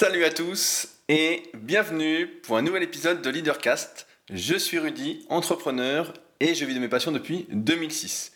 Salut 0.00 0.24
à 0.24 0.30
tous 0.30 0.86
et 1.08 1.42
bienvenue 1.54 2.28
pour 2.44 2.56
un 2.56 2.62
nouvel 2.62 2.84
épisode 2.84 3.20
de 3.20 3.30
Leadercast. 3.30 4.06
Je 4.32 4.54
suis 4.54 4.78
Rudy, 4.78 5.26
entrepreneur 5.28 6.14
et 6.38 6.54
je 6.54 6.64
vis 6.64 6.76
de 6.76 6.78
mes 6.78 6.86
passions 6.86 7.10
depuis 7.10 7.48
2006. 7.50 8.30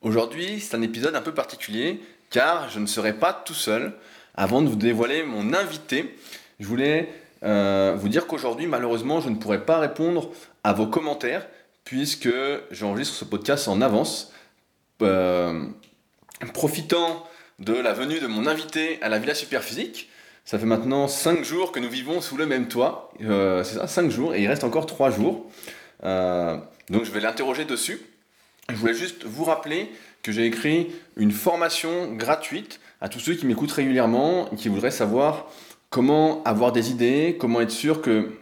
Aujourd'hui, 0.00 0.60
c'est 0.60 0.76
un 0.76 0.80
épisode 0.80 1.16
un 1.16 1.20
peu 1.20 1.34
particulier 1.34 2.00
car 2.30 2.70
je 2.70 2.78
ne 2.78 2.86
serai 2.86 3.14
pas 3.14 3.32
tout 3.32 3.52
seul. 3.52 3.94
Avant 4.36 4.62
de 4.62 4.68
vous 4.68 4.76
dévoiler 4.76 5.24
mon 5.24 5.54
invité, 5.54 6.14
je 6.60 6.68
voulais 6.68 7.08
euh, 7.42 7.96
vous 7.98 8.08
dire 8.08 8.28
qu'aujourd'hui, 8.28 8.68
malheureusement, 8.68 9.20
je 9.20 9.28
ne 9.28 9.34
pourrai 9.34 9.64
pas 9.64 9.80
répondre 9.80 10.30
à 10.62 10.72
vos 10.72 10.86
commentaires 10.86 11.48
puisque 11.82 12.30
j'enregistre 12.70 13.16
ce 13.16 13.24
podcast 13.24 13.66
en 13.66 13.80
avance. 13.80 14.32
Euh, 15.02 15.66
profitant 16.54 17.26
de 17.58 17.72
la 17.74 17.92
venue 17.92 18.20
de 18.20 18.28
mon 18.28 18.46
invité 18.46 19.02
à 19.02 19.08
la 19.08 19.18
Villa 19.18 19.34
Superphysique, 19.34 20.08
ça 20.48 20.58
fait 20.58 20.64
maintenant 20.64 21.08
5 21.08 21.44
jours 21.44 21.72
que 21.72 21.78
nous 21.78 21.90
vivons 21.90 22.22
sous 22.22 22.38
le 22.38 22.46
même 22.46 22.68
toit. 22.68 23.12
Euh, 23.20 23.62
c'est 23.64 23.74
ça, 23.74 23.86
5 23.86 24.10
jours, 24.10 24.34
et 24.34 24.40
il 24.40 24.46
reste 24.48 24.64
encore 24.64 24.86
3 24.86 25.10
jours. 25.10 25.44
Euh, 26.04 26.56
donc 26.88 27.04
je 27.04 27.10
vais 27.10 27.20
l'interroger 27.20 27.66
dessus. 27.66 28.00
Je 28.70 28.76
voulais 28.76 28.94
juste 28.94 29.26
vous 29.26 29.44
rappeler 29.44 29.92
que 30.22 30.32
j'ai 30.32 30.46
écrit 30.46 30.86
une 31.18 31.32
formation 31.32 32.14
gratuite 32.14 32.80
à 33.02 33.10
tous 33.10 33.18
ceux 33.18 33.34
qui 33.34 33.44
m'écoutent 33.44 33.72
régulièrement 33.72 34.50
et 34.50 34.56
qui 34.56 34.70
voudraient 34.70 34.90
savoir 34.90 35.50
comment 35.90 36.42
avoir 36.44 36.72
des 36.72 36.90
idées, 36.90 37.36
comment 37.38 37.60
être 37.60 37.70
sûr 37.70 38.00
que 38.00 38.32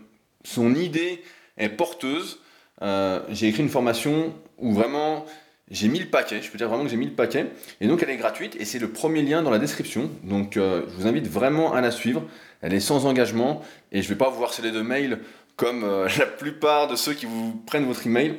son 0.44 0.76
idée 0.76 1.24
est 1.58 1.70
porteuse. 1.70 2.38
Euh, 2.82 3.18
j'ai 3.30 3.48
écrit 3.48 3.64
une 3.64 3.68
formation 3.68 4.32
où 4.58 4.72
vraiment 4.72 5.26
j'ai 5.70 5.88
mis 5.88 5.98
le 5.98 6.06
paquet, 6.06 6.42
je 6.42 6.50
peux 6.50 6.58
dire 6.58 6.68
vraiment 6.68 6.84
que 6.84 6.90
j'ai 6.90 6.96
mis 6.96 7.06
le 7.06 7.12
paquet. 7.12 7.46
Et 7.80 7.88
donc 7.88 8.02
elle 8.02 8.10
est 8.10 8.16
gratuite 8.16 8.56
et 8.60 8.64
c'est 8.64 8.78
le 8.78 8.88
premier 8.88 9.22
lien 9.22 9.42
dans 9.42 9.50
la 9.50 9.58
description. 9.58 10.10
Donc 10.22 10.56
euh, 10.56 10.82
je 10.88 10.94
vous 10.94 11.06
invite 11.06 11.26
vraiment 11.26 11.74
à 11.74 11.80
la 11.80 11.90
suivre. 11.90 12.22
Elle 12.62 12.72
est 12.72 12.80
sans 12.80 13.06
engagement 13.06 13.62
et 13.90 14.02
je 14.02 14.08
ne 14.08 14.14
vais 14.14 14.18
pas 14.18 14.30
vous 14.30 14.42
harceler 14.44 14.70
de 14.70 14.80
mails 14.80 15.18
comme 15.56 15.82
euh, 15.82 16.08
la 16.18 16.26
plupart 16.26 16.86
de 16.86 16.94
ceux 16.94 17.14
qui 17.14 17.26
vous 17.26 17.52
prennent 17.66 17.86
votre 17.86 18.06
email. 18.06 18.38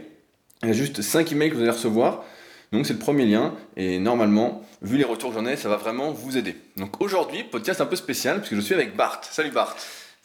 Il 0.63 0.69
y 0.69 0.71
a 0.71 0.73
juste 0.73 1.01
5 1.01 1.31
emails 1.33 1.49
que 1.49 1.55
vous 1.55 1.61
allez 1.61 1.71
recevoir. 1.71 2.23
Donc 2.71 2.85
c'est 2.85 2.93
le 2.93 2.99
premier 2.99 3.25
lien 3.25 3.53
et 3.75 3.99
normalement, 3.99 4.65
vu 4.81 4.97
les 4.97 5.05
retours 5.05 5.29
que 5.29 5.35
j'en 5.39 5.45
ai, 5.45 5.55
ça 5.55 5.69
va 5.69 5.77
vraiment 5.77 6.11
vous 6.11 6.37
aider. 6.37 6.55
Donc 6.75 6.99
aujourd'hui, 7.01 7.43
podcast 7.43 7.81
un 7.81 7.85
peu 7.85 7.95
spécial 7.95 8.39
puisque 8.39 8.55
je 8.55 8.61
suis 8.61 8.73
avec 8.73 8.95
Bart. 8.95 9.21
Salut 9.23 9.51
Bart. 9.51 9.75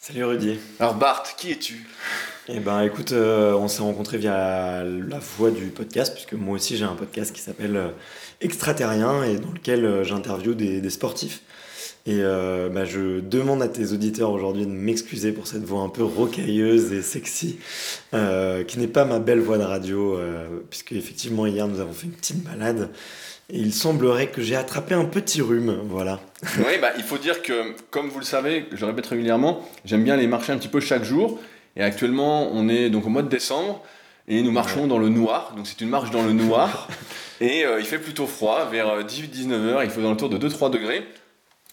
Salut 0.05 0.25
Rudy. 0.25 0.59
Alors 0.81 0.95
Bart, 0.95 1.23
qui 1.37 1.51
es-tu? 1.51 1.87
Eh 2.49 2.59
ben 2.59 2.81
écoute, 2.81 3.13
euh, 3.13 3.53
on 3.53 3.69
s'est 3.69 3.83
rencontrés 3.83 4.17
via 4.17 4.83
la 4.83 5.19
voix 5.37 5.49
du 5.49 5.67
podcast, 5.67 6.13
puisque 6.13 6.33
moi 6.33 6.55
aussi 6.55 6.75
j'ai 6.75 6.83
un 6.83 6.95
podcast 6.95 7.33
qui 7.33 7.39
s'appelle 7.39 7.77
euh, 7.77 7.87
Extraterrien 8.41 9.23
et 9.23 9.37
dans 9.37 9.53
lequel 9.53 9.85
euh, 9.85 10.03
j'interviewe 10.03 10.55
des, 10.55 10.81
des, 10.81 10.89
sportifs. 10.89 11.41
Et 12.05 12.21
bah, 12.21 12.83
je 12.83 13.21
demande 13.21 13.61
à 13.61 13.69
tes 13.69 13.93
auditeurs 13.93 14.31
aujourd'hui 14.31 14.65
de 14.65 14.71
m'excuser 14.71 15.31
pour 15.31 15.47
cette 15.47 15.63
voix 15.63 15.83
un 15.83 15.87
peu 15.87 16.03
rocailleuse 16.03 16.91
et 16.91 17.01
sexy, 17.01 17.59
qui 18.11 18.79
n'est 18.79 18.87
pas 18.87 19.05
ma 19.05 19.19
belle 19.19 19.39
voix 19.39 19.57
de 19.57 19.63
radio, 19.63 20.19
puisque 20.69 20.91
effectivement 20.91 21.45
hier 21.45 21.65
nous 21.65 21.79
avons 21.79 21.93
fait 21.93 22.07
une 22.07 22.11
petite 22.11 22.43
balade. 22.43 22.89
Et 23.49 23.57
il 23.57 23.73
semblerait 23.73 24.27
que 24.27 24.41
j'ai 24.41 24.57
attrapé 24.57 24.95
un 24.95 25.05
petit 25.05 25.41
rhume, 25.41 25.77
voilà. 25.85 26.19
oui, 26.59 26.77
bah, 26.81 26.91
il 26.97 27.03
faut 27.03 27.17
dire 27.17 27.41
que, 27.41 27.73
comme 27.89 28.09
vous 28.09 28.19
le 28.19 28.25
savez, 28.25 28.65
je 28.71 28.81
le 28.81 28.87
répète 28.87 29.07
régulièrement, 29.07 29.67
j'aime 29.85 30.03
bien 30.03 30.17
les 30.17 30.27
marcher 30.27 30.51
un 30.51 30.57
petit 30.57 30.67
peu 30.67 30.79
chaque 30.79 31.03
jour. 31.03 31.39
Et 31.75 31.83
actuellement, 31.83 32.49
on 32.51 32.69
est 32.69 32.89
donc 32.89 33.05
au 33.05 33.09
mois 33.09 33.23
de 33.23 33.29
décembre 33.29 33.81
et 34.27 34.41
nous 34.41 34.51
marchons 34.51 34.87
dans 34.87 34.97
le 34.97 35.09
noir. 35.09 35.53
Donc 35.55 35.67
c'est 35.67 35.81
une 35.81 35.89
marche 35.89 36.11
dans 36.11 36.23
le 36.23 36.33
noir. 36.33 36.87
et 37.41 37.65
euh, 37.65 37.79
il 37.79 37.85
fait 37.85 37.99
plutôt 37.99 38.27
froid, 38.27 38.67
vers 38.69 39.03
18-19 39.03 39.51
euh, 39.51 39.73
heures, 39.73 39.83
il 39.83 39.89
faut 39.89 40.01
dans 40.01 40.11
le 40.11 40.17
tour 40.17 40.29
de 40.29 40.37
2-3 40.37 40.69
degrés. 40.69 41.05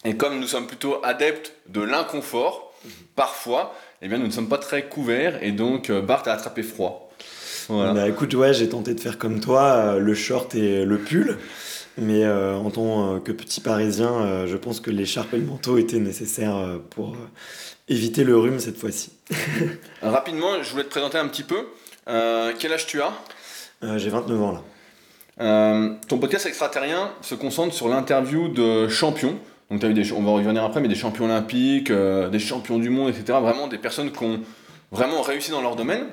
Et 0.03 0.15
comme 0.15 0.39
nous 0.39 0.47
sommes 0.47 0.67
plutôt 0.67 0.97
adeptes 1.03 1.53
de 1.67 1.81
l'inconfort, 1.81 2.73
parfois, 3.15 3.75
eh 4.01 4.07
bien, 4.07 4.17
nous 4.17 4.25
ne 4.25 4.31
sommes 4.31 4.49
pas 4.49 4.57
très 4.57 4.87
couverts 4.87 5.43
et 5.43 5.51
donc 5.51 5.89
euh, 5.89 6.01
Bart 6.01 6.23
a 6.25 6.31
attrapé 6.31 6.63
froid. 6.63 7.11
Voilà. 7.67 7.93
Bah, 7.93 8.07
écoute, 8.07 8.33
ouais, 8.33 8.53
j'ai 8.53 8.67
tenté 8.67 8.95
de 8.95 8.99
faire 8.99 9.19
comme 9.19 9.39
toi, 9.39 9.97
le 9.99 10.15
short 10.15 10.55
et 10.55 10.83
le 10.83 10.97
pull. 10.97 11.37
Mais 11.97 12.23
euh, 12.23 12.55
en 12.55 12.69
tant 12.69 13.19
que 13.19 13.31
petit 13.31 13.59
parisien, 13.59 14.11
euh, 14.11 14.47
je 14.47 14.55
pense 14.55 14.79
que 14.79 14.91
l'écharpe 14.91 15.33
et 15.33 15.37
le 15.37 15.45
manteau 15.45 15.77
étaient 15.77 15.99
nécessaires 15.99 16.55
euh, 16.55 16.77
pour 16.77 17.15
éviter 17.89 18.23
le 18.23 18.37
rhume 18.37 18.59
cette 18.59 18.77
fois-ci. 18.77 19.11
Rapidement, 20.01 20.63
je 20.63 20.71
voulais 20.71 20.83
te 20.83 20.89
présenter 20.89 21.17
un 21.17 21.27
petit 21.27 21.43
peu. 21.43 21.67
quel 22.05 22.73
âge 22.73 22.87
tu 22.87 23.01
as? 23.01 23.11
J'ai 23.97 24.09
29 24.09 24.41
ans 24.41 24.61
là. 25.37 25.97
ton 26.07 26.17
podcast 26.17 26.45
extraterrien 26.45 27.11
se 27.21 27.35
concentre 27.35 27.73
sur 27.73 27.89
l'interview 27.89 28.47
de 28.47 28.87
champions. 28.87 29.37
Donc, 29.69 29.83
as 29.83 29.87
eu 29.87 29.93
des, 29.93 30.11
on 30.11 30.21
va 30.21 30.31
revenir 30.31 30.63
après, 30.63 30.81
mais 30.81 30.89
des 30.89 30.95
champions 30.95 31.25
olympiques, 31.25 31.91
des 31.91 32.39
champions 32.39 32.77
du 32.77 32.89
monde, 32.89 33.09
etc. 33.09 33.39
Vraiment 33.41 33.67
des 33.67 33.77
personnes 33.77 34.11
qui 34.11 34.23
ont 34.23 34.41
vraiment 34.91 35.21
réussi 35.21 35.51
dans 35.51 35.61
leur 35.61 35.75
domaine. 35.75 36.07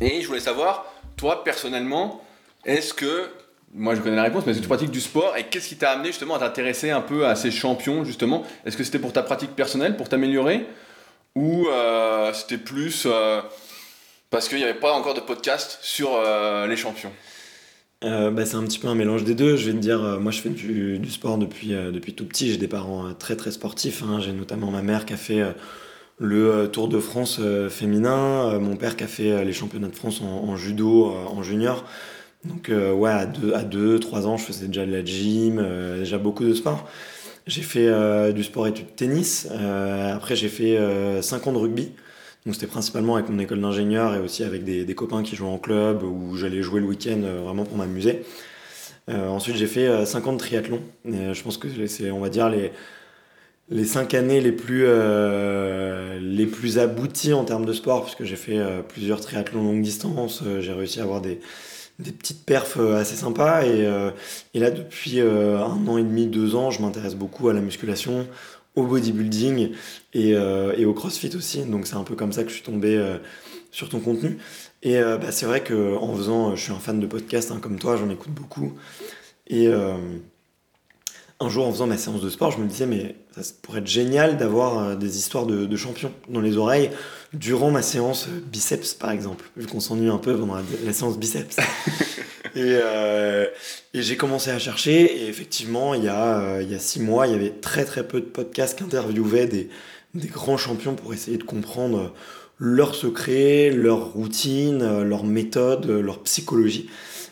Et 0.00 0.22
je 0.22 0.26
voulais 0.26 0.40
savoir, 0.40 0.86
toi 1.16 1.44
personnellement, 1.44 2.22
est-ce 2.64 2.94
que 2.94 3.28
moi 3.74 3.94
je 3.94 4.00
connais 4.00 4.16
la 4.16 4.24
réponse, 4.24 4.44
mais 4.46 4.54
tu 4.54 4.66
pratiques 4.66 4.90
du 4.90 5.00
sport 5.00 5.36
et 5.36 5.44
qu'est-ce 5.44 5.68
qui 5.68 5.76
t'a 5.76 5.90
amené 5.92 6.08
justement 6.08 6.34
à 6.34 6.38
t'intéresser 6.40 6.90
un 6.90 7.00
peu 7.00 7.26
à 7.26 7.36
ces 7.36 7.50
champions 7.50 8.04
justement? 8.04 8.44
Est-ce 8.64 8.76
que 8.76 8.84
c'était 8.84 8.98
pour 8.98 9.12
ta 9.12 9.22
pratique 9.22 9.54
personnelle, 9.54 9.96
pour 9.96 10.08
t'améliorer? 10.08 10.66
Ou 11.36 11.68
euh, 11.68 12.32
c'était 12.32 12.58
plus 12.58 13.06
euh, 13.06 13.40
parce 14.30 14.48
qu'il 14.48 14.58
n'y 14.58 14.64
avait 14.64 14.74
pas 14.74 14.92
encore 14.92 15.14
de 15.14 15.20
podcast 15.20 15.78
sur 15.82 16.10
euh, 16.14 16.66
les 16.66 16.76
champions? 16.76 17.12
Bah, 18.02 18.46
c'est 18.46 18.56
un 18.56 18.62
petit 18.62 18.78
peu 18.78 18.88
un 18.88 18.94
mélange 18.94 19.24
des 19.24 19.34
deux. 19.34 19.56
Je 19.56 19.66
vais 19.66 19.72
te 19.72 19.78
dire, 19.78 20.00
moi 20.20 20.32
je 20.32 20.40
fais 20.40 20.48
du, 20.48 21.10
sport 21.10 21.36
depuis, 21.36 21.68
depuis 21.68 22.14
tout 22.14 22.24
petit. 22.24 22.50
J'ai 22.50 22.56
des 22.56 22.66
parents 22.66 23.12
très 23.12 23.36
très 23.36 23.50
sportifs. 23.50 24.02
Hein. 24.02 24.20
J'ai 24.20 24.32
notamment 24.32 24.70
ma 24.70 24.80
mère 24.80 25.04
qui 25.04 25.12
a 25.12 25.18
fait 25.18 25.42
le 26.16 26.70
Tour 26.72 26.88
de 26.88 26.98
France 26.98 27.42
féminin, 27.68 28.58
mon 28.58 28.76
père 28.76 28.96
qui 28.96 29.04
a 29.04 29.06
fait 29.06 29.44
les 29.44 29.52
championnats 29.52 29.88
de 29.88 29.94
France 29.94 30.22
en 30.22 30.56
judo 30.56 31.12
en 31.12 31.42
junior. 31.42 31.84
Donc 32.44 32.70
euh, 32.70 32.92
ouais, 32.92 33.10
à 33.10 33.26
2, 33.26 33.54
à 33.54 33.62
deux, 33.62 33.98
3 33.98 34.26
ans, 34.26 34.36
je 34.36 34.44
faisais 34.44 34.66
déjà 34.66 34.86
de 34.86 34.92
la 34.92 35.04
gym, 35.04 35.58
euh, 35.58 35.98
déjà 35.98 36.18
beaucoup 36.18 36.44
de 36.44 36.54
sport. 36.54 36.88
J'ai 37.46 37.62
fait 37.62 37.86
euh, 37.86 38.32
du 38.32 38.44
sport 38.44 38.66
études 38.66 38.94
tennis. 38.96 39.46
après, 39.50 40.36
j'ai 40.36 40.48
fait 40.48 40.78
5 41.22 41.46
ans 41.46 41.52
de 41.52 41.58
rugby. 41.58 41.92
Donc 42.46 42.54
c'était 42.54 42.66
principalement 42.66 43.16
avec 43.16 43.28
mon 43.28 43.38
école 43.38 43.60
d'ingénieur 43.60 44.14
et 44.14 44.18
aussi 44.18 44.44
avec 44.44 44.64
des, 44.64 44.86
des, 44.86 44.94
copains 44.94 45.22
qui 45.22 45.36
jouaient 45.36 45.50
en 45.50 45.58
club 45.58 46.02
où 46.02 46.36
j'allais 46.36 46.62
jouer 46.62 46.80
le 46.80 46.86
week-end 46.86 47.20
vraiment 47.44 47.64
pour 47.64 47.76
m'amuser. 47.76 48.22
ensuite, 49.08 49.56
j'ai 49.56 49.66
fait 49.66 50.06
5 50.06 50.26
ans 50.26 50.32
de 50.32 50.38
triathlon. 50.38 50.80
Je 51.04 51.42
pense 51.42 51.58
que 51.58 51.68
c'est, 51.86 52.10
on 52.10 52.20
va 52.20 52.30
dire, 52.30 52.48
les, 52.48 52.72
les 53.68 53.84
5 53.84 54.14
années 54.14 54.40
les 54.40 54.52
plus, 54.52 54.86
les 56.20 56.46
plus 56.46 56.78
abouties 56.78 57.34
en 57.34 57.44
termes 57.44 57.66
de 57.66 57.74
sport, 57.74 58.04
puisque 58.04 58.24
j'ai 58.24 58.36
fait 58.36 58.58
plusieurs 58.88 59.20
triathlons 59.20 59.62
longue 59.62 59.82
distance. 59.82 60.42
j'ai 60.60 60.72
réussi 60.72 61.00
à 61.00 61.02
avoir 61.02 61.20
des 61.20 61.40
des 62.00 62.12
petites 62.12 62.44
perfs 62.44 62.78
euh, 62.78 62.96
assez 62.96 63.16
sympas. 63.16 63.64
Et, 63.64 63.86
euh, 63.86 64.10
et 64.54 64.58
là, 64.58 64.70
depuis 64.70 65.20
euh, 65.20 65.58
un 65.58 65.86
an 65.86 65.98
et 65.98 66.02
demi, 66.02 66.26
deux 66.26 66.54
ans, 66.54 66.70
je 66.70 66.82
m'intéresse 66.82 67.14
beaucoup 67.14 67.48
à 67.48 67.52
la 67.52 67.60
musculation, 67.60 68.26
au 68.76 68.84
bodybuilding 68.84 69.70
et, 70.14 70.30
et 70.30 70.84
au 70.84 70.94
crossfit 70.94 71.34
aussi. 71.36 71.64
Donc 71.64 71.88
c'est 71.88 71.96
un 71.96 72.04
peu 72.04 72.14
comme 72.14 72.32
ça 72.32 72.44
que 72.44 72.50
je 72.50 72.54
suis 72.54 72.62
tombé 72.62 73.04
sur 73.72 73.88
ton 73.88 73.98
contenu. 73.98 74.38
Et 74.84 75.00
bah, 75.00 75.32
c'est 75.32 75.44
vrai 75.44 75.60
que 75.62 75.96
en 75.96 76.14
faisant, 76.14 76.54
je 76.54 76.62
suis 76.62 76.72
un 76.72 76.78
fan 76.78 77.00
de 77.00 77.06
podcast 77.06 77.50
hein, 77.50 77.58
comme 77.60 77.80
toi, 77.80 77.96
j'en 77.96 78.08
écoute 78.08 78.30
beaucoup. 78.30 78.74
Et 79.48 79.68
un 81.42 81.48
jour, 81.48 81.66
en 81.66 81.72
faisant 81.72 81.86
ma 81.86 81.96
séance 81.96 82.20
de 82.20 82.28
sport, 82.28 82.50
je 82.50 82.58
me 82.58 82.66
disais, 82.66 82.84
mais 82.84 83.16
ça 83.34 83.40
pourrait 83.62 83.78
être 83.78 83.86
génial 83.86 84.36
d'avoir 84.36 84.96
des 84.96 85.16
histoires 85.16 85.46
de, 85.46 85.64
de, 85.64 85.76
champions 85.76 86.12
dans 86.28 86.42
les 86.42 86.58
oreilles 86.58 86.90
durant 87.32 87.70
ma 87.70 87.80
séance 87.80 88.28
biceps, 88.28 88.92
par 88.92 89.10
exemple, 89.10 89.50
vu 89.56 89.66
qu'on 89.66 89.80
s'ennuie 89.80 90.10
un 90.10 90.18
peu 90.18 90.36
pendant 90.36 90.56
la, 90.84 90.92
séance 90.92 91.18
biceps. 91.18 91.56
et, 92.54 92.78
euh, 92.82 93.46
et 93.94 94.02
j'ai 94.02 94.18
commencé 94.18 94.50
à 94.50 94.58
chercher, 94.58 95.22
et 95.22 95.28
effectivement, 95.28 95.94
il 95.94 96.04
y, 96.04 96.08
a, 96.08 96.40
euh, 96.40 96.62
il 96.62 96.70
y 96.70 96.74
a 96.74 96.78
six 96.78 97.00
mois, 97.00 97.26
il 97.26 97.32
y 97.32 97.36
avait 97.36 97.50
très 97.50 97.86
très 97.86 98.06
peu 98.06 98.20
de 98.20 98.26
podcasts 98.26 98.76
qui 98.76 98.84
interviewaient 98.84 99.46
des, 99.46 99.70
des 100.14 100.28
grands 100.28 100.58
champions 100.58 100.94
pour 100.94 101.14
essayer 101.14 101.38
de 101.38 101.44
comprendre 101.44 102.12
leurs 102.58 102.94
secrets, 102.94 103.70
leurs 103.70 104.12
routines, 104.12 105.02
leurs 105.02 105.24
méthodes, 105.24 105.86
leur 105.86 106.22
psychologie. 106.22 106.90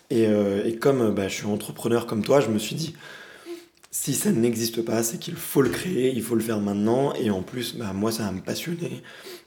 Et, 0.09 0.27
euh, 0.27 0.65
et 0.65 0.77
comme 0.77 1.15
bah, 1.15 1.29
je 1.29 1.35
suis 1.35 1.47
entrepreneur 1.47 2.07
comme 2.07 2.25
toi, 2.25 2.41
je 2.41 2.49
me 2.49 2.59
suis 2.59 2.75
dit, 2.75 2.95
si 4.01 4.15
ça 4.15 4.31
n'existe 4.31 4.83
pas, 4.83 5.03
c'est 5.03 5.19
qu'il 5.19 5.35
faut 5.35 5.61
le 5.61 5.71
créer, 5.71 6.13
il 6.15 6.23
faut 6.23 6.37
le 6.37 6.41
faire 6.41 6.61
maintenant. 6.61 7.13
Et 7.15 7.31
en 7.31 7.43
plus, 7.43 7.75
bah, 7.75 7.93
moi, 7.93 8.13
ça 8.13 8.23
va 8.23 8.33
me 8.33 8.41
passionner 8.41 9.03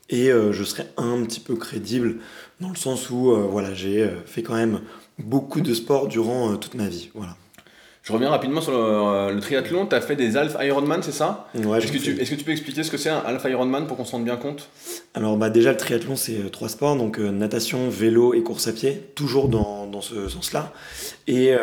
et 0.10 0.30
euh, 0.30 0.52
je 0.52 0.66
serai 0.66 0.84
un 0.98 1.24
petit 1.24 1.40
peu 1.40 1.56
crédible 1.56 2.18
dans 2.60 2.68
le 2.70 2.76
sens 2.76 3.10
où 3.10 3.32
euh, 3.32 3.48
voilà, 3.50 3.74
j'ai 3.74 4.04
euh, 4.04 4.22
fait 4.26 4.44
quand 4.44 4.56
même 4.56 4.82
beaucoup 5.18 5.62
de 5.62 5.74
sport 5.74 6.10
durant 6.10 6.58
toute 6.58 6.76
ma 6.76 6.90
vie. 6.90 7.12
Voilà. 7.16 7.38
Je 8.04 8.12
reviens 8.14 8.30
rapidement 8.30 8.62
sur 8.62 8.72
le, 8.72 9.40
triathlon. 9.40 9.86
Tu 9.86 9.96
as 9.96 10.02
fait 10.02 10.16
des 10.16 10.36
Alpha 10.36 10.66
Ironman, 10.66 11.04
c'est 11.04 11.12
ça 11.12 11.48
ouais, 11.54 11.78
Est-ce 11.78 11.92
que, 11.92 12.00
tu, 12.00 12.20
est 12.20 12.26
que 12.28 12.36
tu 12.36 12.44
peux 12.44 12.52
expliquer 12.52 12.82
ce 12.82 12.90
que 12.90 12.98
c'est 12.98 13.10
un 13.10 13.20
Alpha 13.20 13.48
Ironman 13.50 13.86
pour 13.86 13.96
qu'on 13.96 14.06
se 14.06 14.12
rende 14.14 14.26
bien 14.26 14.38
compte 14.38 14.70
Alors, 15.14 15.38
bah, 15.38 15.52
déjà, 15.52 15.72
le 15.72 15.78
triathlon, 15.78 16.16
c'est 16.16 16.50
trois 16.52 16.70
sports 16.70 16.96
donc 16.96 17.20
natation, 17.20 17.90
vélo 17.90 18.34
et 18.34 18.42
course 18.42 18.68
à 18.68 18.74
pied, 18.74 19.04
toujours 19.14 19.50
dans, 19.50 19.86
dans 19.86 20.02
ce 20.02 20.30
sens-là. 20.30 20.74
Et 21.28 21.56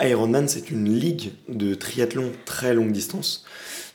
Ironman, 0.00 0.48
c'est 0.48 0.70
une 0.70 0.92
ligue 0.92 1.30
de 1.48 1.74
triathlon 1.74 2.32
très 2.44 2.74
longue 2.74 2.90
distance 2.90 3.44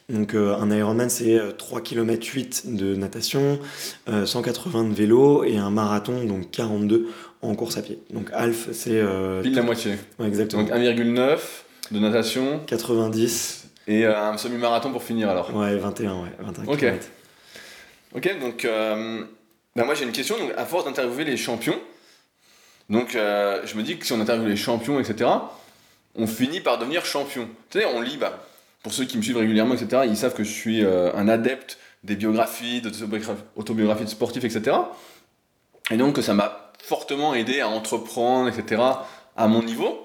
Donc 0.07 0.35
un 0.35 0.71
Ironman 0.71 1.09
c'est 1.09 1.39
3 1.57 1.81
km 1.81 2.25
8 2.25 2.75
de 2.75 2.95
natation, 2.95 3.59
180 4.07 4.85
de 4.85 4.93
vélo 4.93 5.43
et 5.43 5.57
un 5.57 5.69
marathon 5.69 6.23
donc 6.23 6.51
42 6.51 7.09
en 7.41 7.55
course 7.55 7.77
à 7.77 7.81
pied. 7.81 7.99
Donc 8.11 8.29
half 8.33 8.71
c'est 8.71 9.01
pile 9.41 9.55
la 9.55 9.61
moitié. 9.61 9.95
exactement. 10.23 10.63
Donc 10.63 10.71
1,9 10.71 11.37
de 11.91 11.99
natation 11.99 12.59
90 12.65 13.67
et 13.87 14.05
un 14.05 14.37
semi-marathon 14.37 14.91
pour 14.91 15.03
finir 15.03 15.29
alors. 15.29 15.55
Ouais, 15.55 15.75
21 15.75 16.23
ouais, 16.23 16.29
21 16.39 16.73
OK. 16.73 16.85
OK, 18.15 18.39
donc 18.39 18.67
bah, 19.75 19.83
moi 19.83 19.93
j'ai 19.93 20.05
une 20.05 20.11
question 20.11 20.37
donc 20.37 20.51
à 20.57 20.65
force 20.65 20.85
d'interviewer 20.85 21.25
les 21.25 21.37
champions 21.37 21.77
donc 22.89 23.11
je 23.11 23.77
me 23.77 23.83
dis 23.83 23.97
que 23.97 24.05
si 24.05 24.13
on 24.13 24.21
interviewe 24.21 24.47
les 24.47 24.55
champions 24.55 24.99
etc 24.99 25.29
on 26.15 26.27
finit 26.27 26.61
par 26.61 26.77
devenir 26.77 27.05
champion. 27.05 27.47
Tu 27.69 27.79
sais, 27.79 27.85
on 27.85 28.01
lit, 28.01 28.17
bah, 28.17 28.45
pour 28.83 28.93
ceux 28.93 29.05
qui 29.05 29.17
me 29.17 29.21
suivent 29.21 29.37
régulièrement, 29.37 29.73
etc., 29.75 30.03
ils 30.07 30.17
savent 30.17 30.33
que 30.33 30.43
je 30.43 30.51
suis 30.51 30.83
euh, 30.83 31.13
un 31.13 31.27
adepte 31.27 31.77
des 32.03 32.15
biographies, 32.15 32.81
d'autobiographies 32.81 34.05
de 34.05 34.09
sportifs, 34.09 34.43
etc. 34.43 34.77
Et 35.91 35.97
donc, 35.97 36.17
ça 36.19 36.33
m'a 36.33 36.64
fortement 36.87 37.33
aidé 37.33 37.61
à 37.61 37.67
entreprendre, 37.69 38.47
etc., 38.49 38.81
à 39.35 39.47
mon 39.47 39.63
niveau. 39.63 40.03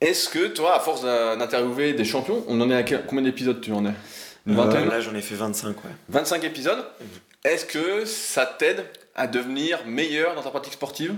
Est-ce 0.00 0.28
que 0.30 0.46
toi, 0.48 0.76
à 0.76 0.80
force 0.80 1.02
d'interviewer 1.02 1.92
des 1.92 2.04
champions, 2.04 2.42
on 2.48 2.60
en 2.60 2.70
est 2.70 2.74
à 2.94 2.98
combien 2.98 3.22
d'épisodes 3.22 3.60
tu 3.60 3.72
en 3.72 3.84
es? 3.84 3.92
Une 4.46 4.54
vingtaine? 4.54 4.86
euh, 4.88 4.90
Là, 4.90 5.00
j'en 5.00 5.14
ai 5.14 5.20
fait 5.20 5.34
25, 5.34 5.76
ouais. 5.84 5.90
25 6.08 6.42
épisodes. 6.44 6.82
Est-ce 7.44 7.66
que 7.66 8.04
ça 8.06 8.46
t'aide 8.46 8.84
à 9.14 9.26
devenir 9.26 9.80
meilleur 9.86 10.34
dans 10.34 10.42
ta 10.42 10.48
pratique 10.50 10.72
sportive? 10.72 11.14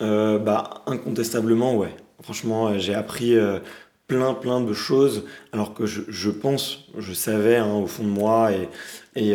Euh, 0.00 0.38
Bah, 0.38 0.82
incontestablement, 0.86 1.74
ouais. 1.76 1.94
Franchement, 2.22 2.68
euh, 2.68 2.78
j'ai 2.78 2.94
appris 2.94 3.36
euh, 3.36 3.58
plein 4.06 4.32
plein 4.34 4.60
de 4.60 4.72
choses 4.72 5.24
alors 5.52 5.74
que 5.74 5.86
je, 5.86 6.02
je 6.08 6.30
pense, 6.30 6.84
je 6.98 7.12
savais 7.12 7.56
hein, 7.56 7.74
au 7.74 7.86
fond 7.88 8.04
de 8.04 8.08
moi 8.08 8.52
et, 8.52 8.68
et 9.16 9.32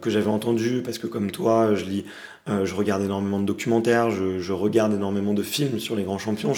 que 0.00 0.08
j'avais 0.10 0.30
entendu 0.30 0.82
parce 0.84 0.98
que 0.98 1.06
comme 1.08 1.30
toi, 1.32 1.74
je 1.74 1.84
lis, 1.84 2.04
je 2.48 2.74
regarde 2.74 3.02
énormément 3.02 3.40
de 3.40 3.44
documentaires, 3.44 4.10
je, 4.10 4.52
regarde 4.52 4.94
énormément 4.94 5.34
de 5.34 5.42
films 5.42 5.78
sur 5.78 5.96
les 5.96 6.02
grands 6.02 6.18
champions. 6.18 6.52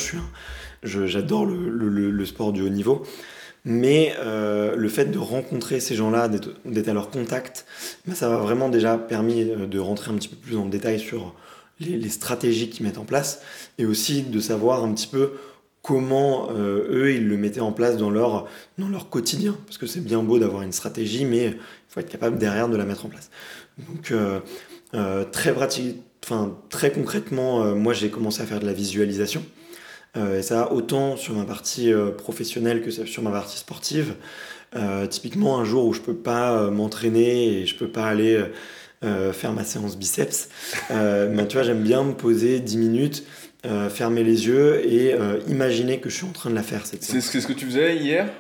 J'adore 0.83 1.47
le, 1.47 1.69
le, 1.69 2.11
le, 2.11 2.27
sport 2.27 2.53
du 2.53 2.63
haut 2.63 2.69
niveau. 2.69 3.03
Mais 3.65 4.15
le 4.25 4.89
fait 4.89 5.07
de 5.07 5.19
rencontrer 5.19 5.81
ces 5.81 5.95
gens-là, 5.95 6.29
d'être 6.29 6.89
à 6.89 6.93
leur 6.93 7.11
contact, 7.11 7.67
ben, 8.07 8.15
ça 8.15 8.29
m'a 8.29 8.37
vraiment 8.37 8.69
déjà 8.69 8.97
permis 8.99 9.45
de 9.45 9.79
rentrer 9.79 10.11
un 10.11 10.15
petit 10.15 10.29
peu 10.29 10.37
plus 10.37 10.57
en 10.57 10.67
détail 10.67 11.01
sur 11.01 11.35
les, 11.81 12.09
stratégies 12.09 12.69
qu'ils 12.69 12.87
mettent 12.87 12.99
en 12.99 13.05
place 13.05 13.43
et 13.79 13.85
aussi 13.85 14.23
de 14.23 14.41
savoir 14.41 14.85
un 14.85 14.93
petit 14.93 15.07
peu 15.07 15.33
comment 15.83 16.51
euh, 16.51 16.87
eux 16.91 17.15
ils 17.15 17.27
le 17.27 17.37
mettaient 17.37 17.61
en 17.61 17.73
place 17.73 17.97
dans 17.97 18.11
leur, 18.11 18.47
dans 18.79 18.89
leur 18.89 19.09
quotidien. 19.09 19.57
Parce 19.67 19.79
que 19.79 19.87
c'est 19.87 20.05
bien 20.05 20.23
beau 20.23 20.39
d'avoir 20.39 20.63
une 20.63 20.73
stratégie, 20.73 21.25
mais 21.25 21.47
il 21.47 21.59
faut 21.89 22.01
être 22.01 22.11
capable 22.11 22.39
derrière 22.39 22.69
de 22.69 22.77
la 22.77 22.85
mettre 22.85 23.07
en 23.07 23.09
place. 23.09 23.31
Donc 23.79 24.11
euh, 24.11 24.41
euh, 24.95 25.25
très 25.25 25.53
pratique, 25.53 25.97
enfin 26.25 26.57
très 26.69 26.91
concrètement, 26.91 27.75
moi 27.75 27.93
j'ai 27.93 28.11
commencé 28.11 28.43
à 28.43 28.47
faire 28.47 28.61
de 28.61 28.67
la 28.67 28.73
visualisation. 28.73 29.43
et 30.17 30.43
ça 30.43 30.73
autant 30.73 31.17
sur 31.17 31.35
ma 31.35 31.45
partie 31.45 31.93
professionnelle 32.19 32.83
que 32.83 32.91
sur 32.91 33.23
ma 33.23 33.31
partie 33.31 33.59
sportive. 33.59 34.15
typiquement 35.09 35.59
un 35.59 35.65
jour 35.65 35.87
où 35.87 35.93
je 35.93 36.01
peux 36.01 36.17
pas 36.17 36.71
m'entraîner 36.71 37.61
et 37.61 37.67
je 37.67 37.75
peux 37.77 37.89
pas 37.89 38.07
aller 38.07 38.39
faire 39.33 39.53
ma 39.53 39.65
séance 39.65 39.97
biceps, 39.97 40.51
mais 40.91 41.47
tu 41.49 41.55
vois 41.57 41.63
j'aime 41.63 41.83
bien 41.83 42.05
me 42.05 42.13
poser 42.13 42.61
10 42.61 42.77
minutes 42.77 43.25
euh, 43.67 43.91
fermer 43.91 44.25
les 44.25 44.47
yeux 44.47 44.81
et 44.91 45.13
euh, 45.13 45.39
imaginer 45.47 46.01
que 46.01 46.09
je 46.09 46.15
suis 46.15 46.25
en 46.25 46.33
train 46.33 46.49
de 46.49 46.55
la 46.55 46.63
faire. 46.63 46.87
C'est 46.87 47.21
ce 47.21 47.47
que 47.47 47.53
tu 47.53 47.67
faisais 47.67 47.95
hier? 47.99 48.31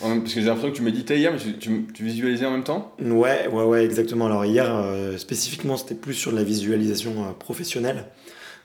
Parce 0.00 0.34
que 0.34 0.40
j'ai 0.40 0.46
l'impression 0.46 0.70
que 0.70 0.76
tu 0.76 0.82
méditais 0.82 1.18
hier, 1.18 1.32
mais 1.32 1.38
tu, 1.58 1.84
visualisais 2.02 2.46
en 2.46 2.52
même 2.52 2.64
temps 2.64 2.94
Ouais, 3.00 3.48
ouais, 3.48 3.64
ouais, 3.64 3.84
exactement. 3.84 4.26
Alors 4.26 4.44
hier, 4.44 4.66
euh, 4.70 5.16
spécifiquement, 5.18 5.76
c'était 5.76 5.94
plus 5.94 6.14
sur 6.14 6.32
la 6.32 6.42
visualisation 6.42 7.34
professionnelle. 7.38 8.04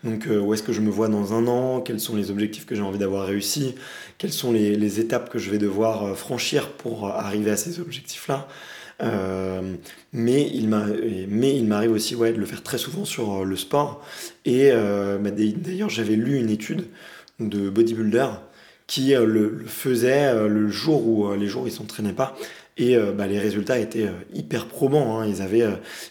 Donc 0.03 0.27
où 0.27 0.53
est-ce 0.53 0.63
que 0.63 0.73
je 0.73 0.81
me 0.81 0.89
vois 0.89 1.07
dans 1.07 1.33
un 1.33 1.47
an? 1.47 1.79
Quels 1.79 2.01
sont 2.01 2.15
les 2.17 2.29
objectifs 2.29 2.65
que 2.65 2.75
j'ai 2.75 2.81
envie 2.81 2.99
d'avoir 2.99 3.25
réussi? 3.25 3.75
Quelles 4.17 4.33
sont 4.33 4.51
les, 4.51 4.99
étapes 4.99 5.29
que 5.29 5.39
je 5.39 5.49
vais 5.49 5.57
devoir 5.57 6.17
franchir 6.17 6.71
pour 6.73 7.07
arriver 7.07 7.51
à 7.51 7.55
ces 7.55 7.79
objectifs-là? 7.79 8.49
Euh, 9.01 9.75
mais 10.11 10.47
il 10.49 10.67
m'arrive 10.69 11.91
aussi 11.91 12.15
ouais, 12.15 12.31
de 12.31 12.37
le 12.37 12.45
faire 12.45 12.63
très 12.63 12.77
souvent 12.77 13.05
sur 13.05 13.41
euh, 13.41 13.43
le 13.43 13.55
sport. 13.55 14.05
Et 14.45 14.69
euh, 14.71 15.17
bah, 15.17 15.31
d'ailleurs, 15.31 15.89
j'avais 15.89 16.15
lu 16.15 16.37
une 16.37 16.49
étude 16.49 16.85
de 17.39 17.69
bodybuilder 17.69 18.27
qui 18.93 19.13
le, 19.15 19.63
faisait 19.65 20.33
le 20.47 20.69
jour 20.69 21.07
où 21.07 21.33
les 21.33 21.47
jours 21.47 21.67
ils 21.67 21.71
s'entraînaient 21.71 22.13
pas 22.13 22.35
et 22.77 22.95
bah, 23.15 23.25
les 23.25 23.39
résultats 23.39 23.79
étaient 23.79 24.09
hyper 24.33 24.67
probants 24.67 25.19
hein. 25.19 25.25
ils 25.27 25.41
avaient 25.41 25.65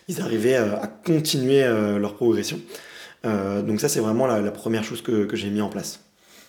ils 0.09 0.21
arrivaient 0.21 0.57
à 0.57 0.91
continuer 1.05 1.63
leur 1.63 2.15
progression 2.15 2.61
donc 3.25 3.81
ça 3.81 3.89
c'est 3.89 4.01
vraiment 4.01 4.27
la, 4.27 4.51
première 4.51 4.83
chose 4.83 5.01
que, 5.01 5.27
que 5.27 5.37
j'ai 5.37 5.51
mis 5.51 5.61
en 5.61 5.69
place 5.69 6.01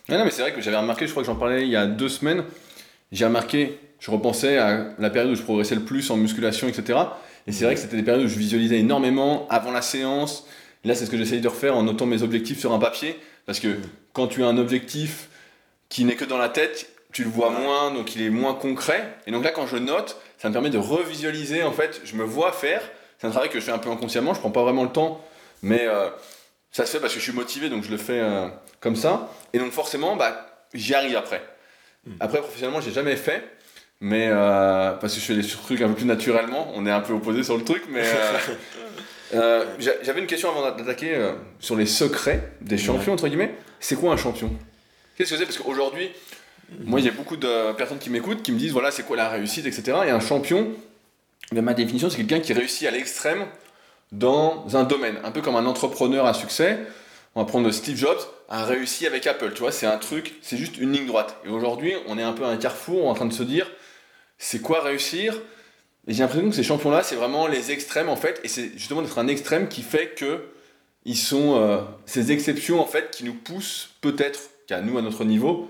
non 0.10 0.24
mais 0.26 0.32
c'est 0.32 0.42
vrai 0.42 0.54
que 0.54 0.62
j'avais 0.62 0.78
remarqué 0.78 1.06
je 1.06 1.12
crois 1.12 1.22
que 1.22 1.28
j'en 1.28 1.36
parlais 1.36 1.64
il 1.64 1.70
y 1.70 1.76
a 1.76 1.86
deux 1.86 2.10
semaines 2.10 2.44
j'ai 3.12 3.26
remarqué 3.26 3.78
je 4.04 4.12
repensais 4.12 4.58
à 4.58 4.96
la 5.00 5.10
période 5.10 5.32
où 5.32 5.36
je 5.36 5.44
progressais 5.44 5.76
le 5.76 5.82
plus 5.86 6.12
en 6.12 6.18
musculation, 6.18 6.68
etc. 6.68 7.00
Et 7.48 7.54
c'est 7.54 7.64
vrai 7.64 7.74
que 7.74 7.80
c'était 7.80 7.96
des 7.96 8.04
périodes 8.04 8.26
où 8.26 8.28
je 8.28 8.38
visualisais 8.38 8.78
énormément 8.78 9.48
avant 9.50 9.72
la 9.72 9.82
séance. 9.82 10.46
là, 10.84 10.94
c'est 10.94 11.06
ce 11.06 11.10
que 11.10 11.18
j'essaye 11.18 11.40
de 11.40 11.48
refaire 11.48 11.78
en 11.78 11.84
notant 11.84 12.06
mes 12.06 12.22
objectifs 12.22 12.60
sur 12.60 12.74
un 12.74 12.80
papier. 12.80 13.18
Parce 13.46 13.62
que 13.62 13.78
quand 14.12 14.28
tu 14.28 14.44
as 14.44 14.48
un 14.48 14.58
objectif 14.58 15.30
qui 15.94 16.06
n'est 16.06 16.16
que 16.16 16.26
dans 16.26 16.40
la 16.40 16.50
tête, 16.50 16.90
tu 17.12 17.24
le 17.24 17.30
vois 17.30 17.52
moins, 17.52 17.92
donc 17.92 18.16
il 18.16 18.24
est 18.24 18.32
moins 18.32 18.56
concret. 18.56 19.16
Et 19.28 19.32
donc 19.32 19.44
là, 19.44 19.52
quand 19.52 19.68
je 19.68 19.78
note, 19.78 20.18
ça 20.40 20.50
me 20.50 20.54
permet 20.54 20.72
de 20.72 20.80
revisualiser. 20.80 21.62
En 21.62 21.72
fait, 21.72 22.02
je 22.04 22.16
me 22.16 22.24
vois 22.24 22.52
faire. 22.52 22.82
C'est 23.20 23.28
un 23.28 23.30
travail 23.30 23.50
que 23.50 23.60
je 23.60 23.66
fais 23.66 23.72
un 23.72 23.78
peu 23.78 23.92
inconsciemment. 23.92 24.34
Je 24.34 24.40
prends 24.40 24.50
pas 24.50 24.64
vraiment 24.64 24.84
le 24.84 24.90
temps, 24.90 25.24
mais 25.62 25.86
euh, 25.86 26.10
ça 26.72 26.88
se 26.88 26.92
fait 26.94 27.00
parce 27.00 27.14
que 27.14 27.20
je 27.20 27.24
suis 27.24 27.32
motivé, 27.32 27.70
donc 27.70 27.84
je 27.84 27.92
le 27.92 27.98
fais 27.98 28.20
euh, 28.20 28.48
comme 28.80 28.96
ça. 28.96 29.30
Et 29.54 29.60
donc 29.60 29.72
forcément, 29.72 30.16
bah, 30.16 30.48
j'y 30.74 30.96
arrive 30.96 31.16
après. 31.16 31.44
Hmm. 32.08 32.14
Après, 32.20 32.40
professionnellement, 32.40 32.82
j'ai 32.82 32.92
jamais 32.92 33.16
fait. 33.16 33.44
Mais 34.02 34.30
euh, 34.32 34.94
parce 34.94 35.14
que 35.14 35.20
je 35.20 35.26
fais 35.26 35.36
des 35.36 35.48
trucs 35.48 35.80
un 35.80 35.90
peu 35.90 35.94
plus 35.94 36.06
naturellement, 36.06 36.72
on 36.74 36.88
est 36.88 36.92
un 36.92 37.02
peu 37.02 37.14
opposés 37.14 37.44
sur 37.44 37.56
le 37.56 37.64
truc, 37.64 37.84
mais 37.88 38.04
j'avais 39.80 40.22
une 40.22 40.28
question 40.28 40.50
avant 40.50 40.72
d'attaquer 40.72 41.34
sur 41.60 41.76
les 41.76 41.86
secrets 41.86 42.52
des 42.62 42.80
champions, 42.80 43.14
entre 43.14 43.28
guillemets. 43.28 43.54
C'est 43.80 43.96
quoi 43.96 44.12
un 44.12 44.18
champion? 44.18 44.50
Qu'est-ce 45.18 45.32
que 45.32 45.38
c'est? 45.38 45.46
Parce 45.46 45.58
qu'aujourd'hui, 45.58 46.10
moi, 46.84 47.00
il 47.00 47.06
y 47.06 47.10
a 47.10 47.12
beaucoup 47.12 47.38
de 47.38 47.72
personnes 47.74 48.00
qui 48.00 48.10
m'écoutent 48.10 48.42
qui 48.42 48.52
me 48.52 48.58
disent 48.58 48.72
voilà, 48.72 48.92
c'est 48.92 49.04
quoi 49.04 49.18
la 49.18 49.30
réussite, 49.30 49.66
etc. 49.66 49.98
Et 50.06 50.10
un 50.10 50.20
champion, 50.20 50.74
de 51.52 51.62
ma 51.62 51.74
définition, 51.74 52.10
c'est 52.10 52.18
quelqu'un 52.18 52.40
qui 52.40 52.54
réussit 52.54 52.88
à 52.88 52.92
l'extrême 52.92 53.46
dans 54.12 54.66
un 54.76 54.84
domaine, 54.84 55.18
un 55.24 55.32
peu 55.32 55.42
comme 55.42 55.56
un 55.56 55.66
entrepreneur 55.66 56.26
à 56.26 56.34
succès. 56.34 56.80
On 57.36 57.42
va 57.42 57.48
prendre 57.48 57.70
Steve 57.72 57.98
Jobs, 57.98 58.20
a 58.48 58.64
réussi 58.64 59.08
avec 59.08 59.26
Apple, 59.26 59.52
tu 59.54 59.62
vois, 59.62 59.72
c'est 59.72 59.88
un 59.88 59.98
truc, 59.98 60.36
c'est 60.42 60.58
juste 60.58 60.78
une 60.78 60.92
ligne 60.92 61.08
droite. 61.08 61.38
Et 61.46 61.50
aujourd'hui, 61.50 61.94
on 62.08 62.18
est 62.20 62.24
un 62.24 62.34
peu 62.34 62.44
à 62.44 62.50
un 62.50 62.58
carrefour 62.58 63.08
en 63.08 63.14
train 63.14 63.26
de 63.26 63.34
se 63.34 63.44
dire 63.44 63.72
c'est 64.38 64.62
quoi 64.62 64.82
réussir? 64.82 65.40
Et 66.08 66.14
j'ai 66.14 66.22
l'impression 66.22 66.50
que 66.50 66.56
ces 66.56 66.64
champions-là, 66.64 67.02
c'est 67.02 67.16
vraiment 67.16 67.48
les 67.48 67.72
extrêmes 67.72 68.10
en 68.10 68.16
fait, 68.16 68.40
et 68.44 68.48
c'est 68.48 68.72
justement 68.78 69.02
d'être 69.02 69.18
un 69.18 69.28
extrême 69.28 69.68
qui 69.68 69.82
fait 69.82 70.10
que 70.16 70.50
ils 71.06 71.18
sont 71.18 71.58
euh, 71.58 71.82
ces 72.06 72.32
exceptions 72.32 72.80
en 72.80 72.86
fait 72.86 73.12
qui 73.12 73.26
nous 73.26 73.34
poussent 73.34 73.90
peut-être 74.02 74.40
qu'à 74.68 74.82
nous 74.82 74.98
à 74.98 75.02
notre 75.02 75.24
niveau 75.24 75.70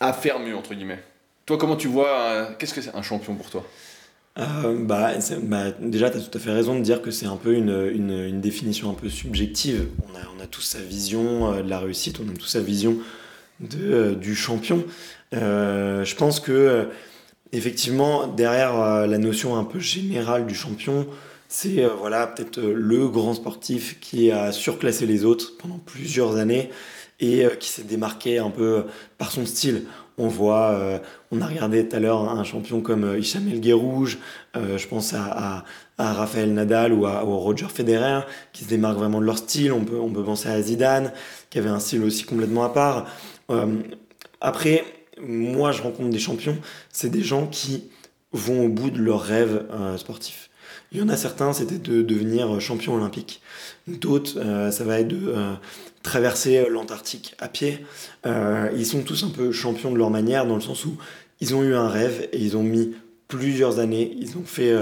à 0.00 0.12
faire 0.12 0.38
mieux 0.38 0.56
entre 0.56 0.74
guillemets. 0.74 1.02
Toi, 1.46 1.58
comment 1.58 1.76
tu 1.76 1.88
vois 1.88 2.20
euh, 2.20 2.46
Qu'est-ce 2.58 2.74
que 2.74 2.80
c'est 2.80 2.94
un 2.94 3.02
champion 3.02 3.34
pour 3.34 3.50
toi? 3.50 3.64
Euh, 4.38 4.76
bah, 4.80 5.12
bah, 5.42 5.70
déjà, 5.78 6.10
tu 6.10 6.16
as 6.16 6.20
tout 6.20 6.36
à 6.36 6.40
fait 6.40 6.50
raison 6.50 6.76
de 6.76 6.80
dire 6.80 7.02
que 7.02 7.10
c'est 7.10 7.26
un 7.26 7.36
peu 7.36 7.54
une, 7.54 7.90
une, 7.94 8.40
définition 8.40 8.90
un 8.90 8.94
peu 8.94 9.08
subjective. 9.08 9.88
On 10.08 10.16
a, 10.16 10.22
on 10.36 10.42
a 10.42 10.46
tous 10.46 10.62
sa 10.62 10.80
vision 10.80 11.62
de 11.62 11.68
la 11.68 11.78
réussite, 11.78 12.18
on 12.18 12.28
a 12.28 12.36
tous 12.36 12.46
sa 12.46 12.60
vision 12.60 12.96
de, 13.60 14.14
du 14.14 14.34
champion. 14.34 14.84
je 15.32 16.14
pense 16.16 16.40
que 16.40 16.88
effectivement, 17.54 18.26
derrière 18.26 18.78
euh, 18.80 19.06
la 19.06 19.18
notion 19.18 19.56
un 19.56 19.64
peu 19.64 19.78
générale 19.78 20.46
du 20.46 20.54
champion, 20.54 21.06
c'est 21.48 21.84
euh, 21.84 21.90
voilà 21.98 22.26
peut-être 22.26 22.58
euh, 22.58 22.74
le 22.74 23.08
grand 23.08 23.34
sportif 23.34 23.98
qui 24.00 24.30
a 24.30 24.52
surclassé 24.52 25.06
les 25.06 25.24
autres 25.24 25.56
pendant 25.58 25.78
plusieurs 25.78 26.36
années 26.36 26.70
et 27.20 27.46
qui 27.60 27.68
s'est 27.68 27.84
démarqué 27.84 28.38
un 28.38 28.50
peu 28.50 28.84
par 29.18 29.30
son 29.30 29.46
style. 29.46 29.84
On 30.18 30.28
voit, 30.28 31.00
on 31.32 31.40
a 31.40 31.46
regardé 31.46 31.88
tout 31.88 31.96
à 31.96 31.98
l'heure 31.98 32.28
un 32.28 32.44
champion 32.44 32.80
comme 32.80 33.16
Hicham 33.18 33.48
El 33.48 33.60
Guerrouj, 33.60 34.18
je 34.54 34.86
pense 34.86 35.12
à, 35.12 35.64
à, 35.98 36.12
Rafael 36.12 36.52
Nadal 36.52 36.92
ou 36.92 37.06
à, 37.06 37.20
Roger 37.20 37.66
Federer, 37.68 38.20
qui 38.52 38.64
se 38.64 38.68
démarquent 38.68 38.98
vraiment 38.98 39.20
de 39.20 39.26
leur 39.26 39.38
style. 39.38 39.72
On 39.72 39.84
peut, 39.84 39.98
on 39.98 40.10
peut 40.10 40.22
penser 40.22 40.48
à 40.48 40.62
Zidane, 40.62 41.12
qui 41.50 41.58
avait 41.58 41.68
un 41.68 41.80
style 41.80 42.04
aussi 42.04 42.24
complètement 42.24 42.64
à 42.64 42.68
part. 42.68 43.06
après, 44.40 44.84
moi 45.20 45.72
je 45.72 45.82
rencontre 45.82 46.10
des 46.10 46.18
champions, 46.18 46.56
c'est 46.92 47.10
des 47.10 47.22
gens 47.22 47.46
qui 47.46 47.84
vont 48.32 48.66
au 48.66 48.68
bout 48.68 48.90
de 48.90 48.98
leurs 48.98 49.22
rêves 49.22 49.66
euh, 49.72 49.96
sportifs. 49.96 50.50
Il 50.92 50.98
y 50.98 51.02
en 51.02 51.08
a 51.08 51.16
certains, 51.16 51.52
c'était 51.52 51.78
de 51.78 52.02
devenir 52.02 52.60
champion 52.60 52.94
olympique. 52.94 53.40
D'autres, 53.86 54.38
euh, 54.38 54.70
ça 54.70 54.84
va 54.84 55.00
être 55.00 55.08
de 55.08 55.28
euh, 55.28 55.54
traverser 56.04 56.68
l'Antarctique 56.68 57.34
à 57.40 57.48
pied. 57.48 57.84
ils 58.24 58.86
sont 58.86 59.02
tous 59.02 59.24
un 59.24 59.30
peu 59.30 59.50
champions 59.50 59.90
de 59.90 59.98
leur 59.98 60.10
manière, 60.10 60.46
dans 60.46 60.54
le 60.54 60.60
sens 60.60 60.84
où 60.84 60.96
ils 61.40 61.56
ont 61.56 61.64
eu 61.64 61.74
un 61.74 61.88
rêve 61.88 62.28
et 62.32 62.38
ils 62.38 62.56
ont 62.56 62.62
mis 62.62 62.94
plusieurs 63.26 63.80
années, 63.80 64.14
ils 64.20 64.36
ont 64.36 64.44
fait 64.44 64.72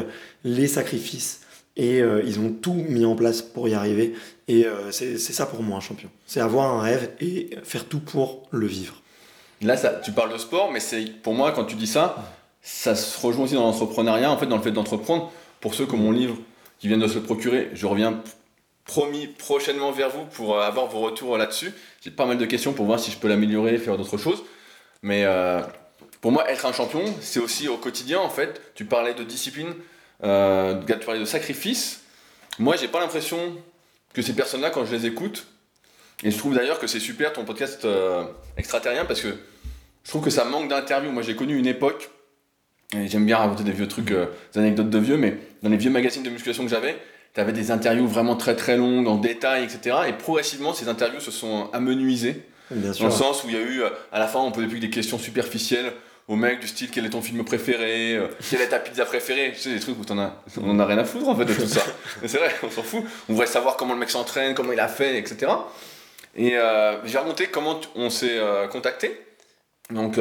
les 0.44 0.66
sacrifices 0.66 1.40
et 1.76 2.00
ils 2.00 2.40
ont 2.40 2.50
tout 2.50 2.74
mis 2.74 3.06
en 3.06 3.16
place 3.16 3.40
pour 3.40 3.68
y 3.68 3.74
arriver. 3.74 4.12
Et 4.48 4.66
c'est 4.90 5.16
ça 5.18 5.46
pour 5.46 5.62
moi 5.62 5.78
un 5.78 5.80
champion. 5.80 6.10
C'est 6.26 6.40
avoir 6.40 6.74
un 6.74 6.82
rêve 6.82 7.10
et 7.20 7.50
faire 7.62 7.86
tout 7.86 8.00
pour 8.00 8.48
le 8.50 8.66
vivre. 8.66 9.00
Là, 9.62 9.76
ça, 9.76 9.90
tu 9.90 10.10
parles 10.10 10.32
de 10.32 10.38
sport, 10.38 10.72
mais 10.72 10.80
c'est 10.80 11.04
pour 11.22 11.34
moi, 11.34 11.52
quand 11.52 11.64
tu 11.64 11.76
dis 11.76 11.86
ça, 11.86 12.34
ça 12.62 12.96
se 12.96 13.24
rejoint 13.24 13.44
aussi 13.44 13.54
dans 13.54 13.62
l'entrepreneuriat, 13.62 14.30
en 14.30 14.36
fait, 14.36 14.46
dans 14.46 14.56
le 14.56 14.62
fait 14.62 14.72
d'entreprendre. 14.72 15.32
Pour 15.60 15.74
ceux 15.74 15.86
ont 15.86 15.96
mon 15.96 16.10
livre, 16.10 16.36
qui 16.80 16.88
viennent 16.88 17.00
de 17.00 17.06
se 17.06 17.14
le 17.14 17.22
procurer, 17.22 17.70
je 17.72 17.86
reviens 17.86 18.20
promis 18.84 19.26
prochainement 19.26 19.92
vers 19.92 20.10
vous 20.10 20.24
pour 20.24 20.56
euh, 20.56 20.62
avoir 20.62 20.86
vos 20.86 21.00
retours 21.00 21.36
là-dessus. 21.38 21.72
J'ai 22.02 22.10
pas 22.10 22.26
mal 22.26 22.38
de 22.38 22.46
questions 22.46 22.72
pour 22.72 22.86
voir 22.86 22.98
si 22.98 23.10
je 23.10 23.16
peux 23.16 23.28
l'améliorer, 23.28 23.78
faire 23.78 23.96
d'autres 23.96 24.18
choses. 24.18 24.42
Mais 25.02 25.24
euh, 25.24 25.60
pour 26.20 26.32
moi, 26.32 26.50
être 26.50 26.66
un 26.66 26.72
champion, 26.72 27.02
c'est 27.20 27.40
aussi 27.40 27.68
au 27.68 27.76
quotidien, 27.76 28.20
en 28.20 28.30
fait. 28.30 28.60
Tu 28.74 28.84
parlais 28.84 29.14
de 29.14 29.22
discipline, 29.22 29.74
euh, 30.24 30.80
tu 30.86 31.04
parlais 31.04 31.20
de 31.20 31.24
sacrifice. 31.24 32.02
Moi, 32.58 32.76
j'ai 32.76 32.88
pas 32.88 33.00
l'impression 33.00 33.56
que 34.12 34.22
ces 34.22 34.34
personnes-là, 34.34 34.70
quand 34.70 34.84
je 34.84 34.94
les 34.94 35.06
écoute, 35.06 35.46
et 36.22 36.30
je 36.30 36.38
trouve 36.38 36.54
d'ailleurs 36.54 36.78
que 36.78 36.86
c'est 36.86 37.00
super 37.00 37.32
ton 37.32 37.44
podcast 37.44 37.86
extraterrien 38.56 39.04
parce 39.04 39.20
que 39.20 39.28
je 40.04 40.08
trouve 40.08 40.22
que 40.22 40.30
ça 40.30 40.44
manque 40.44 40.68
d'interviews. 40.68 41.10
Moi, 41.10 41.22
j'ai 41.22 41.34
connu 41.34 41.58
une 41.58 41.66
époque, 41.66 42.10
et 42.94 43.08
j'aime 43.08 43.26
bien 43.26 43.38
raconter 43.38 43.64
des 43.64 43.72
vieux 43.72 43.88
trucs, 43.88 44.12
des 44.12 44.58
anecdotes 44.60 44.90
de 44.90 44.98
vieux, 44.98 45.16
mais 45.16 45.38
dans 45.62 45.70
les 45.70 45.78
vieux 45.78 45.90
magazines 45.90 46.22
de 46.22 46.30
musculation 46.30 46.62
que 46.62 46.70
j'avais, 46.70 46.96
tu 47.34 47.40
avais 47.40 47.52
des 47.52 47.70
interviews 47.70 48.06
vraiment 48.06 48.36
très 48.36 48.56
très 48.56 48.76
longues, 48.76 49.08
en 49.08 49.16
détail, 49.16 49.64
etc. 49.64 49.96
Et 50.08 50.12
progressivement, 50.12 50.74
ces 50.74 50.88
interviews 50.88 51.20
se 51.20 51.30
sont 51.30 51.70
amenuisées. 51.72 52.46
Bien 52.70 52.92
sûr. 52.92 53.04
Dans 53.04 53.10
le 53.10 53.16
sens 53.16 53.44
où 53.44 53.48
il 53.48 53.54
y 53.54 53.58
a 53.58 53.62
eu, 53.62 53.82
à 54.12 54.18
la 54.18 54.26
fin, 54.26 54.40
on 54.40 54.50
posait 54.50 54.66
plus 54.66 54.76
que 54.76 54.82
des 54.82 54.90
questions 54.90 55.18
superficielles 55.18 55.92
au 56.28 56.36
mec 56.36 56.60
du 56.60 56.68
style 56.68 56.90
quel 56.90 57.04
est 57.04 57.10
ton 57.10 57.22
film 57.22 57.44
préféré, 57.44 58.16
euh, 58.16 58.28
quelle 58.48 58.60
est 58.60 58.68
ta 58.68 58.78
pizza 58.78 59.04
préférée, 59.04 59.52
tu 59.54 59.60
sais, 59.60 59.74
des 59.74 59.80
trucs 59.80 59.98
où 59.98 60.12
en 60.12 60.18
as, 60.18 60.32
on 60.60 60.70
en 60.70 60.78
a 60.78 60.86
rien 60.86 60.98
à 60.98 61.04
foutre 61.04 61.28
en 61.28 61.36
fait 61.36 61.44
de 61.44 61.54
tout 61.54 61.66
ça. 61.66 61.82
c'est 62.26 62.38
vrai, 62.38 62.54
on 62.62 62.70
s'en 62.70 62.82
fout. 62.82 63.02
On 63.28 63.32
voudrait 63.32 63.46
savoir 63.46 63.76
comment 63.76 63.94
le 63.94 64.00
mec 64.00 64.10
s'entraîne, 64.10 64.54
comment 64.54 64.72
il 64.72 64.80
a 64.80 64.88
fait, 64.88 65.18
etc. 65.18 65.52
Et 66.36 66.56
euh, 66.56 67.04
j'ai 67.04 67.18
raconté 67.18 67.48
comment 67.48 67.80
on 67.94 68.08
s'est 68.08 68.38
euh, 68.38 68.66
contacté. 68.68 69.20
Donc, 69.90 70.18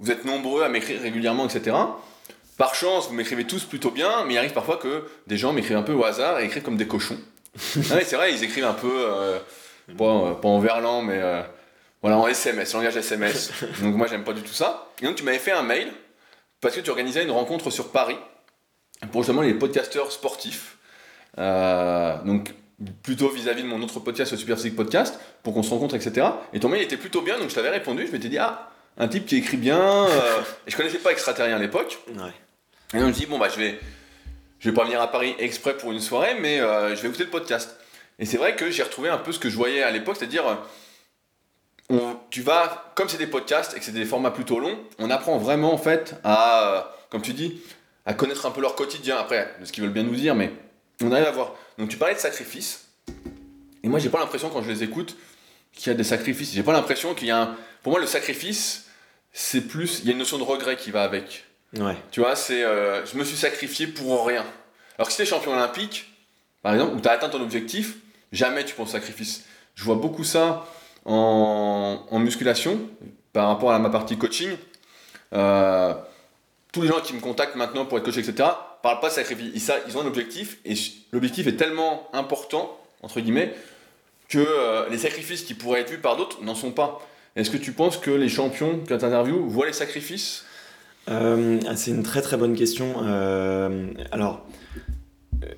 vous 0.00 0.10
êtes 0.10 0.24
nombreux 0.24 0.64
à 0.64 0.68
m'écrire 0.68 1.00
régulièrement, 1.00 1.46
etc. 1.46 1.76
Par 2.56 2.74
chance, 2.74 3.08
vous 3.08 3.14
m'écrivez 3.14 3.44
tous 3.44 3.64
plutôt 3.64 3.90
bien, 3.90 4.24
mais 4.24 4.34
il 4.34 4.38
arrive 4.38 4.52
parfois 4.52 4.78
que 4.78 5.04
des 5.26 5.36
gens 5.36 5.52
m'écrivent 5.52 5.76
un 5.76 5.82
peu 5.82 5.92
au 5.92 6.04
hasard 6.04 6.40
et 6.40 6.46
écrivent 6.46 6.62
comme 6.62 6.78
des 6.78 6.86
cochons. 6.86 7.18
ah 7.56 7.98
c'est 8.02 8.16
vrai, 8.16 8.32
ils 8.32 8.42
écrivent 8.42 8.64
un 8.64 8.72
peu, 8.72 8.90
euh, 8.90 9.38
euh, 9.90 9.94
pas, 10.34 10.48
en 10.48 10.58
verlan, 10.58 11.02
mais 11.02 11.18
euh, 11.18 11.42
voilà, 12.00 12.16
en 12.16 12.26
SMS, 12.26 12.72
langage 12.72 12.96
SMS. 12.96 13.52
donc 13.82 13.94
moi, 13.94 14.06
j'aime 14.06 14.24
pas 14.24 14.32
du 14.32 14.40
tout 14.40 14.54
ça. 14.54 14.88
Et 15.02 15.06
donc, 15.06 15.16
tu 15.16 15.24
m'avais 15.24 15.38
fait 15.38 15.52
un 15.52 15.62
mail 15.62 15.92
parce 16.62 16.74
que 16.74 16.80
tu 16.80 16.88
organisais 16.88 17.22
une 17.22 17.30
rencontre 17.30 17.70
sur 17.70 17.90
Paris 17.90 18.16
pour 19.12 19.22
justement 19.22 19.42
les 19.42 19.52
podcasteurs 19.52 20.10
sportifs. 20.10 20.78
donc, 21.36 22.54
plutôt 23.02 23.28
vis-à-vis 23.28 23.62
de 23.62 23.68
mon 23.68 23.82
autre 23.82 24.00
podcast, 24.00 24.32
le 24.32 24.38
Super 24.38 24.56
Physique 24.56 24.76
Podcast, 24.76 25.20
pour 25.42 25.52
qu'on 25.52 25.62
se 25.62 25.70
rencontre, 25.70 25.94
etc. 25.94 26.26
Et 26.54 26.60
ton 26.60 26.70
mail 26.70 26.82
était 26.82 26.96
plutôt 26.96 27.20
bien, 27.20 27.38
donc 27.38 27.50
je 27.50 27.54
t'avais 27.54 27.70
répondu. 27.70 28.06
Je 28.06 28.12
m'étais 28.12 28.28
dit, 28.30 28.38
ah, 28.38 28.70
un 28.96 29.08
type 29.08 29.26
qui 29.26 29.36
écrit 29.36 29.58
bien. 29.58 30.06
et 30.66 30.70
je 30.70 30.76
connaissais 30.76 30.98
pas 30.98 31.12
Extraterrien 31.12 31.56
à 31.56 31.58
l'époque. 31.58 31.98
Ouais. 32.08 32.32
Et 32.94 32.98
on 32.98 33.08
me 33.08 33.12
dit, 33.12 33.26
bon, 33.26 33.38
bah, 33.38 33.48
je 33.48 33.58
vais, 33.58 33.78
je 34.60 34.70
vais 34.70 34.74
pas 34.74 34.84
venir 34.84 35.00
à 35.00 35.10
Paris 35.10 35.34
exprès 35.38 35.76
pour 35.76 35.92
une 35.92 36.00
soirée, 36.00 36.36
mais 36.40 36.60
euh, 36.60 36.94
je 36.94 37.02
vais 37.02 37.08
écouter 37.08 37.24
le 37.24 37.30
podcast. 37.30 37.76
Et 38.18 38.26
c'est 38.26 38.36
vrai 38.36 38.56
que 38.56 38.70
j'ai 38.70 38.82
retrouvé 38.82 39.08
un 39.08 39.18
peu 39.18 39.32
ce 39.32 39.38
que 39.38 39.50
je 39.50 39.56
voyais 39.56 39.82
à 39.82 39.90
l'époque, 39.90 40.16
c'est-à-dire, 40.18 40.44
tu 42.30 42.42
vas, 42.42 42.92
comme 42.94 43.08
c'est 43.08 43.18
des 43.18 43.26
podcasts 43.26 43.76
et 43.76 43.78
que 43.78 43.84
c'est 43.84 43.92
des 43.92 44.04
formats 44.04 44.30
plutôt 44.30 44.58
longs, 44.58 44.78
on 44.98 45.10
apprend 45.10 45.36
vraiment, 45.38 45.72
en 45.72 45.78
fait, 45.78 46.14
à, 46.24 46.96
comme 47.10 47.22
tu 47.22 47.32
dis, 47.32 47.60
à 48.06 48.14
connaître 48.14 48.46
un 48.46 48.50
peu 48.50 48.60
leur 48.60 48.74
quotidien, 48.74 49.18
après, 49.18 49.54
de 49.60 49.64
ce 49.64 49.72
qu'ils 49.72 49.82
veulent 49.82 49.92
bien 49.92 50.02
nous 50.02 50.14
dire, 50.14 50.34
mais 50.34 50.52
on 51.02 51.12
arrive 51.12 51.26
à 51.26 51.30
voir. 51.30 51.54
Donc, 51.78 51.90
tu 51.90 51.98
parlais 51.98 52.14
de 52.14 52.20
sacrifices, 52.20 52.88
et 53.82 53.88
moi, 53.88 54.00
j'ai 54.00 54.08
pas 54.08 54.18
l'impression, 54.18 54.50
quand 54.50 54.62
je 54.62 54.68
les 54.68 54.82
écoute, 54.82 55.16
qu'il 55.72 55.92
y 55.92 55.94
a 55.94 55.96
des 55.96 56.04
sacrifices. 56.04 56.52
J'ai 56.52 56.64
pas 56.64 56.72
l'impression 56.72 57.14
qu'il 57.14 57.28
y 57.28 57.30
a 57.30 57.40
un. 57.40 57.56
Pour 57.84 57.92
moi, 57.92 58.00
le 58.00 58.06
sacrifice, 58.06 58.86
c'est 59.32 59.60
plus. 59.60 60.00
Il 60.00 60.06
y 60.06 60.08
a 60.08 60.12
une 60.12 60.18
notion 60.18 60.38
de 60.38 60.42
regret 60.42 60.76
qui 60.76 60.90
va 60.90 61.04
avec. 61.04 61.45
Tu 62.10 62.20
vois, 62.20 62.36
c'est 62.36 62.62
euh, 62.62 63.04
je 63.06 63.16
me 63.16 63.24
suis 63.24 63.36
sacrifié 63.36 63.86
pour 63.86 64.26
rien. 64.26 64.44
Alors 64.98 65.08
que 65.08 65.12
si 65.12 65.16
tu 65.16 65.22
es 65.22 65.26
champion 65.26 65.52
olympique, 65.52 66.10
par 66.62 66.72
exemple, 66.74 66.96
ou 66.96 67.00
tu 67.00 67.08
as 67.08 67.12
atteint 67.12 67.28
ton 67.28 67.42
objectif, 67.42 67.96
jamais 68.32 68.64
tu 68.64 68.74
penses 68.74 68.90
sacrifice. 68.90 69.44
Je 69.74 69.84
vois 69.84 69.96
beaucoup 69.96 70.24
ça 70.24 70.66
en, 71.04 72.18
musculation 72.18 72.80
par 73.32 73.48
rapport 73.48 73.72
à 73.72 73.78
ma 73.78 73.90
partie 73.90 74.16
coaching. 74.16 74.56
Euh, 75.32 75.94
tous 76.72 76.82
les 76.82 76.88
gens 76.88 77.00
qui 77.00 77.14
me 77.14 77.20
contactent 77.20 77.56
maintenant 77.56 77.84
pour 77.84 77.98
être 77.98 78.04
coach, 78.04 78.16
etc., 78.16 78.48
parlent 78.82 79.00
pas 79.00 79.08
de 79.08 79.14
sacrifice. 79.14 79.50
Ils, 79.54 79.74
ils 79.88 79.98
ont 79.98 80.02
un 80.02 80.06
objectif 80.06 80.58
et 80.64 80.74
l'objectif 81.12 81.46
est 81.46 81.56
tellement 81.56 82.08
important, 82.12 82.78
entre 83.02 83.20
guillemets, 83.20 83.54
que 84.28 84.38
euh, 84.38 84.88
les 84.88 84.98
sacrifices 84.98 85.42
qui 85.42 85.54
pourraient 85.54 85.80
être 85.80 85.90
vus 85.90 85.98
par 85.98 86.16
d'autres 86.16 86.42
n'en 86.42 86.54
sont 86.54 86.72
pas. 86.72 87.06
Est-ce 87.36 87.50
que 87.50 87.56
tu 87.56 87.72
penses 87.72 87.98
que 87.98 88.10
les 88.10 88.28
champions 88.28 88.80
que 88.80 88.94
tu 88.94 89.04
interviews 89.04 89.48
voient 89.48 89.66
les 89.66 89.72
sacrifices 89.72 90.44
euh, 91.08 91.60
c'est 91.76 91.90
une 91.90 92.02
très 92.02 92.22
très 92.22 92.36
bonne 92.36 92.54
question. 92.54 92.94
Euh, 93.02 93.88
alors, 94.10 94.46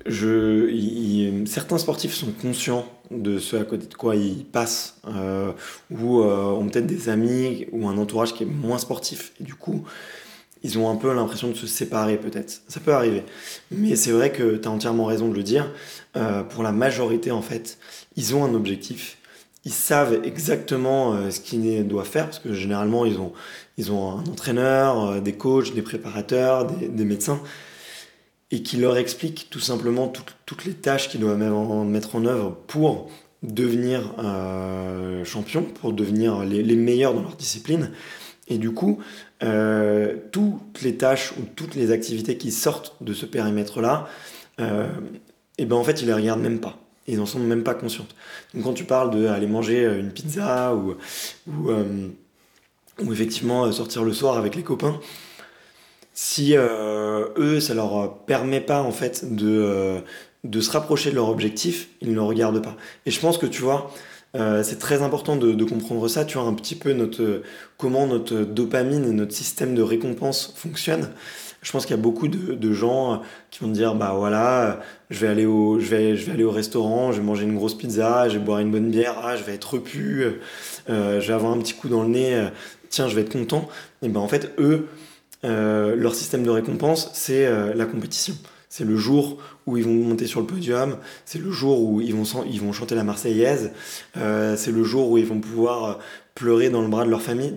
je, 0.05 1.43
certains 1.45 1.77
sportifs 1.77 2.13
sont 2.13 2.31
conscients 2.31 2.85
de 3.11 3.39
ce 3.39 3.55
à 3.55 3.63
côté 3.63 3.87
de 3.87 3.93
quoi 3.93 4.15
ils 4.15 4.45
passent, 4.45 4.99
euh, 5.07 5.51
ou 5.89 6.21
ont 6.21 6.67
peut-être 6.67 6.85
des 6.85 7.09
amis 7.09 7.67
ou 7.71 7.87
un 7.87 7.97
entourage 7.97 8.33
qui 8.33 8.43
est 8.43 8.47
moins 8.47 8.77
sportif, 8.77 9.33
du 9.39 9.55
coup, 9.55 9.83
ils 10.61 10.77
ont 10.77 10.89
un 10.89 10.95
peu 10.95 11.13
l'impression 11.13 11.47
de 11.49 11.55
se 11.55 11.65
séparer 11.65 12.17
peut-être. 12.17 12.61
Ça 12.67 12.79
peut 12.79 12.93
arriver. 12.93 13.23
Mais 13.71 13.95
c'est 13.95 14.11
vrai 14.11 14.31
que 14.31 14.57
tu 14.57 14.67
as 14.67 14.71
entièrement 14.71 15.05
raison 15.05 15.29
de 15.29 15.35
le 15.35 15.43
dire. 15.43 15.71
pour 16.49 16.63
la 16.63 16.71
majorité, 16.71 17.31
en 17.31 17.41
fait, 17.41 17.79
ils 18.15 18.35
ont 18.35 18.43
un 18.43 18.53
objectif 18.53 19.15
ils 19.65 19.73
savent 19.73 20.21
exactement 20.23 21.29
ce 21.29 21.41
qu'ils 21.41 21.85
doivent 21.85 22.07
faire 22.07 22.25
parce 22.25 22.39
que 22.39 22.53
généralement 22.53 23.05
ils 23.05 23.19
ont, 23.19 23.33
ils 23.79 23.93
ont 23.93 24.11
un 24.11 24.25
entraîneur, 24.25 25.05
euh, 25.05 25.19
des 25.21 25.33
coachs, 25.33 25.73
des 25.73 25.81
préparateurs, 25.81 26.67
des, 26.67 27.05
médecins, 27.05 27.41
et 28.51 28.61
qui 28.61 28.75
leur 28.77 28.97
expliquent 28.97 29.47
tout 29.49 29.61
simplement 29.61 30.11
toutes 30.45 30.65
les 30.65 30.73
tâches 30.73 31.07
qu'ils 31.09 31.21
doivent 31.21 31.37
mettre 31.37 32.15
en 32.15 32.25
œuvre 32.25 32.57
pour 32.67 33.09
devenir 33.41 34.15
euh, 34.19 35.23
champion, 35.23 35.63
pour 35.63 35.93
devenir 35.93 36.43
les, 36.43 36.75
meilleurs 36.75 37.13
dans 37.13 37.21
leur 37.21 37.37
discipline. 37.37 37.91
Et 38.49 38.57
du 38.57 38.71
coup, 38.71 38.99
euh, 39.43 40.17
toutes 40.31 40.81
les 40.81 40.97
tâches 40.97 41.31
ou 41.39 41.43
toutes 41.55 41.75
les 41.75 41.91
activités 41.91 42.35
qui 42.35 42.51
sortent 42.51 42.95
de 43.01 43.13
ce 43.13 43.25
périmètre-là, 43.25 44.07
et 45.57 45.65
ben 45.65 45.77
en 45.77 45.85
fait, 45.85 46.01
ils 46.01 46.07
les 46.07 46.13
regardent 46.13 46.41
même 46.41 46.59
pas. 46.59 46.77
Ils 47.07 47.17
n'en 47.17 47.25
sont 47.25 47.39
même 47.39 47.63
pas 47.63 47.75
conscients. 47.75 48.07
Donc 48.53 48.65
quand 48.65 48.73
tu 48.73 48.83
parles 48.83 49.09
d'aller 49.09 49.47
manger 49.47 49.85
une 49.85 50.11
pizza 50.11 50.75
ou, 50.75 50.95
ou 51.47 51.71
ou 53.01 53.13
effectivement 53.13 53.65
euh, 53.65 53.71
sortir 53.71 54.03
le 54.03 54.13
soir 54.13 54.37
avec 54.37 54.55
les 54.55 54.63
copains, 54.63 54.99
si 56.13 56.55
euh, 56.55 57.27
eux, 57.37 57.59
ça 57.59 57.73
leur 57.73 58.17
permet 58.25 58.61
pas 58.61 58.81
en 58.81 58.91
fait 58.91 59.35
de, 59.35 59.47
euh, 59.47 59.99
de 60.43 60.61
se 60.61 60.71
rapprocher 60.71 61.11
de 61.11 61.15
leur 61.15 61.29
objectif, 61.29 61.89
ils 62.01 62.09
ne 62.09 62.15
le 62.15 62.21
regardent 62.21 62.61
pas. 62.61 62.75
Et 63.05 63.11
je 63.11 63.19
pense 63.19 63.37
que 63.37 63.45
tu 63.45 63.61
vois, 63.61 63.91
c'est 64.35 64.77
très 64.77 65.01
important 65.01 65.37
de, 65.37 65.63
comprendre 65.63 66.07
ça, 66.07 66.23
tu 66.23 66.37
vois, 66.37 66.45
un 66.45 66.53
petit 66.53 66.75
peu 66.75 66.93
notre, 66.93 67.41
comment 67.77 68.05
notre 68.05 68.41
dopamine 68.41 69.05
et 69.05 69.11
notre 69.11 69.33
système 69.33 69.73
de 69.73 69.81
récompense 69.81 70.53
fonctionne. 70.55 71.09
Je 71.63 71.71
pense 71.71 71.85
qu'il 71.85 71.95
y 71.95 71.99
a 71.99 72.01
beaucoup 72.01 72.27
de, 72.27 72.73
gens 72.73 73.23
qui 73.49 73.61
vont 73.61 73.69
dire 73.69 73.95
bah 73.95 74.13
voilà, 74.15 74.81
je 75.09 75.19
vais 75.19 75.27
aller 75.27 75.45
au, 75.47 75.79
je 75.79 75.87
vais, 75.87 76.15
je 76.15 76.25
vais 76.27 76.33
aller 76.33 76.43
au 76.43 76.51
restaurant, 76.51 77.11
je 77.11 77.17
vais 77.21 77.25
manger 77.25 77.45
une 77.45 77.55
grosse 77.55 77.75
pizza, 77.75 78.29
je 78.29 78.37
vais 78.37 78.43
boire 78.43 78.59
une 78.59 78.71
bonne 78.71 78.91
bière, 78.91 79.15
ah, 79.23 79.35
je 79.35 79.43
vais 79.43 79.55
être 79.55 79.73
repu, 79.73 80.25
je 80.87 80.93
vais 80.93 81.33
avoir 81.33 81.51
un 81.51 81.57
petit 81.57 81.73
coup 81.73 81.89
dans 81.89 82.03
le 82.03 82.09
nez 82.09 82.49
tiens, 82.89 83.07
je 83.07 83.15
vais 83.15 83.21
être 83.21 83.31
content, 83.31 83.67
et 84.01 84.09
ben 84.09 84.19
en 84.19 84.27
fait, 84.27 84.53
eux, 84.59 84.87
euh, 85.45 85.95
leur 85.95 86.15
système 86.15 86.43
de 86.43 86.49
récompense, 86.49 87.11
c'est 87.13 87.45
euh, 87.45 87.73
la 87.73 87.85
compétition. 87.85 88.35
C'est 88.67 88.83
le 88.83 88.97
jour 88.97 89.37
où 89.65 89.77
ils 89.77 89.83
vont 89.83 89.93
monter 89.93 90.27
sur 90.27 90.41
le 90.41 90.45
podium, 90.45 90.97
c'est 91.25 91.39
le 91.39 91.49
jour 91.49 91.81
où 91.81 92.01
ils 92.01 92.13
vont, 92.13 92.43
ils 92.45 92.61
vont 92.61 92.71
chanter 92.71 92.93
la 92.93 93.03
Marseillaise, 93.03 93.71
euh, 94.17 94.55
c'est 94.57 94.71
le 94.71 94.83
jour 94.83 95.09
où 95.09 95.17
ils 95.17 95.25
vont 95.25 95.39
pouvoir 95.39 95.99
pleurer 96.35 96.69
dans 96.69 96.81
le 96.81 96.87
bras 96.87 97.05
de 97.05 97.09
leur 97.09 97.21
famille. 97.21 97.55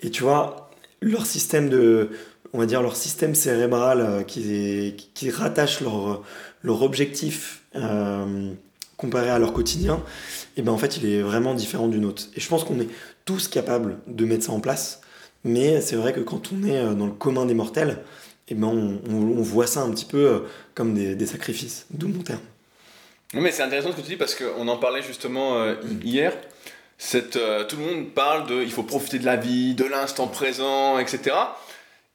Et 0.00 0.10
tu 0.10 0.22
vois, 0.22 0.70
leur 1.02 1.26
système 1.26 1.68
de, 1.68 2.10
on 2.54 2.58
va 2.58 2.66
dire 2.66 2.80
leur 2.80 2.96
système 2.96 3.34
cérébral 3.34 4.24
qui, 4.26 4.94
qui 5.12 5.30
rattache 5.30 5.80
leur, 5.82 6.22
leur 6.62 6.82
objectif 6.82 7.62
comparé 8.96 9.28
à 9.28 9.38
leur 9.38 9.52
quotidien, 9.52 10.02
et 10.56 10.62
ben 10.62 10.72
en 10.72 10.78
fait 10.78 10.96
il 10.96 11.06
est 11.06 11.20
vraiment 11.20 11.52
différent 11.54 11.88
du 11.88 11.98
nôtre. 11.98 12.28
Et 12.36 12.40
je 12.40 12.48
pense 12.48 12.64
qu'on 12.64 12.80
est 12.80 12.88
tous 13.24 13.48
capables 13.48 13.98
de 14.06 14.24
mettre 14.24 14.44
ça 14.44 14.52
en 14.52 14.60
place. 14.60 15.00
Mais 15.44 15.80
c'est 15.80 15.96
vrai 15.96 16.12
que 16.12 16.20
quand 16.20 16.52
on 16.52 16.66
est 16.66 16.78
euh, 16.78 16.94
dans 16.94 17.06
le 17.06 17.12
commun 17.12 17.46
des 17.46 17.54
mortels, 17.54 18.02
eh 18.48 18.54
ben 18.54 18.66
on, 18.66 19.42
voit 19.42 19.66
ça 19.66 19.80
un 19.80 19.90
petit 19.90 20.04
peu 20.04 20.26
euh, 20.26 20.38
comme 20.74 20.94
des, 20.94 21.26
sacrifices, 21.26 21.86
d'où 21.90 22.08
mon 22.08 22.22
terme. 22.22 22.40
mais 23.32 23.50
c'est 23.50 23.62
intéressant 23.62 23.92
ce 23.92 23.96
que 23.96 24.02
tu 24.02 24.08
dis 24.08 24.16
parce 24.16 24.34
qu'on 24.34 24.68
en 24.68 24.76
parlait 24.76 25.02
justement 25.02 25.56
euh, 25.58 25.74
hier. 26.02 26.36
Cette, 26.98 27.32
tout 27.32 27.76
le 27.76 27.82
monde 27.82 28.10
parle 28.10 28.46
de 28.46 28.62
il 28.62 28.70
faut 28.70 28.84
profiter 28.84 29.18
de 29.18 29.24
la 29.24 29.36
vie, 29.36 29.74
de 29.74 29.84
l'instant 29.84 30.28
présent, 30.28 30.98
etc. 30.98 31.36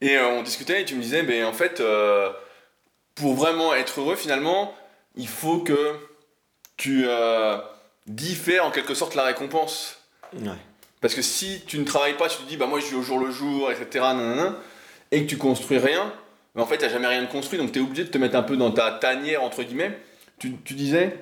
Et 0.01 0.16
euh, 0.16 0.30
on 0.30 0.42
discutait 0.42 0.82
et 0.82 0.86
tu 0.86 0.96
me 0.96 1.01
disais, 1.01 1.22
mais 1.22 1.44
en 1.44 1.51
fait, 1.51 1.84
pour 3.16 3.34
vraiment 3.34 3.74
être 3.75 4.00
heureux, 4.00 4.16
finalement, 4.16 4.74
il 5.16 5.28
faut 5.28 5.60
que 5.60 5.96
tu 6.78 7.06
diffères 8.08 8.66
en 8.66 8.72
quelque 8.72 8.94
sorte 8.94 9.16
la 9.16 9.24
récompense. 9.25 9.98
Ouais. 10.34 10.51
Parce 11.01 11.13
que 11.13 11.22
si 11.22 11.62
tu 11.65 11.79
ne 11.79 11.86
travailles 11.86 12.18
pas, 12.18 12.27
tu 12.27 12.38
te 12.38 12.48
dis, 12.48 12.58
bah 12.58 12.68
moi 12.68 12.79
je 12.79 12.88
vis 12.88 12.96
au 12.96 13.01
jour 13.01 13.20
le 13.20 13.32
jour, 13.32 13.72
etc., 13.72 14.06
et 15.12 15.24
que 15.24 15.29
tu 15.29 15.38
construis 15.38 15.77
rien, 15.77 16.13
mais 16.56 16.62
en 16.62 16.65
fait, 16.65 16.77
tu 16.77 16.84
n'as 16.84 16.91
jamais 16.91 17.08
rien 17.08 17.22
de 17.22 17.27
construit, 17.27 17.58
donc 17.58 17.72
tu 17.72 17.79
es 17.79 17.82
obligé 17.82 18.03
de 18.03 18.10
te 18.10 18.18
mettre 18.18 18.36
un 18.36 18.44
peu 18.44 18.58
dans 18.58 18.72
ta 18.72 18.91
tanière, 18.91 19.44
entre 19.44 19.63
guillemets. 19.63 19.98
Tu, 20.39 20.56
tu 20.63 20.74
disais, 20.74 21.18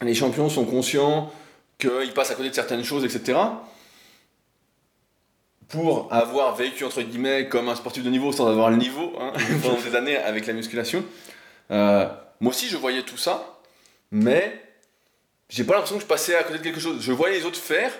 les 0.00 0.14
champions 0.14 0.48
sont 0.48 0.64
conscients 0.64 1.32
qu'ils 1.78 2.12
passent 2.14 2.30
à 2.30 2.34
côté 2.34 2.50
de 2.50 2.54
certaines 2.54 2.84
choses, 2.84 3.04
etc. 3.04 3.38
Pour 5.68 6.12
avoir 6.12 6.54
vécu, 6.54 6.84
entre 6.84 7.02
guillemets, 7.02 7.48
comme 7.48 7.68
un 7.68 7.74
sportif 7.74 8.04
de 8.04 8.10
niveau 8.10 8.32
sans 8.32 8.48
avoir 8.48 8.70
le 8.70 8.76
niveau 8.76 9.12
hein, 9.20 9.32
pendant 9.62 9.80
des 9.80 9.96
années 9.96 10.16
avec 10.16 10.46
la 10.46 10.52
musculation, 10.52 11.04
euh, 11.70 12.06
moi 12.40 12.50
aussi 12.50 12.68
je 12.68 12.76
voyais 12.76 13.02
tout 13.02 13.16
ça, 13.16 13.58
mais 14.10 14.60
j'ai 15.48 15.64
pas 15.64 15.74
l'impression 15.74 15.96
que 15.96 16.02
je 16.02 16.06
passais 16.06 16.36
à 16.36 16.44
côté 16.44 16.58
de 16.58 16.62
quelque 16.62 16.80
chose. 16.80 16.98
Je 17.00 17.12
voyais 17.12 17.38
les 17.38 17.44
autres 17.44 17.58
faire, 17.58 17.92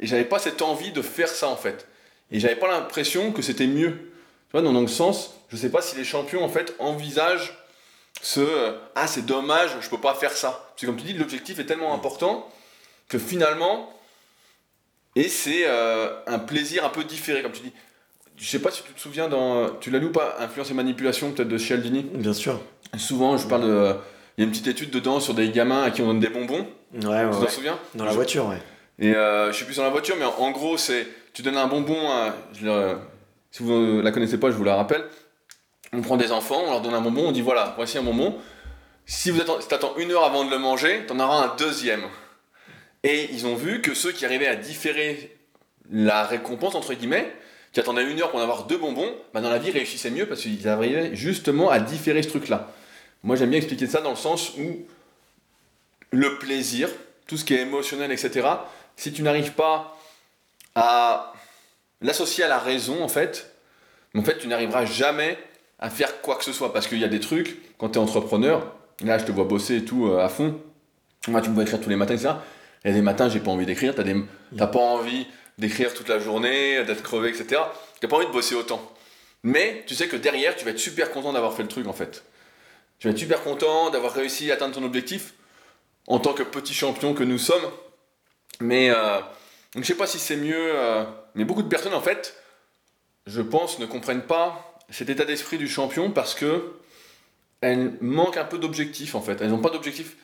et 0.00 0.06
j'avais 0.06 0.24
pas 0.24 0.38
cette 0.38 0.62
envie 0.62 0.92
de 0.92 1.02
faire 1.02 1.28
ça 1.28 1.48
en 1.48 1.56
fait. 1.56 1.86
Et 2.30 2.40
j'avais 2.40 2.56
pas 2.56 2.68
l'impression 2.68 3.32
que 3.32 3.42
c'était 3.42 3.66
mieux. 3.66 3.92
Tu 4.50 4.52
vois, 4.52 4.62
dans, 4.62 4.80
le 4.80 4.86
sens, 4.86 5.34
je 5.48 5.56
sais 5.56 5.70
pas 5.70 5.82
si 5.82 5.96
les 5.96 6.04
champions 6.04 6.42
en 6.44 6.48
fait 6.48 6.74
envisagent 6.78 7.54
ce 8.20 8.40
euh, 8.40 8.72
ah 8.94 9.06
c'est 9.06 9.26
dommage, 9.26 9.70
je 9.80 9.88
peux 9.88 10.00
pas 10.00 10.14
faire 10.14 10.32
ça. 10.32 10.50
Parce 10.70 10.80
que 10.80 10.86
comme 10.86 10.96
tu 10.96 11.04
dis, 11.04 11.12
l'objectif 11.12 11.58
est 11.58 11.66
tellement 11.66 11.94
important 11.94 12.48
que 13.08 13.18
finalement, 13.18 13.92
et 15.14 15.28
c'est 15.28 15.66
euh, 15.66 16.10
un 16.26 16.38
plaisir 16.38 16.84
un 16.84 16.90
peu 16.90 17.04
différé, 17.04 17.42
comme 17.42 17.52
tu 17.52 17.62
dis. 17.62 17.72
Je 18.36 18.46
sais 18.48 18.60
pas 18.60 18.70
si 18.70 18.82
tu 18.84 18.92
te 18.92 19.00
souviens 19.00 19.28
dans, 19.28 19.70
tu 19.80 19.90
l'as 19.90 19.98
lu 19.98 20.06
ou 20.06 20.12
pas, 20.12 20.36
Influence 20.38 20.70
et 20.70 20.74
manipulation 20.74 21.32
peut-être 21.32 21.48
de 21.48 21.58
Cialdini. 21.58 22.02
Bien 22.14 22.32
sûr. 22.32 22.60
Souvent, 22.96 23.36
je 23.36 23.46
parle 23.48 23.62
de, 23.62 23.96
il 24.36 24.42
y 24.42 24.44
a 24.44 24.44
une 24.44 24.50
petite 24.50 24.68
étude 24.68 24.90
dedans 24.90 25.18
sur 25.18 25.34
des 25.34 25.50
gamins 25.50 25.82
à 25.82 25.90
qui 25.90 26.02
on 26.02 26.06
donne 26.06 26.20
des 26.20 26.28
bonbons. 26.28 26.68
Ouais, 26.94 27.06
ouais, 27.08 27.30
tu 27.30 27.36
ouais. 27.36 27.46
t'en 27.46 27.50
souviens? 27.50 27.78
Dans 27.96 28.04
la 28.04 28.12
voiture, 28.12 28.46
ouais. 28.46 28.62
Et 28.98 29.14
euh, 29.14 29.52
je 29.52 29.58
sais 29.58 29.64
plus 29.64 29.74
sur 29.74 29.82
la 29.82 29.90
voiture, 29.90 30.16
mais 30.18 30.24
en, 30.24 30.50
gros, 30.50 30.76
c'est 30.76 31.06
tu 31.32 31.42
donnes 31.42 31.56
un 31.56 31.68
bonbon. 31.68 32.10
Si 33.50 33.62
vous 33.62 34.02
la 34.02 34.10
connaissez 34.10 34.38
pas, 34.38 34.50
je 34.50 34.56
vous 34.56 34.64
la 34.64 34.76
rappelle. 34.76 35.04
On 35.92 36.02
prend 36.02 36.16
des 36.16 36.32
enfants, 36.32 36.62
on 36.66 36.70
leur 36.70 36.80
donne 36.80 36.94
un 36.94 37.00
bonbon, 37.00 37.28
on 37.28 37.32
dit 37.32 37.40
voilà, 37.40 37.74
voici 37.76 37.96
un 37.96 38.02
bonbon. 38.02 38.36
Si 39.06 39.30
vous 39.30 39.40
attends, 39.40 39.60
si 39.60 40.02
une 40.02 40.12
heure 40.12 40.24
avant 40.24 40.44
de 40.44 40.50
le 40.50 40.58
manger, 40.58 41.06
t'en 41.06 41.18
auras 41.18 41.44
un 41.44 41.56
deuxième. 41.56 42.02
Et 43.04 43.28
ils 43.32 43.46
ont 43.46 43.54
vu 43.54 43.80
que 43.80 43.94
ceux 43.94 44.12
qui 44.12 44.26
arrivaient 44.26 44.48
à 44.48 44.56
différer 44.56 45.38
la 45.90 46.24
récompense, 46.24 46.74
entre 46.74 46.92
guillemets, 46.92 47.32
qui 47.72 47.80
attendaient 47.80 48.04
une 48.04 48.20
heure 48.20 48.30
pour 48.30 48.40
en 48.40 48.42
avoir 48.42 48.66
deux 48.66 48.76
bonbons, 48.76 49.14
bah 49.32 49.40
dans 49.40 49.50
la 49.50 49.58
vie 49.58 49.70
réussissaient 49.70 50.10
mieux 50.10 50.26
parce 50.26 50.42
qu'ils 50.42 50.68
arrivaient 50.68 51.14
justement 51.14 51.70
à 51.70 51.80
différer 51.80 52.22
ce 52.22 52.28
truc-là. 52.28 52.72
Moi 53.22 53.36
j'aime 53.36 53.50
bien 53.50 53.58
expliquer 53.58 53.86
ça 53.86 54.00
dans 54.00 54.10
le 54.10 54.16
sens 54.16 54.52
où 54.58 54.86
le 56.10 56.38
plaisir, 56.38 56.88
tout 57.26 57.36
ce 57.36 57.44
qui 57.44 57.54
est 57.54 57.60
émotionnel, 57.60 58.10
etc., 58.12 58.46
si 58.98 59.12
tu 59.12 59.22
n'arrives 59.22 59.52
pas 59.52 59.96
à 60.74 61.32
l'associer 62.02 62.44
à 62.44 62.48
la 62.48 62.58
raison, 62.58 63.02
en 63.02 63.08
fait, 63.08 63.54
en 64.14 64.22
fait, 64.22 64.38
tu 64.38 64.48
n'arriveras 64.48 64.84
jamais 64.84 65.38
à 65.78 65.88
faire 65.88 66.20
quoi 66.20 66.36
que 66.36 66.44
ce 66.44 66.52
soit. 66.52 66.72
Parce 66.72 66.88
qu'il 66.88 66.98
y 66.98 67.04
a 67.04 67.08
des 67.08 67.20
trucs, 67.20 67.58
quand 67.78 67.90
tu 67.90 67.98
es 67.98 68.02
entrepreneur, 68.02 68.74
là, 69.02 69.16
je 69.18 69.24
te 69.24 69.32
vois 69.32 69.44
bosser 69.44 69.76
et 69.76 69.84
tout 69.84 70.08
euh, 70.08 70.18
à 70.18 70.28
fond. 70.28 70.60
Moi, 71.28 71.40
tu 71.40 71.48
me 71.48 71.54
vois 71.54 71.62
écrire 71.62 71.80
tous 71.80 71.88
les 71.88 71.96
matins, 71.96 72.14
etc. 72.14 72.34
Il 72.84 72.90
y 72.90 72.90
a 72.90 72.96
des 72.96 73.02
matins, 73.02 73.28
j'ai 73.28 73.38
pas 73.38 73.52
envie 73.52 73.66
d'écrire. 73.66 73.94
Tu 73.94 74.02
n'as 74.52 74.66
pas 74.66 74.80
envie 74.80 75.28
d'écrire 75.58 75.94
toute 75.94 76.08
la 76.08 76.18
journée, 76.18 76.84
d'être 76.84 77.02
crevé, 77.04 77.28
etc. 77.28 77.46
Tu 78.00 78.06
n'as 78.06 78.10
pas 78.10 78.16
envie 78.16 78.26
de 78.26 78.32
bosser 78.32 78.56
autant. 78.56 78.80
Mais 79.44 79.84
tu 79.86 79.94
sais 79.94 80.08
que 80.08 80.16
derrière, 80.16 80.56
tu 80.56 80.64
vas 80.64 80.72
être 80.72 80.78
super 80.78 81.12
content 81.12 81.32
d'avoir 81.32 81.54
fait 81.54 81.62
le 81.62 81.68
truc, 81.68 81.86
en 81.86 81.92
fait. 81.92 82.24
Tu 82.98 83.06
vas 83.06 83.12
être 83.12 83.18
super 83.18 83.44
content 83.44 83.90
d'avoir 83.90 84.12
réussi 84.12 84.50
à 84.50 84.54
atteindre 84.54 84.74
ton 84.74 84.82
objectif 84.82 85.34
en 86.08 86.18
tant 86.18 86.32
que 86.32 86.42
petit 86.42 86.74
champion 86.74 87.14
que 87.14 87.22
nous 87.22 87.38
sommes. 87.38 87.62
Mais 88.60 88.90
euh, 88.90 89.20
je 89.76 89.82
sais 89.82 89.94
pas 89.94 90.06
si 90.06 90.18
c'est 90.18 90.36
mieux, 90.36 90.72
euh, 90.74 91.04
mais 91.34 91.44
beaucoup 91.44 91.62
de 91.62 91.68
personnes 91.68 91.94
en 91.94 92.00
fait, 92.00 92.36
je 93.26 93.42
pense, 93.42 93.78
ne 93.78 93.86
comprennent 93.86 94.22
pas 94.22 94.78
cet 94.90 95.10
état 95.10 95.24
d'esprit 95.24 95.58
du 95.58 95.68
champion 95.68 96.10
parce 96.10 96.34
que 96.34 96.72
elles 97.60 97.92
manquent 98.00 98.36
un 98.36 98.44
peu 98.44 98.58
d'objectif 98.58 99.14
en 99.14 99.20
fait. 99.20 99.40
Elles 99.40 99.50
n'ont 99.50 99.60
pas 99.60 99.70
d'objectif. 99.70 100.16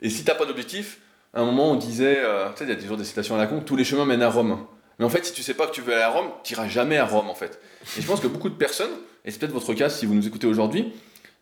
Et 0.00 0.10
si 0.10 0.24
t'as 0.24 0.34
pas 0.34 0.46
d'objectif, 0.46 0.98
à 1.34 1.40
un 1.40 1.44
moment 1.44 1.70
on 1.70 1.76
disait, 1.76 2.18
euh, 2.18 2.48
il 2.60 2.68
y 2.68 2.72
a 2.72 2.76
toujours 2.76 2.96
des 2.96 3.04
citations 3.04 3.34
à 3.34 3.38
la 3.38 3.46
con, 3.46 3.60
tous 3.60 3.76
les 3.76 3.84
chemins 3.84 4.04
mènent 4.04 4.22
à 4.22 4.30
Rome. 4.30 4.66
Mais 4.98 5.04
en 5.04 5.08
fait, 5.08 5.24
si 5.24 5.32
tu 5.32 5.42
sais 5.42 5.54
pas 5.54 5.66
que 5.66 5.72
tu 5.72 5.80
veux 5.80 5.92
aller 5.92 6.02
à 6.02 6.10
Rome, 6.10 6.30
tu 6.44 6.52
iras 6.52 6.68
jamais 6.68 6.98
à 6.98 7.06
Rome 7.06 7.28
en 7.28 7.34
fait. 7.34 7.60
Et 7.98 8.02
je 8.02 8.06
pense 8.06 8.20
que 8.20 8.26
beaucoup 8.26 8.50
de 8.50 8.54
personnes, 8.54 8.92
et 9.24 9.30
c'est 9.30 9.38
peut-être 9.38 9.52
votre 9.52 9.74
cas 9.74 9.88
si 9.88 10.06
vous 10.06 10.14
nous 10.14 10.26
écoutez 10.26 10.46
aujourd'hui, 10.46 10.92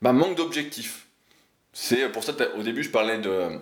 bah, 0.03 0.13
manquent 0.13 0.37
d'objectif. 0.37 1.07
C'est 1.73 2.09
pour 2.11 2.25
ça 2.25 2.33
qu'au 2.33 2.63
début 2.63 2.83
je 2.83 2.91
parlais 2.91 3.19
de 3.19 3.61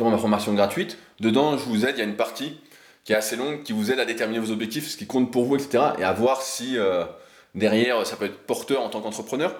ma 0.00 0.18
formation 0.18 0.54
gratuite. 0.54 0.98
Dedans, 1.20 1.56
je 1.58 1.64
vous 1.64 1.84
aide, 1.86 1.94
il 1.96 1.98
y 1.98 2.02
a 2.02 2.04
une 2.04 2.16
partie 2.16 2.58
qui 3.04 3.12
est 3.12 3.16
assez 3.16 3.36
longue, 3.36 3.62
qui 3.62 3.72
vous 3.72 3.90
aide 3.90 4.00
à 4.00 4.04
déterminer 4.04 4.38
vos 4.38 4.50
objectifs, 4.52 4.88
ce 4.88 4.96
qui 4.96 5.06
compte 5.06 5.32
pour 5.32 5.44
vous, 5.44 5.56
etc. 5.56 5.84
Et 5.98 6.04
à 6.04 6.12
voir 6.12 6.42
si 6.42 6.76
euh, 6.76 7.04
derrière, 7.54 8.06
ça 8.06 8.16
peut 8.16 8.26
être 8.26 8.38
porteur 8.46 8.82
en 8.82 8.90
tant 8.90 9.00
qu'entrepreneur. 9.00 9.54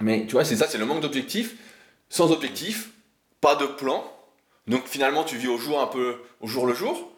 Mais 0.00 0.26
tu 0.26 0.32
vois, 0.32 0.44
c'est 0.44 0.56
ça, 0.56 0.66
c'est 0.66 0.78
le 0.78 0.84
manque 0.84 1.00
d'objectifs. 1.00 1.56
Sans 2.08 2.32
objectif, 2.32 2.90
pas 3.40 3.54
de 3.56 3.66
plan. 3.66 4.04
Donc 4.66 4.86
finalement, 4.86 5.24
tu 5.24 5.36
vis 5.36 5.48
au 5.48 5.58
jour 5.58 5.80
un 5.80 5.86
peu, 5.86 6.16
au 6.40 6.46
jour 6.46 6.66
le 6.66 6.74
jour. 6.74 7.10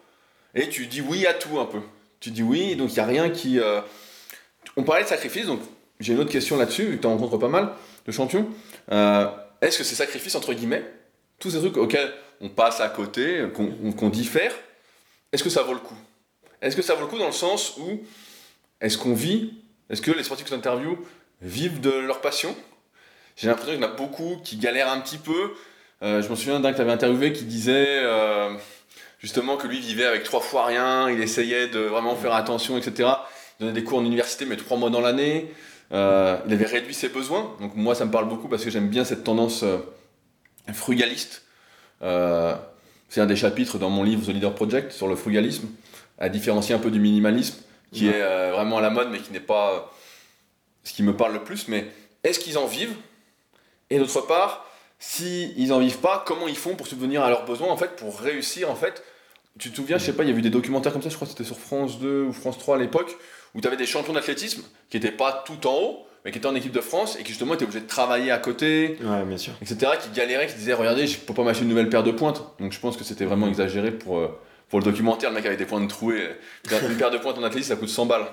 Et 0.55 0.69
tu 0.69 0.87
dis 0.87 1.01
oui 1.01 1.25
à 1.25 1.33
tout 1.33 1.59
un 1.59 1.65
peu. 1.65 1.79
Tu 2.19 2.31
dis 2.31 2.43
oui, 2.43 2.75
donc 2.75 2.91
il 2.91 2.93
n'y 2.93 2.99
a 2.99 3.05
rien 3.05 3.29
qui... 3.29 3.59
euh, 3.59 3.81
On 4.77 4.83
parlait 4.83 5.03
de 5.03 5.07
sacrifice, 5.09 5.45
donc 5.45 5.59
j'ai 5.99 6.13
une 6.13 6.19
autre 6.19 6.31
question 6.31 6.57
là-dessus, 6.57 6.83
vu 6.85 6.97
que 6.97 7.01
tu 7.01 7.07
en 7.07 7.11
rencontres 7.17 7.37
pas 7.37 7.49
mal 7.49 7.73
de 8.05 8.11
champions. 8.11 8.47
Euh, 8.91 9.27
Est-ce 9.61 9.79
que 9.79 9.83
ces 9.83 9.95
sacrifices, 9.95 10.35
entre 10.35 10.53
guillemets, 10.53 10.85
tous 11.43 11.51
ces 11.51 11.59
trucs 11.59 11.75
auxquels 11.75 12.11
on 12.39 12.47
passe 12.47 12.79
à 12.79 12.87
côté, 12.87 13.45
qu'on 13.53 14.09
diffère, 14.09 14.53
est-ce 15.33 15.43
que 15.43 15.49
ça 15.49 15.61
vaut 15.61 15.73
le 15.73 15.79
coup? 15.79 15.97
Est-ce 16.61 16.75
que 16.75 16.81
ça 16.81 16.95
vaut 16.95 17.01
le 17.01 17.07
coup 17.07 17.19
dans 17.19 17.27
le 17.27 17.33
sens 17.33 17.75
où 17.77 17.99
est-ce 18.79 18.97
qu'on 18.97 19.13
vit 19.13 19.53
Est-ce 19.89 20.01
que 20.01 20.11
les 20.11 20.23
sportifs 20.23 20.45
que 20.45 20.55
j'interviewe 20.55 20.97
vivent 21.41 21.81
de 21.81 21.91
leur 21.91 22.21
passion? 22.21 22.55
J'ai 23.35 23.47
l'impression 23.47 23.73
qu'il 23.73 23.81
y 23.81 23.85
en 23.85 23.89
a 23.89 23.93
beaucoup 23.93 24.37
qui 24.43 24.55
galèrent 24.55 24.89
un 24.89 25.01
petit 25.01 25.17
peu. 25.17 25.53
Euh, 26.01 26.21
je 26.21 26.29
me 26.29 26.35
souviens 26.35 26.61
d'un 26.61 26.71
que 26.71 26.77
tu 26.77 26.81
avais 26.81 26.91
interviewé 26.91 27.33
qui 27.33 27.43
disait 27.43 27.99
euh, 28.03 28.53
justement 29.19 29.57
que 29.57 29.67
lui 29.67 29.79
vivait 29.79 30.05
avec 30.05 30.23
trois 30.23 30.39
fois 30.39 30.65
rien, 30.65 31.09
il 31.09 31.21
essayait 31.21 31.67
de 31.67 31.79
vraiment 31.79 32.15
faire 32.15 32.33
attention, 32.33 32.77
etc. 32.77 33.09
Il 33.59 33.65
donnait 33.65 33.73
des 33.73 33.83
cours 33.83 33.99
en 33.99 34.05
université, 34.05 34.45
mais 34.45 34.55
trois 34.55 34.77
mois 34.77 34.89
dans 34.89 35.01
l'année. 35.01 35.51
Euh, 35.91 36.37
il 36.47 36.53
avait 36.53 36.65
réduit 36.65 36.93
ses 36.93 37.09
besoins. 37.09 37.53
Donc 37.59 37.75
moi, 37.75 37.95
ça 37.95 38.05
me 38.05 38.11
parle 38.11 38.29
beaucoup 38.29 38.47
parce 38.47 38.63
que 38.63 38.69
j'aime 38.69 38.87
bien 38.87 39.03
cette 39.03 39.25
tendance 39.25 39.65
frugaliste. 40.71 41.43
Euh, 42.01 42.55
c'est 43.09 43.21
un 43.21 43.25
des 43.25 43.35
chapitres 43.35 43.77
dans 43.77 43.89
mon 43.89 44.03
livre 44.03 44.25
The 44.25 44.29
Leader 44.29 44.55
Project 44.55 44.91
sur 44.91 45.07
le 45.07 45.15
frugalisme, 45.15 45.67
à 46.17 46.29
différencier 46.29 46.73
un 46.75 46.79
peu 46.79 46.91
du 46.91 46.99
minimalisme, 46.99 47.57
qui 47.91 48.07
Ouais. 48.07 48.15
est 48.15 48.21
euh, 48.21 48.51
vraiment 48.53 48.77
à 48.77 48.81
la 48.81 48.89
mode, 48.89 49.09
mais 49.11 49.19
qui 49.19 49.31
n'est 49.31 49.39
pas 49.39 49.73
euh, 49.73 49.79
ce 50.83 50.93
qui 50.93 51.03
me 51.03 51.15
parle 51.15 51.33
le 51.33 51.43
plus. 51.43 51.67
Mais 51.67 51.87
est-ce 52.23 52.39
qu'ils 52.39 52.57
en 52.57 52.65
vivent? 52.65 52.95
Et 53.89 53.99
d'autre 53.99 54.21
part, 54.21 54.65
s'ils 54.99 55.53
ils 55.59 55.73
en 55.73 55.79
vivent 55.79 55.99
pas, 55.99 56.23
comment 56.25 56.47
ils 56.47 56.55
font 56.57 56.75
pour 56.75 56.87
subvenir 56.87 57.23
à 57.23 57.29
leurs 57.29 57.45
besoins, 57.45 57.69
en 57.69 57.77
fait, 57.77 57.95
pour 57.95 58.19
réussir, 58.19 58.71
en 58.71 58.75
fait? 58.75 59.03
Tu 59.59 59.69
te 59.69 59.75
souviens, 59.75 59.99
je 59.99 60.05
sais 60.05 60.13
pas, 60.13 60.23
il 60.23 60.29
y 60.31 60.33
a 60.33 60.35
eu 60.35 60.41
des 60.41 60.49
documentaires 60.49 60.91
comme 60.93 61.03
ça, 61.03 61.09
je 61.09 61.15
crois 61.15 61.27
que 61.27 61.31
c'était 61.33 61.43
sur 61.43 61.59
France 61.59 61.99
2 61.99 62.23
ou 62.23 62.33
France 62.33 62.57
3 62.57 62.77
à 62.77 62.79
l'époque, 62.79 63.15
où 63.53 63.61
tu 63.61 63.67
avais 63.67 63.77
des 63.77 63.85
champions 63.85 64.13
d'athlétisme 64.13 64.63
qui 64.89 64.97
n'étaient 64.97 65.11
pas 65.15 65.43
tout 65.45 65.67
en 65.67 65.75
haut, 65.75 66.07
mais 66.23 66.31
qui 66.31 66.37
étaient 66.37 66.47
en 66.47 66.55
équipe 66.55 66.71
de 66.71 66.81
France 66.81 67.17
et 67.19 67.23
qui 67.23 67.29
justement 67.29 67.53
étaient 67.53 67.63
obligés 67.65 67.81
de 67.81 67.87
travailler 67.87 68.31
à 68.31 68.37
côté, 68.37 68.97
Ouais, 69.03 69.23
bien 69.25 69.37
sûr. 69.37 69.53
etc., 69.61 69.91
qui 70.01 70.09
galéraient, 70.15 70.47
qui 70.47 70.55
disaient 70.55 70.73
Regardez, 70.73 71.07
je 71.07 71.17
peux 71.17 71.33
pas 71.33 71.43
m'acheter 71.43 71.63
une 71.63 71.69
nouvelle 71.69 71.89
paire 71.89 72.03
de 72.03 72.11
pointes. 72.11 72.43
Donc 72.59 72.71
je 72.71 72.79
pense 72.79 72.95
que 72.97 73.03
c'était 73.03 73.25
vraiment 73.25 73.47
exagéré 73.47 73.91
pour, 73.91 74.19
euh, 74.19 74.27
pour 74.69 74.79
le 74.79 74.85
documentaire. 74.85 75.29
Le 75.29 75.35
mec 75.35 75.45
avait 75.45 75.57
des 75.57 75.65
pointes 75.65 75.89
trouées. 75.89 76.23
Une 76.89 76.97
paire 76.97 77.11
de 77.11 77.17
pointes 77.17 77.37
en 77.37 77.43
athlétisme, 77.43 77.73
ça 77.73 77.79
coûte 77.79 77.89
100 77.89 78.05
balles. 78.05 78.25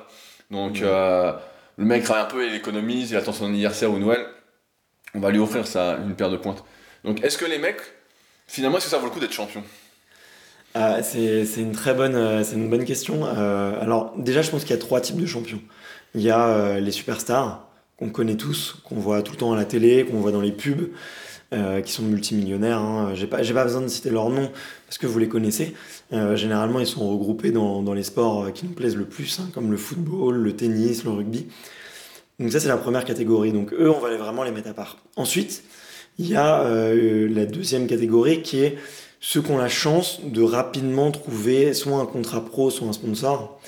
Donc 0.50 0.74
Ouais. 0.74 0.80
euh, 0.84 1.32
le 1.76 1.84
mec 1.84 2.04
travaille 2.04 2.24
un 2.24 2.26
peu, 2.26 2.46
il 2.46 2.54
économise, 2.54 3.10
il 3.10 3.16
attend 3.16 3.32
son 3.32 3.46
anniversaire 3.46 3.90
ou 3.90 3.98
Noël. 3.98 4.24
On 5.14 5.20
va 5.20 5.30
lui 5.30 5.38
offrir 5.40 5.66
ça, 5.66 5.98
une 6.06 6.14
paire 6.14 6.30
de 6.30 6.36
pointes. 6.36 6.62
Donc 7.04 7.24
est-ce 7.24 7.38
que 7.38 7.44
les 7.46 7.58
mecs, 7.58 7.80
finalement, 8.46 8.76
est-ce 8.76 8.84
que 8.86 8.90
ça 8.92 8.98
vaut 8.98 9.06
le 9.06 9.10
coup 9.10 9.18
d'être 9.20 9.32
champion? 9.32 9.62
Ah, 10.74 11.02
c'est 11.02 11.44
c'est 11.46 11.62
une 11.62 11.72
très 11.72 11.94
bonne, 11.94 12.14
euh, 12.14 12.44
c'est 12.44 12.54
une 12.54 12.70
bonne 12.70 12.84
question. 12.84 13.26
Euh, 13.26 13.80
alors 13.82 14.12
déjà, 14.16 14.40
je 14.42 14.50
pense 14.50 14.62
qu'il 14.62 14.70
y 14.70 14.78
a 14.78 14.80
trois 14.80 15.00
types 15.00 15.16
de 15.20 15.26
champions. 15.26 15.60
Il 16.14 16.20
y 16.20 16.30
a 16.30 16.46
euh, 16.48 16.78
les 16.80 16.92
superstars 16.92 17.66
qu'on 18.00 18.08
connaît 18.08 18.36
tous, 18.36 18.76
qu'on 18.82 18.96
voit 18.96 19.22
tout 19.22 19.32
le 19.32 19.38
temps 19.38 19.52
à 19.52 19.56
la 19.56 19.66
télé, 19.66 20.04
qu'on 20.04 20.20
voit 20.20 20.32
dans 20.32 20.40
les 20.40 20.52
pubs, 20.52 20.88
euh, 21.52 21.82
qui 21.82 21.92
sont 21.92 22.02
multimillionnaires. 22.02 22.78
Hein. 22.78 23.12
J'ai 23.14 23.26
pas, 23.26 23.42
besoin 23.42 23.82
de 23.82 23.88
citer 23.88 24.08
leur 24.08 24.30
nom 24.30 24.50
parce 24.86 24.96
que 24.98 25.06
vous 25.06 25.18
les 25.18 25.28
connaissez. 25.28 25.74
Euh, 26.12 26.34
généralement, 26.34 26.80
ils 26.80 26.86
sont 26.86 27.08
regroupés 27.10 27.50
dans, 27.50 27.92
les 27.92 28.02
sports 28.02 28.44
euh, 28.44 28.50
qui 28.50 28.64
nous 28.64 28.72
plaisent 28.72 28.96
le 28.96 29.04
plus, 29.04 29.38
hein, 29.38 29.50
comme 29.52 29.70
le 29.70 29.76
football, 29.76 30.36
le 30.36 30.56
tennis, 30.56 31.04
le 31.04 31.10
rugby. 31.10 31.48
Donc 32.38 32.52
ça, 32.52 32.58
c'est 32.58 32.68
la 32.68 32.78
première 32.78 33.04
catégorie. 33.04 33.52
Donc 33.52 33.74
eux, 33.74 33.90
on 33.90 34.00
va 34.00 34.16
vraiment 34.16 34.44
les 34.44 34.50
mettre 34.50 34.70
à 34.70 34.74
part. 34.74 34.98
Ensuite, 35.16 35.62
il 36.18 36.26
y 36.26 36.36
a 36.36 36.64
la 36.64 37.46
deuxième 37.46 37.86
catégorie 37.86 38.42
qui 38.42 38.60
est 38.60 38.76
ceux 39.20 39.42
qui 39.42 39.50
ont 39.50 39.58
la 39.58 39.68
chance 39.68 40.20
de 40.24 40.42
rapidement 40.42 41.10
trouver 41.10 41.74
soit 41.74 41.98
un 41.98 42.06
contrat 42.06 42.44
pro, 42.44 42.70
soit 42.70 42.88
un 42.88 42.92
sponsor, 42.92 43.60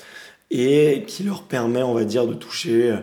et 0.49 1.03
qui 1.07 1.23
leur 1.23 1.43
permet, 1.43 1.83
on 1.83 1.93
va 1.93 2.03
dire, 2.03 2.27
de 2.27 2.33
toucher 2.33 2.95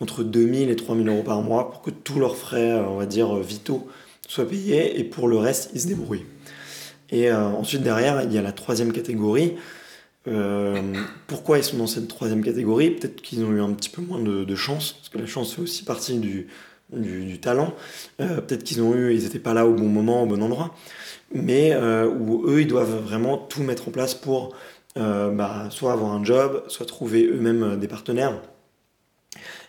entre 0.00 0.22
2000 0.22 0.70
et 0.70 0.76
3000 0.76 1.08
euros 1.08 1.22
par 1.22 1.42
mois 1.42 1.70
pour 1.70 1.82
que 1.82 1.90
tous 1.90 2.18
leurs 2.18 2.36
frais, 2.36 2.74
on 2.74 2.96
va 2.96 3.06
dire, 3.06 3.34
vitaux 3.36 3.88
soient 4.28 4.48
payés 4.48 4.98
et 4.98 5.04
pour 5.04 5.28
le 5.28 5.36
reste, 5.38 5.70
ils 5.74 5.80
se 5.80 5.88
débrouillent. 5.88 6.26
Et 7.10 7.30
ensuite, 7.32 7.82
derrière, 7.82 8.22
il 8.22 8.32
y 8.32 8.38
a 8.38 8.42
la 8.42 8.50
troisième 8.50 8.92
catégorie. 8.92 9.54
pourquoi 11.28 11.58
ils 11.58 11.64
sont 11.64 11.76
dans 11.76 11.86
cette 11.86 12.08
troisième 12.08 12.42
catégorie? 12.42 12.90
Peut-être 12.90 13.22
qu'ils 13.22 13.44
ont 13.44 13.52
eu 13.52 13.60
un 13.60 13.72
petit 13.72 13.88
peu 13.88 14.02
moins 14.02 14.18
de, 14.18 14.54
chance, 14.56 14.94
parce 14.94 15.08
que 15.08 15.18
la 15.18 15.26
chance 15.26 15.54
fait 15.54 15.62
aussi 15.62 15.84
partie 15.84 16.18
du, 16.18 16.48
du, 16.92 17.38
talent. 17.38 17.72
Peut-être 18.18 18.64
qu'ils 18.64 18.82
ont 18.82 18.92
eu, 18.94 19.14
ils 19.14 19.22
n'étaient 19.22 19.38
pas 19.38 19.54
là 19.54 19.66
au 19.66 19.74
bon 19.74 19.86
moment, 19.86 20.24
au 20.24 20.26
bon 20.26 20.42
endroit 20.42 20.74
mais 21.32 21.72
euh, 21.72 22.08
où 22.08 22.48
eux, 22.48 22.60
ils 22.62 22.66
doivent 22.66 23.02
vraiment 23.02 23.38
tout 23.38 23.62
mettre 23.62 23.88
en 23.88 23.90
place 23.90 24.14
pour 24.14 24.54
euh, 24.96 25.30
bah, 25.30 25.68
soit 25.70 25.92
avoir 25.92 26.12
un 26.12 26.24
job, 26.24 26.64
soit 26.68 26.86
trouver 26.86 27.26
eux-mêmes 27.26 27.62
euh, 27.62 27.76
des 27.76 27.88
partenaires. 27.88 28.40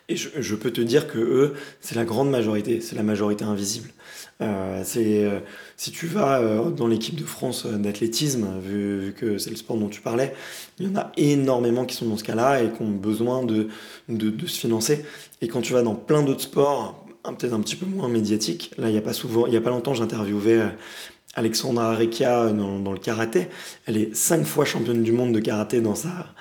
Et 0.09 0.15
je, 0.15 0.55
peux 0.55 0.71
te 0.71 0.79
dire 0.79 1.07
que 1.07 1.19
eux, 1.19 1.53
c'est 1.81 1.95
la 1.95 2.05
grande 2.05 2.29
majorité, 2.29 2.79
c'est 2.79 2.95
la 2.95 3.03
majorité 3.03 3.43
invisible. 3.43 3.89
c'est 4.85 5.25
si 5.75 5.91
tu 5.91 6.07
vas 6.07 6.41
dans 6.69 6.87
l'équipe 6.87 7.15
de 7.15 7.25
France 7.25 7.65
d'athlétisme, 7.65 8.47
vu, 8.61 9.13
que 9.17 9.37
c'est 9.37 9.49
le 9.49 9.57
sport 9.57 9.75
dont 9.77 9.89
tu 9.89 9.99
parlais, 9.99 10.33
il 10.79 10.87
y 10.87 10.89
en 10.89 10.95
a 10.95 11.11
énormément 11.17 11.85
qui 11.85 11.95
sont 11.95 12.05
dans 12.05 12.15
ce 12.15 12.23
cas-là 12.23 12.63
et 12.63 12.71
qui 12.71 12.81
ont 12.81 12.89
besoin 12.89 13.43
de, 13.43 13.67
de, 14.07 14.29
de, 14.29 14.47
se 14.47 14.57
financer. 14.57 15.03
Et 15.41 15.49
quand 15.49 15.59
tu 15.59 15.73
vas 15.73 15.81
dans 15.81 15.95
plein 15.95 16.23
d'autres 16.23 16.43
sports, 16.43 17.05
peut-être 17.23 17.53
un 17.53 17.59
petit 17.59 17.75
peu 17.75 17.85
moins 17.85 18.07
médiatiques, 18.07 18.71
là 18.77 18.87
il 18.87 18.93
n'y 18.93 18.97
a 18.97 19.01
pas 19.01 19.11
souvent, 19.11 19.45
il 19.45 19.53
y 19.53 19.57
a 19.57 19.61
pas 19.61 19.71
longtemps, 19.71 19.93
j'interviewais 19.93 20.61
Alexandra 21.37 21.91
Arekia 21.91 22.51
dans, 22.51 22.91
le 22.91 22.97
karaté. 22.97 23.47
Elle 23.85 23.97
est 23.97 24.15
cinq 24.15 24.43
fois 24.43 24.65
championne 24.65 25.03
du 25.03 25.11
monde 25.11 25.33
de 25.33 25.39
karaté 25.39 25.81
dans 25.81 25.93
sa, 25.93 26.33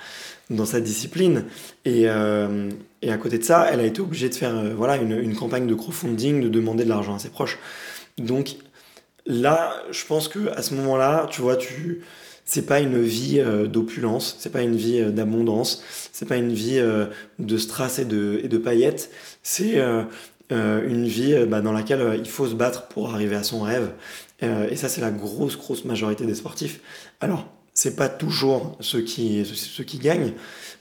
dans 0.49 0.65
sa 0.65 0.81
discipline. 0.81 1.45
Et, 1.85 2.09
euh, 2.09 2.71
et 3.01 3.11
à 3.11 3.17
côté 3.17 3.37
de 3.37 3.43
ça, 3.43 3.67
elle 3.71 3.79
a 3.79 3.85
été 3.85 4.01
obligée 4.01 4.29
de 4.29 4.35
faire 4.35 4.55
euh, 4.55 4.73
voilà, 4.75 4.97
une, 4.97 5.11
une, 5.11 5.35
campagne 5.35 5.67
de 5.67 5.75
crowdfunding, 5.75 6.41
de 6.41 6.49
demander 6.49 6.83
de 6.83 6.89
l'argent 6.89 7.15
à 7.15 7.19
ses 7.19 7.29
proches. 7.29 7.59
Donc 8.17 8.55
là, 9.25 9.75
je 9.91 10.05
pense 10.05 10.27
que 10.27 10.49
à 10.49 10.61
ce 10.61 10.73
moment-là, 10.75 11.27
tu 11.29 11.41
vois, 11.41 11.55
tu 11.55 12.01
c'est 12.45 12.65
pas 12.65 12.79
une 12.79 13.01
vie 13.01 13.41
euh, 13.41 13.67
d'opulence, 13.67 14.37
c'est 14.39 14.51
pas 14.51 14.61
une 14.61 14.75
vie 14.75 15.03
d'abondance, 15.11 15.83
c'est 16.13 16.27
pas 16.27 16.37
une 16.37 16.53
vie 16.53 16.81
de 17.39 17.57
strass 17.57 17.99
et 17.99 18.05
de, 18.05 18.39
et 18.43 18.47
de 18.47 18.57
paillettes, 18.57 19.11
c'est 19.43 19.81
une 20.49 21.05
vie 21.05 21.45
bah, 21.45 21.61
dans 21.61 21.73
laquelle 21.73 22.17
il 22.17 22.29
faut 22.29 22.47
se 22.47 22.55
battre 22.55 22.87
pour 22.87 23.13
arriver 23.13 23.35
à 23.35 23.43
son 23.43 23.61
rêve. 23.61 23.91
Euh, 24.43 24.69
et 24.69 24.75
ça, 24.75 24.89
c'est 24.89 25.01
la 25.01 25.11
grosse, 25.11 25.57
grosse 25.57 25.85
majorité 25.85 26.25
des 26.25 26.35
sportifs. 26.35 26.79
Alors, 27.19 27.47
c'est 27.77 27.95
pas 27.95 28.09
toujours 28.09 28.75
ceux 28.79 29.01
qui, 29.01 29.45
ceux 29.45 29.83
qui 29.83 29.99
gagnent, 29.99 30.33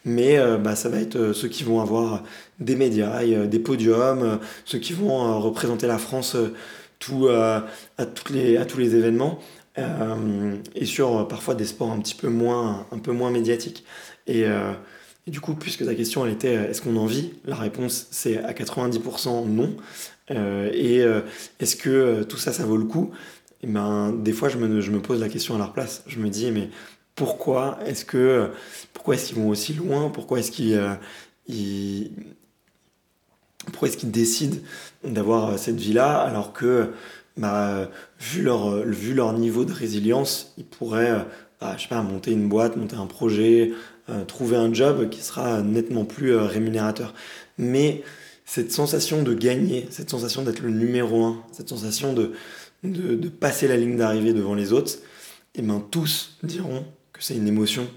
mais 0.07 0.39
euh, 0.39 0.57
bah, 0.57 0.75
ça 0.75 0.89
va 0.89 0.99
être 0.99 1.17
euh, 1.17 1.33
ceux 1.35 1.49
qui 1.49 1.63
vont 1.63 1.83
avoir 1.83 2.23
des 2.59 2.75
médias, 2.75 3.23
des 3.23 3.59
podiums, 3.59 4.41
ceux 4.65 4.79
qui 4.79 4.95
vont 4.95 5.39
représenter 5.43 5.87
la 5.87 5.99
France 5.99 6.39
tout, 6.99 7.29
à, 7.29 7.67
toutes 8.15 8.31
les, 8.31 8.57
à 8.57 8.65
tous 8.65 8.79
les 8.79 8.95
événements, 8.97 9.39
et 10.75 10.87
sur 10.87 11.29
parfois 11.29 11.55
des 11.55 11.67
sports 11.67 11.93
un 11.93 11.99
petit 11.99 12.15
peu 12.15 12.29
moins, 12.29 12.87
un 12.91 12.99
peu 12.99 13.13
moins 13.13 13.31
médiatiques. 13.31 13.85
Et, 14.27 14.45
et 15.27 15.31
du 15.31 15.39
coup, 15.43 15.53
puisque 15.53 15.85
ta 15.85 15.95
question 15.95 16.25
elle 16.25 16.33
était 16.33 16.55
est-ce 16.55 16.81
qu'on 16.81 16.97
en 16.97 17.05
vit? 17.05 17.35
La 17.45 17.57
réponse 17.57 18.07
c'est 18.11 18.39
à 18.39 18.55
90% 18.55 19.47
non. 19.49 19.77
et 20.31 21.05
est-ce 21.61 21.77
que 21.77 22.23
tout 22.23 22.39
ça, 22.39 22.55
ça 22.55 22.65
vaut 22.65 22.79
le 22.79 22.87
coup? 22.87 23.13
Et 23.63 23.67
ben, 23.67 24.13
des 24.13 24.33
fois, 24.33 24.49
je 24.49 24.59
me, 24.59 24.81
je 24.81 24.91
me 24.91 25.01
pose 25.01 25.21
la 25.21 25.29
question 25.29 25.55
à 25.55 25.59
leur 25.59 25.73
place. 25.73 26.03
Je 26.07 26.19
me 26.19 26.29
dis, 26.29 26.51
mais 26.51 26.71
pourquoi 27.15 27.79
est-ce 27.87 28.05
que 28.05 28.51
pourquoi 28.93 29.15
est-ce 29.15 29.29
qu'ils 29.29 29.37
vont 29.37 29.49
aussi 29.49 29.73
loin? 29.73 30.11
Pourquoi 30.11 30.39
est-ce 30.39 30.53
qu'ils 30.53 30.75
euh, 30.75 30.95
pourquoi 33.67 33.89
est-ce 33.89 33.97
qu'ils 33.97 34.11
décident 34.11 34.59
d'avoir 35.03 35.51
euh, 35.51 35.57
cette 35.57 35.77
vie-là 35.77 36.21
alors 36.21 36.53
que 36.53 36.93
bah, 37.37 37.91
vu, 38.21 38.43
leur, 38.43 38.77
vu 38.85 39.13
leur 39.15 39.33
niveau 39.33 39.65
de 39.65 39.73
résilience, 39.73 40.55
ils 40.57 40.65
pourraient 40.65 41.27
bah, 41.61 41.75
je 41.77 41.83
sais 41.83 41.89
pas, 41.89 42.03
monter 42.03 42.33
une 42.33 42.49
boîte, 42.49 42.77
monter 42.77 42.97
un 42.97 43.07
projet, 43.07 43.73
euh, 44.11 44.25
trouver 44.25 44.57
un 44.57 44.73
job 44.73 45.09
qui 45.09 45.23
sera 45.23 45.63
nettement 45.63 46.05
plus 46.05 46.37
rémunérateur. 46.37 47.15
Mais 47.59 48.03
cette 48.45 48.73
sensation 48.73 49.23
de 49.23 49.35
gagner, 49.35 49.87
cette 49.91 50.11
sensation 50.11 50.43
d'être 50.43 50.61
le 50.61 50.71
numéro 50.71 51.25
un, 51.25 51.43
cette 51.53 51.69
sensation 51.69 52.13
de, 52.13 52.33
de, 52.93 53.29
passer 53.29 53.69
la 53.69 53.77
ligne 53.77 53.97
d'arrivée 53.97 54.33
devant 54.33 54.55
les 54.55 54.73
autres, 54.73 54.95
et 55.55 55.63
ben 55.63 55.85
tous 55.91 56.37
diront 56.43 56.85
que 57.13 57.23
c'est 57.23 57.37
une 57.37 57.49
émotion 57.49 57.89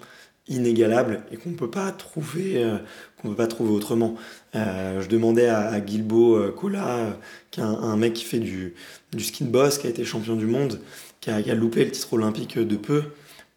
inégalable 0.47 1.23
et 1.31 1.37
qu'on 1.37 1.51
ne 1.51 1.55
peut 1.55 1.69
pas 1.69 1.91
trouver 1.91 2.63
euh, 2.63 2.77
qu'on 3.17 3.29
peut 3.29 3.35
pas 3.35 3.47
trouver 3.47 3.71
autrement. 3.71 4.15
Euh, 4.55 5.01
je 5.01 5.07
demandais 5.07 5.47
à, 5.47 5.67
à 5.67 5.85
Gilbo 5.85 6.35
euh, 6.35 6.51
Kola, 6.51 7.19
qui 7.51 7.59
est 7.59 7.63
un, 7.63 7.97
mec 7.97 8.13
qui 8.13 8.23
fait 8.23 8.39
du, 8.39 8.73
du 9.11 9.23
ski 9.23 9.43
de 9.43 9.49
boss, 9.49 9.77
qui 9.77 9.87
a 9.87 9.89
été 9.89 10.03
champion 10.05 10.35
du 10.35 10.45
monde, 10.45 10.79
qui 11.21 11.29
a, 11.29 11.53
loupé 11.53 11.85
le 11.85 11.91
titre 11.91 12.13
olympique 12.13 12.57
de 12.57 12.75
peu, 12.75 13.03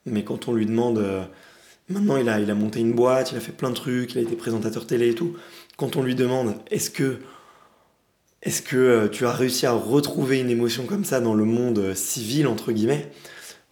mais 0.05 0.25
quand 0.25 0.49
on 0.49 0.53
lui 0.53 0.67
demande, 0.67 1.03
maintenant 1.89 2.17
il 2.17 2.29
a, 2.29 2.41
il 2.41 2.51
a 2.51 2.55
monté 2.55 2.81
une 2.81 2.93
boîte, 2.93 3.33
il 3.33 3.39
a 3.39 3.41
fait 3.41 3.53
plein 3.53 3.71
de 3.71 3.77
trucs, 3.77 4.13
il 4.15 4.19
a 4.19 4.21
été 4.23 4.35
présentateur 4.35 4.87
télé 4.87 5.11
et 5.11 5.15
tout, 5.15 5.37
quand 5.77 5.97
on 5.97 6.03
lui 6.03 6.17
demande 6.17 6.57
est-ce 6.71 6.91
que 6.91 7.19
est-ce 8.43 8.61
que 8.61 8.77
euh, 8.77 9.09
tu 9.09 9.25
as 9.25 9.33
réussi 9.33 9.67
à 9.67 9.73
retrouver 9.73 10.41
une 10.41 10.51
émotion 10.51 10.85
comme 10.85 11.05
ça 11.05 11.21
dans 11.21 11.35
le 11.35 11.45
monde 11.45 11.79
euh, 11.79 11.95
civil, 11.95 12.49
entre 12.49 12.73
guillemets? 12.73 13.11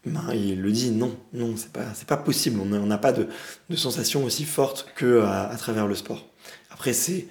Ben, 0.06 0.22
Il 0.33 0.62
le 0.62 0.70
dit 0.70 0.92
non, 0.92 1.16
non, 1.33 1.54
c'est 1.56 1.72
pas, 1.72 1.92
pas 2.06 2.16
possible. 2.16 2.61
On 2.61 2.87
n'a 2.87 2.98
pas 2.98 3.12
de, 3.12 3.26
de, 3.68 3.76
sensation 3.76 4.24
aussi 4.24 4.44
forte 4.44 4.87
que 4.94 5.22
à, 5.22 5.54
travers 5.59 5.88
le 5.88 5.94
sport. 5.96 6.26
Après, 6.70 6.92
c'est, 6.92 7.26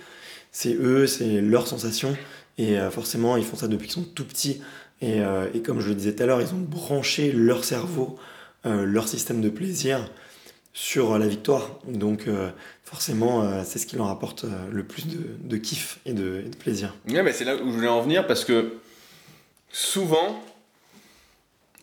eux, 0.66 1.08
c'est 1.08 1.42
leur 1.42 1.68
sensation. 1.68 2.16
Et 2.58 2.78
euh, 2.78 2.92
forcément, 2.92 3.38
ils 3.38 3.46
font 3.46 3.56
ça 3.56 3.70
depuis 3.70 3.88
qu'ils 3.88 4.04
sont 4.04 4.10
tout 4.14 4.26
petits. 4.26 4.62
Et, 5.02 5.22
comme 5.66 5.80
je 5.80 5.88
le 5.88 5.96
disais 5.96 6.14
tout 6.14 6.24
à 6.24 6.26
l'heure, 6.26 6.42
ils 6.42 6.54
ont 6.54 6.60
branché 6.60 7.32
leur 7.32 7.64
cerveau, 7.64 8.20
leur 8.66 9.08
système 9.08 9.40
de 9.40 9.48
plaisir 9.48 10.10
sur 10.74 11.18
la 11.18 11.28
victoire. 11.28 11.80
Donc 11.88 12.28
euh, 12.28 12.50
forcément, 12.90 13.44
euh, 13.44 13.62
c'est 13.64 13.78
ce 13.78 13.86
qui 13.86 13.98
leur 13.98 14.08
apporte 14.08 14.46
euh, 14.46 14.48
le 14.72 14.84
plus 14.84 15.04
de, 15.06 15.58
kiff 15.58 16.00
et 16.08 16.14
de, 16.14 16.44
plaisir. 16.58 16.96
Ouais, 17.08 17.22
mais 17.22 17.34
c'est 17.34 17.46
là 17.46 17.56
où 17.56 17.70
je 17.70 17.76
voulais 17.76 17.88
en 17.88 18.02
venir 18.02 18.26
parce 18.26 18.44
que 18.44 18.80
souvent, 19.72 20.44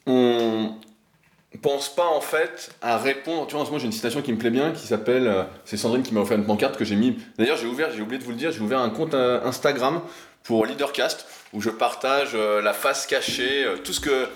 on 0.06 0.72
pense 1.62 1.94
pas 1.94 2.08
en 2.08 2.20
fait 2.20 2.70
à 2.82 2.98
répondre. 2.98 3.46
Tu 3.46 3.52
vois, 3.52 3.62
en 3.62 3.64
ce 3.64 3.70
moment, 3.70 3.78
j'ai 3.78 3.86
une 3.86 3.92
citation 3.92 4.20
qui 4.20 4.32
me 4.32 4.38
plaît 4.38 4.50
bien 4.50 4.72
qui 4.72 4.84
s'appelle. 4.84 5.46
c'est 5.64 5.76
Sandrine 5.76 6.02
qui 6.02 6.12
m'a 6.12 6.20
offert 6.20 6.38
une 6.38 6.44
pancarte 6.44 6.76
que 6.76 6.84
j'ai 6.84 6.96
mis. 6.96 7.16
D'ailleurs, 7.38 7.56
j'ai 7.56 7.68
ouvert, 7.68 7.92
j'ai 7.92 8.02
oublié 8.02 8.18
de 8.18 8.24
vous 8.24 8.32
le 8.32 8.36
dire, 8.36 8.50
j'ai 8.50 8.60
ouvert 8.60 8.80
un 8.80 8.90
compte 8.90 9.14
Instagram 9.14 10.02
pour 10.42 10.66
Leadercast 10.66 11.26
où 11.52 11.60
je 11.60 11.70
partage 11.70 12.34
la 12.34 12.72
face 12.72 13.06
cachée, 13.06 13.64
tout 13.84 13.92
ce 13.92 14.00
que 14.00 14.26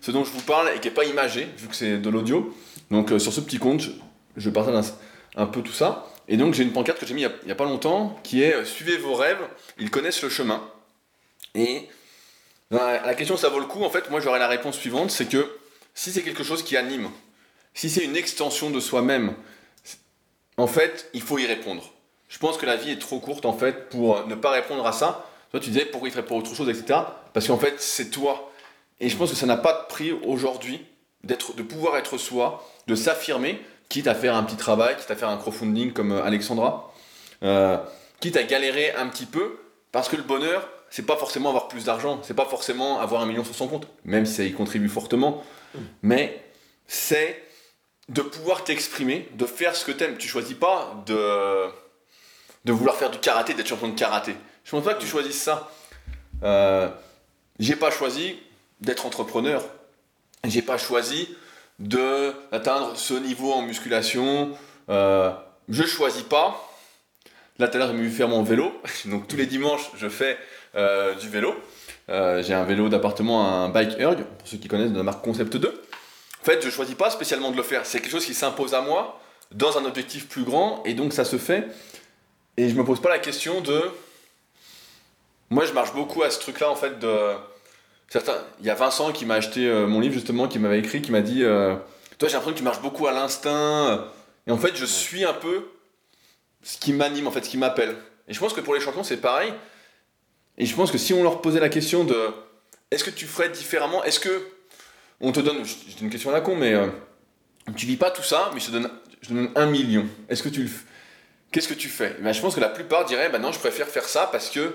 ce 0.00 0.10
dont 0.10 0.24
je 0.24 0.30
vous 0.30 0.42
parle 0.42 0.70
et 0.74 0.80
qui 0.80 0.88
n'est 0.88 0.94
pas 0.94 1.04
imagé, 1.04 1.48
vu 1.56 1.68
que 1.68 1.76
c'est 1.76 1.98
de 1.98 2.10
l'audio. 2.10 2.54
Donc 2.90 3.10
sur 3.18 3.32
ce 3.32 3.40
petit 3.40 3.58
compte, 3.58 3.88
je 4.36 4.50
partage 4.50 4.92
un, 5.36 5.46
peu 5.46 5.62
tout 5.62 5.72
ça. 5.72 6.06
Et 6.28 6.36
donc 6.36 6.54
j'ai 6.54 6.62
une 6.62 6.72
pancarte 6.72 6.98
que 6.98 7.06
j'ai 7.06 7.14
mis 7.14 7.22
il 7.22 7.30
n'y 7.44 7.52
a, 7.52 7.54
pas 7.54 7.64
longtemps 7.64 8.18
qui 8.22 8.42
est 8.42 8.54
euh, 8.54 8.64
Suivez 8.64 8.96
vos 8.96 9.14
rêves, 9.14 9.40
ils 9.78 9.90
connaissent 9.90 10.22
le 10.22 10.28
chemin. 10.28 10.62
Et 11.54 11.88
la 12.70 13.14
question 13.14 13.36
ça 13.36 13.48
vaut 13.48 13.60
le 13.60 13.66
coup, 13.66 13.84
en 13.84 13.90
fait, 13.90 14.10
moi 14.10 14.20
j'aurais 14.20 14.38
la 14.38 14.48
réponse 14.48 14.76
suivante 14.76 15.10
c'est 15.10 15.26
que 15.26 15.50
si 15.94 16.12
c'est 16.12 16.22
quelque 16.22 16.42
chose 16.42 16.62
qui 16.62 16.76
anime, 16.76 17.10
si 17.74 17.88
c'est 17.88 18.04
une 18.04 18.16
extension 18.16 18.70
de 18.70 18.80
soi-même, 18.80 19.34
en 20.56 20.66
fait, 20.66 21.10
il 21.12 21.22
faut 21.22 21.38
y 21.38 21.46
répondre. 21.46 21.92
Je 22.28 22.38
pense 22.38 22.56
que 22.56 22.66
la 22.66 22.76
vie 22.76 22.90
est 22.90 22.98
trop 22.98 23.20
courte 23.20 23.46
en 23.46 23.52
fait 23.52 23.88
pour 23.88 24.26
ne 24.26 24.34
pas 24.34 24.50
répondre 24.50 24.86
à 24.86 24.92
ça. 24.92 25.30
Toi, 25.50 25.60
tu 25.60 25.70
disais 25.70 25.84
pourquoi 25.84 26.08
il 26.08 26.12
ferait 26.12 26.24
pour 26.24 26.36
autre 26.36 26.54
chose, 26.54 26.68
etc. 26.68 27.00
Parce 27.32 27.46
qu'en 27.46 27.58
fait, 27.58 27.80
c'est 27.80 28.10
toi. 28.10 28.52
Et 28.98 29.08
je 29.08 29.16
pense 29.16 29.30
que 29.30 29.36
ça 29.36 29.46
n'a 29.46 29.56
pas 29.56 29.72
de 29.72 29.86
prix 29.86 30.12
aujourd'hui 30.12 30.84
de 31.22 31.62
pouvoir 31.62 31.96
être 31.96 32.18
soi, 32.18 32.68
de 32.86 32.94
s'affirmer, 32.94 33.60
quitte 33.88 34.06
à 34.06 34.14
faire 34.14 34.34
un 34.34 34.42
petit 34.42 34.56
travail, 34.56 34.96
quitte 34.96 35.10
à 35.10 35.16
faire 35.16 35.28
un 35.28 35.36
crowdfunding 35.36 35.92
comme 35.92 36.12
euh, 36.12 36.24
Alexandra, 36.24 36.92
euh, 37.42 37.78
quitte 38.20 38.36
à 38.36 38.42
galérer 38.42 38.92
un 38.92 39.08
petit 39.08 39.26
peu, 39.26 39.58
parce 39.92 40.08
que 40.08 40.16
le 40.16 40.22
bonheur, 40.22 40.68
c'est 40.90 41.06
pas 41.06 41.16
forcément 41.16 41.48
avoir 41.48 41.68
plus 41.68 41.84
d'argent, 41.84 42.20
c'est 42.22 42.34
pas 42.34 42.46
forcément 42.46 43.00
avoir 43.00 43.22
un 43.22 43.26
million 43.26 43.44
sur 43.44 43.54
son 43.54 43.68
compte, 43.68 43.86
même 44.04 44.26
si 44.26 44.34
ça 44.34 44.42
y 44.44 44.52
contribue 44.52 44.88
fortement, 44.88 45.42
mais 46.02 46.42
c'est 46.86 47.42
de 48.08 48.22
pouvoir 48.22 48.64
t'exprimer, 48.64 49.28
de 49.34 49.46
faire 49.46 49.74
ce 49.74 49.84
que 49.84 49.92
t'aimes. 49.92 50.16
Tu 50.16 50.28
choisis 50.28 50.56
pas 50.56 51.02
de, 51.06 51.66
de 52.64 52.72
vouloir 52.72 52.96
faire 52.96 53.10
du 53.10 53.18
karaté, 53.18 53.54
d'être 53.54 53.66
champion 53.66 53.88
de 53.88 53.98
karaté. 53.98 54.36
Je 54.64 54.70
pense 54.70 54.84
pas 54.84 54.94
que 54.94 55.00
tu 55.00 55.08
choisisses 55.08 55.40
ça. 55.40 55.70
Euh, 56.42 56.88
j'ai 57.58 57.76
pas 57.76 57.90
choisi 57.90 58.36
d'être 58.80 59.06
entrepreneur. 59.06 59.64
J'ai 60.44 60.62
pas 60.62 60.78
choisi 60.78 61.34
d'atteindre 61.78 62.96
ce 62.96 63.14
niveau 63.14 63.52
en 63.52 63.62
musculation. 63.62 64.50
Euh, 64.88 65.30
je 65.68 65.82
choisis 65.84 66.22
pas. 66.22 66.62
Là, 67.58 67.68
tout 67.68 67.76
à 67.76 67.78
l'heure, 67.80 67.96
j'ai 67.96 68.08
faire 68.08 68.28
mon 68.28 68.42
vélo. 68.42 68.72
Donc, 69.06 69.28
tous 69.28 69.36
les 69.36 69.46
dimanches, 69.46 69.90
je 69.96 70.08
fais 70.08 70.38
euh, 70.74 71.14
du 71.14 71.28
vélo. 71.28 71.54
Euh, 72.08 72.42
j'ai 72.42 72.54
un 72.54 72.64
vélo 72.64 72.88
d'appartement, 72.88 73.64
un 73.64 73.68
Bike 73.68 73.98
Erg, 73.98 74.24
pour 74.38 74.46
ceux 74.46 74.58
qui 74.58 74.68
connaissent, 74.68 74.92
de 74.92 74.98
la 74.98 75.02
marque 75.02 75.24
Concept 75.24 75.56
2. 75.56 75.68
En 75.68 76.44
fait, 76.44 76.62
je 76.62 76.70
choisis 76.70 76.94
pas 76.94 77.10
spécialement 77.10 77.50
de 77.50 77.56
le 77.56 77.62
faire. 77.62 77.84
C'est 77.86 78.00
quelque 78.00 78.10
chose 78.10 78.26
qui 78.26 78.34
s'impose 78.34 78.74
à 78.74 78.80
moi 78.80 79.20
dans 79.52 79.78
un 79.78 79.84
objectif 79.84 80.28
plus 80.28 80.44
grand. 80.44 80.82
Et 80.84 80.94
donc, 80.94 81.12
ça 81.12 81.24
se 81.24 81.36
fait 81.36 81.68
Et 82.56 82.68
je 82.68 82.74
me 82.74 82.84
pose 82.84 83.00
pas 83.00 83.08
la 83.08 83.18
question 83.18 83.60
de. 83.60 83.82
Moi, 85.50 85.64
je 85.64 85.72
marche 85.72 85.92
beaucoup 85.94 86.22
à 86.22 86.30
ce 86.30 86.38
truc-là, 86.40 86.70
en 86.70 86.76
fait, 86.76 86.98
de. 86.98 87.32
Certains... 88.08 88.36
Il 88.60 88.66
y 88.66 88.70
a 88.70 88.74
Vincent 88.74 89.12
qui 89.12 89.24
m'a 89.26 89.34
acheté 89.34 89.66
euh, 89.66 89.86
mon 89.86 90.00
livre, 90.00 90.14
justement, 90.14 90.48
qui 90.48 90.58
m'avait 90.58 90.78
écrit, 90.78 91.02
qui 91.02 91.12
m'a 91.12 91.22
dit 91.22 91.42
euh, 91.44 91.74
Toi, 92.18 92.28
j'ai 92.28 92.34
l'impression 92.34 92.52
que 92.52 92.58
tu 92.58 92.64
marches 92.64 92.82
beaucoup 92.82 93.06
à 93.06 93.12
l'instinct. 93.12 94.06
Et 94.46 94.50
en 94.50 94.58
fait, 94.58 94.76
je 94.76 94.84
suis 94.84 95.24
un 95.24 95.32
peu 95.32 95.68
ce 96.62 96.78
qui 96.78 96.92
m'anime, 96.92 97.26
en 97.26 97.30
fait, 97.30 97.44
ce 97.44 97.50
qui 97.50 97.58
m'appelle. 97.58 97.96
Et 98.28 98.34
je 98.34 98.40
pense 98.40 98.52
que 98.52 98.60
pour 98.60 98.74
les 98.74 98.80
champions, 98.80 99.04
c'est 99.04 99.18
pareil. 99.18 99.52
Et 100.58 100.66
je 100.66 100.74
pense 100.74 100.90
que 100.90 100.98
si 100.98 101.12
on 101.14 101.22
leur 101.22 101.40
posait 101.40 101.60
la 101.60 101.68
question 101.68 102.04
de 102.04 102.30
Est-ce 102.90 103.04
que 103.04 103.10
tu 103.10 103.26
ferais 103.26 103.48
différemment? 103.48 104.02
Est-ce 104.04 104.20
que. 104.20 104.48
On 105.20 105.32
te 105.32 105.40
donne. 105.40 105.64
J'ai 105.64 106.04
une 106.04 106.10
question 106.10 106.30
à 106.30 106.32
la 106.32 106.40
con, 106.40 106.56
mais. 106.56 106.74
Euh, 106.74 106.86
tu 107.74 107.86
vis 107.86 107.96
pas 107.96 108.10
tout 108.10 108.22
ça, 108.22 108.50
mais 108.54 108.60
je 108.60 108.66
te 108.66 108.72
donne, 108.72 108.90
je 109.22 109.28
te 109.28 109.34
donne 109.34 109.50
un 109.56 109.66
million. 109.66 110.06
Est-ce 110.28 110.42
que 110.42 110.48
tu 110.48 110.62
le 110.62 110.70
Qu'est-ce 111.52 111.68
que 111.68 111.74
tu 111.74 111.88
fais? 111.88 112.16
Ben, 112.20 112.32
Je 112.32 112.40
pense 112.40 112.54
que 112.54 112.60
la 112.60 112.68
plupart 112.68 113.04
diraient 113.04 113.30
bah 113.30 113.38
non, 113.38 113.52
je 113.52 113.58
préfère 113.58 113.88
faire 113.88 114.08
ça 114.08 114.28
parce 114.30 114.50
que 114.50 114.74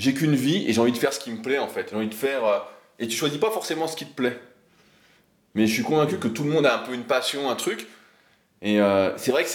j'ai 0.00 0.14
qu'une 0.14 0.34
vie 0.34 0.64
et 0.66 0.72
j'ai 0.72 0.80
envie 0.80 0.92
de 0.92 0.98
faire 0.98 1.12
ce 1.12 1.20
qui 1.20 1.30
me 1.30 1.42
plaît 1.42 1.58
en 1.58 1.68
fait. 1.68 1.88
J'ai 1.90 1.96
envie 1.96 2.08
de 2.08 2.14
faire. 2.14 2.44
Euh, 2.44 2.58
et 2.98 3.06
tu 3.06 3.16
choisis 3.16 3.38
pas 3.38 3.50
forcément 3.50 3.86
ce 3.86 3.96
qui 3.96 4.06
te 4.06 4.14
plaît. 4.14 4.40
Mais 5.54 5.66
je 5.66 5.74
suis 5.74 5.82
convaincu 5.82 6.18
que 6.18 6.28
tout 6.28 6.42
le 6.42 6.50
monde 6.50 6.64
a 6.64 6.74
un 6.74 6.78
peu 6.78 6.94
une 6.94 7.04
passion, 7.04 7.50
un 7.50 7.56
truc. 7.56 7.86
Et 8.62 8.80
euh, 8.80 9.16
c'est 9.18 9.30
vrai 9.30 9.44
que 9.44 9.50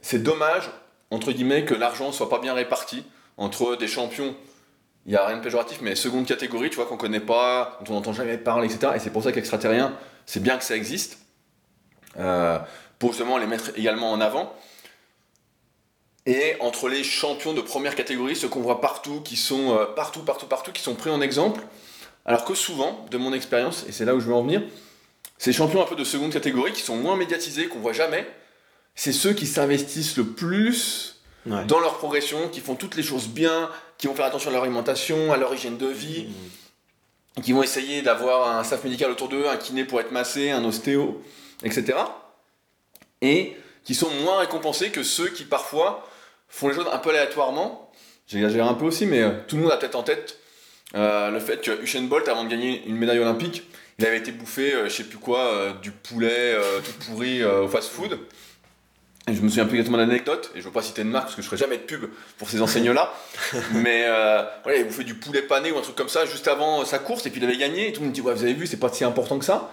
c'est, 0.00 0.22
dommage, 0.22 0.70
entre 1.10 1.32
guillemets, 1.32 1.64
que 1.64 1.74
l'argent 1.74 2.12
soit 2.12 2.28
pas 2.28 2.38
bien 2.38 2.54
réparti 2.54 3.04
entre 3.38 3.74
des 3.74 3.88
champions. 3.88 4.36
Il 5.04 5.10
n'y 5.10 5.16
a 5.16 5.26
rien 5.26 5.38
de 5.38 5.42
péjoratif, 5.42 5.78
mais 5.80 5.96
seconde 5.96 6.26
catégorie, 6.26 6.70
tu 6.70 6.76
vois, 6.76 6.86
qu'on 6.86 6.96
connaît 6.96 7.20
pas, 7.20 7.78
dont 7.84 7.92
on 7.92 7.96
n'entend 7.96 8.12
jamais 8.12 8.38
parler, 8.38 8.72
etc. 8.72 8.92
Et 8.96 8.98
c'est 9.00 9.10
pour 9.10 9.24
ça 9.24 9.32
qu'extraterrien, 9.32 9.96
c'est 10.26 10.42
bien 10.42 10.58
que 10.58 10.64
ça 10.64 10.76
existe. 10.76 11.18
Euh, 12.18 12.58
pour 12.98 13.10
justement 13.10 13.36
les 13.36 13.46
mettre 13.46 13.70
également 13.76 14.12
en 14.12 14.20
avant 14.20 14.54
et 16.26 16.56
entre 16.60 16.88
les 16.88 17.04
champions 17.04 17.54
de 17.54 17.60
première 17.60 17.94
catégorie, 17.94 18.34
ceux 18.34 18.48
qu'on 18.48 18.60
voit 18.60 18.80
partout, 18.80 19.20
qui 19.20 19.36
sont 19.36 19.76
euh, 19.76 19.86
partout, 19.86 20.20
partout, 20.20 20.46
partout, 20.46 20.72
qui 20.72 20.82
sont 20.82 20.96
pris 20.96 21.10
en 21.10 21.20
exemple, 21.20 21.62
alors 22.24 22.44
que 22.44 22.54
souvent, 22.54 23.06
de 23.10 23.16
mon 23.16 23.32
expérience, 23.32 23.84
et 23.88 23.92
c'est 23.92 24.04
là 24.04 24.14
où 24.14 24.20
je 24.20 24.26
veux 24.26 24.34
en 24.34 24.42
venir, 24.42 24.62
ces 25.38 25.52
champions 25.52 25.82
un 25.82 25.86
peu 25.86 25.94
de 25.94 26.04
seconde 26.04 26.32
catégorie, 26.32 26.72
qui 26.72 26.82
sont 26.82 26.96
moins 26.96 27.16
médiatisés, 27.16 27.68
qu'on 27.68 27.78
voit 27.78 27.92
jamais, 27.92 28.26
c'est 28.96 29.12
ceux 29.12 29.34
qui 29.34 29.46
s'investissent 29.46 30.16
le 30.16 30.24
plus 30.24 31.20
dans 31.46 31.78
leur 31.78 31.98
progression, 31.98 32.48
qui 32.48 32.58
font 32.58 32.74
toutes 32.74 32.96
les 32.96 33.04
choses 33.04 33.28
bien, 33.28 33.70
qui 33.98 34.08
vont 34.08 34.14
faire 34.14 34.24
attention 34.24 34.50
à 34.50 34.52
leur 34.52 34.64
alimentation, 34.64 35.32
à 35.32 35.36
leur 35.36 35.54
hygiène 35.54 35.76
de 35.76 35.86
vie, 35.86 36.26
mmh. 37.36 37.42
qui 37.42 37.52
vont 37.52 37.62
essayer 37.62 38.02
d'avoir 38.02 38.58
un 38.58 38.64
staff 38.64 38.82
médical 38.82 39.12
autour 39.12 39.28
d'eux, 39.28 39.46
un 39.46 39.56
kiné 39.56 39.84
pour 39.84 40.00
être 40.00 40.10
massé, 40.10 40.50
un 40.50 40.64
ostéo, 40.64 41.22
etc. 41.62 41.98
Et 43.22 43.56
qui 43.84 43.94
sont 43.94 44.10
moins 44.10 44.38
récompensés 44.38 44.90
que 44.90 45.04
ceux 45.04 45.28
qui 45.28 45.44
parfois 45.44 46.04
font 46.48 46.68
les 46.68 46.74
choses 46.74 46.86
un 46.92 46.98
peu 46.98 47.10
aléatoirement. 47.10 47.90
J'exagère 48.26 48.66
un 48.66 48.74
peu 48.74 48.84
aussi, 48.86 49.06
mais 49.06 49.22
euh, 49.22 49.30
tout 49.46 49.56
le 49.56 49.62
monde 49.62 49.72
a 49.72 49.76
peut-être 49.76 49.94
en 49.94 50.02
tête 50.02 50.38
euh, 50.94 51.30
le 51.30 51.38
fait 51.38 51.60
que 51.60 51.82
Usain 51.82 52.02
Bolt, 52.02 52.28
avant 52.28 52.44
de 52.44 52.48
gagner 52.48 52.82
une 52.86 52.96
médaille 52.96 53.20
olympique, 53.20 53.62
il 53.98 54.06
avait 54.06 54.18
été 54.18 54.32
bouffé, 54.32 54.74
euh, 54.74 54.88
je 54.88 54.94
sais 54.94 55.04
plus 55.04 55.18
quoi, 55.18 55.78
du 55.80 55.90
poulet 55.90 56.56
tout 56.84 56.92
pourri 57.06 57.44
au 57.44 57.68
fast-food. 57.68 58.18
Et 59.28 59.34
je 59.34 59.42
me 59.42 59.48
souviens 59.48 59.64
plus 59.64 59.78
exactement 59.78 59.98
de 59.98 60.02
l'anecdote, 60.08 60.50
et 60.54 60.58
je 60.58 60.60
ne 60.60 60.64
veux 60.66 60.72
pas 60.72 60.82
citer 60.82 61.02
une 61.02 61.10
marque 61.10 61.26
parce 61.26 61.36
que 61.36 61.42
je 61.42 61.46
ferai 61.46 61.56
jamais 61.56 61.78
de 61.78 61.82
pub 61.82 62.08
pour 62.38 62.48
ces 62.48 62.62
enseignes-là. 62.62 63.12
mais 63.72 64.04
voilà, 64.06 64.62
il 64.66 64.70
avait 64.70 64.84
bouffé 64.84 65.04
du 65.04 65.14
poulet 65.14 65.42
pané 65.42 65.72
ou 65.72 65.78
un 65.78 65.82
truc 65.82 65.96
comme 65.96 66.08
ça 66.08 66.26
juste 66.26 66.48
avant 66.48 66.84
sa 66.84 66.98
course, 66.98 67.26
et 67.26 67.30
puis 67.30 67.40
il 67.40 67.44
avait 67.44 67.56
gagné, 67.56 67.88
et 67.88 67.92
tout 67.92 68.00
le 68.00 68.06
monde 68.06 68.10
me 68.10 68.14
dit 68.14 68.20
ouais, 68.20 68.34
Vous 68.34 68.44
avez 68.44 68.54
vu, 68.54 68.66
c'est 68.66 68.76
pas 68.76 68.92
si 68.92 69.04
important 69.04 69.38
que 69.38 69.44
ça. 69.44 69.72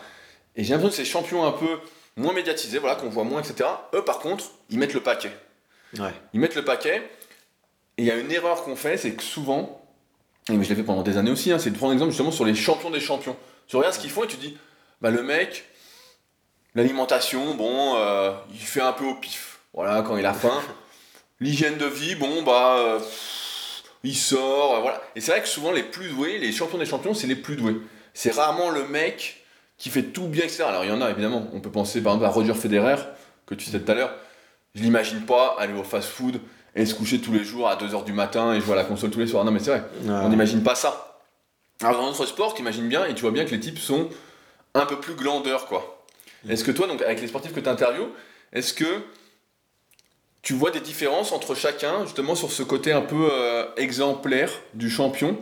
Et 0.55 0.63
j'ai 0.63 0.73
l'impression 0.73 0.89
que 0.89 1.07
ces 1.07 1.11
champions 1.11 1.45
un 1.45 1.51
peu 1.51 1.79
moins 2.15 2.33
médiatisés, 2.33 2.79
voilà, 2.79 2.95
qu'on 2.95 3.09
voit 3.09 3.23
moins, 3.23 3.41
etc., 3.41 3.69
eux 3.93 4.03
par 4.03 4.19
contre, 4.19 4.45
ils 4.69 4.77
mettent 4.79 4.93
le 4.93 5.01
paquet. 5.01 5.31
Ils 6.33 6.39
mettent 6.39 6.55
le 6.55 6.65
paquet. 6.65 7.01
Et 7.97 8.03
il 8.03 8.05
y 8.05 8.11
a 8.11 8.15
une 8.15 8.31
erreur 8.31 8.63
qu'on 8.63 8.75
fait, 8.75 8.97
c'est 8.97 9.11
que 9.11 9.21
souvent, 9.21 9.83
et 10.49 10.53
je 10.53 10.69
l'ai 10.69 10.75
fait 10.75 10.83
pendant 10.83 11.03
des 11.03 11.17
années 11.17 11.31
aussi, 11.31 11.51
hein, 11.51 11.59
c'est 11.59 11.69
de 11.69 11.77
prendre 11.77 11.93
exemple 11.93 12.11
justement 12.11 12.31
sur 12.31 12.45
les 12.45 12.55
champions 12.55 12.89
des 12.89 12.99
champions. 12.99 13.35
Tu 13.67 13.75
regardes 13.75 13.93
ce 13.93 13.99
qu'ils 13.99 14.09
font 14.09 14.23
et 14.23 14.27
tu 14.27 14.37
dis, 14.37 14.57
bah 14.99 15.11
le 15.11 15.21
mec, 15.21 15.65
l'alimentation, 16.75 17.53
bon, 17.53 17.95
euh, 17.95 18.31
il 18.51 18.59
fait 18.59 18.81
un 18.81 18.93
peu 18.93 19.05
au 19.05 19.15
pif. 19.15 19.59
Voilà, 19.73 20.01
quand 20.01 20.17
il 20.17 20.25
a 20.25 20.33
faim. 20.33 20.61
L'hygiène 21.39 21.77
de 21.77 21.85
vie, 21.85 22.15
bon, 22.15 22.41
bah, 22.43 22.77
euh, 22.77 22.99
il 24.03 24.15
sort, 24.15 24.75
euh, 24.75 24.79
voilà. 24.81 25.01
Et 25.15 25.21
c'est 25.21 25.31
vrai 25.31 25.41
que 25.41 25.47
souvent 25.47 25.71
les 25.71 25.83
plus 25.83 26.09
doués, 26.09 26.39
les 26.39 26.51
champions 26.51 26.77
des 26.77 26.85
champions, 26.85 27.13
c'est 27.13 27.27
les 27.27 27.35
plus 27.35 27.55
doués. 27.55 27.77
C'est 28.13 28.33
rarement 28.33 28.69
le 28.69 28.87
mec 28.87 29.45
qui 29.77 29.89
fait 29.89 30.03
tout 30.03 30.27
bien, 30.27 30.43
etc. 30.43 30.63
Alors 30.63 30.83
il 30.83 30.89
y 30.89 30.93
en 30.93 31.01
a 31.01 31.09
évidemment. 31.09 31.47
On 31.53 31.61
peut 31.61 31.71
penser 31.71 32.01
par 32.01 32.13
exemple 32.13 32.25
à 32.25 32.29
Roger 32.29 32.53
Federer, 32.53 32.97
que 33.45 33.55
tu 33.55 33.69
sais 33.69 33.79
tout 33.79 33.91
à 33.91 33.95
l'heure 33.95 34.13
je 34.75 34.81
l'imagine 34.81 35.25
pas 35.25 35.55
aller 35.59 35.73
au 35.73 35.83
fast-food 35.83 36.39
et 36.75 36.85
se 36.85 36.95
coucher 36.95 37.19
tous 37.19 37.31
les 37.31 37.43
jours 37.43 37.69
à 37.69 37.75
2h 37.75 38.03
du 38.03 38.13
matin 38.13 38.53
et 38.53 38.61
jouer 38.61 38.73
à 38.73 38.77
la 38.77 38.83
console 38.83 39.11
tous 39.11 39.19
les 39.19 39.27
soirs. 39.27 39.45
Non, 39.45 39.51
mais 39.51 39.59
c'est 39.59 39.71
vrai, 39.71 39.83
on 40.07 40.29
n'imagine 40.29 40.63
pas 40.63 40.75
ça. 40.75 41.21
Alors, 41.81 42.01
dans 42.01 42.07
notre 42.07 42.25
sport, 42.25 42.53
tu 42.53 42.61
imagines 42.61 42.87
bien 42.87 43.05
et 43.05 43.13
tu 43.13 43.21
vois 43.21 43.31
bien 43.31 43.45
que 43.45 43.51
les 43.51 43.59
types 43.59 43.77
sont 43.77 44.09
un 44.73 44.85
peu 44.85 44.99
plus 44.99 45.13
glandeurs, 45.13 45.67
quoi. 45.67 46.05
Est-ce 46.49 46.63
que 46.63 46.71
toi, 46.71 46.87
donc, 46.87 47.01
avec 47.01 47.21
les 47.21 47.27
sportifs 47.27 47.53
que 47.53 47.59
tu 47.59 47.69
interviews, 47.69 48.09
est-ce 48.51 48.73
que 48.73 49.01
tu 50.41 50.53
vois 50.53 50.71
des 50.71 50.79
différences 50.79 51.31
entre 51.31 51.55
chacun, 51.55 52.05
justement, 52.05 52.35
sur 52.35 52.51
ce 52.51 52.63
côté 52.63 52.91
un 52.91 53.01
peu 53.01 53.29
euh, 53.31 53.65
exemplaire 53.77 54.51
du 54.73 54.89
champion? 54.89 55.37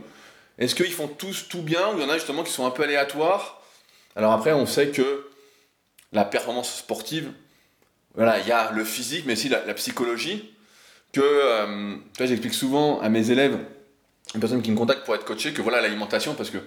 Est-ce 0.58 0.76
qu'ils 0.76 0.92
font 0.92 1.08
tous 1.08 1.48
tout 1.48 1.62
bien 1.62 1.94
ou 1.94 1.98
il 1.98 2.04
y 2.04 2.06
en 2.06 2.10
a 2.10 2.16
justement 2.16 2.44
qui 2.44 2.52
sont 2.52 2.66
un 2.66 2.72
peu 2.72 2.84
aléatoires? 2.84 3.62
Alors 4.16 4.34
après, 4.34 4.52
on 4.52 4.66
sait 4.66 4.90
que 4.90 5.30
la 6.12 6.26
performance 6.26 6.76
sportive, 6.76 7.32
voilà, 8.16 8.40
il 8.40 8.48
y 8.48 8.52
a 8.52 8.72
le 8.72 8.84
physique, 8.84 9.24
mais 9.26 9.34
aussi 9.34 9.50
la, 9.50 9.74
psychologie. 9.74 10.54
Que, 11.14 11.22
euh, 11.22 11.96
j'explique 12.20 12.54
souvent 12.54 13.00
à 13.02 13.10
mes 13.10 13.32
élèves, 13.32 13.58
une 14.34 14.40
personne 14.40 14.62
qui 14.62 14.72
me 14.72 14.78
contacte 14.78 15.04
pour 15.04 15.16
être 15.16 15.26
coaché, 15.26 15.52
que 15.54 15.62
voilà 15.62 15.82
l'alimentation, 15.82 16.34
parce 16.36 16.50
que 16.50 16.60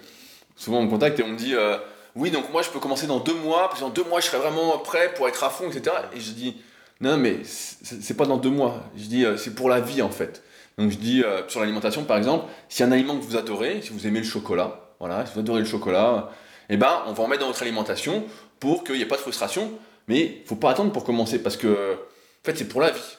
souvent 0.55 0.79
on 0.79 0.83
me 0.85 0.91
contacte 0.91 1.19
et 1.19 1.23
on 1.23 1.29
me 1.29 1.37
dit, 1.37 1.55
euh, 1.55 1.79
oui, 2.15 2.31
donc 2.31 2.53
moi 2.53 2.63
je 2.63 2.69
peux 2.69 2.79
commencer 2.79 3.07
dans 3.07 3.21
deux 3.21 3.35
mois, 3.35 3.69
parce 3.69 3.81
que 3.81 3.85
dans 3.85 3.91
deux 3.91 4.05
mois 4.05 4.21
je 4.21 4.27
serai 4.27 4.39
vraiment 4.39 4.77
prêt 4.79 5.15
pour 5.15 5.29
être 5.29 5.43
à 5.45 5.51
fond, 5.51 5.71
etc. 5.71 5.97
Et 6.15 6.21
je 6.21 6.33
dis, 6.33 6.57
non, 7.01 7.17
mais 7.17 7.39
c'est 7.45 8.17
pas 8.17 8.27
dans 8.27 8.37
deux 8.37 8.51
mois. 8.51 8.83
Je 8.97 9.05
dis, 9.05 9.25
euh, 9.25 9.37
c'est 9.37 9.55
pour 9.55 9.71
la 9.71 9.81
vie 9.81 10.03
en 10.03 10.11
fait. 10.11 10.43
Donc 10.77 10.91
je 10.91 10.97
dis, 10.97 11.23
sur 11.47 11.61
l'alimentation 11.61 12.05
par 12.05 12.19
exemple, 12.19 12.47
si 12.69 12.83
un 12.83 12.91
aliment 12.91 13.17
que 13.17 13.23
vous 13.23 13.37
adorez, 13.37 13.81
si 13.81 13.91
vous 13.91 14.09
aimez 14.09 14.19
le 14.19 14.27
chocolat, 14.27 14.91
voilà, 14.99 15.25
si 15.25 15.33
vous 15.35 15.41
adorez 15.41 15.61
le 15.61 15.67
chocolat, 15.67 16.31
eh 16.69 16.77
ben, 16.77 17.03
on 17.07 17.13
va 17.13 17.23
en 17.23 17.29
mettre 17.29 17.43
dans 17.43 17.47
votre 17.47 17.63
alimentation 17.63 18.25
pour 18.59 18.83
qu'il 18.83 18.97
n'y 18.97 19.03
ait 19.03 19.07
pas 19.07 19.17
de 19.17 19.21
frustration. 19.21 19.71
Mais 20.09 20.43
faut 20.47 20.57
pas 20.57 20.71
attendre 20.71 20.93
pour 20.93 21.05
commencer 21.05 21.39
parce 21.43 21.57
que, 21.57 21.95
en 21.95 22.45
fait, 22.45 22.57
c'est 22.59 22.69
pour 22.69 22.81
la 22.81 22.91
vie. 22.91 23.17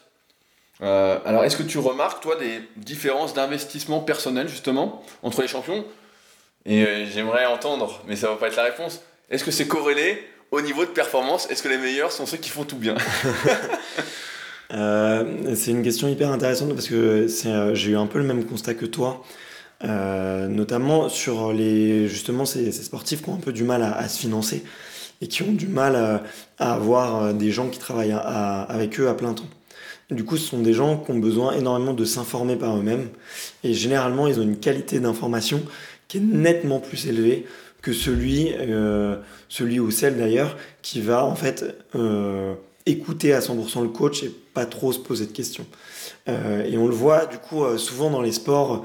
Euh, 0.82 1.18
alors, 1.26 1.44
est-ce 1.44 1.58
que 1.58 1.64
tu 1.64 1.78
remarques, 1.78 2.22
toi, 2.22 2.36
des 2.36 2.62
différences 2.78 3.34
d'investissement 3.34 4.00
personnel, 4.00 4.48
justement, 4.48 5.04
entre 5.24 5.42
les 5.42 5.48
champions? 5.48 5.86
Et 6.66 6.84
euh, 6.84 7.06
j'aimerais 7.06 7.46
entendre, 7.46 8.02
mais 8.08 8.16
ça 8.16 8.30
va 8.30 8.36
pas 8.36 8.48
être 8.48 8.56
la 8.56 8.64
réponse. 8.64 9.02
Est-ce 9.30 9.44
que 9.44 9.52
c'est 9.52 9.68
corrélé 9.68 10.24
au 10.52 10.62
niveau 10.62 10.86
de 10.86 10.90
performance? 10.90 11.50
Est-ce 11.50 11.64
que 11.64 11.70
les 11.70 11.78
meilleurs 11.78 12.12
sont 12.12 12.26
ceux 12.26 12.38
qui 12.38 12.50
font 12.50 12.64
tout 12.64 12.78
bien? 12.78 12.96
Euh, 14.74 15.54
C'est 15.54 15.70
une 15.70 15.84
question 15.84 16.08
hyper 16.08 16.32
intéressante 16.32 16.74
parce 16.74 16.88
que 16.88 17.28
j'ai 17.76 17.92
eu 17.92 17.96
un 17.96 18.08
peu 18.08 18.18
le 18.18 18.26
même 18.26 18.44
constat 18.46 18.74
que 18.74 18.88
toi. 18.88 19.24
notamment 19.84 21.08
sur 21.08 21.54
les 21.54 22.08
justement 22.08 22.46
ces, 22.46 22.72
sportifs 22.72 23.22
qui 23.22 23.30
ont 23.30 23.36
un 23.36 23.40
peu 23.40 23.54
du 23.54 23.64
mal 23.64 23.84
à 23.84 24.10
se 24.10 24.20
financer 24.20 24.64
et 25.22 25.28
qui 25.28 25.44
ont 25.44 25.52
du 25.52 25.68
mal 25.68 25.96
à, 25.96 26.74
avoir 26.74 27.24
euh, 27.24 27.34
des 27.34 27.52
gens 27.52 27.70
qui 27.70 27.80
travaillent 27.80 28.12
avec 28.14 29.00
eux 29.00 29.08
à 29.08 29.14
plein 29.14 29.34
temps. 29.34 29.50
Du 30.12 30.24
coup, 30.24 30.38
ce 30.38 30.48
sont 30.48 30.62
des 30.62 30.74
gens 30.74 30.98
qui 30.98 31.12
ont 31.12 31.18
besoin 31.18 31.54
énormément 31.54 31.94
de 31.94 32.06
s'informer 32.06 32.56
par 32.56 32.78
eux-mêmes 32.78 33.10
et 33.64 33.74
généralement, 33.74 34.28
ils 34.28 34.40
ont 34.40 34.44
une 34.44 34.60
qualité 34.60 35.00
d'information 35.00 35.64
qui 36.08 36.18
est 36.18 36.22
nettement 36.22 36.80
plus 36.80 37.08
élevée 37.08 37.46
que 37.82 37.94
celui, 37.94 38.52
euh, 38.54 39.18
ou 39.60 39.92
celle 39.92 40.18
d'ailleurs 40.18 40.58
qui 40.82 41.02
va 41.02 41.24
en 41.24 41.36
fait 41.36 41.66
euh, 41.96 42.54
écouter 42.86 43.34
à 43.34 43.40
100% 43.40 43.84
le 43.84 43.90
coach 43.90 44.26
pas 44.56 44.66
trop 44.66 44.92
se 44.92 45.00
poser 45.00 45.28
de 45.28 45.32
questions. 45.32 45.68
et 46.28 46.78
on 46.78 46.88
le 46.88 46.96
voit 46.96 47.28
du 47.28 47.38
coup 47.38 47.64
souvent 47.78 48.10
dans 48.10 48.22
les 48.22 48.32
sports 48.32 48.84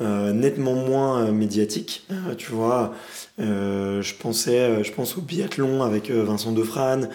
euh, 0.00 0.32
nettement 0.32 0.74
moins 0.74 1.26
euh, 1.26 1.32
médiatique. 1.32 2.06
Euh, 2.10 2.34
tu 2.34 2.52
vois, 2.52 2.94
je, 3.38 4.14
pensais, 4.14 4.82
je 4.82 4.92
pense 4.92 5.18
au 5.18 5.20
biathlon 5.20 5.82
avec 5.82 6.10
Vincent 6.10 6.52
Defrane, 6.52 7.08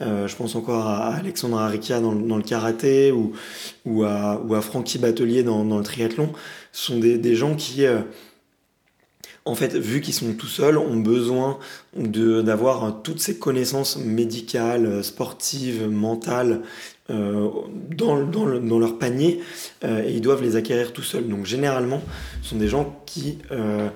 je 0.00 0.34
pense 0.36 0.54
encore 0.54 0.86
à 0.86 1.14
Alexandre 1.14 1.58
Arikia 1.58 2.00
dans, 2.00 2.12
le 2.12 2.42
karaté 2.42 3.12
ou, 3.12 3.32
ou, 3.84 4.04
à, 4.04 4.42
ou 4.46 4.54
à 4.54 4.60
Francky 4.62 4.98
Batelier 4.98 5.42
dans, 5.42 5.64
dans, 5.64 5.78
le 5.78 5.84
triathlon. 5.84 6.32
Ce 6.72 6.86
sont 6.86 6.98
des, 6.98 7.18
des 7.18 7.34
gens 7.34 7.54
qui, 7.54 7.84
en 9.46 9.54
fait, 9.54 9.74
vu 9.74 10.00
qu'ils 10.00 10.14
sont 10.14 10.32
tout 10.34 10.46
seuls, 10.46 10.76
ont 10.78 10.96
besoin 10.96 11.58
d'avoir 11.94 13.02
toutes 13.02 13.20
ces 13.20 13.38
connaissances 13.38 13.96
médicales, 13.96 15.02
sportives, 15.02 15.88
mentales 15.88 16.60
euh, 17.10 17.48
dans, 17.90 18.78
leur 18.78 18.98
panier 18.98 19.40
euh, 19.84 20.04
et 20.04 20.12
ils 20.12 20.20
doivent 20.20 20.42
les 20.42 20.56
acquérir 20.56 20.92
tout 20.92 21.02
seuls. 21.02 21.28
Donc 21.28 21.44
généralement, 21.44 22.02
ce 22.42 22.50
sont 22.50 22.56
des 22.56 22.68
gens 22.68 23.02
qui 23.04 23.38
euh, 23.50 23.88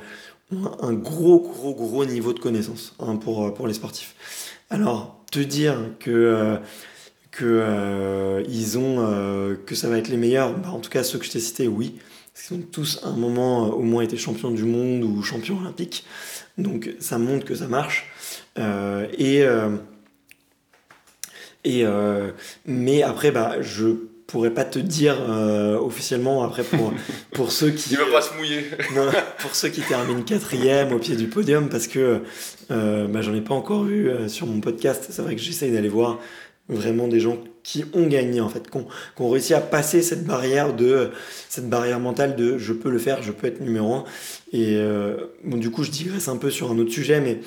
ont 0.53 0.71
un 0.83 0.93
gros, 0.93 1.41
gros, 1.41 1.75
gros 1.75 2.05
niveau 2.05 2.33
de 2.33 2.41
connaissance 2.41 2.95
hein, 2.99 3.17
pour, 3.17 3.55
pour 3.55 3.67
les 3.67 3.75
sportifs. 3.75 4.15
Alors, 4.71 5.25
te 5.31 5.39
dire 5.39 5.77
que 6.01 6.59
que, 7.31 8.45
ils 8.49 8.79
ont, 8.79 9.57
que 9.67 9.75
ça 9.75 9.89
va 9.89 9.99
être 9.99 10.07
les 10.07 10.17
meilleurs. 10.17 10.57
Bah, 10.57 10.71
en 10.71 10.79
tout 10.79 10.91
cas, 10.91 11.03
ceux 11.03 11.19
que 11.19 11.25
je 11.25 11.33
t'ai 11.33 11.41
cités, 11.41 11.67
oui. 11.67 11.97
Parce 12.33 12.47
qu'ils 12.47 12.57
ont 12.59 12.63
tous 12.71 13.01
un 13.03 13.17
moment 13.17 13.71
au 13.71 13.83
moins 13.83 14.03
été 14.03 14.17
champions 14.17 14.53
du 14.53 14.63
monde 14.63 15.03
ou 15.03 15.21
champions 15.23 15.59
olympiques. 15.59 16.05
Donc 16.59 16.95
ça 17.01 17.19
montre 17.19 17.45
que 17.45 17.57
ça 17.57 17.67
marche. 17.67 18.07
et 18.57 19.45
et, 21.65 21.85
mais 22.67 23.03
après, 23.03 23.31
bah, 23.31 23.57
je 23.61 23.97
pourrais 24.27 24.51
pas 24.51 24.65
te 24.65 24.79
dire 24.79 25.17
euh, 25.29 25.79
officiellement 25.79 26.43
après 26.43 26.63
pour, 26.63 26.93
pour 27.33 27.53
ceux 27.53 27.71
qui. 27.71 27.91
Il 27.91 27.99
veut 27.99 28.11
pas 28.11 28.23
se 28.23 28.35
mouiller. 28.35 28.65
pour 29.39 29.55
ceux 29.55 29.69
qui 29.69 29.81
terminent 29.83 30.23
quatrième 30.23 30.93
au 30.93 30.99
pied 30.99 31.17
du 31.17 31.27
podium 31.27 31.69
parce 31.69 31.87
que 31.87 32.23
euh, 32.71 33.07
bah, 33.07 33.23
j'en 33.23 33.35
ai 33.35 33.41
pas 33.41 33.55
encore 33.55 33.85
vu 33.85 34.09
euh, 34.09 34.29
sur 34.29 34.47
mon 34.47 34.61
podcast. 34.61 35.07
C'est 35.11 35.23
vrai 35.23 35.35
que 35.37 35.41
j'essaye 35.41 35.73
d'aller 35.73 35.89
voir 35.89 36.19
vraiment 36.69 37.09
des 37.09 37.21
gens 37.21 37.39
qui 37.63 37.85
ont 37.93 38.07
gagné 38.07 38.41
en 38.41 38.49
fait, 38.49 38.71
qui 38.71 38.79
ont, 38.79 39.29
réussi 39.29 39.53
à 39.53 39.61
passer 39.61 40.01
cette 40.01 40.25
barrière 40.25 40.75
de 40.75 41.11
cette 41.49 41.69
barrière 41.69 42.01
mentale 42.01 42.37
de 42.37 42.57
je 42.57 42.73
peux 42.73 42.91
le 42.91 42.99
faire, 42.99 43.23
je 43.23 43.33
peux 43.33 43.47
être 43.47 43.61
numéro 43.61 43.95
un. 43.95 44.05
Et 44.53 44.79
bon, 45.45 45.59
du 45.59 45.71
coup, 45.71 45.85
je 45.85 45.91
digresse 45.91 46.29
un 46.29 46.39
peu 46.39 46.51
sur 46.51 46.71
un 46.71 46.79
autre 46.79 46.91
sujet, 46.91 47.21
mais 47.21 47.41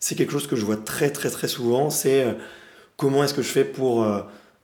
c'est 0.00 0.16
quelque 0.16 0.32
chose 0.32 0.48
que 0.48 0.56
je 0.56 0.64
vois 0.64 0.76
très 0.76 1.10
très 1.10 1.30
très 1.30 1.46
souvent. 1.46 1.90
C'est 1.90 2.26
comment 2.96 3.24
est-ce 3.24 3.34
que 3.34 3.42
je 3.42 3.48
fais 3.48 3.64
pour 3.64 4.04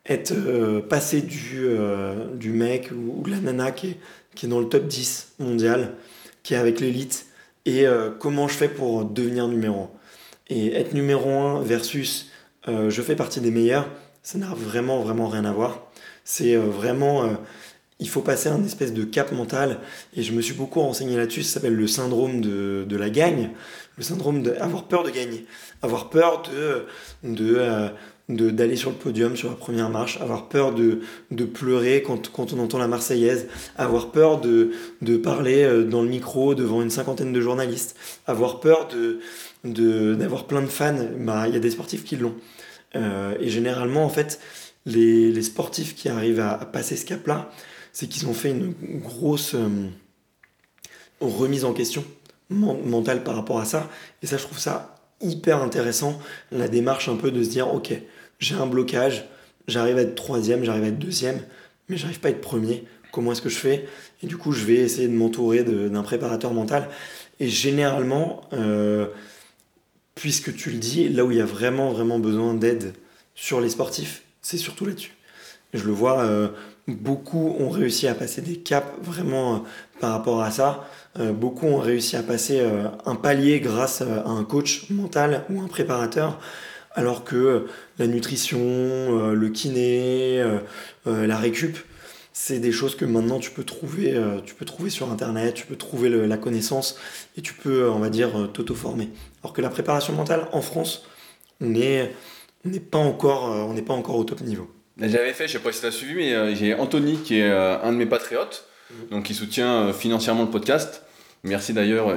être 0.07 0.33
euh, 0.33 0.81
passé 0.81 1.21
du, 1.21 1.65
euh, 1.65 2.27
mec 2.45 2.91
ou, 2.91 3.23
de 3.23 3.31
la 3.31 3.39
nana 3.39 3.71
qui 3.71 3.97
est, 4.43 4.47
dans 4.47 4.61
le 4.61 4.69
top 4.69 4.87
10 4.87 5.35
mondial, 5.39 5.95
qui 6.43 6.55
est 6.55 6.57
avec 6.57 6.81
l'élite, 6.81 7.27
et 7.65 7.87
euh, 7.87 8.11
comment 8.11 8.49
je 8.49 8.55
fais 8.55 8.69
pour 8.69 9.05
devenir 9.05 9.47
numéro 9.49 9.83
1. 9.83 10.55
Et 10.55 10.75
être 10.75 10.93
numéro 10.93 11.31
1 11.31 11.63
versus 11.63 12.31
je 12.67 13.03
fais 13.03 13.17
partie 13.17 13.41
des 13.41 13.51
meilleurs, 13.51 13.89
ça 14.23 14.39
n'a 14.39 14.55
vraiment, 14.55 15.01
vraiment 15.01 15.27
rien 15.29 15.45
à 15.45 15.53
voir. 15.53 15.91
C'est 16.25 16.55
vraiment 16.55 17.29
il 18.03 18.09
faut 18.09 18.21
passer 18.21 18.49
un 18.49 18.63
espèce 18.65 18.93
de 18.93 19.05
cap 19.05 19.33
mental 19.33 19.79
et 20.15 20.23
je 20.23 20.33
me 20.33 20.43
suis 20.43 20.55
beaucoup 20.55 20.81
renseigné 20.81 21.17
là-dessus, 21.17 21.43
ça 21.43 21.55
s'appelle 21.55 21.75
le 21.75 21.87
syndrome 21.87 22.41
de, 22.41 22.97
la 22.97 23.11
gagne, 23.11 23.51
le 23.97 24.03
syndrome 24.03 24.43
d'avoir 24.43 24.85
peur 24.85 25.05
de 25.05 25.11
gagner, 25.11 25.47
avoir 25.83 26.11
peur 26.11 26.43
de, 27.23 27.91
d'aller 28.29 28.77
sur 28.77 28.91
le 28.91 28.97
podium 28.97 29.37
sur 29.37 29.51
la 29.51 29.57
première 29.57 29.91
marche, 29.91 30.21
avoir 30.21 30.49
peur 30.49 30.75
de, 30.75 31.01
de 31.31 31.45
pleurer 31.45 32.03
quand, 32.03 32.31
quand, 32.31 32.53
on 32.53 32.59
entend 32.61 32.79
la 32.79 32.89
Marseillaise, 32.89 33.49
avoir 33.77 34.11
peur 34.11 34.41
de, 34.41 34.71
de, 35.03 35.17
parler 35.17 35.65
euh, 35.65 35.85
dans 35.85 36.03
le 36.03 36.09
micro 36.09 36.55
devant 36.55 36.83
une 36.83 36.91
cinquantaine 36.91 37.33
de 37.33 37.41
journalistes, 37.41 37.97
avoir 38.27 38.61
peur 38.61 38.89
de 38.89 39.21
d'avoir 39.65 40.49
plein 40.49 40.61
de 40.61 40.67
fans, 40.67 41.07
bah, 41.21 41.47
il 41.47 41.55
y 41.55 41.57
a 41.57 41.61
des 41.61 41.71
sportifs 41.71 42.05
qui 42.05 42.17
l'ont. 42.17 42.35
Euh, 42.97 43.35
et 43.39 43.49
généralement, 43.49 44.05
en 44.05 44.09
fait, 44.09 44.41
les, 44.87 45.31
les 45.31 45.43
sportifs 45.43 45.95
qui 45.95 46.09
arrivent 46.09 46.41
à, 46.41 46.57
passer 46.59 46.97
ce 46.97 47.07
cap-là, 47.07 47.49
c'est 47.93 48.09
qu'ils 48.09 48.27
ont 48.27 48.35
fait 48.35 48.51
une 48.51 48.75
grosse 48.99 49.55
euh, 49.55 49.69
remise 51.21 51.65
en 51.65 51.73
question 51.73 52.05
mentale 52.51 53.23
par 53.23 53.37
rapport 53.37 53.61
à 53.61 53.65
ça. 53.65 53.89
Et 54.23 54.27
ça, 54.27 54.37
je 54.37 54.43
trouve 54.43 54.59
ça 54.59 55.02
hyper 55.23 55.63
intéressant, 55.63 56.19
la 56.51 56.69
démarche 56.69 57.09
un 57.09 57.17
peu 57.17 57.31
de 57.31 57.43
se 57.43 57.49
dire, 57.49 57.73
ok, 57.73 57.93
j'ai 58.39 58.55
un 58.55 58.67
blocage, 58.67 59.25
j'arrive 59.69 59.99
à 59.99 60.03
être 60.03 60.15
troisième, 60.15 60.65
j'arrive 60.65 60.85
à 60.85 60.89
être 60.89 60.99
deuxième, 60.99 61.41
mais 61.89 61.97
j'arrive 61.97 62.21
pas 62.21 62.29
à 62.29 62.31
être 62.33 62.41
premier. 62.41 62.85
Comment 63.13 63.33
est-ce 63.33 63.43
que 63.43 63.49
je 63.49 63.59
fais? 63.59 63.87
Et 64.23 64.27
du 64.27 64.37
coup, 64.37 64.53
je 64.53 64.65
vais 64.65 64.77
essayer 64.77 65.07
de 65.07 65.13
m'entourer 65.13 65.63
d'un 65.65 66.03
préparateur 66.03 66.55
mental. 66.55 66.89
Et 67.41 67.49
généralement, 67.49 68.43
euh, 68.53 69.09
puisque 70.15 70.55
tu 70.55 70.71
le 70.71 70.79
dis, 70.79 71.09
là 71.09 71.25
où 71.25 71.31
il 71.31 71.39
y 71.39 71.41
a 71.41 71.47
vraiment, 71.47 71.93
vraiment 71.93 72.19
besoin 72.19 72.55
d'aide 72.55 72.95
sur 73.35 73.61
les 73.61 73.69
sportifs, 73.69 74.23
c'est 74.41 74.57
surtout 74.57 74.87
là-dessus. 74.87 75.13
Je 75.75 75.85
le 75.85 75.93
vois, 75.93 76.23
euh, 76.23 76.49
beaucoup 76.89 77.57
ont 77.59 77.71
réussi 77.71 78.09
à 78.09 78.15
passer 78.15 78.43
des 78.43 78.57
caps 78.57 78.89
vraiment 79.03 79.55
euh, 79.55 79.59
par 80.01 80.13
rapport 80.13 80.43
à 80.43 80.51
ça. 80.51 80.89
beaucoup 81.17 81.67
ont 81.67 81.79
réussi 81.79 82.17
à 82.17 82.23
passer 82.23 82.61
un 83.07 83.15
palier 83.15 83.61
grâce 83.61 84.01
à 84.03 84.27
un 84.27 84.43
coach 84.45 84.91
mental 84.91 85.45
ou 85.51 85.61
un 85.61 85.69
préparateur 85.69 86.41
alors 86.95 87.25
que 87.25 87.67
la 87.99 88.07
nutrition, 88.07 88.59
euh, 88.61 89.35
le 89.35 89.49
kiné, 89.49 90.41
euh, 90.41 90.59
euh, 91.07 91.27
la 91.27 91.37
récup, 91.37 91.77
c'est 92.33 92.59
des 92.59 92.73
choses 92.73 92.97
que 92.97 93.05
maintenant 93.05 93.39
tu 93.39 93.51
peux 93.51 93.65
trouver, 93.65 94.19
sur 94.89 95.11
internet, 95.13 95.55
tu 95.55 95.67
peux 95.67 95.77
trouver 95.77 96.09
la 96.09 96.37
connaissance 96.39 96.99
et 97.37 97.43
tu 97.43 97.53
peux, 97.53 97.91
on 97.91 97.99
va 97.99 98.09
dire, 98.09 98.51
t'auto-former. 98.53 99.11
Alors 99.43 99.53
que 99.53 99.61
la 99.61 99.69
préparation 99.69 100.15
mentale 100.15 100.49
en 100.53 100.63
France, 100.63 101.05
on 101.61 101.67
n'est 101.67 102.11
pas 102.91 102.99
encore 102.99 104.17
au 104.17 104.25
top 104.25 104.41
niveau. 104.41 104.67
J'avais 104.99 105.33
fait, 105.33 105.49
je 105.49 105.53
sais 105.53 105.59
pas 105.59 105.73
si 105.73 105.81
tu 105.81 105.87
as 105.87 105.91
suivi, 105.91 106.15
mais 106.15 106.55
j'ai 106.55 106.75
Anthony 106.75 107.17
qui 107.23 107.39
est 107.39 107.51
un 107.51 107.93
de 107.93 107.97
mes 107.97 108.07
patriotes, 108.07 108.67
mhm. 108.91 109.09
donc 109.09 109.25
qui 109.25 109.35
soutient 109.35 109.93
financièrement 109.93 110.43
le 110.43 110.51
podcast. 110.51 111.03
Merci 111.45 111.73
d'ailleurs. 111.73 112.15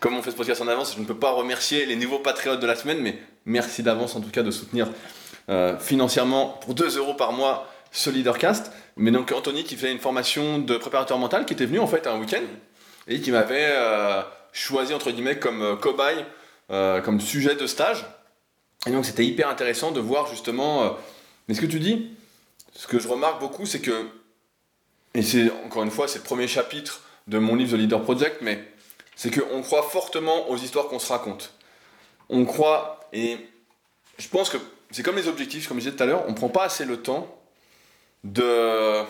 Comme 0.00 0.16
on 0.16 0.22
fait 0.22 0.30
ce 0.30 0.36
podcast 0.36 0.60
en 0.60 0.68
avance, 0.68 0.94
je 0.94 1.00
ne 1.00 1.06
peux 1.06 1.16
pas 1.16 1.32
remercier 1.32 1.84
les 1.84 1.96
nouveaux 1.96 2.20
patriotes 2.20 2.60
de 2.60 2.66
la 2.66 2.76
semaine, 2.76 3.00
mais 3.00 3.18
merci 3.46 3.82
d'avance 3.82 4.14
en 4.14 4.20
tout 4.20 4.30
cas 4.30 4.44
de 4.44 4.52
soutenir 4.52 4.88
euh, 5.50 5.78
financièrement 5.78 6.58
pour 6.60 6.74
2 6.74 6.98
euros 6.98 7.14
par 7.14 7.32
mois 7.32 7.66
ce 7.90 8.10
Leadercast. 8.10 8.70
Mais 8.96 9.10
donc 9.10 9.32
Anthony 9.32 9.64
qui 9.64 9.76
fait 9.76 9.90
une 9.90 9.98
formation 9.98 10.58
de 10.58 10.76
préparateur 10.76 11.18
mental 11.18 11.46
qui 11.46 11.54
était 11.54 11.64
venu 11.64 11.80
en 11.80 11.86
fait 11.86 12.06
un 12.06 12.20
week-end 12.20 12.42
et 13.08 13.20
qui 13.20 13.32
m'avait 13.32 13.70
euh, 13.70 14.20
choisi 14.52 14.92
entre 14.92 15.10
guillemets 15.10 15.38
comme 15.38 15.62
euh, 15.62 15.76
cobaye, 15.76 16.24
comme 17.02 17.18
sujet 17.18 17.56
de 17.56 17.66
stage. 17.66 18.04
Et 18.86 18.90
donc 18.90 19.06
c'était 19.06 19.24
hyper 19.24 19.48
intéressant 19.48 19.90
de 19.90 20.00
voir 20.00 20.28
justement. 20.28 20.96
mais 21.48 21.54
ce 21.54 21.60
que 21.60 21.66
tu 21.66 21.80
dis, 21.80 22.10
ce 22.78 22.86
que 22.86 23.00
je 23.00 23.08
remarque 23.08 23.40
beaucoup, 23.40 23.66
c'est 23.66 23.80
que, 23.80 24.06
et 25.12 25.22
c'est 25.22 25.50
encore 25.66 25.82
une 25.82 25.90
fois, 25.90 26.06
c'est 26.06 26.20
le 26.20 26.24
premier 26.24 26.46
chapitre 26.46 27.00
de 27.26 27.38
mon 27.38 27.56
livre 27.56 27.72
The 27.76 27.80
Leader 27.80 28.00
Project, 28.00 28.40
mais 28.40 28.62
c'est 29.16 29.36
qu'on 29.36 29.62
croit 29.62 29.82
fortement 29.82 30.48
aux 30.48 30.56
histoires 30.56 30.86
qu'on 30.86 31.00
se 31.00 31.12
raconte. 31.12 31.54
On 32.28 32.44
croit, 32.44 33.00
et 33.12 33.36
je 34.16 34.28
pense 34.28 34.48
que 34.48 34.58
c'est 34.92 35.02
comme 35.02 35.16
les 35.16 35.26
objectifs, 35.26 35.66
comme 35.66 35.78
je 35.78 35.86
disais 35.86 35.96
tout 35.96 36.02
à 36.04 36.06
l'heure, 36.06 36.22
on 36.28 36.30
ne 36.30 36.36
prend 36.36 36.50
pas 36.50 36.62
assez 36.62 36.84
le 36.84 37.02
temps 37.02 37.42
de, 38.22 39.02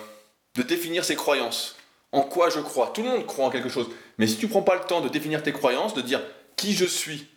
de 0.54 0.62
définir 0.62 1.04
ses 1.04 1.14
croyances. 1.14 1.76
En 2.12 2.22
quoi 2.22 2.48
je 2.48 2.60
crois? 2.60 2.90
Tout 2.94 3.02
le 3.02 3.10
monde 3.10 3.26
croit 3.26 3.44
en 3.44 3.50
quelque 3.50 3.68
chose. 3.68 3.90
Mais 4.16 4.26
si 4.26 4.38
tu 4.38 4.46
ne 4.46 4.50
prends 4.50 4.62
pas 4.62 4.76
le 4.76 4.84
temps 4.84 5.02
de 5.02 5.10
définir 5.10 5.42
tes 5.42 5.52
croyances, 5.52 5.92
de 5.92 6.00
dire 6.00 6.22
qui 6.56 6.72
je 6.72 6.86
suis, 6.86 7.28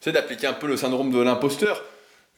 c'est 0.00 0.12
d'appliquer 0.12 0.46
un 0.46 0.52
peu 0.52 0.68
le 0.68 0.76
syndrome 0.76 1.10
de 1.10 1.18
l'imposteur. 1.18 1.82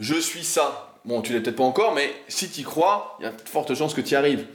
Je 0.00 0.14
suis 0.14 0.42
ça. 0.42 0.91
Bon, 1.04 1.20
tu 1.20 1.32
l'es 1.32 1.40
peut-être 1.40 1.56
pas 1.56 1.64
encore, 1.64 1.94
mais 1.94 2.14
si 2.28 2.48
tu 2.48 2.60
y 2.60 2.64
crois, 2.64 3.16
il 3.18 3.24
y 3.24 3.26
a 3.26 3.32
de 3.32 3.48
fortes 3.48 3.74
chances 3.74 3.92
que 3.92 4.00
tu 4.00 4.12
y 4.12 4.14
arrives. 4.14 4.46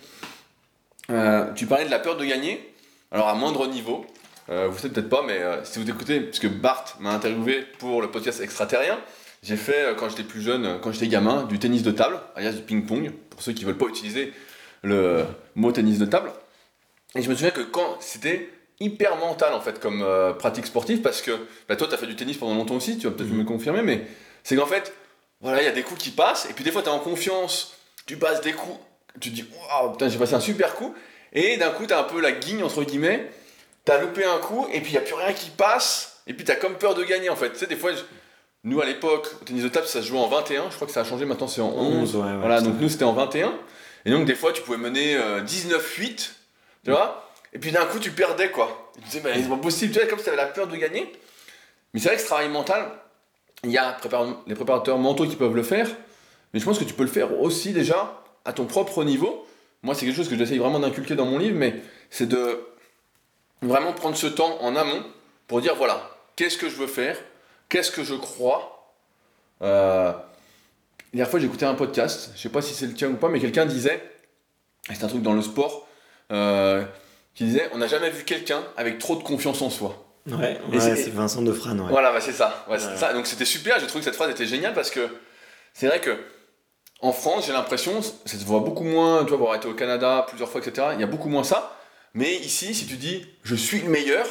Euh, 1.10 1.54
tu 1.54 1.66
parlais 1.66 1.86
de 1.86 1.92
la 1.92 2.00
peur 2.00 2.16
de 2.16 2.24
gagner. 2.24 2.74
Alors 3.12 3.28
à 3.28 3.36
moindre 3.36 3.68
niveau, 3.68 4.06
euh, 4.50 4.68
vous 4.70 4.78
savez 4.78 4.94
peut-être 4.94 5.10
pas, 5.10 5.24
mais 5.26 5.40
euh, 5.40 5.64
si 5.66 5.80
vous 5.80 5.90
écoutez, 5.90 6.22
puisque 6.22 6.48
Bart 6.48 6.96
m'a 7.00 7.12
interviewé 7.12 7.66
pour 7.80 8.02
le 8.02 8.10
podcast 8.12 8.40
extraterrien, 8.42 8.98
j'ai 9.44 9.58
fait, 9.58 9.96
quand 9.98 10.10
j'étais 10.10 10.24
plus 10.24 10.42
jeune, 10.42 10.80
quand 10.82 10.92
j'étais 10.92 11.08
gamin, 11.08 11.44
du 11.44 11.60
tennis 11.60 11.84
de 11.84 11.92
table, 11.92 12.20
alias 12.36 12.54
du 12.54 12.62
ping-pong, 12.62 13.12
pour 13.30 13.42
ceux 13.42 13.54
qui 13.54 13.66
veulent 13.66 13.78
pas 13.78 13.86
utiliser 13.86 14.34
le 14.84 15.26
mot 15.56 15.72
tennis 15.72 16.00
de 16.00 16.06
table. 16.06 16.32
Et 17.16 17.22
je 17.22 17.30
me 17.30 17.36
souviens 17.36 17.52
que 17.52 17.62
quand 17.62 17.98
c'était 18.00 18.50
hyper 18.80 19.16
mental 19.18 19.54
en 19.54 19.62
fait 19.62 19.80
comme 19.80 20.06
pratique 20.40 20.66
sportive, 20.66 21.02
parce 21.02 21.22
que 21.22 21.32
bah, 21.70 21.76
toi 21.76 21.88
tu 21.88 21.94
as 21.94 21.98
fait 21.98 22.08
du 22.08 22.16
tennis 22.16 22.38
pendant 22.38 22.56
longtemps 22.56 22.76
aussi, 22.76 22.98
tu 22.98 23.08
vas 23.08 23.14
peut-être 23.14 23.30
mhm. 23.30 23.38
me 23.38 23.44
confirmer, 23.44 23.84
mais 23.84 24.08
c'est 24.44 24.56
qu'en 24.56 24.66
fait, 24.66 24.94
voilà, 25.42 25.62
il 25.62 25.66
y 25.66 25.70
a 25.70 25.72
des 25.72 25.84
coups 25.84 26.02
qui 26.02 26.12
passent, 26.12 26.48
et 26.50 26.54
puis 26.54 26.64
des 26.64 26.72
fois 26.72 26.82
tu 26.82 26.90
es 26.90 26.92
en 26.92 27.00
confiance, 27.00 27.74
tu 28.06 28.18
passes 28.18 28.42
des 28.42 28.54
coups, 28.54 28.80
tu 29.20 29.30
te 29.30 29.36
dis, 29.36 29.46
waouh, 29.52 29.92
putain, 29.92 30.10
j'ai 30.10 30.18
passé 30.18 30.34
un 30.34 30.40
super 30.40 30.76
coup, 30.76 30.94
et 31.34 31.58
d'un 31.58 31.72
coup 31.72 31.86
tu 31.86 31.94
as 31.94 32.00
un 32.00 32.04
peu 32.04 32.20
la 32.22 32.32
guigne 32.32 32.64
entre 32.64 32.84
guillemets, 32.84 33.30
t'as 33.86 34.00
loupé 34.00 34.26
un 34.26 34.38
coup 34.40 34.68
et 34.72 34.82
puis 34.82 34.92
il 34.92 34.94
n'y 34.94 34.98
a 34.98 35.02
plus 35.02 35.14
rien 35.14 35.34
qui 35.34 35.50
passe 35.50 36.22
et 36.28 36.34
puis 36.34 36.44
t'as 36.44 36.56
comme 36.56 36.76
peur 36.76 36.94
de 36.94 37.04
gagner 37.04 37.30
en 37.30 37.36
fait. 37.36 37.52
Tu 37.52 37.60
sais, 37.60 37.68
des 37.68 37.78
fois, 37.78 37.92
nous 38.64 38.82
à 38.82 38.86
l'époque, 38.86 39.28
au 39.42 39.46
tennis 39.46 39.64
de 39.64 39.70
table, 39.70 39.88
ça 39.88 40.02
se 40.02 40.08
jouait 40.08 40.20
en 40.20 40.28
21, 40.28 40.70
je 40.70 40.76
crois 40.76 40.88
que 40.88 40.94
ça 40.94 41.02
a 41.02 41.04
changé 41.06 41.26
maintenant, 41.26 41.48
c'est 41.48 41.62
en 41.62 41.72
11. 41.72 42.16
voilà, 42.16 42.62
donc 42.62 42.76
nous 42.80 42.90
c'était 42.90 43.06
en 43.06 43.14
21. 43.14 43.54
Et 44.06 44.12
donc 44.12 44.26
des 44.26 44.36
fois, 44.36 44.52
tu 44.54 44.62
pouvais 44.62 44.78
mener 44.78 45.16
19-8, 45.16 45.18
euh, 45.18 46.16
tu 46.84 46.92
vois, 46.92 47.30
et 47.54 47.60
puis 47.60 47.72
d'un 47.72 47.86
coup, 47.86 48.00
tu 48.00 48.12
perdais 48.12 48.52
quoi. 48.52 48.92
tu 48.96 49.02
disais, 49.06 49.20
bah, 49.22 49.30
c'est 49.34 49.50
pas 49.50 49.58
possible, 49.58 49.94
tu 49.94 50.00
vois, 50.00 50.08
comme 50.08 50.20
si 50.20 50.26
t'avais 50.26 50.38
la 50.38 50.48
peur 50.48 50.68
de 50.68 50.76
gagner. 50.76 51.12
Mais 51.94 52.00
c'est 52.00 52.10
vrai 52.10 52.16
que 52.18 52.22
ce 52.22 52.28
travail 52.28 52.50
mental, 52.50 52.90
il 53.64 53.72
y 53.72 53.78
a 53.78 53.98
les 54.46 54.56
préparateurs 54.56 54.98
mentaux 54.98 55.26
qui 55.26 55.36
peuvent 55.36 55.56
le 55.56 55.64
faire, 55.64 55.90
mais 56.54 56.60
je 56.60 56.66
pense 56.66 56.80
que 56.80 56.84
tu 56.84 56.94
peux 56.94 57.04
le 57.04 57.10
faire 57.10 57.40
aussi 57.40 57.74
déjà 57.74 58.24
à 58.46 58.54
ton 58.54 58.66
propre 58.66 59.04
niveau. 59.04 59.46
Moi, 59.84 59.96
c'est 59.96 60.06
quelque 60.06 60.16
chose 60.16 60.30
que 60.30 60.38
j'essaye 60.38 60.58
vraiment 60.58 60.80
d'inculquer 60.80 61.16
dans 61.16 61.26
mon 61.26 61.38
livre, 61.38 61.58
mais 61.58 61.82
c'est 62.10 62.28
de 62.28 62.60
vraiment 63.62 63.94
prendre 63.94 64.16
ce 64.16 64.28
temps 64.28 64.62
en 64.62 64.76
amont 64.76 65.04
pour 65.48 65.62
dire 65.62 65.76
voilà, 65.76 66.10
qu'est-ce 66.36 66.58
que 66.58 66.70
je 66.70 66.76
veux 66.76 66.88
faire, 66.88 67.18
qu'est-ce 67.70 67.92
que 67.92 68.04
je 68.04 68.16
crois? 68.16 68.94
Euh, 69.62 70.14
dernière 71.14 71.30
fois, 71.30 71.40
j'écoutais 71.40 71.66
un 71.66 71.76
podcast, 71.76 72.32
je 72.36 72.42
sais 72.42 72.50
pas 72.50 72.62
si 72.62 72.74
c'est 72.74 72.88
le 72.88 72.94
tien 72.94 73.10
ou 73.10 73.16
pas, 73.16 73.30
mais 73.30 73.40
quelqu'un 73.40 73.66
disait, 73.66 74.02
c'est 74.88 75.04
un 75.04 75.08
truc 75.08 75.24
dans 75.24 75.34
le 75.34 75.42
sport, 75.42 75.88
euh, 76.32 76.84
qui 77.34 77.46
disait 77.46 77.70
on 77.74 77.78
n'a 77.78 77.88
jamais 77.88 78.10
vu 78.10 78.24
quelqu'un 78.24 78.64
avec 78.78 79.00
trop 79.00 79.16
de 79.16 79.24
confiance 79.24 79.62
en 79.62 79.70
soi. 79.70 80.07
Ouais, 80.28 80.60
c'est 80.80 81.10
Vincent 81.10 81.42
Defrane. 81.42 81.86
Voilà, 81.90 82.12
bah, 82.12 82.22
c'est 82.22 82.34
ça. 82.34 82.66
ça. 82.98 83.14
Donc 83.14 83.28
c'était 83.28 83.46
super, 83.46 83.80
j'ai 83.80 83.88
trouvé 83.88 84.02
que 84.02 84.06
cette 84.06 84.16
phrase 84.16 84.30
était 84.30 84.46
géniale 84.46 84.74
parce 84.74 84.90
que 84.90 85.08
c'est 85.74 85.88
vrai 85.88 86.02
que 86.02 86.18
en 87.00 87.12
France, 87.12 87.46
j'ai 87.46 87.54
l'impression, 87.54 88.02
ça 88.02 88.38
se 88.38 88.44
voit 88.44 88.60
beaucoup 88.60 88.84
moins, 88.84 89.24
tu 89.24 89.30
vois, 89.30 89.38
avoir 89.38 89.56
été 89.56 89.68
au 89.68 89.74
Canada 89.74 90.26
plusieurs 90.28 90.50
fois, 90.50 90.62
etc. 90.62 90.88
Il 90.96 91.00
y 91.00 91.04
a 91.04 91.08
beaucoup 91.08 91.30
moins 91.30 91.44
ça. 91.44 91.78
Mais 92.14 92.36
ici, 92.38 92.74
si 92.74 92.88
tu 92.88 92.96
dis 92.96 93.26
je 93.44 93.56
suis 93.56 93.82
le 93.82 93.90
meilleur, 93.90 94.26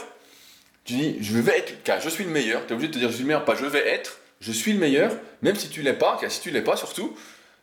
tu 0.84 0.94
dis 0.94 1.16
je 1.20 1.38
vais 1.38 1.58
être, 1.58 1.82
car 1.84 2.00
je 2.00 2.08
suis 2.08 2.24
le 2.24 2.30
meilleur, 2.30 2.66
tu 2.66 2.72
es 2.72 2.72
obligé 2.72 2.88
de 2.88 2.94
te 2.94 2.98
dire 2.98 3.08
je 3.08 3.14
suis 3.14 3.22
le 3.22 3.28
meilleur, 3.28 3.44
pas 3.44 3.54
je 3.54 3.64
vais 3.64 3.86
être, 3.86 4.18
je 4.40 4.52
suis 4.52 4.72
le 4.72 4.78
meilleur, 4.80 5.12
même 5.42 5.56
si 5.56 5.68
tu 5.68 5.82
l'es 5.82 5.92
pas, 5.92 6.18
car 6.20 6.30
si 6.30 6.40
tu 6.40 6.50
l'es 6.50 6.62
pas 6.62 6.76
surtout, 6.76 7.14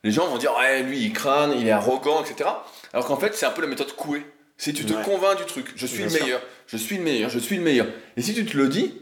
les 0.03 0.11
gens 0.11 0.27
vont 0.27 0.37
dire 0.37 0.53
ouais, 0.57 0.83
lui 0.83 0.99
il 1.01 1.13
crâne, 1.13 1.53
il 1.57 1.67
est 1.67 1.71
arrogant, 1.71 2.23
etc. 2.23 2.49
Alors 2.93 3.05
qu'en 3.05 3.17
fait, 3.17 3.35
c'est 3.35 3.45
un 3.45 3.51
peu 3.51 3.61
la 3.61 3.67
méthode 3.67 3.93
couée. 3.93 4.25
Si 4.57 4.73
tu 4.73 4.85
te 4.85 4.93
convaincs 5.03 5.37
du 5.37 5.45
truc, 5.45 5.73
je 5.75 5.85
suis 5.85 6.03
le 6.03 6.09
meilleur, 6.09 6.41
je 6.67 6.77
suis 6.77 6.97
le 6.97 7.03
meilleur, 7.03 7.29
je 7.29 7.39
suis 7.39 7.57
le 7.57 7.63
meilleur. 7.63 7.87
Et 8.15 8.21
si 8.21 8.33
tu 8.33 8.45
te 8.45 8.55
le 8.55 8.67
dis, 8.69 8.93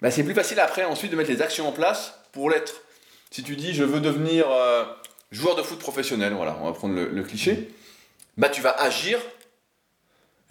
bah, 0.00 0.10
c'est 0.10 0.24
plus 0.24 0.34
facile 0.34 0.60
après 0.60 0.84
ensuite 0.84 1.10
de 1.10 1.16
mettre 1.16 1.30
les 1.30 1.42
actions 1.42 1.68
en 1.68 1.72
place 1.72 2.14
pour 2.32 2.50
l'être. 2.50 2.82
Si 3.30 3.42
tu 3.42 3.56
dis 3.56 3.74
je 3.74 3.84
veux 3.84 4.00
devenir 4.00 4.50
euh, 4.50 4.84
joueur 5.30 5.56
de 5.56 5.62
foot 5.62 5.78
professionnel, 5.78 6.32
voilà, 6.32 6.56
on 6.62 6.66
va 6.66 6.72
prendre 6.72 6.94
le, 6.94 7.22
cliché, 7.22 7.70
bah 8.36 8.48
tu 8.48 8.62
vas 8.62 8.70
agir. 8.80 9.18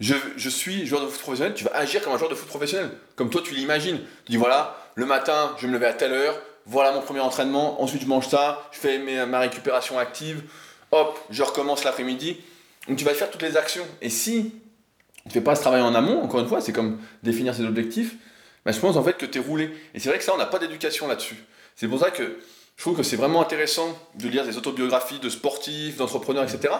Je, 0.00 0.14
je, 0.36 0.48
suis 0.48 0.86
joueur 0.86 1.02
de 1.02 1.08
foot 1.08 1.20
professionnel, 1.20 1.54
tu 1.54 1.64
vas 1.64 1.74
agir 1.74 2.02
comme 2.02 2.12
un 2.12 2.18
joueur 2.18 2.30
de 2.30 2.36
foot 2.36 2.46
professionnel, 2.48 2.90
comme 3.16 3.30
toi 3.30 3.42
tu 3.44 3.54
l'imagines. 3.54 3.98
Tu 4.24 4.32
dis 4.32 4.36
voilà, 4.36 4.78
le 4.94 5.06
matin 5.06 5.54
je 5.56 5.62
vais 5.62 5.68
me 5.68 5.72
lever 5.72 5.86
à 5.86 5.92
telle 5.92 6.12
heure, 6.12 6.40
voilà 6.66 6.92
mon 6.92 7.00
premier 7.00 7.20
entraînement, 7.20 7.82
ensuite 7.82 8.02
je 8.02 8.06
mange 8.06 8.28
ça, 8.28 8.68
je 8.70 8.78
fais 8.78 8.98
ma 9.26 9.40
récupération 9.40 9.98
active, 9.98 10.42
hop, 10.92 11.18
je 11.30 11.42
recommence 11.42 11.82
l'après-midi. 11.82 12.36
Donc 12.88 12.96
tu 12.96 13.04
vas 13.04 13.14
faire 13.14 13.30
toutes 13.30 13.42
les 13.42 13.56
actions. 13.56 13.86
Et 14.00 14.08
si 14.08 14.54
tu 15.22 15.28
ne 15.28 15.32
fais 15.32 15.40
pas 15.40 15.54
ce 15.54 15.60
travail 15.60 15.82
en 15.82 15.94
amont, 15.94 16.22
encore 16.22 16.40
une 16.40 16.48
fois, 16.48 16.60
c'est 16.60 16.72
comme 16.72 16.98
définir 17.22 17.54
ses 17.54 17.64
objectifs, 17.64 18.16
bah, 18.64 18.72
je 18.72 18.80
pense 18.80 18.96
en 18.96 19.02
fait 19.02 19.16
que 19.16 19.26
tu 19.26 19.38
es 19.38 19.40
roulé. 19.40 19.70
Et 19.94 20.00
c'est 20.00 20.08
vrai 20.08 20.18
que 20.18 20.24
ça, 20.24 20.34
on 20.34 20.38
n'a 20.38 20.46
pas 20.46 20.58
d'éducation 20.58 21.06
là-dessus. 21.06 21.36
C'est 21.76 21.86
pour 21.86 22.00
ça 22.00 22.10
que 22.10 22.38
je 22.76 22.82
trouve 22.82 22.96
que 22.96 23.02
c'est 23.02 23.16
vraiment 23.16 23.42
intéressant 23.42 23.96
de 24.14 24.28
lire 24.28 24.44
des 24.44 24.56
autobiographies 24.56 25.18
de 25.18 25.28
sportifs, 25.28 25.96
d'entrepreneurs, 25.96 26.44
etc. 26.44 26.74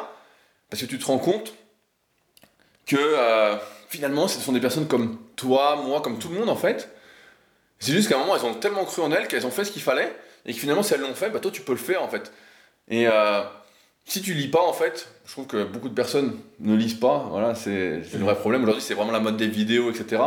Parce 0.71 0.83
que 0.83 0.87
tu 0.87 0.99
te 0.99 1.05
rends 1.05 1.19
compte 1.19 1.53
que 2.87 2.97
euh, 2.97 3.57
finalement, 3.89 4.29
ce 4.29 4.41
sont 4.41 4.53
des 4.53 4.61
personnes 4.61 4.89
comme 4.89 5.19
toi, 5.37 5.77
moi, 5.77 6.01
comme 6.01 6.19
tout 6.19 6.29
le 6.29 6.39
monde 6.39 6.49
en 6.49 6.57
fait. 6.57 6.91
C'est 7.81 7.93
juste 7.93 8.09
qu'à 8.09 8.17
un 8.17 8.19
moment, 8.19 8.37
elles 8.37 8.45
ont 8.45 8.55
tellement 8.55 8.85
cru 8.85 9.03
en 9.03 9.13
elles 9.13 9.29
qu'elles 9.29 9.47
ont 9.47 9.51
fait 9.51 9.65
ce 9.65 9.71
qu'il 9.71 9.83
fallait, 9.83 10.13
et 10.47 10.53
que 10.53 10.59
finalement, 10.59 10.83
si 10.83 10.95
elles 10.95 11.01
l'ont 11.01 11.15
fait, 11.15 11.31
bah, 11.31 11.39
toi, 11.39 11.51
tu 11.51 11.63
peux 11.63 11.73
le 11.73 11.79
faire 11.79 12.03
en 12.03 12.09
fait. 12.09 12.33
Et 12.89 13.07
euh, 13.07 13.43
si 14.09 14.23
tu 14.23 14.33
lis 14.33 14.49
pas, 14.49 14.63
en 14.63 14.73
fait, 14.73 15.09
je 15.27 15.33
trouve 15.33 15.47
que 15.47 15.65
beaucoup 15.65 15.91
de 15.91 15.95
personnes 15.95 16.39
ne 16.61 16.75
lisent 16.75 16.99
pas. 16.99 17.27
Voilà, 17.31 17.55
c'est 17.55 18.01
le 18.15 18.25
vrai 18.25 18.35
problème. 18.35 18.63
Aujourd'hui, 18.63 18.83
c'est 18.83 18.95
vraiment 18.95 19.13
la 19.13 19.21
mode 19.21 19.37
des 19.37 19.47
vidéos, 19.47 19.91
etc. 19.91 20.23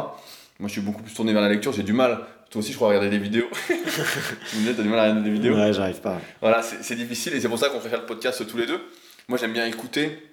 Moi, 0.59 0.67
je 0.67 0.73
suis 0.73 0.81
beaucoup 0.81 1.01
plus 1.01 1.13
tourné 1.13 1.33
vers 1.33 1.41
la 1.41 1.49
lecture. 1.49 1.73
J'ai 1.73 1.81
du 1.81 1.91
mal. 1.91 2.19
Toi 2.51 2.59
aussi, 2.59 2.71
je 2.71 2.75
crois, 2.75 2.89
à 2.89 2.91
regarder 2.91 3.09
des 3.09 3.23
vidéos. 3.23 3.47
tu 3.67 3.73
me 3.73 4.59
disais, 4.59 4.73
t'as 4.75 4.83
du 4.83 4.89
mal 4.89 4.99
à 4.99 5.03
regarder 5.03 5.23
des 5.23 5.31
vidéos 5.31 5.55
Ouais, 5.55 5.73
j'arrive 5.73 5.99
pas. 5.99 6.21
Voilà, 6.41 6.61
c'est 6.61 6.95
difficile 6.95 7.33
et 7.33 7.41
c'est 7.41 7.49
pour 7.49 7.57
ça 7.57 7.69
qu'on 7.69 7.79
fait 7.79 7.89
faire 7.89 8.01
le 8.01 8.05
podcast 8.05 8.45
tous 8.47 8.57
les 8.57 8.67
deux. 8.67 8.79
Moi, 9.27 9.39
j'aime 9.39 9.53
bien 9.53 9.65
écouter, 9.65 10.31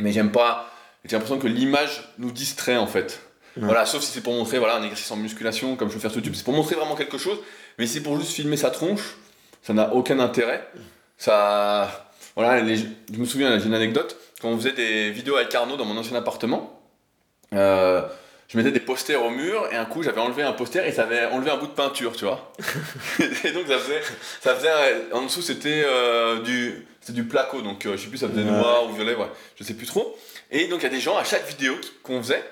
mais 0.00 0.10
j'aime 0.10 0.32
pas. 0.32 0.68
J'ai 1.04 1.12
l'impression 1.12 1.38
que 1.38 1.46
l'image 1.46 2.12
nous 2.18 2.32
distrait, 2.32 2.76
en 2.76 2.88
fait. 2.88 3.20
Voilà, 3.56 3.86
sauf 3.86 4.02
si 4.02 4.10
c'est 4.10 4.22
pour 4.22 4.32
montrer 4.32 4.58
voilà, 4.58 4.76
un 4.76 4.82
exercice 4.82 5.10
en 5.10 5.16
musculation, 5.16 5.76
comme 5.76 5.88
je 5.88 5.94
veux 5.94 6.00
faire 6.00 6.10
sur 6.10 6.18
YouTube. 6.18 6.34
C'est 6.34 6.44
pour 6.44 6.54
montrer 6.54 6.74
vraiment 6.74 6.96
quelque 6.96 7.18
chose. 7.18 7.38
Mais 7.78 7.86
si 7.86 7.94
c'est 7.94 8.02
pour 8.02 8.18
juste 8.18 8.32
filmer 8.32 8.56
sa 8.56 8.70
tronche, 8.70 9.16
ça 9.62 9.72
n'a 9.72 9.92
aucun 9.94 10.18
intérêt. 10.18 10.66
Ça 11.16 12.11
voilà, 12.36 12.64
je 12.66 13.18
me 13.18 13.24
souviens, 13.24 13.58
j'ai 13.58 13.66
une 13.66 13.74
anecdote. 13.74 14.16
Quand 14.40 14.48
on 14.48 14.56
faisait 14.56 14.72
des 14.72 15.10
vidéos 15.10 15.36
avec 15.36 15.54
Arnaud 15.54 15.76
dans 15.76 15.84
mon 15.84 15.96
ancien 15.96 16.16
appartement, 16.16 16.80
euh, 17.52 18.02
je 18.48 18.56
mettais 18.56 18.70
des 18.70 18.80
posters 18.80 19.22
au 19.22 19.30
mur 19.30 19.66
et 19.70 19.76
un 19.76 19.84
coup 19.84 20.02
j'avais 20.02 20.20
enlevé 20.20 20.42
un 20.42 20.52
poster 20.52 20.86
et 20.86 20.92
ça 20.92 21.02
avait 21.02 21.26
enlevé 21.26 21.50
un 21.50 21.56
bout 21.56 21.66
de 21.66 21.72
peinture, 21.72 22.14
tu 22.16 22.24
vois. 22.24 22.52
et 23.44 23.52
donc 23.52 23.66
ça 23.66 23.78
faisait, 23.78 24.02
ça 24.40 24.54
faisait 24.54 25.12
en 25.12 25.22
dessous 25.22 25.42
c'était 25.42 25.84
euh, 25.86 26.40
du, 26.40 26.86
du 27.10 27.24
placo, 27.24 27.62
donc 27.62 27.86
euh, 27.86 27.96
je 27.96 28.02
sais 28.02 28.08
plus, 28.08 28.18
ça 28.18 28.28
faisait 28.28 28.44
noir 28.44 28.84
ou 28.88 28.94
violet, 28.94 29.14
ouais, 29.14 29.28
je 29.56 29.64
sais 29.64 29.74
plus 29.74 29.86
trop. 29.86 30.18
Et 30.50 30.66
donc 30.66 30.80
il 30.80 30.84
y 30.84 30.86
a 30.86 30.90
des 30.90 31.00
gens 31.00 31.16
à 31.16 31.24
chaque 31.24 31.46
vidéo 31.46 31.74
qu'on 32.02 32.22
faisait, 32.22 32.42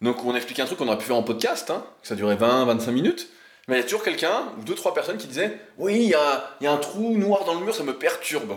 donc 0.00 0.24
on 0.24 0.34
expliquait 0.34 0.62
un 0.62 0.66
truc 0.66 0.78
qu'on 0.78 0.88
aurait 0.88 0.98
pu 0.98 1.06
faire 1.06 1.16
en 1.16 1.22
podcast, 1.22 1.70
hein, 1.70 1.84
ça 2.02 2.14
durait 2.14 2.36
20-25 2.36 2.90
minutes. 2.90 3.28
Mais 3.68 3.76
il 3.76 3.78
y 3.78 3.82
a 3.82 3.84
toujours 3.84 4.02
quelqu'un, 4.02 4.46
ou 4.58 4.62
deux, 4.64 4.74
trois 4.74 4.94
personnes 4.94 5.16
qui 5.16 5.26
disaient 5.26 5.58
Oui, 5.78 5.94
il 5.94 6.08
y 6.08 6.14
a, 6.14 6.50
y 6.60 6.66
a 6.66 6.72
un 6.72 6.78
trou 6.78 7.16
noir 7.16 7.44
dans 7.44 7.54
le 7.54 7.60
mur, 7.60 7.74
ça 7.74 7.84
me 7.84 7.94
perturbe. 7.94 8.56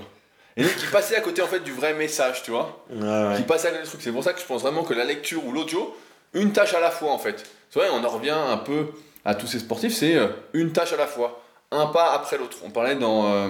Et 0.56 0.64
donc 0.64 0.76
qui 0.76 0.86
passait 0.88 1.16
à 1.16 1.22
côté 1.22 1.42
en 1.42 1.48
fait 1.48 1.62
du 1.62 1.72
vrai 1.72 1.94
message, 1.94 2.44
tu 2.44 2.52
vois. 2.52 2.86
Qui 3.38 3.44
passait 3.44 3.70
à 3.70 3.72
côté 3.72 3.84
du 3.84 3.90
truc. 3.90 4.02
C'est 4.02 4.12
pour 4.12 4.24
ça 4.24 4.34
que 4.34 4.40
je 4.40 4.46
pense 4.46 4.62
vraiment 4.62 4.84
que 4.84 4.94
la 4.94 5.04
lecture 5.04 5.46
ou 5.46 5.52
l'audio, 5.52 5.96
une 6.34 6.52
tâche 6.52 6.74
à 6.74 6.80
la 6.80 6.92
fois 6.92 7.12
en 7.12 7.18
fait. 7.18 7.44
C'est 7.70 7.80
vrai, 7.80 7.90
on 7.92 8.04
en 8.04 8.10
revient 8.10 8.30
un 8.30 8.58
peu 8.58 8.88
à 9.26 9.36
tous 9.36 9.48
ces 9.48 9.60
sportifs, 9.60 9.94
c'est 9.94 10.16
euh, 10.16 10.28
une 10.54 10.72
tâche 10.74 10.94
à 10.94 10.98
la 10.98 11.08
fois, 11.08 11.42
un 11.72 11.88
pas 11.88 12.14
après 12.14 12.38
l'autre. 12.38 12.58
On 12.64 12.70
parlait 12.70 12.96
dans. 12.96 13.34
Euh, 13.34 13.50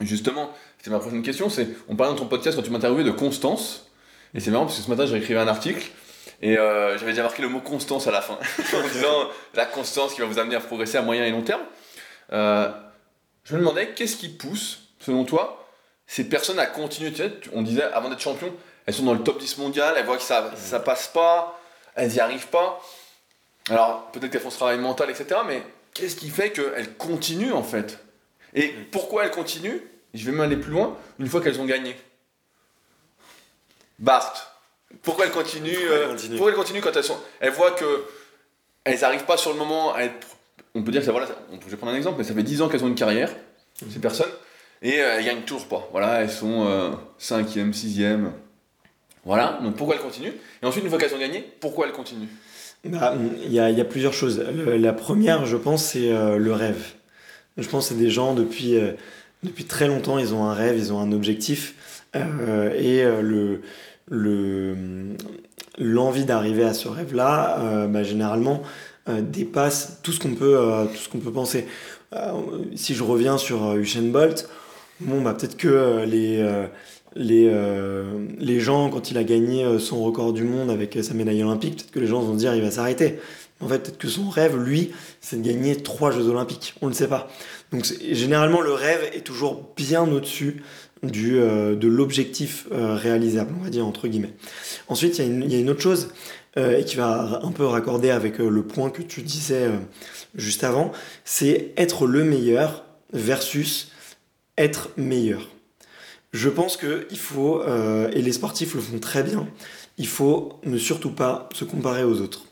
justement, 0.00 0.52
c'était 0.78 0.90
ma 0.90 0.98
prochaine 0.98 1.22
question, 1.22 1.50
c'est. 1.50 1.68
On 1.88 1.96
parlait 1.96 2.12
dans 2.12 2.20
ton 2.20 2.28
podcast 2.28 2.56
quand 2.56 2.62
tu 2.62 2.70
m'interviewais 2.70 3.04
de 3.04 3.10
constance. 3.10 3.90
Et 4.34 4.40
c'est 4.40 4.50
marrant 4.50 4.66
parce 4.66 4.78
que 4.78 4.84
ce 4.84 4.90
matin 4.90 5.06
j'ai 5.06 5.16
écrit 5.16 5.34
un 5.34 5.48
article 5.48 5.88
et 6.42 6.58
euh, 6.58 6.98
j'avais 6.98 7.12
déjà 7.12 7.22
marqué 7.22 7.40
le 7.40 7.48
mot 7.48 7.60
constance 7.60 8.06
à 8.06 8.10
la 8.10 8.20
fin, 8.20 8.34
en 8.74 8.88
disant 8.88 9.28
la 9.54 9.64
constance 9.64 10.14
qui 10.14 10.20
va 10.20 10.26
vous 10.26 10.38
amener 10.38 10.56
à 10.56 10.60
progresser 10.60 10.98
à 10.98 11.02
moyen 11.02 11.24
et 11.24 11.30
long 11.30 11.42
terme. 11.42 11.62
je 12.30 13.54
me 13.54 13.58
demandais 13.58 13.92
qu'est-ce 13.94 14.16
qui 14.16 14.28
pousse, 14.28 14.90
selon 14.98 15.24
toi, 15.24 15.65
ces 16.06 16.24
personnes 16.24 16.58
à 16.58 16.66
continuer. 16.66 17.12
Tu 17.12 17.22
sais, 17.22 17.32
on 17.52 17.62
disait 17.62 17.82
avant 17.82 18.08
d'être 18.08 18.20
champion, 18.20 18.54
elles 18.86 18.94
sont 18.94 19.04
dans 19.04 19.14
le 19.14 19.22
top 19.22 19.38
10 19.38 19.58
mondial, 19.58 19.94
elles 19.96 20.06
voient 20.06 20.16
que 20.16 20.22
ça, 20.22 20.52
ça 20.56 20.80
passe 20.80 21.08
pas, 21.08 21.60
elles 21.94 22.10
n'y 22.10 22.20
arrivent 22.20 22.48
pas. 22.48 22.80
Alors 23.70 24.10
peut-être 24.12 24.30
qu'elles 24.30 24.40
font 24.40 24.50
ce 24.50 24.56
travail 24.56 24.78
mental, 24.78 25.10
etc. 25.10 25.40
Mais 25.46 25.62
qu'est-ce 25.94 26.16
qui 26.16 26.30
fait 26.30 26.50
qu'elles 26.50 26.94
continuent 26.96 27.54
en 27.54 27.64
fait? 27.64 27.98
Et 28.54 28.68
pourquoi 28.90 29.24
elles 29.24 29.30
continuent? 29.30 29.80
Je 30.14 30.24
vais 30.24 30.32
même 30.32 30.40
aller 30.40 30.56
plus 30.56 30.72
loin, 30.72 30.96
une 31.18 31.26
fois 31.26 31.42
qu'elles 31.42 31.60
ont 31.60 31.66
gagné. 31.66 31.96
Bart, 33.98 34.56
pourquoi 35.02 35.26
elles 35.26 35.32
continuent 35.32 35.76
Pourquoi 36.30 36.50
elles 36.50 36.56
continuent, 36.56 36.80
quand 36.80 36.96
elles 36.96 37.04
sont. 37.04 37.18
Elles 37.40 37.52
voient 37.52 37.72
que 37.72 38.04
elles 38.84 39.00
n'arrivent 39.00 39.24
pas 39.24 39.36
sur 39.36 39.52
le 39.52 39.58
moment 39.58 39.94
à 39.94 40.02
être. 40.02 40.26
On 40.74 40.82
peut 40.82 40.92
dire 40.92 41.00
que 41.00 41.06
ça, 41.06 41.12
voilà, 41.12 41.26
on 41.50 41.58
peut 41.58 41.76
prendre 41.76 41.92
un 41.92 41.96
exemple, 41.96 42.18
mais 42.18 42.24
ça 42.24 42.34
fait 42.34 42.42
10 42.42 42.62
ans 42.62 42.68
qu'elles 42.68 42.84
ont 42.84 42.88
une 42.88 42.94
carrière, 42.94 43.30
ces 43.74 43.98
personnes. 43.98 44.30
Et 44.82 45.00
euh, 45.00 45.16
elles 45.18 45.24
gagnent 45.24 45.42
toujours 45.42 45.66
pas. 45.66 45.88
Voilà, 45.92 46.22
elles 46.22 46.30
sont 46.30 46.64
5e, 47.18 47.58
euh, 47.58 47.72
6e. 47.72 48.30
Voilà, 49.24 49.58
donc 49.62 49.76
pourquoi 49.76 49.96
elles 49.96 50.02
continuent? 50.02 50.34
Et 50.62 50.66
ensuite, 50.66 50.84
une 50.84 50.90
fois 50.90 50.98
qu'elles 50.98 51.14
ont 51.14 51.18
gagné, 51.18 51.44
pourquoi 51.60 51.86
elles 51.86 51.92
continuent? 51.92 52.28
Bah, 52.84 53.14
Il 53.44 53.52
y, 53.52 53.58
a, 53.58 53.84
plusieurs 53.84 54.12
choses. 54.12 54.38
la 54.38 54.92
première, 54.92 55.44
je 55.46 55.56
pense, 55.56 55.84
c'est 55.84 56.12
euh, 56.12 56.36
le 56.36 56.52
rêve. 56.52 56.92
Je 57.56 57.66
pense 57.68 57.88
que 57.88 57.94
c'est 57.94 58.00
des 58.00 58.10
gens, 58.10 58.34
depuis, 58.34 58.78
depuis 59.42 59.64
très 59.64 59.88
longtemps, 59.88 60.18
ils 60.18 60.34
ont 60.34 60.44
un 60.44 60.52
rêve, 60.52 60.76
ils 60.78 60.92
ont 60.92 61.00
un 61.00 61.10
objectif. 61.10 61.74
et 62.14 63.02
le, 63.02 63.62
le, 64.08 64.76
l'envie 65.78 66.26
d'arriver 66.26 66.64
à 66.64 66.74
ce 66.74 66.86
rêve-là, 66.86 67.86
bah, 67.88 68.02
généralement, 68.02 68.62
dépasse 69.08 70.00
tout 70.02 70.12
ce 70.12 70.20
qu'on 70.20 70.34
peut, 70.34 70.86
tout 70.92 70.98
ce 70.98 71.08
peut 71.08 71.32
penser. 71.32 71.66
si 72.74 72.94
je 72.94 73.02
reviens 73.02 73.38
sur 73.38 73.74
Usain 73.74 74.02
Bolt, 74.02 74.48
Bon, 75.00 75.20
bah, 75.20 75.34
peut-être 75.34 75.56
que 75.56 75.68
euh, 75.68 76.06
les, 76.06 76.38
euh, 76.38 76.66
euh, 77.18 78.26
les 78.38 78.60
gens, 78.60 78.88
quand 78.88 79.10
il 79.10 79.18
a 79.18 79.24
gagné 79.24 79.78
son 79.78 80.02
record 80.02 80.32
du 80.32 80.42
monde 80.42 80.70
avec 80.70 80.98
sa 81.02 81.14
médaille 81.14 81.42
olympique, 81.42 81.76
peut-être 81.76 81.90
que 81.90 82.00
les 82.00 82.06
gens 82.06 82.20
vont 82.20 82.34
dire 82.34 82.54
il 82.54 82.62
va 82.62 82.70
s'arrêter. 82.70 83.18
En 83.60 83.68
fait, 83.68 83.78
peut-être 83.78 83.98
que 83.98 84.08
son 84.08 84.28
rêve, 84.28 84.56
lui, 84.56 84.92
c'est 85.20 85.40
de 85.40 85.46
gagner 85.46 85.76
trois 85.76 86.10
Jeux 86.10 86.28
Olympiques. 86.28 86.74
On 86.82 86.86
ne 86.86 86.90
le 86.90 86.96
sait 86.96 87.08
pas. 87.08 87.28
Donc, 87.72 87.86
généralement, 88.10 88.60
le 88.60 88.72
rêve 88.72 89.00
est 89.14 89.22
toujours 89.22 89.72
bien 89.76 90.02
au-dessus 90.10 90.62
de 91.02 91.86
l'objectif 91.86 92.66
réalisable, 92.70 93.54
on 93.58 93.64
va 93.64 93.70
dire, 93.70 93.86
entre 93.86 94.08
guillemets. 94.08 94.34
Ensuite, 94.88 95.18
il 95.18 95.44
y, 95.44 95.52
y, 95.52 95.56
a 95.56 95.58
une 95.58 95.70
autre 95.70 95.80
chose, 95.80 96.08
et 96.56 96.84
qui 96.84 96.96
va 96.96 97.40
un 97.42 97.52
peu 97.52 97.64
raccorder 97.64 98.10
avec 98.10 98.38
le 98.38 98.62
point 98.62 98.90
que 98.90 99.02
tu 99.02 99.22
disais 99.22 99.68
juste 100.34 100.64
avant, 100.64 100.92
c'est 101.24 101.72
être 101.78 102.06
le 102.06 102.24
meilleur 102.24 102.84
versus 103.12 103.90
être 104.58 104.90
meilleur. 104.96 105.48
Je 106.32 106.48
pense 106.48 106.76
qu'il 106.76 107.18
faut, 107.18 107.62
euh, 107.62 108.10
et 108.12 108.22
les 108.22 108.32
sportifs 108.32 108.74
le 108.74 108.80
font 108.80 108.98
très 108.98 109.22
bien, 109.22 109.46
il 109.98 110.06
faut 110.06 110.60
ne 110.64 110.78
surtout 110.78 111.10
pas 111.10 111.48
se 111.54 111.64
comparer 111.64 112.04
aux 112.04 112.20
autres. 112.20 112.44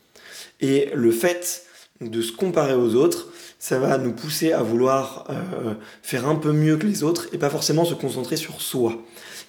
Et 0.61 0.91
le 0.95 1.11
fait 1.11 1.65
de 2.01 2.23
se 2.23 2.33
comparer 2.33 2.75
aux 2.75 2.95
autres, 2.95 3.29
ça 3.59 3.79
va 3.79 3.99
nous 3.99 4.13
pousser 4.13 4.53
à 4.53 4.63
vouloir 4.63 5.27
euh, 5.31 5.75
faire 6.03 6.27
un 6.29 6.35
peu 6.35 6.53
mieux 6.53 6.77
que 6.77 6.87
les 6.87 7.03
autres 7.03 7.29
et 7.33 7.39
pas 7.39 7.51
forcément 7.51 7.85
se 7.85 7.95
concentrer 7.95 8.37
sur 8.37 8.61
soi. 8.61 8.97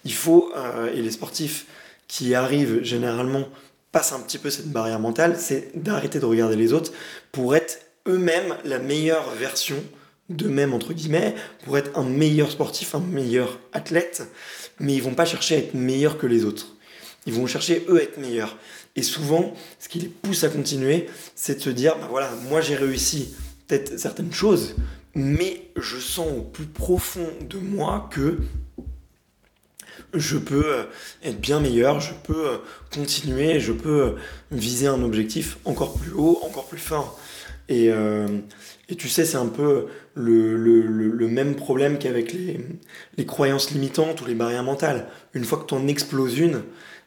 Il 0.04 0.14
faut, 0.14 0.52
euh, 0.56 0.94
et 0.94 1.02
les 1.02 1.12
sportifs 1.12 1.66
qui 2.08 2.36
arrivent 2.36 2.84
généralement 2.84 3.48
passent 3.92 4.14
un 4.14 4.20
petit 4.20 4.38
peu 4.38 4.50
cette 4.50 4.72
barrière 4.72 5.00
mentale, 5.00 5.38
c'est 5.40 5.72
d'arrêter 5.82 6.20
de 6.20 6.26
regarder 6.26 6.56
les 6.56 6.74
autres 6.74 6.92
pour 7.32 7.56
être 7.56 7.80
eux-mêmes 8.08 8.56
la 8.66 8.80
meilleure 8.80 9.32
version 9.32 9.82
d'eux-mêmes, 10.30 10.74
entre 10.74 10.94
guillemets, 10.94 11.36
pour 11.64 11.78
être 11.78 11.98
un 11.98 12.04
meilleur 12.04 12.52
sportif, 12.52 12.96
un 12.96 13.00
meilleur 13.00 13.60
athlète, 13.74 14.24
mais 14.80 14.94
ils 14.94 15.04
vont 15.04 15.14
pas 15.14 15.26
chercher 15.26 15.56
à 15.56 15.58
être 15.60 15.74
meilleurs 15.74 16.18
que 16.18 16.28
les 16.28 16.46
autres. 16.46 16.76
Ils 17.28 17.34
vont 17.34 17.48
chercher, 17.48 17.86
eux, 17.90 18.00
à 18.00 18.04
être 18.04 18.18
meilleurs. 18.18 18.58
Et 18.96 19.04
souvent, 19.04 19.54
ce 19.80 19.90
qui 19.90 20.00
les 20.00 20.08
pousse 20.08 20.44
à 20.44 20.50
continuer, 20.50 21.08
c'est 21.36 21.56
de 21.56 21.62
se 21.62 21.70
dire, 21.70 21.98
ben 21.98 22.08
voilà, 22.08 22.32
moi 22.50 22.62
j'ai 22.62 22.76
réussi 22.76 23.36
peut-être 23.68 24.00
certaines 24.00 24.34
choses, 24.34 24.76
mais 25.16 25.70
je 25.76 25.98
sens 25.98 26.28
au 26.38 26.42
plus 26.42 26.66
profond 26.66 27.28
de 27.50 27.58
moi 27.58 28.10
que 28.12 28.40
je 30.14 30.38
peux 30.38 30.66
euh, 30.66 30.84
être 31.24 31.40
bien 31.40 31.60
meilleur, 31.60 32.00
je 32.00 32.14
peux 32.14 32.48
euh, 32.48 32.58
continuer, 32.94 33.60
je 33.60 33.74
peux 33.74 34.02
euh, 34.02 34.12
viser 34.52 34.88
un 34.88 35.02
objectif 35.04 35.58
encore 35.66 35.96
plus 35.96 36.12
haut, 36.12 36.40
encore 36.44 36.68
plus 36.68 36.80
fort. 36.80 37.20
Et, 37.68 37.92
et 38.90 38.96
tu 38.96 39.10
sais, 39.10 39.26
c'est 39.26 39.38
un 39.38 39.48
peu 39.48 39.88
le, 40.14 40.56
le, 40.56 40.82
le, 40.82 41.28
même 41.28 41.56
problème 41.56 41.98
qu'avec 41.98 42.34
les, 42.34 42.60
les, 43.18 43.26
croyances 43.26 43.72
limitantes 43.72 44.22
ou 44.22 44.26
les 44.26 44.36
barrières 44.36 44.64
mentales. 44.64 45.08
Une 45.34 45.44
fois 45.44 45.58
que 45.58 45.66
tu 45.66 45.74
en 45.74 45.88
exploses 45.88 46.38
une, 46.38 46.58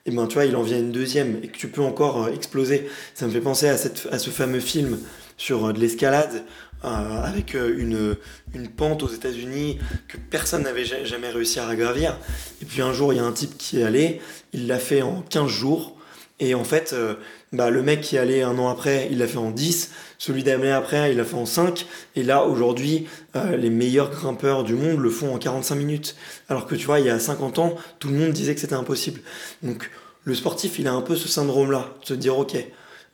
et 0.07 0.11
eh 0.11 0.14
ben, 0.14 0.26
tu 0.26 0.35
vois, 0.35 0.47
il 0.47 0.57
en 0.57 0.62
vient 0.62 0.79
une 0.79 0.93
deuxième 0.93 1.39
et 1.43 1.49
que 1.49 1.57
tu 1.57 1.68
peux 1.68 1.83
encore 1.83 2.29
exploser. 2.29 2.89
Ça 3.14 3.26
me 3.26 3.31
fait 3.31 3.41
penser 3.41 3.68
à, 3.68 3.76
cette, 3.76 4.09
à 4.11 4.18
ce 4.18 4.31
fameux 4.31 4.61
film 4.61 4.99
sur 5.37 5.72
de 5.72 5.79
l'escalade 5.79 6.45
euh, 6.85 7.22
avec 7.24 7.57
euh, 7.57 7.74
une, 7.76 8.16
une 8.55 8.68
pente 8.68 9.03
aux 9.03 9.09
États-Unis 9.09 9.81
que 10.07 10.16
personne 10.16 10.62
n'avait 10.62 10.85
jamais 10.85 11.29
réussi 11.29 11.59
à 11.59 11.74
gravir. 11.74 12.16
Et 12.62 12.64
puis 12.64 12.83
un 12.83 12.93
jour, 12.93 13.12
il 13.12 13.16
y 13.16 13.18
a 13.18 13.24
un 13.24 13.33
type 13.33 13.59
qui 13.59 13.81
est 13.81 13.83
allé, 13.83 14.20
il 14.53 14.68
l'a 14.68 14.79
fait 14.79 15.03
en 15.03 15.22
15 15.22 15.49
jours. 15.49 15.97
Et 16.39 16.55
en 16.55 16.62
fait, 16.62 16.93
euh, 16.93 17.14
bah, 17.53 17.70
le 17.70 17.83
mec 17.83 18.01
qui 18.01 18.14
est 18.14 18.20
allé 18.20 18.43
un 18.43 18.57
an 18.59 18.68
après, 18.68 19.09
il 19.11 19.18
l'a 19.18 19.26
fait 19.26 19.39
en 19.39 19.51
10. 19.51 19.91
Celui 20.19 20.43
d'année 20.43 20.73
après, 20.73 21.12
il 21.12 21.16
l'a 21.16 21.25
fait 21.25 21.37
en 21.37 21.47
5. 21.47 21.87
Et 22.16 22.23
là, 22.25 22.45
aujourd'hui, 22.45 23.07
les 23.35 23.71
meilleurs 23.71 24.11
grimpeurs 24.11 24.64
du 24.64 24.75
monde 24.75 24.99
le 24.99 25.11
font 25.11 25.35
en 25.35 25.39
45 25.39 25.75
minutes. 25.77 26.16
Alors 26.49 26.66
que 26.66 26.75
tu 26.75 26.87
vois, 26.87 27.01
il 27.01 27.07
y 27.07 27.11
a 27.11 27.19
50 27.19 27.59
ans, 27.61 27.77
tout 28.01 28.09
le 28.09 28.14
monde 28.14 28.33
disait 28.33 28.55
que 28.55 28.61
c'était 28.61 28.75
impossible. 28.75 29.21
Donc, 29.62 29.91
le 30.25 30.35
sportif, 30.35 30.79
il 30.79 30.89
a 30.89 30.93
un 30.93 31.03
peu 31.03 31.16
ce 31.16 31.29
syndrome-là, 31.29 31.95
de 32.03 32.07
se 32.07 32.14
dire, 32.14 32.37
ok, 32.37 32.57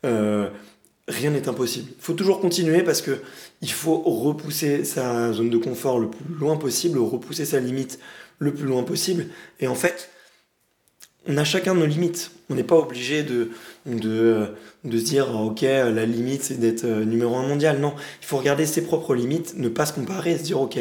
rien 0.02 1.30
n'est 1.30 1.48
impossible. 1.48 1.92
Il 1.98 2.02
faut 2.02 2.14
toujours 2.14 2.40
continuer 2.40 2.82
parce 2.82 3.02
que 3.02 3.20
il 3.61 3.70
faut 3.70 3.98
repousser 3.98 4.84
sa 4.84 5.32
zone 5.34 5.50
de 5.50 5.59
confort 5.59 5.98
le 5.98 6.09
plus 6.09 6.34
loin 6.34 6.57
possible, 6.57 6.98
repousser 6.98 7.44
sa 7.44 7.61
limite 7.61 7.98
le 8.38 8.55
plus 8.55 8.64
loin 8.64 8.82
possible. 8.82 9.26
Et 9.61 9.66
en 9.68 9.74
fait, 9.74 10.09
on 11.26 11.36
a 11.36 11.44
chacun 11.44 11.74
nos 11.74 11.86
limites. 11.86 12.30
On 12.50 12.54
n'est 12.54 12.64
pas 12.64 12.76
obligé 12.76 13.22
de, 13.22 13.50
de, 13.86 14.46
de, 14.84 14.98
se 14.98 15.04
dire, 15.04 15.34
ok, 15.40 15.62
la 15.62 16.04
limite 16.04 16.42
c'est 16.42 16.60
d'être 16.60 16.84
euh, 16.84 17.04
numéro 17.04 17.36
un 17.36 17.46
mondial. 17.46 17.78
Non, 17.78 17.94
il 18.20 18.26
faut 18.26 18.36
regarder 18.36 18.66
ses 18.66 18.82
propres 18.84 19.14
limites, 19.14 19.56
ne 19.56 19.68
pas 19.68 19.86
se 19.86 19.92
comparer, 19.92 20.36
se 20.36 20.42
dire, 20.42 20.60
ok, 20.60 20.78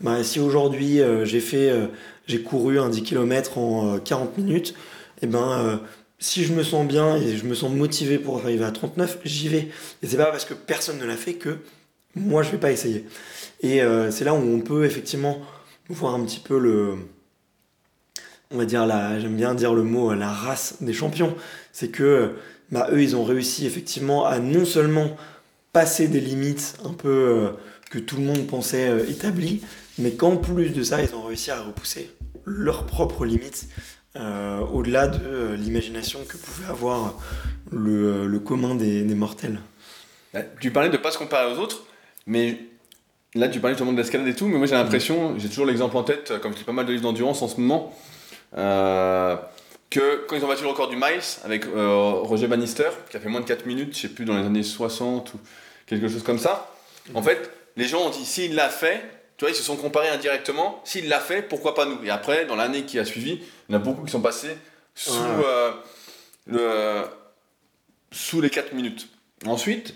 bah, 0.00 0.24
si 0.24 0.40
aujourd'hui 0.40 1.00
euh, 1.00 1.24
j'ai 1.24 1.40
fait, 1.40 1.70
euh, 1.70 1.86
j'ai 2.26 2.42
couru 2.42 2.80
un 2.80 2.88
10 2.88 3.02
km 3.02 3.58
en 3.58 3.98
40 3.98 4.36
minutes, 4.38 4.70
et 4.70 5.24
eh 5.24 5.26
ben 5.26 5.80
si 6.18 6.44
je 6.44 6.52
me 6.52 6.62
sens 6.62 6.86
bien 6.86 7.16
et 7.16 7.36
je 7.36 7.44
me 7.44 7.54
sens 7.54 7.70
motivé 7.70 8.18
pour 8.18 8.38
arriver 8.38 8.64
à 8.64 8.70
39, 8.70 9.20
j'y 9.24 9.48
vais. 9.48 9.68
Et 10.02 10.06
c'est 10.06 10.16
pas 10.16 10.26
parce 10.26 10.44
que 10.44 10.54
personne 10.54 10.98
ne 10.98 11.04
l'a 11.04 11.16
fait 11.16 11.34
que 11.34 11.58
moi 12.14 12.42
je 12.42 12.50
vais 12.50 12.58
pas 12.58 12.70
essayer. 12.70 13.06
Et 13.62 13.80
c'est 14.10 14.24
là 14.24 14.34
où 14.34 14.38
on 14.38 14.60
peut 14.60 14.84
effectivement 14.84 15.40
voir 15.88 16.14
un 16.14 16.24
petit 16.24 16.40
peu 16.40 16.58
le. 16.58 16.96
On 18.50 18.58
va 18.58 18.64
dire, 18.64 18.86
la, 18.86 19.18
j'aime 19.18 19.36
bien 19.36 19.54
dire 19.54 19.74
le 19.74 19.82
mot, 19.82 20.14
la 20.14 20.30
race 20.30 20.76
des 20.80 20.92
champions. 20.92 21.34
C'est 21.72 21.88
que 21.88 22.34
bah, 22.70 22.88
eux, 22.92 23.02
ils 23.02 23.16
ont 23.16 23.24
réussi 23.24 23.66
effectivement 23.66 24.24
à 24.24 24.38
non 24.38 24.64
seulement 24.64 25.16
passer 25.72 26.08
des 26.08 26.20
limites 26.20 26.76
un 26.84 26.92
peu 26.92 27.08
euh, 27.08 27.50
que 27.90 27.98
tout 27.98 28.16
le 28.16 28.22
monde 28.22 28.46
pensait 28.46 28.88
euh, 28.88 29.08
établies, 29.08 29.62
mais 29.98 30.12
qu'en 30.12 30.36
plus 30.36 30.70
de 30.70 30.82
ça, 30.82 31.02
ils 31.02 31.14
ont 31.14 31.22
réussi 31.22 31.50
à 31.50 31.60
repousser 31.60 32.10
leurs 32.44 32.86
propres 32.86 33.26
limites 33.26 33.68
euh, 34.16 34.60
au-delà 34.72 35.08
de 35.08 35.24
euh, 35.24 35.56
l'imagination 35.56 36.20
que 36.26 36.36
pouvait 36.38 36.68
avoir 36.68 37.14
le, 37.70 38.26
le 38.26 38.38
commun 38.38 38.74
des, 38.74 39.02
des, 39.02 39.14
mortels. 39.14 39.60
Bah, 40.32 40.40
tu 40.60 40.70
parlais 40.70 40.88
de 40.88 40.96
ne 40.96 41.02
pas 41.02 41.10
se 41.10 41.18
comparer 41.18 41.52
aux 41.52 41.58
autres, 41.58 41.84
mais 42.26 42.58
là 43.34 43.48
tu 43.48 43.60
parlais 43.60 43.74
justement 43.74 43.92
de 43.92 43.98
l'escalade 43.98 44.26
et 44.26 44.34
tout, 44.34 44.46
mais 44.46 44.56
moi 44.56 44.66
j'ai 44.66 44.74
l'impression, 44.74 45.38
j'ai 45.38 45.48
toujours 45.48 45.66
l'exemple 45.66 45.96
en 45.98 46.02
tête, 46.02 46.32
comme 46.40 46.56
je 46.56 46.64
pas 46.64 46.72
mal 46.72 46.86
de 46.86 46.92
livres 46.92 47.02
d'endurance 47.02 47.42
en 47.42 47.48
ce 47.48 47.60
moment, 47.60 47.92
euh, 47.92 48.15
que 48.52 50.26
quand 50.26 50.36
ils 50.36 50.44
ont 50.44 50.48
battu 50.48 50.62
le 50.62 50.68
record 50.68 50.88
du 50.88 50.96
miles 50.96 51.20
avec 51.44 51.64
Roger 51.74 52.46
Bannister, 52.46 52.90
qui 53.10 53.16
a 53.16 53.20
fait 53.20 53.28
moins 53.28 53.40
de 53.40 53.46
4 53.46 53.66
minutes, 53.66 53.94
je 53.96 54.02
sais 54.02 54.08
plus, 54.08 54.24
dans 54.24 54.36
les 54.36 54.44
années 54.44 54.62
60 54.62 55.34
ou 55.34 55.40
quelque 55.86 56.08
chose 56.08 56.22
comme 56.22 56.38
ça, 56.38 56.70
en 57.14 57.22
fait, 57.22 57.50
les 57.76 57.86
gens 57.86 58.06
ont 58.06 58.10
dit 58.10 58.24
s'il 58.24 58.54
l'a 58.54 58.68
fait, 58.68 59.02
tu 59.36 59.44
vois, 59.44 59.50
ils 59.50 59.56
se 59.56 59.62
sont 59.62 59.76
comparés 59.76 60.08
indirectement. 60.08 60.80
S'il 60.84 61.08
l'a 61.08 61.20
fait, 61.20 61.42
pourquoi 61.42 61.74
pas 61.74 61.84
nous? 61.84 62.02
Et 62.04 62.10
après, 62.10 62.46
dans 62.46 62.56
l'année 62.56 62.84
qui 62.84 62.98
a 62.98 63.04
suivi, 63.04 63.42
il 63.68 63.72
y 63.72 63.76
en 63.76 63.80
a 63.80 63.82
beaucoup 63.82 64.04
qui 64.04 64.10
sont 64.10 64.22
passés 64.22 64.56
sous, 64.94 65.12
euh, 65.12 65.72
le, 66.46 67.02
sous 68.10 68.40
les 68.40 68.48
4 68.48 68.72
minutes. 68.72 69.08
Ensuite, 69.44 69.94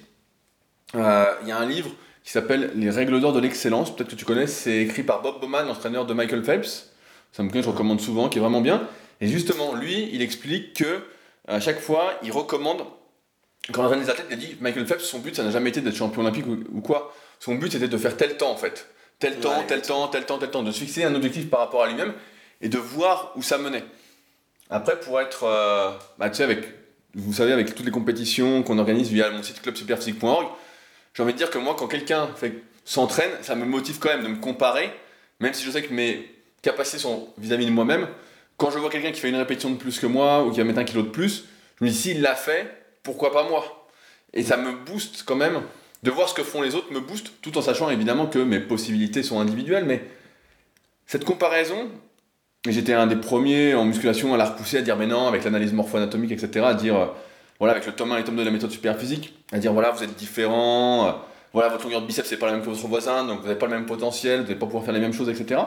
euh, 0.94 1.24
il 1.42 1.48
y 1.48 1.52
a 1.52 1.56
un 1.56 1.66
livre 1.66 1.90
qui 2.22 2.32
s'appelle 2.32 2.72
Les 2.74 2.90
règles 2.90 3.18
d'or 3.20 3.32
de 3.32 3.40
l'excellence. 3.40 3.94
Peut-être 3.96 4.10
que 4.10 4.14
tu 4.14 4.26
connais, 4.26 4.46
c'est 4.46 4.76
écrit 4.76 5.02
par 5.02 5.22
Bob 5.22 5.40
Bowman, 5.40 5.66
l'entraîneur 5.66 6.04
de 6.04 6.12
Michael 6.12 6.44
Phelps. 6.44 6.89
C'est 7.32 7.42
un 7.42 7.44
bouquin 7.44 7.60
que 7.60 7.66
je 7.66 7.70
recommande 7.70 8.00
souvent, 8.00 8.28
qui 8.28 8.38
est 8.38 8.40
vraiment 8.40 8.60
bien. 8.60 8.88
Et 9.20 9.28
justement, 9.28 9.74
lui, 9.74 10.10
il 10.12 10.22
explique 10.22 10.74
que 10.74 11.02
à 11.46 11.60
chaque 11.60 11.80
fois, 11.80 12.14
il 12.22 12.32
recommande. 12.32 12.84
Quand 13.72 13.86
on 13.86 13.96
des 13.96 14.10
athlètes, 14.10 14.26
il 14.30 14.34
a 14.34 14.36
dit 14.36 14.56
Michael 14.60 14.86
Phelps, 14.86 15.04
son 15.04 15.18
but, 15.18 15.36
ça 15.36 15.42
n'a 15.44 15.50
jamais 15.50 15.70
été 15.70 15.80
d'être 15.80 15.96
champion 15.96 16.22
olympique 16.22 16.46
ou 16.46 16.80
quoi. 16.80 17.14
Son 17.38 17.54
but, 17.54 17.72
c'était 17.72 17.88
de 17.88 17.96
faire 17.98 18.16
tel 18.16 18.36
temps, 18.36 18.50
en 18.50 18.56
fait 18.56 18.86
tel 19.20 19.36
temps, 19.38 19.62
tel 19.68 19.82
temps, 19.82 20.08
tel 20.08 20.24
temps, 20.24 20.38
tel 20.38 20.50
temps, 20.50 20.62
de 20.64 20.72
se 20.72 20.80
fixer 20.80 21.04
un 21.04 21.14
objectif 21.14 21.48
par 21.48 21.60
rapport 21.60 21.84
à 21.84 21.88
lui-même 21.88 22.14
et 22.60 22.68
de 22.68 22.78
voir 22.78 23.32
où 23.36 23.42
ça 23.42 23.58
menait. 23.58 23.84
Après, 24.70 24.98
pour 24.98 25.20
être, 25.20 25.44
euh, 25.44 25.90
bah, 26.18 26.30
tu 26.30 26.36
sais, 26.36 26.42
avec, 26.42 26.64
vous 27.14 27.32
savez, 27.32 27.52
avec 27.52 27.74
toutes 27.74 27.84
les 27.84 27.92
compétitions 27.92 28.62
qu'on 28.62 28.78
organise 28.78 29.08
via 29.10 29.30
mon 29.30 29.42
site 29.42 29.60
clubsuperphysique.org, 29.62 30.46
j'ai 31.14 31.22
envie 31.22 31.32
de 31.32 31.38
dire 31.38 31.50
que 31.50 31.58
moi, 31.58 31.76
quand 31.78 31.86
quelqu'un 31.86 32.30
s'entraîne, 32.84 33.30
ça 33.42 33.54
me 33.54 33.66
motive 33.66 33.98
quand 33.98 34.08
même 34.08 34.22
de 34.22 34.28
me 34.28 34.36
comparer, 34.36 34.90
même 35.38 35.52
si 35.52 35.64
je 35.64 35.70
sais 35.70 35.82
que 35.82 35.92
mes 35.92 36.30
capacités 36.62 36.98
sont 36.98 37.28
vis-à-vis 37.38 37.66
de 37.66 37.70
moi-même. 37.70 38.08
Quand 38.56 38.70
je 38.70 38.78
vois 38.78 38.90
quelqu'un 38.90 39.12
qui 39.12 39.20
fait 39.20 39.30
une 39.30 39.36
répétition 39.36 39.70
de 39.70 39.76
plus 39.76 39.98
que 39.98 40.06
moi 40.06 40.44
ou 40.44 40.50
qui 40.50 40.58
va 40.58 40.64
mettre 40.64 40.80
un 40.80 40.84
kilo 40.84 41.02
de 41.02 41.08
plus, 41.08 41.46
je 41.78 41.84
me 41.84 41.90
dis 41.90 41.96
s'il 41.96 42.20
l'a 42.20 42.34
fait, 42.34 42.66
pourquoi 43.02 43.32
pas 43.32 43.48
moi? 43.48 43.88
Et 44.34 44.42
ça 44.42 44.56
me 44.56 44.72
booste 44.72 45.24
quand 45.24 45.36
même 45.36 45.62
de 46.02 46.10
voir 46.10 46.28
ce 46.28 46.34
que 46.34 46.42
font 46.42 46.62
les 46.62 46.74
autres 46.74 46.92
me 46.92 47.00
booste, 47.00 47.32
tout 47.42 47.56
en 47.58 47.62
sachant 47.62 47.90
évidemment 47.90 48.26
que 48.26 48.38
mes 48.38 48.60
possibilités 48.60 49.22
sont 49.22 49.40
individuelles, 49.40 49.84
mais 49.84 50.02
cette 51.06 51.24
comparaison, 51.24 51.90
j'étais 52.66 52.92
un 52.92 53.06
des 53.06 53.16
premiers 53.16 53.74
en 53.74 53.84
musculation 53.84 54.32
à 54.34 54.36
la 54.36 54.46
repousser, 54.46 54.78
à 54.78 54.82
dire 54.82 54.96
mais 54.96 55.06
non, 55.06 55.26
avec 55.26 55.44
l'analyse 55.44 55.72
morpho-anatomique, 55.72 56.32
etc., 56.32 56.66
à 56.66 56.74
dire, 56.74 56.96
euh, 56.96 57.06
voilà, 57.58 57.72
avec 57.72 57.86
le 57.86 57.92
tome 57.92 58.12
1 58.12 58.16
et 58.16 58.18
le 58.18 58.24
tome 58.24 58.36
2 58.36 58.42
de 58.42 58.46
la 58.46 58.52
méthode 58.52 58.72
physique, 58.98 59.34
à 59.52 59.58
dire 59.58 59.72
voilà, 59.72 59.90
vous 59.90 60.02
êtes 60.02 60.14
différents, 60.16 61.08
euh, 61.08 61.12
voilà, 61.52 61.68
votre 61.68 61.84
longueur 61.84 62.02
de 62.02 62.06
biceps 62.06 62.28
c'est 62.28 62.38
pas 62.38 62.46
la 62.46 62.52
même 62.52 62.62
que 62.62 62.70
votre 62.70 62.86
voisin, 62.86 63.26
donc 63.26 63.40
vous 63.40 63.46
n'avez 63.46 63.58
pas 63.58 63.66
le 63.66 63.72
même 63.72 63.86
potentiel, 63.86 64.40
vous 64.40 64.44
n'allez 64.44 64.58
pas 64.58 64.66
pouvoir 64.66 64.84
faire 64.84 64.94
les 64.94 65.00
mêmes 65.00 65.12
choses, 65.12 65.28
etc. 65.28 65.60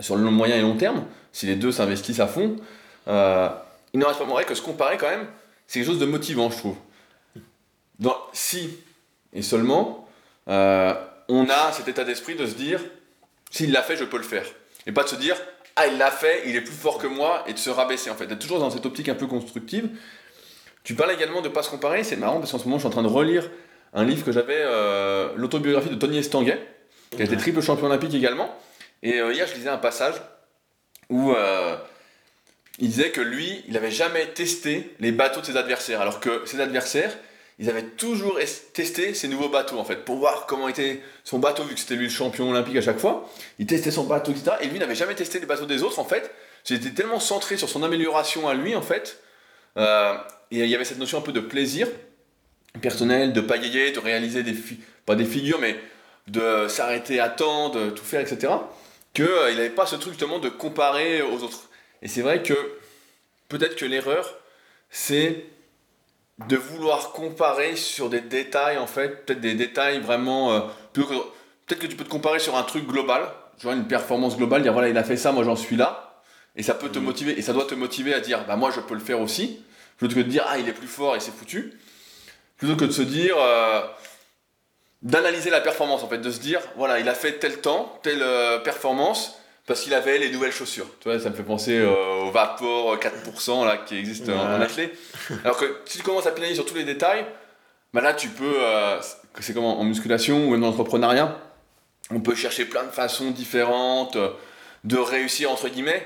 Sur 0.00 0.16
le 0.16 0.30
moyen 0.30 0.56
et 0.56 0.62
long 0.62 0.76
terme, 0.76 1.04
si 1.32 1.46
les 1.46 1.56
deux 1.56 1.72
s'investissent 1.72 2.20
à 2.20 2.26
fond, 2.26 2.56
euh, 3.08 3.48
il 3.92 4.00
n'en 4.00 4.08
reste 4.08 4.18
pas 4.18 4.24
moins 4.24 4.42
que 4.42 4.54
se 4.54 4.62
comparer 4.62 4.96
quand 4.96 5.08
même, 5.08 5.26
c'est 5.66 5.78
quelque 5.78 5.88
chose 5.88 6.00
de 6.00 6.06
motivant, 6.06 6.50
je 6.50 6.58
trouve. 6.58 6.76
Si 8.32 8.70
et 9.34 9.42
seulement, 9.42 10.08
euh, 10.48 10.94
on 11.28 11.48
a 11.48 11.72
cet 11.72 11.88
état 11.88 12.04
d'esprit 12.04 12.36
de 12.36 12.46
se 12.46 12.54
dire, 12.54 12.80
s'il 13.50 13.72
l'a 13.72 13.82
fait, 13.82 13.96
je 13.96 14.04
peux 14.04 14.16
le 14.16 14.22
faire. 14.22 14.46
Et 14.86 14.92
pas 14.92 15.02
de 15.02 15.08
se 15.08 15.16
dire, 15.16 15.36
ah, 15.76 15.86
il 15.88 15.98
l'a 15.98 16.10
fait, 16.10 16.44
il 16.46 16.54
est 16.56 16.60
plus 16.60 16.72
fort 16.72 16.98
que 16.98 17.08
moi, 17.08 17.44
et 17.46 17.52
de 17.52 17.58
se 17.58 17.70
rabaisser 17.70 18.10
en 18.10 18.14
fait. 18.14 18.26
D'être 18.26 18.38
toujours 18.38 18.60
dans 18.60 18.70
cette 18.70 18.86
optique 18.86 19.08
un 19.08 19.14
peu 19.14 19.26
constructive. 19.26 19.88
Tu 20.84 20.94
parles 20.94 21.12
également 21.12 21.40
de 21.40 21.48
ne 21.48 21.52
pas 21.52 21.62
se 21.62 21.70
comparer, 21.70 22.04
c'est 22.04 22.16
marrant 22.16 22.38
parce 22.38 22.52
qu'en 22.52 22.58
ce 22.58 22.64
moment, 22.64 22.76
je 22.76 22.82
suis 22.82 22.88
en 22.88 22.92
train 22.92 23.02
de 23.02 23.08
relire 23.08 23.50
un 23.92 24.04
livre 24.04 24.24
que 24.24 24.32
j'avais, 24.32 24.58
euh, 24.58 25.30
l'autobiographie 25.36 25.88
de 25.88 25.94
Tony 25.94 26.18
Estanguet, 26.18 26.60
qui 27.10 27.22
a 27.22 27.24
été 27.24 27.36
triple 27.36 27.60
champion 27.60 27.86
olympique 27.86 28.14
également. 28.14 28.54
Et 29.04 29.20
euh, 29.20 29.32
hier, 29.32 29.46
je 29.46 29.54
lisais 29.54 29.68
un 29.68 29.78
passage 29.78 30.14
où 31.08 31.34
il 32.80 32.88
disait 32.88 33.10
que 33.10 33.20
lui, 33.20 33.62
il 33.68 33.74
n'avait 33.74 33.92
jamais 33.92 34.26
testé 34.26 34.94
les 34.98 35.12
bateaux 35.12 35.40
de 35.40 35.46
ses 35.46 35.56
adversaires, 35.56 36.00
alors 36.00 36.18
que 36.18 36.42
ses 36.46 36.60
adversaires, 36.60 37.16
ils 37.58 37.70
avaient 37.70 37.84
toujours 37.84 38.38
testé 38.72 39.14
ces 39.14 39.28
nouveaux 39.28 39.48
bateaux 39.48 39.78
en 39.78 39.84
fait 39.84 40.04
pour 40.04 40.16
voir 40.16 40.46
comment 40.46 40.68
était 40.68 41.00
son 41.22 41.38
bateau 41.38 41.62
vu 41.62 41.74
que 41.74 41.80
c'était 41.80 41.94
lui 41.94 42.04
le 42.04 42.10
champion 42.10 42.50
olympique 42.50 42.76
à 42.76 42.80
chaque 42.80 42.98
fois. 42.98 43.30
Il 43.60 43.66
testait 43.66 43.92
son 43.92 44.04
bateau 44.04 44.32
etc. 44.32 44.56
Et 44.60 44.66
lui 44.66 44.78
n'avait 44.78 44.96
jamais 44.96 45.14
testé 45.14 45.38
les 45.38 45.46
bateaux 45.46 45.66
des 45.66 45.84
autres 45.84 46.00
en 46.00 46.04
fait. 46.04 46.32
J'étais 46.64 46.90
tellement 46.90 47.20
centré 47.20 47.56
sur 47.56 47.68
son 47.68 47.84
amélioration 47.84 48.48
à 48.48 48.54
lui 48.54 48.74
en 48.74 48.82
fait. 48.82 49.22
Euh, 49.76 50.14
et 50.50 50.64
il 50.64 50.68
y 50.68 50.74
avait 50.74 50.84
cette 50.84 50.98
notion 50.98 51.18
un 51.18 51.20
peu 51.20 51.32
de 51.32 51.40
plaisir 51.40 51.86
personnel, 52.80 53.32
de 53.32 53.40
pagayer, 53.40 53.92
de 53.92 54.00
réaliser 54.00 54.42
des 54.42 54.56
pas 55.06 55.14
des 55.14 55.24
figures 55.24 55.60
mais 55.60 55.78
de 56.26 56.66
s'arrêter 56.66 57.20
à 57.20 57.28
temps, 57.28 57.68
de 57.68 57.90
tout 57.90 58.04
faire 58.04 58.20
etc. 58.20 58.52
Qu'il 59.14 59.24
euh, 59.24 59.54
n'avait 59.54 59.70
pas 59.70 59.86
ce 59.86 59.96
truc 59.96 60.12
justement 60.12 60.38
de 60.38 60.48
comparer 60.48 61.22
aux 61.22 61.42
autres. 61.42 61.70
Et 62.02 62.08
c'est 62.08 62.22
vrai 62.22 62.42
que 62.42 62.54
peut-être 63.48 63.76
que 63.76 63.84
l'erreur 63.84 64.34
c'est 64.90 65.46
de 66.48 66.56
vouloir 66.56 67.12
comparer 67.12 67.76
sur 67.76 68.10
des 68.10 68.20
détails, 68.20 68.78
en 68.78 68.86
fait, 68.86 69.24
peut-être 69.24 69.40
des 69.40 69.54
détails 69.54 70.00
vraiment. 70.00 70.52
Euh, 70.52 70.60
peut-être 70.92 71.80
que 71.80 71.86
tu 71.86 71.96
peux 71.96 72.04
te 72.04 72.08
comparer 72.08 72.38
sur 72.38 72.56
un 72.56 72.62
truc 72.62 72.86
global, 72.86 73.28
vois, 73.62 73.74
une 73.74 73.86
performance 73.86 74.36
globale, 74.36 74.62
dire 74.62 74.72
voilà, 74.72 74.88
il 74.88 74.98
a 74.98 75.04
fait 75.04 75.16
ça, 75.16 75.32
moi 75.32 75.44
j'en 75.44 75.56
suis 75.56 75.76
là, 75.76 76.22
et 76.56 76.62
ça 76.62 76.74
peut 76.74 76.88
te 76.88 76.98
mhm. 76.98 77.04
motiver, 77.04 77.38
et 77.38 77.42
ça 77.42 77.52
doit 77.52 77.66
te 77.66 77.74
motiver 77.74 78.14
à 78.14 78.20
dire 78.20 78.44
bah 78.46 78.56
moi 78.56 78.70
je 78.70 78.80
peux 78.80 78.94
le 78.94 79.00
faire 79.00 79.20
aussi, 79.20 79.60
plutôt 79.96 80.14
que 80.14 80.20
de 80.20 80.28
dire 80.28 80.44
ah 80.48 80.58
il 80.58 80.68
est 80.68 80.72
plus 80.72 80.88
fort 80.88 81.16
et 81.16 81.20
c'est 81.20 81.32
foutu, 81.32 81.72
plutôt 82.56 82.76
que 82.76 82.84
de 82.84 82.92
se 82.92 83.02
dire. 83.02 83.36
Euh, 83.38 83.82
d'analyser 85.04 85.50
la 85.50 85.60
performance 85.60 86.02
en 86.02 86.08
fait, 86.08 86.18
de 86.18 86.30
se 86.30 86.40
dire 86.40 86.60
voilà, 86.76 86.98
il 86.98 87.08
a 87.08 87.14
fait 87.14 87.34
tel 87.34 87.60
temps, 87.60 87.98
telle 88.02 88.22
euh, 88.22 88.58
performance, 88.58 89.38
parce 89.66 89.82
qu'il 89.82 89.94
avait 89.94 90.18
les 90.18 90.30
nouvelles 90.30 90.52
chaussures. 90.52 90.88
Tu 91.00 91.08
vois, 91.08 91.20
ça 91.20 91.30
me 91.30 91.34
fait 91.34 91.42
penser 91.42 91.80
au 91.82 92.30
vapor 92.30 92.96
4% 92.96 93.64
là, 93.64 93.78
qui 93.78 93.96
existe 93.96 94.28
en 94.28 94.60
athlète. 94.60 94.92
Alors 95.44 95.56
que 95.56 95.80
si 95.86 95.98
tu 95.98 96.04
commences 96.04 96.26
à 96.26 96.32
pénaliser 96.32 96.56
sur 96.56 96.66
tous 96.66 96.74
les 96.74 96.84
détails, 96.84 97.24
bah 97.92 98.00
là 98.00 98.12
tu 98.12 98.28
peux, 98.28 98.56
c'est 99.40 99.54
comme 99.54 99.64
en 99.64 99.84
musculation 99.84 100.46
ou 100.46 100.50
même 100.50 100.60
dans 100.60 100.66
l'entrepreneuriat, 100.66 101.38
on 102.10 102.20
peut 102.20 102.34
chercher 102.34 102.66
plein 102.66 102.82
de 102.82 102.90
façons 102.90 103.30
différentes 103.30 104.18
de 104.84 104.96
réussir 104.98 105.50
entre 105.50 105.68
guillemets, 105.68 106.04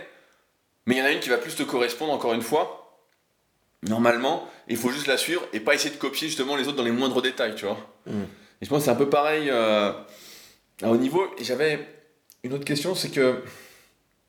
mais 0.87 0.95
il 0.95 0.99
y 0.99 1.03
en 1.03 1.05
a 1.05 1.11
une 1.11 1.21
qui 1.21 1.29
va 1.29 1.39
plus 1.39 1.55
te 1.55 1.63
correspondre 1.63 2.13
encore 2.13 2.33
une 2.33 2.43
fois. 2.43 3.01
Normalement, 3.83 4.49
il 4.69 4.77
faut 4.77 4.91
juste 4.91 5.07
la 5.07 5.17
suivre 5.17 5.43
et 5.53 5.61
pas 5.61 5.75
essayer 5.75 5.95
de 5.95 6.01
copier 6.01 6.29
justement 6.29 6.57
les 6.57 6.67
autres 6.67 6.77
dans 6.77 6.85
les 6.85 6.93
moindres 6.93 7.23
détails, 7.23 7.55
tu 7.55 7.67
vois. 7.67 7.79
Mm. 8.07 8.23
Et 8.61 8.65
je 8.65 8.71
pense 8.71 8.81
que 8.81 8.85
c'est 8.87 8.91
un 8.91 8.97
peu 8.97 9.09
pareil 9.09 9.49
euh, 9.51 9.93
à 10.83 10.89
haut 10.91 10.97
niveau. 10.97 11.27
Et 11.39 11.45
j'avais 11.45 11.87
une 12.45 12.53
autre 12.53 12.65
question, 12.65 12.95
c'est 12.95 13.11
que, 13.11 13.43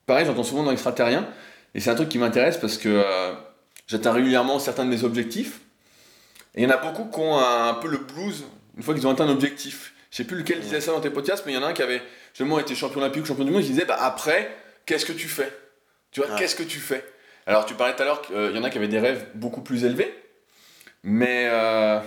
pareil, 0.05 0.25
j'entends 0.25 0.43
souvent 0.43 0.63
dans 0.63 0.71
l'extraterrien, 0.71 1.27
et 1.75 1.80
c'est 1.80 1.89
un 1.89 1.95
truc 1.95 2.09
qui 2.09 2.17
m'intéresse 2.17 2.57
parce 2.57 2.77
que 2.77 2.89
euh, 2.89 3.34
j'atteins 3.88 4.11
régulièrement 4.11 4.59
certains 4.59 4.86
de 4.86 4.89
mes 4.89 5.03
objectifs. 5.03 5.61
Et 6.55 6.61
il 6.61 6.63
y 6.63 6.67
en 6.67 6.75
a 6.75 6.77
beaucoup 6.77 7.05
qui 7.05 7.19
ont 7.19 7.38
un, 7.38 7.73
peu 7.75 7.88
le 7.88 7.97
blues 7.97 8.43
une 8.75 8.84
fois 8.84 8.93
qu'ils 8.93 9.05
ont 9.05 9.11
atteint 9.11 9.25
un 9.25 9.32
objectif. 9.32 9.93
Je 10.09 10.17
sais 10.17 10.23
plus 10.23 10.38
lequel 10.38 10.59
disait 10.61 10.82
ça 10.82 10.91
dans 10.91 11.01
tes 11.01 11.11
podcasts, 11.11 11.45
mais 11.45 11.51
il 11.51 11.55
y 11.55 11.57
en 11.57 11.63
a 11.63 11.67
un 11.67 11.73
qui 11.73 11.84
avait 11.84 12.01
justement 12.34 12.57
été 12.59 12.73
champion 12.73 13.01
olympique 13.01 13.23
ou 13.23 13.25
champion 13.25 13.45
du 13.45 13.51
monde, 13.51 13.61
qui 13.61 13.69
disait 13.69 13.86
bah, 13.86 13.97
après, 13.99 14.49
qu'est-ce 14.86 15.05
que 15.05 15.13
tu 15.13 15.27
fais? 15.27 15.55
Tu 16.11 16.21
vois, 16.21 16.36
qu'est-ce 16.38 16.55
que 16.55 16.63
tu 16.63 16.80
fais? 16.80 17.05
Alors, 17.45 17.65
tu 17.65 17.75
parlais 17.75 17.95
tout 17.95 18.01
à 18.01 18.05
l'heure 18.05 18.21
qu'il 18.21 18.55
y 18.55 18.57
en 18.57 18.63
a 18.63 18.69
qui 18.71 18.77
avaient 18.77 18.88
des 18.88 18.99
rêves 18.99 19.27
beaucoup 19.36 19.61
plus 19.61 19.86
élevés, 19.86 20.13
mais. 21.03 21.47
Euh, 21.49 21.99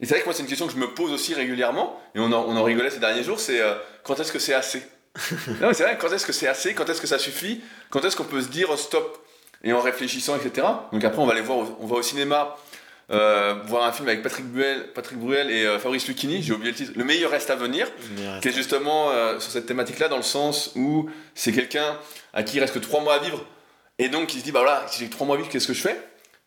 et 0.00 0.06
c'est 0.06 0.14
vrai 0.14 0.20
que 0.20 0.26
moi, 0.26 0.34
c'est 0.34 0.42
une 0.42 0.48
question 0.48 0.66
que 0.66 0.72
je 0.72 0.78
me 0.78 0.88
pose 0.88 1.12
aussi 1.12 1.34
régulièrement, 1.34 2.00
et 2.14 2.20
on 2.20 2.26
en, 2.32 2.44
on 2.44 2.56
en 2.56 2.62
rigolait 2.62 2.90
ces 2.90 3.00
derniers 3.00 3.24
jours 3.24 3.40
c'est 3.40 3.60
euh, 3.60 3.74
quand 4.02 4.18
est-ce 4.20 4.32
que 4.32 4.38
c'est 4.38 4.54
assez? 4.54 4.82
Non, 5.60 5.68
mais 5.68 5.74
c'est 5.74 5.84
vrai, 5.84 5.96
quand 5.98 6.12
est-ce 6.12 6.26
que 6.26 6.32
c'est 6.32 6.48
assez? 6.48 6.74
Quand 6.74 6.88
est-ce 6.88 7.00
que 7.00 7.06
ça 7.06 7.18
suffit? 7.18 7.62
Quand 7.90 8.04
est-ce 8.04 8.16
qu'on 8.16 8.24
peut 8.24 8.42
se 8.42 8.48
dire 8.48 8.76
stop! 8.78 9.22
Et 9.64 9.72
en 9.72 9.80
réfléchissant, 9.80 10.36
etc. 10.36 10.66
Donc 10.92 11.02
après, 11.02 11.20
on 11.20 11.26
va 11.26 11.32
aller 11.32 11.40
voir, 11.40 11.66
on 11.80 11.86
va 11.86 11.96
au 11.96 12.02
cinéma 12.02 12.56
euh, 13.10 13.54
voir 13.66 13.84
un 13.84 13.92
film 13.92 14.08
avec 14.08 14.22
Patrick 14.22 14.46
Bruel, 14.46 14.92
Patrick 14.92 15.18
Bruel 15.18 15.50
et 15.50 15.64
euh, 15.64 15.78
Fabrice 15.78 16.08
Lucchini, 16.08 16.42
j'ai 16.42 16.52
oublié 16.52 16.72
le 16.72 16.76
titre, 16.76 16.92
Le 16.96 17.04
meilleur 17.04 17.30
reste 17.30 17.50
à 17.50 17.56
venir, 17.56 17.88
qui 18.42 18.48
est 18.48 18.52
justement 18.52 19.10
euh, 19.10 19.38
sur 19.38 19.52
cette 19.52 19.66
thématique-là, 19.66 20.08
dans 20.08 20.16
le 20.16 20.24
sens 20.24 20.72
où 20.74 21.08
c'est 21.34 21.52
quelqu'un 21.52 21.98
à 22.32 22.42
qui 22.42 22.56
il 22.56 22.60
reste 22.60 22.74
que 22.74 22.80
3 22.80 23.00
mois 23.02 23.14
à 23.14 23.18
vivre, 23.18 23.44
et 23.98 24.08
donc 24.08 24.34
il 24.34 24.40
se 24.40 24.44
dit, 24.44 24.50
bah 24.50 24.60
voilà, 24.60 24.84
si 24.88 25.04
j'ai 25.04 25.08
3 25.08 25.24
mois 25.26 25.36
à 25.36 25.38
vivre, 25.38 25.48
qu'est-ce 25.50 25.68
que 25.68 25.72
je 25.72 25.82
fais? 25.82 26.00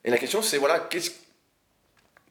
Et 0.04 0.12
la 0.12 0.18
question 0.18 0.42
c'est, 0.42 0.58
voilà, 0.58 0.80
qu'est-ce... 0.80 1.12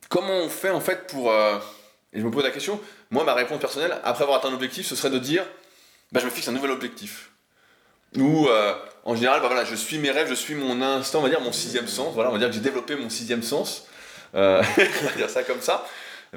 comment 0.09 0.39
on 0.39 0.49
fait 0.49 0.71
en 0.71 0.81
fait 0.81 1.07
pour... 1.07 1.33
et 1.33 2.21
je 2.21 2.23
me 2.23 2.31
pose 2.31 2.45
la 2.45 2.51
question, 2.51 2.81
moi 3.11 3.25
ma 3.25 3.35
réponse 3.35 3.61
personnelle, 3.61 3.99
après 4.05 4.25
avoir 4.25 4.39
atteint 4.39 4.49
un 4.49 4.55
objectif, 4.55 4.87
ce 4.87 4.97
serait 4.97 5.11
de 5.11 5.19
dire, 5.19 5.45
bah 6.13 6.21
je 6.21 6.27
me 6.27 6.31
fixe 6.31 6.49
un 6.49 6.53
nouvel 6.53 6.71
objectif. 6.71 7.31
Ou 8.17 8.49
en 9.05 9.15
général, 9.17 9.41
bah 9.41 9.49
voilà, 9.49 9.65
je 9.65 9.75
suis 9.75 9.99
mes 9.99 10.11
rêves, 10.11 10.29
je 10.29 10.35
suis 10.35 10.55
mon 10.55 10.83
instant, 10.83 11.21
on 11.21 11.23
va 11.23 11.29
dire 11.29 11.41
mon 11.41 11.53
sixième 11.53 11.89
sens, 11.89 12.15
voilà, 12.15 12.31
on 12.31 12.33
va 12.33 12.39
dire 12.39 12.49
que 12.49 12.55
j'ai 12.55 12.61
développé 12.61 12.95
mon 12.97 13.11
sixième 13.11 13.43
sens. 13.43 13.89
Euh, 14.35 14.63
on 15.03 15.07
va 15.07 15.13
dire 15.13 15.31
ça 15.31 15.43
comme 15.43 15.61
ça. 15.61 15.87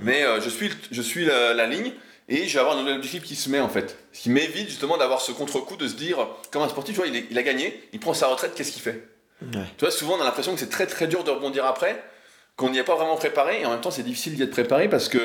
Mais 0.01 0.23
euh, 0.23 0.39
je 0.41 0.49
suis, 0.49 0.71
je 0.91 1.01
suis 1.01 1.25
la, 1.25 1.67
ligne 1.67 1.91
et 2.29 2.47
je 2.47 2.53
vais 2.53 2.59
avoir 2.59 2.77
un 2.77 2.79
nouvel 2.79 2.95
objectif 2.95 3.23
qui 3.23 3.35
se 3.35 3.49
met 3.49 3.59
en 3.59 3.69
fait. 3.69 3.97
Ce 4.13 4.21
qui 4.21 4.29
m'évite 4.29 4.69
justement 4.69 4.97
d'avoir 4.97 5.21
ce 5.21 5.31
contre-coup 5.31 5.75
de 5.75 5.87
se 5.87 5.95
dire, 5.95 6.27
comme 6.51 6.61
un 6.61 6.69
sportif, 6.69 6.95
tu 6.95 7.01
vois, 7.01 7.09
il, 7.29 7.37
a 7.37 7.43
gagné, 7.43 7.89
il 7.91 7.99
prend 7.99 8.13
sa 8.13 8.27
retraite, 8.27 8.53
qu'est-ce 8.55 8.71
qu'il 8.71 8.81
fait? 8.81 9.05
Tu 9.51 9.57
vois, 9.79 9.91
souvent 9.91 10.17
on 10.17 10.21
a 10.21 10.23
l'impression 10.23 10.53
que 10.53 10.59
c'est 10.59 10.69
très 10.69 10.85
très 10.85 11.07
dur 11.07 11.23
de 11.23 11.31
rebondir 11.31 11.65
après, 11.65 12.01
qu'on 12.55 12.69
n'y 12.69 12.77
est 12.77 12.83
pas 12.83 12.95
vraiment 12.95 13.15
préparé 13.15 13.61
et 13.61 13.65
en 13.65 13.71
même 13.71 13.81
temps 13.81 13.91
c'est 13.91 14.03
difficile 14.03 14.35
d'y 14.35 14.43
être 14.43 14.51
préparé 14.51 14.89
parce 14.89 15.09
que 15.09 15.17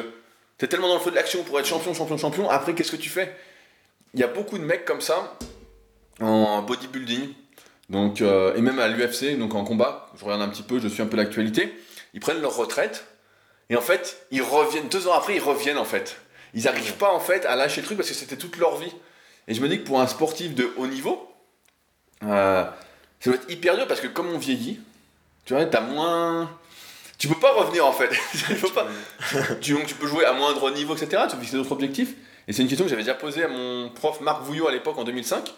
tu 0.58 0.64
es 0.64 0.68
tellement 0.68 0.88
dans 0.88 0.94
le 0.94 1.00
feu 1.00 1.10
de 1.10 1.16
l'action 1.16 1.42
pour 1.42 1.58
être 1.60 1.66
champion, 1.66 1.92
champion, 1.92 2.16
champion. 2.16 2.48
Après, 2.48 2.74
qu'est-ce 2.74 2.92
que 2.92 2.96
tu 2.96 3.10
fais? 3.10 3.36
Il 4.14 4.20
y 4.20 4.22
a 4.22 4.28
beaucoup 4.28 4.56
de 4.56 4.64
mecs 4.64 4.84
comme 4.84 5.02
ça 5.02 5.36
en 6.20 6.62
bodybuilding. 6.62 7.28
Donc, 7.90 8.20
euh, 8.20 8.54
et 8.56 8.62
même 8.62 8.78
à 8.78 8.88
l'UFC, 8.88 9.38
donc 9.38 9.54
en 9.54 9.64
combat, 9.64 10.10
je 10.18 10.24
regarde 10.24 10.42
un 10.42 10.48
petit 10.48 10.62
peu, 10.62 10.80
je 10.80 10.88
suis 10.88 11.02
un 11.02 11.06
peu 11.06 11.16
l'actualité 11.16 11.72
ils 12.16 12.20
prennent 12.20 12.40
leur 12.40 12.56
retraite, 12.56 13.04
et 13.68 13.76
en 13.76 13.82
fait, 13.82 14.26
ils 14.30 14.40
reviennent, 14.40 14.88
deux 14.88 15.06
ans 15.06 15.12
après, 15.12 15.36
ils 15.36 15.42
reviennent 15.42 15.76
en 15.76 15.84
fait. 15.84 16.16
Ils 16.54 16.64
n'arrivent 16.64 16.96
pas 16.96 17.12
en 17.12 17.20
fait 17.20 17.44
à 17.44 17.56
lâcher 17.56 17.82
le 17.82 17.86
truc 17.86 17.98
parce 17.98 18.08
que 18.08 18.14
c'était 18.14 18.38
toute 18.38 18.56
leur 18.56 18.76
vie. 18.76 18.92
Et 19.48 19.52
je 19.52 19.60
me 19.60 19.68
dis 19.68 19.80
que 19.80 19.86
pour 19.86 20.00
un 20.00 20.06
sportif 20.06 20.54
de 20.54 20.72
haut 20.78 20.86
niveau, 20.86 21.30
euh, 22.22 22.64
ça 23.20 23.30
doit 23.30 23.34
être 23.34 23.50
hyper 23.50 23.76
dur 23.76 23.86
parce 23.86 24.00
que 24.00 24.06
comme 24.06 24.28
on 24.28 24.38
vieillit, 24.38 24.80
tu 25.44 25.52
vois, 25.52 25.66
t'as 25.66 25.82
moins. 25.82 26.50
Tu 27.18 27.28
peux 27.28 27.38
pas 27.40 27.52
revenir 27.52 27.86
en 27.86 27.92
fait. 27.92 28.08
tu, 28.32 28.72
pas... 28.72 28.86
tu, 29.60 29.76
tu 29.86 29.94
peux 29.94 30.06
jouer 30.06 30.24
à 30.24 30.32
moindre 30.32 30.70
niveau, 30.70 30.94
etc. 30.94 31.22
Tu 31.28 31.36
peux 31.36 31.42
fixer 31.42 31.56
d'autres 31.56 31.72
objectifs. 31.72 32.14
Et 32.48 32.52
c'est 32.52 32.62
une 32.62 32.68
question 32.68 32.84
que 32.84 32.90
j'avais 32.90 33.02
déjà 33.02 33.14
posée 33.14 33.44
à 33.44 33.48
mon 33.48 33.90
prof 33.90 34.20
Marc 34.20 34.42
Vouillot 34.42 34.68
à 34.68 34.72
l'époque 34.72 34.98
en 34.98 35.04
2005, 35.04 35.52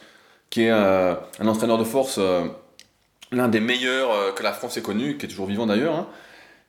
qui 0.50 0.62
est 0.62 0.70
euh, 0.70 1.14
un 1.38 1.46
entraîneur 1.46 1.76
de 1.76 1.84
force, 1.84 2.16
euh, 2.18 2.44
l'un 3.30 3.48
des 3.48 3.60
meilleurs 3.60 4.34
que 4.34 4.42
la 4.42 4.52
France 4.52 4.76
ait 4.76 4.82
connu, 4.82 5.18
qui 5.18 5.26
est 5.26 5.28
toujours 5.28 5.46
vivant 5.46 5.66
d'ailleurs. 5.66 5.94
Hein. 5.94 6.06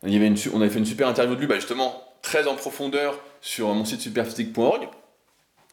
Il 0.03 0.13
y 0.13 0.15
avait 0.15 0.27
une, 0.27 0.37
on 0.53 0.61
avait 0.61 0.69
fait 0.69 0.79
une 0.79 0.85
super 0.85 1.07
interview 1.07 1.35
de 1.35 1.39
lui, 1.39 1.47
bah 1.47 1.55
justement, 1.55 2.03
très 2.21 2.47
en 2.47 2.55
profondeur 2.55 3.19
sur 3.41 3.67
mon 3.73 3.85
site 3.85 4.01
superphysique.org. 4.01 4.87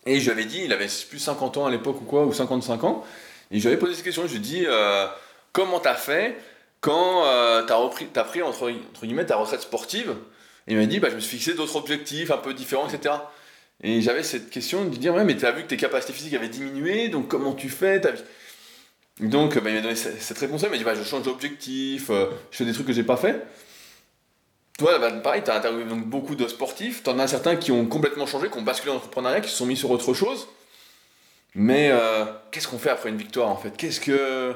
Et 0.06 0.20
je 0.20 0.24
lui 0.24 0.30
avais 0.30 0.44
dit, 0.44 0.62
il 0.64 0.72
avait 0.72 0.86
plus 1.08 1.18
50 1.18 1.56
ans 1.56 1.66
à 1.66 1.70
l'époque 1.70 2.00
ou 2.00 2.04
quoi, 2.04 2.24
ou 2.24 2.32
55 2.32 2.84
ans. 2.84 3.04
Et 3.50 3.58
je 3.58 3.62
lui 3.62 3.68
avais 3.68 3.78
posé 3.78 3.94
cette 3.94 4.04
question, 4.04 4.22
je 4.26 4.32
lui 4.32 4.36
ai 4.36 4.40
dit, 4.40 4.64
euh, 4.66 5.06
comment 5.52 5.80
t'as 5.80 5.94
fait 5.94 6.36
quand 6.80 7.24
euh, 7.26 7.62
repris, 7.76 8.06
t'as 8.12 8.24
pris 8.24 8.42
entre, 8.42 8.70
guillemets 9.02 9.26
ta 9.26 9.36
retraite 9.36 9.62
sportive 9.62 10.14
il 10.68 10.76
m'a 10.76 10.86
dit, 10.86 10.98
bah, 10.98 11.10
je 11.10 11.14
me 11.14 11.20
suis 11.20 11.36
fixé 11.36 11.54
d'autres 11.54 11.76
objectifs 11.76 12.30
un 12.30 12.38
peu 12.38 12.52
différents, 12.54 12.88
etc. 12.88 13.14
Et 13.82 14.00
j'avais 14.00 14.22
cette 14.22 14.50
question 14.50 14.84
de 14.84 14.96
dire, 14.96 15.14
ouais, 15.14 15.24
mais 15.24 15.36
t'as 15.36 15.52
vu 15.52 15.62
que 15.62 15.68
tes 15.68 15.76
capacités 15.76 16.12
physiques 16.12 16.34
avaient 16.34 16.48
diminué, 16.48 17.08
donc 17.08 17.28
comment 17.28 17.54
tu 17.54 17.68
fais 17.68 18.00
Donc 19.20 19.58
bah, 19.58 19.70
il 19.70 19.76
m'a 19.76 19.80
donné 19.80 19.94
cette 19.94 20.38
réponse-là, 20.38 20.68
il 20.68 20.72
m'a 20.72 20.78
dit, 20.78 20.84
bah, 20.84 20.94
je 20.94 21.04
change 21.04 21.22
d'objectif, 21.22 22.10
euh, 22.10 22.26
je 22.50 22.56
fais 22.58 22.64
des 22.64 22.72
trucs 22.72 22.86
que 22.86 22.92
j'ai 22.92 23.04
pas 23.04 23.16
fait. 23.16 23.46
Toi, 24.78 24.98
bah, 24.98 25.12
pareil, 25.12 25.42
tu 25.44 25.50
as 25.50 25.56
interviewé 25.56 25.84
donc 25.84 26.04
beaucoup 26.06 26.34
de 26.34 26.48
sportifs. 26.48 27.02
Tu 27.02 27.10
en 27.10 27.18
as 27.18 27.28
certains 27.28 27.56
qui 27.56 27.70
ont 27.70 27.86
complètement 27.86 28.26
changé, 28.26 28.50
qui 28.50 28.58
ont 28.58 28.62
basculé 28.62 28.88
dans 28.88 28.94
l'entrepreneuriat, 28.94 29.40
qui 29.40 29.50
se 29.50 29.56
sont 29.56 29.66
mis 29.66 29.76
sur 29.76 29.90
autre 29.90 30.14
chose. 30.14 30.48
Mais 31.54 31.90
euh, 31.90 32.24
qu'est-ce 32.50 32.68
qu'on 32.68 32.78
fait 32.78 32.90
après 32.90 33.08
une 33.08 33.16
victoire 33.16 33.48
en 33.48 33.56
fait? 33.56 33.74
Qu'est-ce 33.76 34.00
que. 34.00 34.54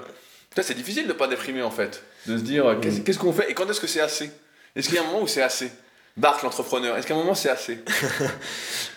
C'est 0.60 0.74
difficile 0.74 1.06
de 1.06 1.12
pas 1.14 1.28
déprimer 1.28 1.62
en 1.62 1.70
fait. 1.70 2.02
De 2.26 2.36
se 2.36 2.42
dire 2.42 2.66
mm. 2.66 3.02
qu'est-ce 3.04 3.18
qu'on 3.18 3.32
fait 3.32 3.50
et 3.50 3.54
quand 3.54 3.68
est-ce 3.70 3.80
que 3.80 3.86
c'est 3.86 4.00
assez? 4.00 4.30
Est-ce 4.76 4.88
qu'il 4.88 4.96
y 4.96 4.98
a 4.98 5.02
un 5.02 5.06
moment 5.06 5.22
où 5.22 5.26
c'est 5.26 5.42
assez? 5.42 5.70
Bart, 6.16 6.40
l'entrepreneur, 6.42 6.96
est-ce 6.96 7.06
qu'à 7.06 7.14
un 7.14 7.18
moment 7.18 7.34
c'est 7.34 7.50
assez? 7.50 7.78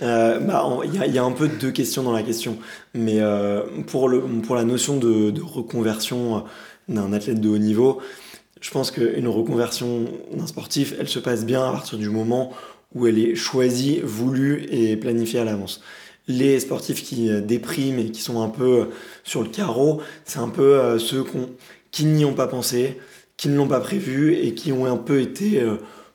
Euh, 0.01 0.39
bah, 0.39 0.67
Il 0.84 1.13
y, 1.13 1.17
a 1.17 1.24
un 1.24 1.32
peu 1.32 1.47
deux 1.47 1.71
questions 1.71 2.03
dans 2.03 2.11
la 2.11 2.24
question. 2.24 2.57
Mais 2.93 3.21
euh, 3.21 3.61
pour, 3.88 4.09
le, 4.09 4.19
pour 4.41 4.55
la 4.55 4.63
notion 4.65 4.97
de, 4.97 5.30
de 5.30 5.41
reconversion 5.41 6.43
d'un 6.89 7.13
athlète 7.13 7.39
de 7.39 7.47
haut 7.47 7.59
niveau, 7.59 8.01
je 8.59 8.69
pense 8.71 8.91
qu'une 8.91 9.28
reconversion 9.28 10.05
d'un 10.34 10.47
sportif, 10.47 10.95
elle 10.99 11.07
se 11.07 11.19
passe 11.19 11.45
bien 11.45 11.65
à 11.65 11.71
partir 11.71 11.99
du 11.99 12.09
moment 12.09 12.51
où 12.95 13.07
elle 13.07 13.19
est 13.19 13.36
choisie, 13.36 14.01
voulue 14.03 14.65
et 14.71 14.97
planifiée 14.97 15.39
à 15.39 15.45
l'avance. 15.45 15.82
Les 16.28 16.59
sportifs 16.59 17.03
qui 17.03 17.30
euh, 17.30 17.39
dépriment 17.39 17.99
et 17.99 18.11
qui 18.11 18.21
sont 18.21 18.41
un 18.41 18.49
peu 18.49 18.89
sur 19.24 19.41
le 19.43 19.49
carreau, 19.49 20.01
c'est 20.26 20.39
un 20.39 20.49
peu 20.49 20.97
ceux 20.99 21.24
qui 21.24 21.38
n'y 22.02 22.26
ont 22.26 22.34
pas 22.34 22.48
pensé, 22.48 23.00
qui 23.38 23.50
ne 23.50 23.56
l'ont 23.56 23.68
pas 23.68 23.80
prévu 23.80 24.36
et 24.36 24.54
qui 24.54 24.72
ont 24.72 24.86
un 24.86 24.98
peu 24.98 25.22
été 25.22 25.62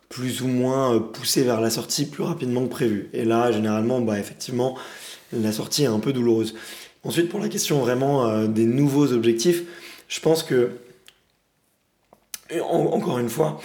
plus 0.09 0.43
ou 0.43 0.49
moins 0.49 0.99
poussés 0.99 1.43
vers 1.43 1.61
la 1.61 1.70
sortie 1.70 2.07
plus 2.07 2.22
rapidement 2.22 2.64
que 2.64 2.70
prévu. 2.70 3.11
Et 3.12 3.24
là, 3.24 3.53
généralement, 3.53 4.01
bah, 4.01 4.18
effectivement, 4.18 4.76
la 5.33 5.53
sortie 5.53 5.85
est 5.85 5.87
un 5.87 5.99
peu 5.99 6.12
douloureuse. 6.12 6.55
Ensuite, 7.05 7.29
pour 7.29 7.41
la 7.41 7.49
question 7.49 7.81
vraiment 7.81 8.45
des 8.47 8.66
nouveaux 8.66 9.12
objectifs, 9.12 9.62
je 10.09 10.20
pense 10.20 10.43
que 10.43 10.70
encore 12.61 13.18
une 13.18 13.29
fois, 13.29 13.61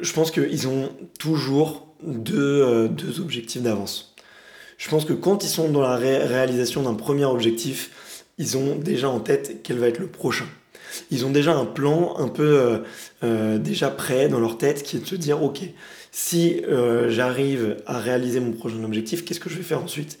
je 0.00 0.12
pense 0.12 0.30
qu'ils 0.30 0.68
ont 0.68 0.90
toujours 1.18 1.88
euh, 2.06 2.88
deux, 2.88 3.20
objectifs 3.20 3.62
d'avance. 3.62 4.14
Je 4.76 4.88
pense 4.88 5.04
que 5.04 5.12
quand 5.12 5.42
ils 5.42 5.48
sont 5.48 5.70
dans 5.70 5.80
la 5.80 5.96
réalisation 5.96 6.82
d'un 6.82 6.94
premier 6.94 7.24
objectif, 7.24 8.24
ils 8.38 8.56
ont 8.56 8.76
déjà 8.76 9.08
en 9.08 9.18
tête 9.18 9.60
quel 9.64 9.78
va 9.78 9.88
être 9.88 9.98
le 9.98 10.06
prochain. 10.06 10.46
Ils 11.10 11.26
ont 11.26 11.30
déjà 11.30 11.54
un 11.54 11.64
plan 11.64 12.16
un 12.18 12.28
peu 12.28 12.42
euh, 12.42 12.78
euh, 13.24 13.58
déjà 13.58 13.90
prêt 13.90 14.28
dans 14.28 14.40
leur 14.40 14.58
tête 14.58 14.82
qui 14.82 14.96
est 14.96 15.00
de 15.00 15.06
se 15.06 15.16
dire 15.16 15.42
ok, 15.42 15.60
si 16.10 16.62
j'arrive 17.08 17.76
à 17.86 17.98
réaliser 17.98 18.40
mon 18.40 18.52
prochain 18.52 18.82
objectif, 18.82 19.24
qu'est-ce 19.24 19.40
que 19.40 19.50
je 19.50 19.56
vais 19.56 19.62
faire 19.62 19.82
ensuite? 19.82 20.18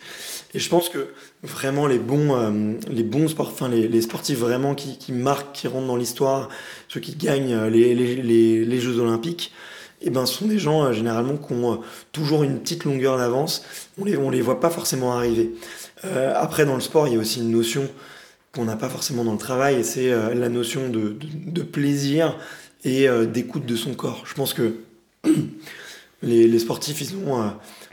Et 0.54 0.58
je 0.58 0.68
pense 0.68 0.88
que 0.88 1.08
vraiment 1.42 1.86
les 1.86 1.98
bons, 1.98 2.34
euh, 2.34 2.74
les 2.90 3.02
bons 3.02 3.28
sports, 3.28 3.48
enfin 3.48 3.68
les, 3.68 4.00
sportifs 4.00 4.38
vraiment 4.38 4.74
qui, 4.74 4.96
qui, 4.96 5.12
marquent, 5.12 5.52
qui 5.52 5.68
rentrent 5.68 5.86
dans 5.86 5.96
l'histoire, 5.96 6.48
ceux 6.88 7.00
qui 7.00 7.14
gagnent 7.14 7.52
euh, 7.52 7.70
les, 7.70 7.94
les, 7.94 8.64
les, 8.64 8.80
Jeux 8.80 8.98
Olympiques, 8.98 9.52
eh 10.00 10.10
ben, 10.10 10.24
ce 10.24 10.34
sont 10.34 10.46
des 10.46 10.58
gens 10.58 10.84
euh, 10.84 10.92
généralement 10.92 11.36
qui 11.36 11.52
ont 11.52 11.80
toujours 12.12 12.44
une 12.44 12.60
petite 12.60 12.84
longueur 12.84 13.18
d'avance. 13.18 13.62
On 14.00 14.04
les, 14.04 14.16
on 14.16 14.30
les 14.30 14.40
voit 14.40 14.60
pas 14.60 14.70
forcément 14.70 15.12
arriver. 15.12 15.50
après, 16.34 16.64
dans 16.64 16.76
le 16.76 16.80
sport, 16.80 17.08
il 17.08 17.14
y 17.14 17.16
a 17.16 17.20
aussi 17.20 17.40
une 17.40 17.50
notion 17.50 17.88
qu'on 18.58 18.64
n'a 18.64 18.76
pas 18.76 18.88
forcément 18.88 19.22
dans 19.22 19.32
le 19.32 19.38
travail, 19.38 19.76
et 19.76 19.82
c'est 19.84 20.10
la 20.10 20.48
notion 20.48 20.88
de, 20.88 21.62
plaisir 21.62 22.36
et 22.84 23.06
d'écoute 23.32 23.64
de 23.64 23.76
son 23.76 23.94
corps. 23.94 24.24
Je 24.26 24.34
pense 24.34 24.52
que 24.52 24.74
les, 26.22 26.58
sportifs, 26.58 27.00
ils 27.00 27.14
ont 27.14 27.52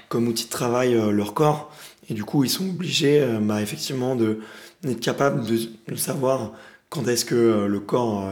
comme 0.09 0.27
outil 0.27 0.45
de 0.45 0.49
travail 0.49 0.95
leur 1.11 1.35
corps 1.35 1.71
Et 2.09 2.15
du 2.15 2.23
coup, 2.23 2.43
ils 2.43 2.49
sont 2.49 2.67
obligés, 2.67 3.23
bah, 3.41 3.61
effectivement, 3.61 4.15
d'être 4.15 4.99
capables 5.01 5.45
de, 5.45 5.59
de, 5.87 5.95
savoir 5.95 6.53
quand 6.89 7.07
est-ce 7.07 7.25
que 7.25 7.67
le 7.67 7.79
corps 7.79 8.27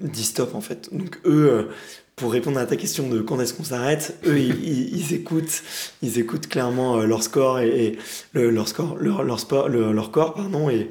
dit 0.00 0.24
stop, 0.24 0.56
en 0.56 0.60
fait. 0.60 0.88
Donc, 0.92 1.20
eux, 1.24 1.68
pour 2.20 2.32
répondre 2.32 2.58
à 2.58 2.66
ta 2.66 2.76
question 2.76 3.08
de 3.08 3.20
quand 3.20 3.40
est-ce 3.40 3.54
qu'on 3.54 3.64
s'arrête, 3.64 4.18
eux, 4.26 4.38
ils, 4.38 5.12
écoutent, 5.14 5.62
ils 6.02 6.18
écoutent 6.18 6.48
clairement 6.48 6.98
leur 6.98 7.22
score 7.22 7.60
et, 7.60 7.96
leur 8.34 8.68
score, 8.68 8.98
leur, 8.98 9.24
leur, 9.24 9.40
sport, 9.40 9.70
leur 9.70 10.10
corps, 10.10 10.34
pardon, 10.34 10.68
et, 10.68 10.90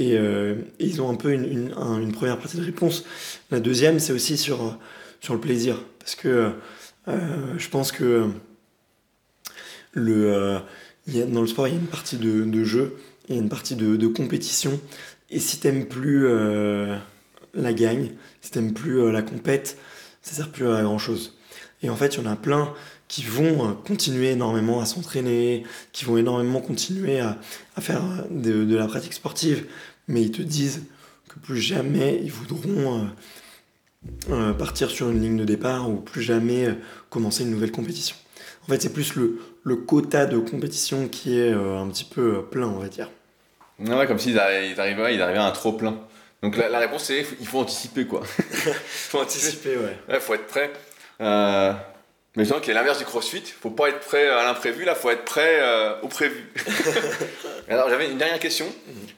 euh, 0.00 0.56
et, 0.80 0.86
ils 0.86 1.00
ont 1.00 1.08
un 1.08 1.14
peu 1.14 1.32
une, 1.32 1.72
une, 2.00 2.12
première 2.12 2.38
partie 2.38 2.56
de 2.56 2.64
réponse. 2.64 3.04
La 3.52 3.60
deuxième, 3.60 4.00
c'est 4.00 4.12
aussi 4.12 4.36
sur, 4.36 4.76
sur 5.20 5.34
le 5.34 5.40
plaisir. 5.40 5.80
Parce 6.00 6.16
que 6.16 6.50
euh, 7.06 7.54
je 7.56 7.68
pense 7.68 7.92
que 7.92 8.28
le, 9.92 10.34
euh, 10.34 10.58
y 11.06 11.22
a, 11.22 11.26
dans 11.26 11.40
le 11.40 11.46
sport, 11.46 11.68
il 11.68 11.74
y 11.74 11.76
a 11.76 11.80
une 11.80 11.86
partie 11.86 12.16
de, 12.16 12.44
de 12.44 12.64
jeu, 12.64 12.96
il 13.28 13.36
y 13.36 13.38
a 13.38 13.40
une 13.40 13.48
partie 13.48 13.76
de, 13.76 13.94
de 13.94 14.06
compétition. 14.08 14.80
Et 15.30 15.38
si 15.38 15.58
t'aimes 15.60 15.86
plus 15.86 16.26
la 17.54 17.72
gagne, 17.72 18.10
si 18.40 18.50
t'aimes 18.50 18.74
plus 18.74 19.10
la 19.10 19.22
compète, 19.22 19.78
ça 20.24 20.34
sert 20.34 20.48
plus 20.50 20.66
à 20.68 20.82
grand 20.82 20.98
chose. 20.98 21.36
Et 21.82 21.90
en 21.90 21.96
fait, 21.96 22.16
il 22.16 22.24
y 22.24 22.26
en 22.26 22.30
a 22.30 22.34
plein 22.34 22.72
qui 23.08 23.22
vont 23.22 23.76
continuer 23.86 24.30
énormément 24.30 24.80
à 24.80 24.86
s'entraîner, 24.86 25.64
qui 25.92 26.06
vont 26.06 26.16
énormément 26.16 26.60
continuer 26.60 27.20
à, 27.20 27.38
à 27.76 27.80
faire 27.80 28.02
de, 28.30 28.64
de, 28.64 28.76
la 28.76 28.86
pratique 28.86 29.12
sportive, 29.12 29.66
mais 30.08 30.22
ils 30.22 30.32
te 30.32 30.42
disent 30.42 30.84
que 31.28 31.38
plus 31.38 31.60
jamais 31.60 32.18
ils 32.22 32.32
voudront 32.32 33.04
euh, 34.30 34.30
euh, 34.30 34.52
partir 34.54 34.90
sur 34.90 35.10
une 35.10 35.20
ligne 35.20 35.36
de 35.36 35.44
départ 35.44 35.90
ou 35.90 35.96
plus 35.96 36.22
jamais 36.22 36.66
euh, 36.66 36.74
commencer 37.10 37.44
une 37.44 37.50
nouvelle 37.50 37.72
compétition. 37.72 38.16
En 38.62 38.72
fait, 38.72 38.80
c'est 38.80 38.92
plus 38.92 39.14
le, 39.14 39.38
le, 39.62 39.76
quota 39.76 40.24
de 40.24 40.38
compétition 40.38 41.08
qui 41.08 41.38
est 41.38 41.52
un 41.52 41.86
petit 41.88 42.04
peu 42.04 42.42
plein, 42.50 42.66
on 42.66 42.78
va 42.78 42.88
dire. 42.88 43.10
Ouais, 43.78 44.06
comme 44.06 44.18
s'ils 44.18 44.38
arrivaient, 44.38 44.70
ils 45.14 45.20
arrivaient 45.20 45.38
à 45.38 45.44
un 45.44 45.50
trop 45.50 45.74
plein. 45.74 45.98
Donc 46.44 46.58
la, 46.58 46.78
réponse 46.78 47.04
c'est 47.04 47.24
il 47.40 47.46
faut 47.46 47.60
anticiper 47.60 48.06
quoi. 48.06 48.20
il 48.38 48.72
faut 48.84 49.18
anticiper, 49.18 49.78
ouais. 49.78 49.96
Il 50.10 50.20
faut 50.20 50.34
être 50.34 50.46
prêt. 50.46 50.70
Euh, 51.22 51.72
mais 52.36 52.44
je 52.44 52.52
qu'il 52.52 52.68
y 52.68 52.70
a 52.72 52.74
l'inverse 52.74 52.98
du 52.98 53.06
crossfit. 53.06 53.38
Il 53.38 53.46
faut 53.46 53.70
pas 53.70 53.88
être 53.88 54.00
prêt 54.00 54.28
à 54.28 54.44
l'imprévu, 54.44 54.84
là, 54.84 54.92
il 54.94 55.00
faut 55.00 55.10
être 55.10 55.24
prêt 55.24 55.60
euh, 55.60 55.98
au 56.02 56.08
prévu. 56.08 56.52
Alors, 57.68 57.88
j'avais 57.88 58.10
une 58.10 58.18
dernière 58.18 58.38
question. 58.38 58.66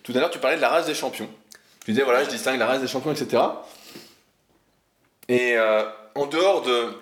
Tout 0.05 0.13
à 0.15 0.21
l'heure, 0.21 0.31
tu 0.31 0.39
parlais 0.39 0.57
de 0.57 0.61
la 0.61 0.69
race 0.69 0.87
des 0.87 0.95
champions. 0.95 1.29
Tu 1.85 1.91
disais, 1.91 2.05
voilà, 2.05 2.23
je 2.23 2.31
distingue 2.31 2.61
la 2.61 2.67
race 2.67 2.81
des 2.81 2.87
champions, 2.87 3.13
etc. 3.13 3.43
Et 5.29 5.57
euh, 5.57 5.83
en 6.15 6.27
dehors 6.27 6.63
de 6.63 6.93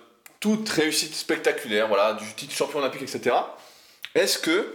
toute 0.40 0.66
réussite 0.70 1.14
spectaculaire, 1.14 1.86
voilà, 1.88 2.14
du 2.14 2.32
titre 2.34 2.54
champion 2.54 2.78
olympique, 2.78 3.02
etc., 3.02 3.36
est-ce 4.14 4.38
que 4.38 4.74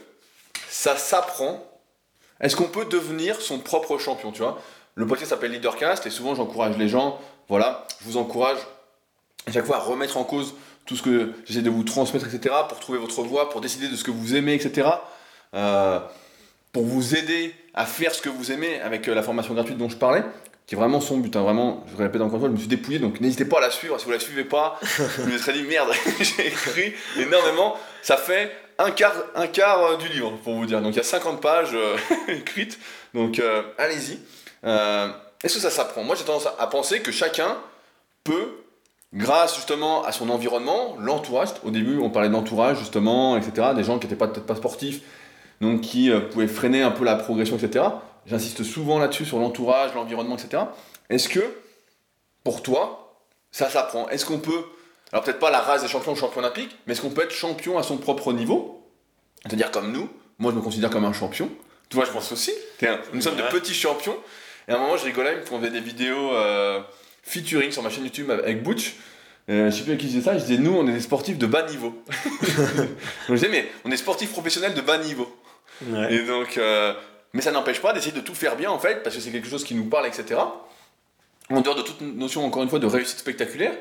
ça 0.70 0.96
s'apprend? 0.96 1.66
Est-ce 2.40 2.56
qu'on 2.56 2.68
peut 2.68 2.86
devenir 2.86 3.42
son 3.42 3.58
propre 3.58 3.98
champion, 3.98 4.32
tu 4.32 4.44
vois? 4.44 4.62
Le 5.00 5.08
podcast 5.08 5.30
s'appelle 5.30 5.54
Leadercast 5.54 6.06
et 6.08 6.10
souvent 6.10 6.36
j'encourage 6.36 6.78
les 6.78 6.90
gens, 6.90 7.22
voilà, 7.48 7.88
je 8.02 8.06
vous 8.06 8.18
encourage 8.18 8.58
à 9.48 9.52
chaque 9.54 9.64
fois 9.64 9.78
à 9.78 9.80
remettre 9.80 10.18
en 10.18 10.26
cause 10.26 10.56
tout 10.86 10.98
ce 10.98 11.02
que 11.02 11.32
j'essaie 11.46 11.62
de 11.62 11.70
vous 11.70 11.86
transmettre, 11.86 12.28
etc., 12.28 12.54
pour 12.68 12.82
trouver 12.82 13.00
votre 13.00 13.22
voie, 13.22 13.50
pour 13.50 13.62
décider 13.62 13.88
de 13.88 13.96
ce 13.96 14.04
que 14.04 14.12
vous 14.12 14.36
aimez, 14.36 14.56
etc., 14.56 14.90
euh, 15.54 16.02
pour 16.74 16.84
vous 16.84 17.16
aider 17.16 17.56
à 17.74 17.86
faire 17.86 18.14
ce 18.14 18.22
que 18.22 18.28
vous 18.28 18.52
aimez 18.52 18.82
avec 18.82 19.08
euh, 19.08 19.16
la 19.16 19.24
formation 19.24 19.54
gratuite 19.54 19.78
dont 19.78 19.88
je 19.88 19.96
parlais, 19.96 20.22
qui 20.68 20.76
est 20.76 20.78
vraiment 20.78 21.00
son 21.00 21.20
but. 21.20 21.34
Hein, 21.34 21.44
vraiment, 21.44 21.86
je 21.90 21.96
répète 21.96 22.22
encore 22.22 22.34
une 22.34 22.40
fois, 22.42 22.50
je 22.50 22.54
me 22.56 22.60
suis 22.60 22.68
dépouillé, 22.68 23.00
donc 23.00 23.22
n'hésitez 23.22 23.46
pas 23.46 23.60
à 23.60 23.62
la 23.62 23.72
suivre. 23.72 23.98
Si 24.00 24.06
vous 24.06 24.12
la 24.12 24.20
suivez 24.20 24.44
pas, 24.44 24.78
je 24.84 25.32
me 25.32 25.38
serais 25.38 25.54
dit 25.54 25.64
merde, 25.64 25.92
j'ai 26.20 26.48
écrit 26.48 26.94
énormément. 27.18 27.78
Ça 28.02 28.18
fait 28.18 28.52
un 28.78 28.92
quart, 28.92 29.16
un 29.36 29.48
quart 29.48 29.82
euh, 29.82 29.96
du 29.96 30.10
livre, 30.10 30.34
pour 30.44 30.56
vous 30.56 30.66
dire. 30.66 30.82
Donc 30.82 30.92
il 30.92 30.98
y 30.98 31.00
a 31.00 31.04
50 31.04 31.40
pages 31.40 31.74
écrites, 32.28 32.78
donc 33.14 33.42
allez-y. 33.78 34.20
Est-ce 34.64 35.56
que 35.56 35.62
ça 35.62 35.70
s'apprend? 35.70 36.04
Moi 36.04 36.16
j'ai 36.16 36.24
tendance 36.24 36.48
à 36.58 36.68
penser 36.68 37.02
que 37.02 37.12
chacun 37.12 37.58
peut 38.24 38.60
grâce 39.14 39.56
justement 39.56 40.04
à 40.04 40.12
son 40.12 40.30
environnement, 40.30 40.96
l'entourage, 41.00 41.50
au 41.64 41.72
début 41.72 41.98
on 41.98 42.10
parlait 42.10 42.30
d'entourage 42.30 42.78
justement, 42.78 43.38
etc., 43.38 43.70
des 43.76 43.84
gens 43.84 44.00
qui 44.00 44.08
n'étaient 44.08 44.18
peut-être 44.18 44.46
pas 44.46 44.56
sportifs, 44.56 45.02
donc 45.62 45.82
qui 45.82 46.12
euh, 46.12 46.20
pouvaient 46.22 46.48
freiner 46.48 46.82
un 46.82 46.92
peu 46.92 47.04
la 47.04 47.16
progression, 47.16 47.58
etc. 47.58 47.86
J'insiste 48.26 48.64
souvent 48.64 49.00
là-dessus 49.00 49.26
sur 49.26 49.40
l'entourage, 49.40 49.94
l'environnement, 49.96 50.38
etc. 50.38 50.64
Est-ce 51.10 51.30
que, 51.30 51.40
pour 52.44 52.62
toi, 52.62 53.18
ça 53.52 53.70
s'apprend? 53.70 54.08
Est-ce 54.10 54.26
qu'on 54.26 54.40
peut, 54.40 54.64
alors 55.12 55.24
peut-être 55.24 55.40
pas 55.40 55.50
la 55.50 55.60
race 55.60 55.82
des 55.82 55.88
champions 55.88 56.12
ou 56.12 56.16
champion 56.16 56.40
olympique, 56.40 56.78
mais 56.86 56.94
est-ce 56.94 57.02
qu'on 57.02 57.10
peut 57.10 57.24
être 57.24 57.32
champion 57.32 57.78
à 57.78 57.84
son 57.84 57.98
propre 57.98 58.32
niveau? 58.34 58.88
C'est-à-dire 59.44 59.72
comme 59.72 59.92
nous, 59.92 60.10
moi 60.38 60.52
je 60.52 60.58
me 60.58 60.62
considère 60.62 60.90
comme 60.90 61.06
un 61.06 61.14
champion, 61.14 61.50
toi 61.90 62.06
je 62.06 62.12
pense 62.12 62.32
aussi, 62.32 62.52
nous 63.14 63.22
sommes 63.22 63.38
de 63.38 63.42
petits 63.44 63.74
champions, 63.74 64.18
et 64.70 64.72
à 64.72 64.76
un 64.76 64.80
moment 64.80 64.96
je 64.96 65.06
rigolais, 65.06 65.44
quand 65.48 65.56
on 65.56 65.60
faisait 65.60 65.72
des 65.72 65.82
vidéos... 65.82 66.34
Euh, 66.34 66.80
featuring 67.30 67.72
sur 67.72 67.84
ma 67.84 67.90
chaîne 67.90 68.04
YouTube 68.04 68.30
avec 68.32 68.64
Butch. 68.64 68.96
Euh, 69.50 69.72
je 69.72 69.78
sais 69.78 69.84
plus 69.84 69.94
à 69.94 69.96
qui 69.96 70.06
je 70.06 70.12
disais 70.12 70.22
ça, 70.22 70.38
je 70.38 70.44
disais 70.44 70.58
nous 70.58 70.76
on 70.76 70.88
est 70.88 70.94
des 70.94 71.00
sportifs 71.00 71.38
de 71.38 71.48
bas 71.48 71.64
niveau. 71.64 72.04
je 73.28 73.34
disais 73.34 73.50
mais 73.50 73.68
on 73.86 73.92
est 73.92 73.98
sportifs 73.98 74.32
professionnels 74.32 74.74
de 74.74 74.82
bas 74.82 74.98
niveau. 74.98 75.34
Et 76.10 76.20
donc, 76.24 76.58
euh, 76.58 76.94
mais 77.32 77.42
ça 77.42 77.52
n'empêche 77.52 77.82
pas 77.82 77.94
d'essayer 77.94 78.12
de 78.12 78.20
tout 78.20 78.36
faire 78.36 78.58
bien 78.58 78.70
en 78.70 78.80
fait, 78.80 79.02
parce 79.02 79.16
que 79.16 79.22
c'est 79.22 79.32
quelque 79.32 79.48
chose 79.48 79.64
qui 79.64 79.76
nous 79.76 79.86
parle, 79.86 80.08
etc. 80.08 80.42
En 81.50 81.62
dehors 81.62 81.76
de 81.76 81.82
toute 81.82 82.02
notion 82.02 82.46
encore 82.46 82.64
une 82.64 82.70
fois 82.70 82.80
de 82.80 82.86
réussite 82.86 83.20
spectaculaire, 83.20 83.74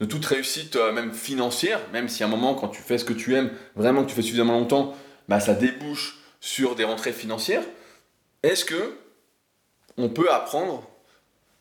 de 0.00 0.04
toute 0.04 0.24
réussite 0.26 0.76
euh, 0.76 0.92
même 0.92 1.12
financière, 1.12 1.80
même 1.92 2.08
si 2.08 2.22
à 2.22 2.26
un 2.26 2.28
moment 2.28 2.54
quand 2.54 2.68
tu 2.68 2.82
fais 2.82 2.98
ce 2.98 3.04
que 3.04 3.12
tu 3.12 3.34
aimes, 3.34 3.50
vraiment 3.76 4.02
que 4.02 4.08
tu 4.08 4.16
fais 4.16 4.22
suffisamment 4.22 4.58
longtemps, 4.58 4.94
bah, 5.28 5.40
ça 5.40 5.54
débouche 5.54 6.18
sur 6.40 6.74
des 6.74 6.84
rentrées 6.84 7.12
financières. 7.12 7.62
Est-ce 8.42 8.64
que 8.64 8.96
on 9.98 10.08
peut 10.08 10.30
apprendre 10.30 10.82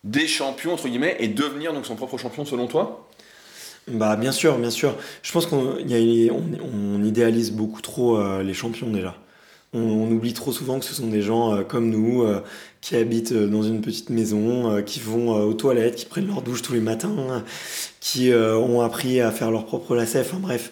des 0.03 0.27
champions, 0.27 0.73
entre 0.73 0.87
guillemets, 0.87 1.15
et 1.19 1.27
devenir 1.27 1.73
donc 1.73 1.85
son 1.85 1.95
propre 1.95 2.17
champion 2.17 2.45
selon 2.45 2.67
toi? 2.67 3.07
Bah 3.87 4.15
bien 4.15 4.31
sûr, 4.31 4.57
bien 4.57 4.69
sûr. 4.69 4.95
Je 5.23 5.31
pense 5.31 5.45
qu'on 5.45 5.77
on, 5.77 7.03
idéalise 7.03 7.51
beaucoup 7.51 7.81
trop 7.81 8.17
euh, 8.17 8.41
les 8.43 8.53
champions 8.53 8.89
déjà. 8.89 9.15
On, 9.73 10.11
oublie 10.11 10.33
trop 10.33 10.51
souvent 10.51 10.77
que 10.77 10.85
ce 10.85 10.93
sont 10.93 11.07
des 11.07 11.23
gens 11.23 11.55
euh, 11.55 11.63
comme 11.63 11.89
nous 11.89 12.21
euh, 12.21 12.43
qui 12.79 12.95
habitent 12.95 13.33
dans 13.33 13.63
une 13.63 13.81
petite 13.81 14.09
maison, 14.09 14.83
qui 14.83 14.99
vont 14.99 15.31
aux 15.31 15.53
toilettes, 15.53 15.95
qui 15.95 16.05
prennent 16.05 16.27
leur 16.27 16.41
douche 16.41 16.61
tous 16.61 16.73
les 16.73 16.79
matins, 16.79 17.43
qui 17.99 18.31
ont 18.33 18.81
appris 18.81 19.21
à 19.21 19.31
faire 19.31 19.51
leur 19.51 19.65
propre 19.65 19.95
lacet. 19.95 20.19
Enfin 20.19 20.37
bref, 20.39 20.71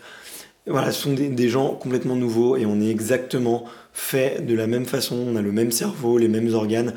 voilà, 0.68 0.92
ce 0.92 1.02
sont 1.02 1.14
des, 1.14 1.50
gens 1.50 1.70
complètement 1.74 2.16
nouveaux 2.16 2.56
et 2.58 2.66
on 2.66 2.80
est 2.82 2.90
exactement 2.90 3.66
fait 3.94 4.46
de 4.46 4.54
la 4.54 4.68
même 4.68 4.86
façon. 4.86 5.16
On 5.16 5.36
a 5.36 5.42
le 5.42 5.52
même 5.52 5.72
cerveau, 5.72 6.18
les 6.18 6.28
mêmes 6.28 6.54
organes. 6.54 6.94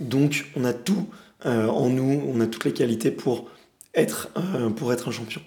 Donc 0.00 0.46
on 0.56 0.64
a 0.64 0.72
tout 0.72 1.06
euh, 1.46 1.66
en 1.68 1.90
nous, 1.90 2.22
on 2.26 2.40
a 2.40 2.46
toutes 2.46 2.64
les 2.64 2.72
qualités 2.72 3.10
pour 3.10 3.50
être, 3.94 4.30
euh, 4.36 4.70
pour 4.70 4.92
être 4.92 5.08
un 5.08 5.12
champion. 5.12 5.42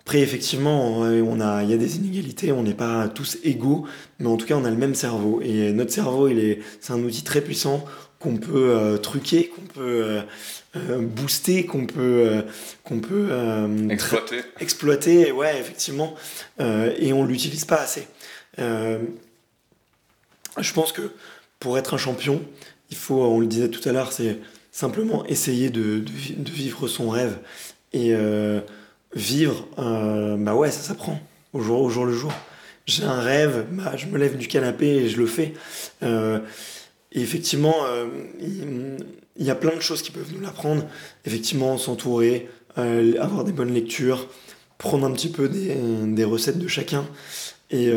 Après, 0.00 0.20
effectivement, 0.20 0.98
on 0.98 1.40
a, 1.40 1.62
il 1.62 1.70
y 1.70 1.72
a 1.72 1.78
des 1.78 1.96
inégalités, 1.96 2.52
on 2.52 2.62
n'est 2.62 2.74
pas 2.74 3.08
tous 3.08 3.38
égaux, 3.42 3.86
mais 4.18 4.26
en 4.26 4.36
tout 4.36 4.44
cas, 4.44 4.54
on 4.54 4.66
a 4.66 4.70
le 4.70 4.76
même 4.76 4.94
cerveau. 4.94 5.40
Et 5.42 5.72
notre 5.72 5.92
cerveau, 5.92 6.28
il 6.28 6.38
est, 6.38 6.60
c'est 6.80 6.92
un 6.92 7.02
outil 7.02 7.24
très 7.24 7.40
puissant 7.40 7.82
qu'on 8.18 8.36
peut 8.36 8.70
euh, 8.70 8.98
truquer, 8.98 9.48
qu'on 9.48 9.62
peut 9.62 10.20
booster, 10.74 11.64
qu'on 11.64 11.86
peut, 11.86 12.44
qu'on 12.82 13.00
peut 13.00 13.30
exploiter. 13.88 14.40
Exploiter, 14.60 15.32
ouais, 15.32 15.58
effectivement. 15.58 16.14
et 16.58 17.14
on 17.14 17.24
l'utilise 17.24 17.64
pas 17.64 17.80
assez. 17.80 18.06
je 18.58 18.98
pense 20.74 20.92
que 20.92 21.12
pour 21.60 21.78
être 21.78 21.94
un 21.94 21.98
champion, 21.98 22.42
il 22.94 22.96
faut, 22.96 23.24
on 23.24 23.40
le 23.40 23.46
disait 23.46 23.68
tout 23.70 23.86
à 23.88 23.92
l'heure, 23.92 24.12
c'est 24.12 24.38
simplement 24.70 25.26
essayer 25.26 25.68
de, 25.68 26.04
vivre 26.38 26.86
son 26.86 27.10
rêve. 27.10 27.38
Et 27.92 28.14
euh, 28.14 28.60
vivre, 29.16 29.66
euh, 29.80 30.36
bah 30.36 30.54
ouais, 30.54 30.70
ça 30.70 30.80
s'apprend 30.80 31.20
au 31.52 31.60
jour, 31.60 32.06
le 32.06 32.12
jour. 32.12 32.32
J'ai 32.86 33.02
un 33.02 33.20
rêve, 33.20 33.66
bah, 33.72 33.96
je 33.96 34.06
me 34.06 34.16
lève 34.16 34.38
du 34.38 34.46
canapé 34.46 34.86
et 34.86 35.08
je 35.08 35.16
le 35.16 35.26
fais. 35.26 35.54
Euh, 36.04 36.38
et 37.10 37.20
effectivement, 37.20 37.74
il 38.40 39.44
y, 39.44 39.50
a 39.50 39.54
plein 39.56 39.74
de 39.74 39.80
choses 39.80 40.02
qui 40.02 40.12
peuvent 40.12 40.32
nous 40.32 40.40
l'apprendre. 40.40 40.86
Effectivement, 41.24 41.78
s'entourer, 41.78 42.48
avoir 42.76 43.42
des 43.42 43.52
bonnes 43.52 43.74
lectures, 43.74 44.28
prendre 44.78 45.04
un 45.04 45.10
petit 45.10 45.30
peu 45.30 45.48
des, 45.48 45.76
des 46.06 46.24
recettes 46.24 46.58
de 46.58 46.68
chacun. 46.68 47.04
Et 47.70 47.92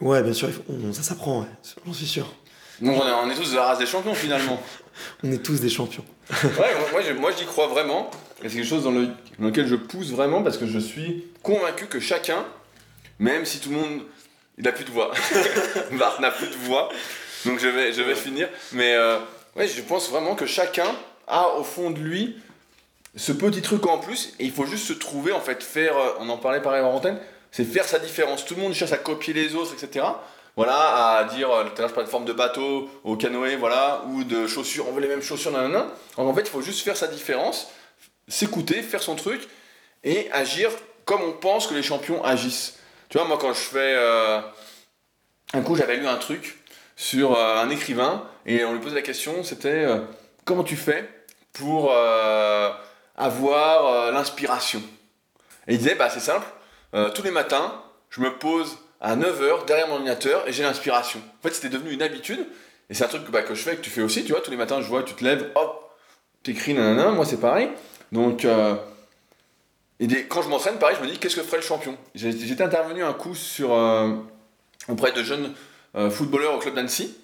ouais, 0.00 0.22
bien 0.22 0.32
sûr, 0.32 0.48
ça 0.92 1.02
s'apprend, 1.02 1.46
j'en 1.86 1.92
suis 1.92 2.06
sûr. 2.06 2.32
Donc 2.80 3.02
on 3.02 3.06
est, 3.06 3.12
on 3.12 3.30
est 3.30 3.34
tous 3.34 3.50
de 3.50 3.56
la 3.56 3.64
race 3.64 3.78
des 3.78 3.86
champions 3.86 4.14
finalement. 4.14 4.60
on 5.22 5.32
est 5.32 5.42
tous 5.42 5.60
des 5.60 5.68
champions. 5.68 6.04
ouais, 6.42 6.74
moi, 6.92 7.00
moi 7.18 7.30
j'y 7.36 7.44
crois 7.44 7.66
vraiment. 7.66 8.10
Et 8.42 8.48
c'est 8.48 8.56
quelque 8.56 8.68
chose 8.68 8.84
dans, 8.84 8.90
le, 8.90 9.08
lequel 9.38 9.66
je 9.66 9.76
pousse 9.76 10.10
vraiment 10.10 10.42
parce 10.42 10.58
que 10.58 10.66
je 10.66 10.78
suis 10.78 11.24
convaincu 11.42 11.86
que 11.86 12.00
chacun, 12.00 12.44
même 13.18 13.44
si 13.44 13.60
tout 13.60 13.70
le 13.70 13.76
monde. 13.76 14.00
Il 14.58 14.64
n'a 14.64 14.72
plus 14.72 14.84
de 14.84 14.90
voix. 14.90 15.12
Bart 15.98 16.18
n'a 16.20 16.30
plus 16.30 16.48
de 16.48 16.54
voix. 16.54 16.88
Donc 17.44 17.58
je 17.58 17.68
vais, 17.68 17.92
je 17.92 18.00
vais 18.00 18.14
finir. 18.14 18.48
Mais 18.72 18.94
euh, 18.94 19.18
ouais, 19.54 19.68
je 19.68 19.82
pense 19.82 20.08
vraiment 20.08 20.34
que 20.34 20.46
chacun 20.46 20.94
a 21.26 21.48
au 21.58 21.62
fond 21.62 21.90
de 21.90 21.98
lui 21.98 22.36
ce 23.16 23.32
petit 23.32 23.62
truc 23.62 23.86
en 23.86 23.98
plus. 23.98 24.34
Et 24.38 24.44
il 24.44 24.52
faut 24.52 24.66
juste 24.66 24.86
se 24.86 24.92
trouver, 24.92 25.32
en 25.32 25.40
fait, 25.40 25.62
faire. 25.62 25.96
Euh, 25.96 26.14
on 26.20 26.28
en 26.28 26.38
parlait 26.38 26.62
pareil 26.62 26.82
en 26.82 26.92
antenne. 26.92 27.18
c'est 27.50 27.64
faire 27.64 27.84
sa 27.84 27.98
différence. 27.98 28.44
Tout 28.44 28.54
le 28.54 28.62
monde 28.62 28.72
cherche 28.72 28.92
à 28.92 28.98
copier 28.98 29.34
les 29.34 29.54
autres, 29.54 29.74
etc. 29.74 30.06
Voilà, 30.56 31.18
à 31.18 31.24
dire, 31.24 31.50
euh, 31.50 31.64
tout 31.64 31.82
à 31.82 31.88
je 31.88 31.92
de 31.92 32.08
forme 32.08 32.24
de 32.24 32.32
bateau, 32.32 32.88
au 33.04 33.16
canoë, 33.16 33.56
voilà, 33.56 34.02
ou 34.06 34.24
de 34.24 34.46
chaussures, 34.46 34.88
on 34.88 34.92
veut 34.92 35.02
les 35.02 35.08
mêmes 35.08 35.20
chaussures, 35.22 35.52
nanana. 35.52 35.88
En 36.16 36.32
fait, 36.32 36.40
il 36.40 36.48
faut 36.48 36.62
juste 36.62 36.82
faire 36.82 36.96
sa 36.96 37.08
différence, 37.08 37.70
s'écouter, 38.26 38.80
faire 38.82 39.02
son 39.02 39.16
truc, 39.16 39.46
et 40.02 40.30
agir 40.32 40.70
comme 41.04 41.20
on 41.22 41.32
pense 41.32 41.66
que 41.66 41.74
les 41.74 41.82
champions 41.82 42.24
agissent. 42.24 42.78
Tu 43.10 43.18
vois, 43.18 43.26
moi 43.26 43.36
quand 43.38 43.52
je 43.52 43.60
fais... 43.60 43.94
Euh, 43.96 44.40
un 45.52 45.60
coup, 45.60 45.76
j'avais 45.76 45.98
lu 45.98 46.08
un 46.08 46.16
truc 46.16 46.58
sur 46.96 47.38
euh, 47.38 47.58
un 47.58 47.68
écrivain, 47.68 48.26
et 48.46 48.64
on 48.64 48.72
lui 48.72 48.80
posait 48.80 48.94
la 48.94 49.02
question, 49.02 49.44
c'était 49.44 49.86
comment 50.46 50.64
tu 50.64 50.76
fais 50.76 51.06
pour 51.52 51.92
avoir 53.16 54.12
l'inspiration? 54.12 54.82
Et 55.68 55.74
il 55.74 55.78
disait, 55.78 55.96
bah 55.96 56.08
c'est 56.08 56.20
simple, 56.20 56.46
tous 57.14 57.22
les 57.22 57.30
matins, 57.30 57.82
je 58.08 58.20
me 58.20 58.38
pose 58.38 58.78
à 59.06 59.14
9h 59.14 59.66
derrière 59.66 59.86
mon 59.86 59.94
ordinateur 59.94 60.48
et 60.48 60.52
j'ai 60.52 60.64
l'inspiration. 60.64 61.20
En 61.38 61.42
fait, 61.48 61.54
c'était 61.54 61.68
devenu 61.68 61.92
une 61.92 62.02
habitude. 62.02 62.40
Et 62.90 62.94
c'est 62.94 63.04
un 63.04 63.08
truc 63.08 63.24
que, 63.24 63.30
bah, 63.30 63.42
que 63.42 63.54
je 63.54 63.62
fais, 63.62 63.76
que 63.76 63.80
tu 63.80 63.90
fais 63.90 64.02
aussi, 64.02 64.24
tu 64.24 64.32
vois, 64.32 64.40
tous 64.40 64.50
les 64.50 64.56
matins, 64.56 64.80
je 64.80 64.88
vois, 64.88 65.04
tu 65.04 65.14
te 65.14 65.22
lèves, 65.22 65.50
hop, 65.54 65.96
t'écris, 66.42 66.74
nanana, 66.74 67.10
moi 67.10 67.24
c'est 67.24 67.40
pareil. 67.40 67.68
Donc, 68.10 68.44
euh, 68.44 68.74
et 70.00 70.08
quand 70.24 70.42
je 70.42 70.48
m'entraîne, 70.48 70.78
pareil, 70.78 70.96
je 71.00 71.06
me 71.06 71.10
dis, 71.10 71.18
qu'est-ce 71.18 71.36
que 71.36 71.42
ferait 71.42 71.58
le 71.58 71.62
champion? 71.62 71.96
J'étais 72.14 72.62
intervenu 72.62 73.04
un 73.04 73.12
coup 73.12 73.36
sur, 73.36 73.72
euh, 73.74 74.12
auprès 74.88 75.12
de 75.12 75.22
jeunes 75.22 75.52
euh, 75.94 76.10
footballeurs 76.10 76.54
au 76.54 76.58
club 76.58 76.74
d'Annecy. 76.74 77.16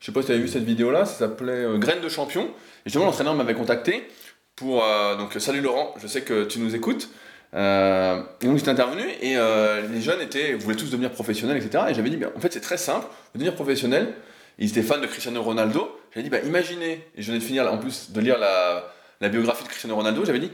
Je 0.00 0.06
sais 0.06 0.12
pas 0.12 0.20
si 0.20 0.26
tu 0.26 0.32
avais 0.32 0.42
vu 0.42 0.48
cette 0.48 0.64
vidéo-là, 0.64 1.04
ça 1.04 1.14
s'appelait 1.14 1.66
Graines 1.78 2.00
de 2.00 2.08
champion. 2.08 2.46
Et 2.46 2.86
justement, 2.86 3.06
l'entraîneur 3.06 3.34
m'avait 3.34 3.54
contacté 3.54 4.08
pour. 4.54 4.84
donc, 5.18 5.34
salut 5.38 5.60
Laurent, 5.60 5.94
je 6.00 6.06
sais 6.06 6.22
que 6.22 6.44
tu 6.44 6.60
nous 6.60 6.76
écoutes. 6.76 7.08
Euh, 7.54 8.22
et 8.42 8.46
donc 8.46 8.58
j'étais 8.58 8.70
intervenu 8.70 9.02
et 9.22 9.36
euh, 9.36 9.86
les 9.88 10.02
jeunes 10.02 10.20
étaient, 10.20 10.52
voulaient 10.54 10.76
tous 10.76 10.90
devenir 10.90 11.10
professionnels, 11.10 11.56
etc. 11.56 11.84
Et 11.88 11.94
j'avais 11.94 12.10
dit, 12.10 12.20
en 12.24 12.40
fait 12.40 12.52
c'est 12.52 12.60
très 12.60 12.76
simple, 12.76 13.06
devenir 13.34 13.54
professionnel. 13.54 14.14
Ils 14.58 14.70
étaient 14.70 14.82
fans 14.82 14.98
de 14.98 15.06
Cristiano 15.06 15.42
Ronaldo. 15.42 15.96
J'avais 16.12 16.24
dit, 16.24 16.30
bah, 16.30 16.40
imaginez, 16.40 17.06
et 17.16 17.22
je 17.22 17.28
venais 17.28 17.38
de 17.38 17.44
finir 17.44 17.72
en 17.72 17.78
plus 17.78 18.10
de 18.10 18.20
lire 18.20 18.38
la, 18.38 18.92
la 19.20 19.28
biographie 19.28 19.62
de 19.62 19.68
Cristiano 19.68 19.94
Ronaldo, 19.94 20.24
j'avais 20.24 20.40
dit, 20.40 20.50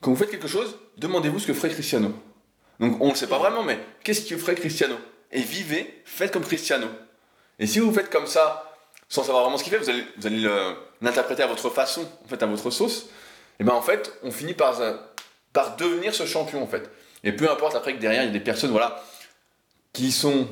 quand 0.00 0.10
vous 0.10 0.16
faites 0.16 0.30
quelque 0.30 0.48
chose, 0.48 0.78
demandez-vous 0.98 1.38
ce 1.38 1.46
que 1.46 1.54
ferait 1.54 1.70
Cristiano. 1.70 2.12
Donc 2.80 3.00
on 3.00 3.08
ne 3.08 3.14
sait 3.14 3.26
pas 3.26 3.38
vraiment, 3.38 3.62
mais 3.62 3.78
qu'est-ce 4.04 4.28
que 4.28 4.36
ferait 4.36 4.54
Cristiano? 4.54 4.96
Et 5.32 5.40
vivez, 5.40 6.02
faites 6.04 6.32
comme 6.32 6.44
Cristiano. 6.44 6.86
Et 7.58 7.66
si 7.66 7.78
vous 7.80 7.92
faites 7.92 8.10
comme 8.10 8.26
ça, 8.26 8.74
sans 9.08 9.22
savoir 9.22 9.44
vraiment 9.44 9.56
ce 9.56 9.64
qu'il 9.64 9.72
fait, 9.72 9.78
vous 9.78 9.88
allez, 9.88 10.04
vous 10.18 10.26
allez 10.26 10.48
l'interpréter 11.00 11.42
à 11.42 11.46
votre 11.46 11.70
façon, 11.70 12.06
en 12.24 12.28
fait, 12.28 12.42
à 12.42 12.46
votre 12.46 12.70
sauce. 12.70 13.08
Et 13.58 13.64
ben 13.64 13.72
en 13.72 13.80
fait, 13.80 14.12
on 14.22 14.30
finit 14.30 14.52
par 14.52 14.78
par 15.56 15.76
devenir 15.76 16.14
ce 16.14 16.26
champion 16.26 16.62
en 16.62 16.66
fait. 16.66 16.90
Et 17.24 17.32
peu 17.32 17.50
importe 17.50 17.74
après 17.74 17.94
que 17.94 17.98
derrière 17.98 18.22
il 18.22 18.26
y 18.26 18.28
a 18.28 18.32
des 18.32 18.40
personnes 18.40 18.72
voilà 18.72 19.02
qui 19.94 20.12
sont 20.12 20.46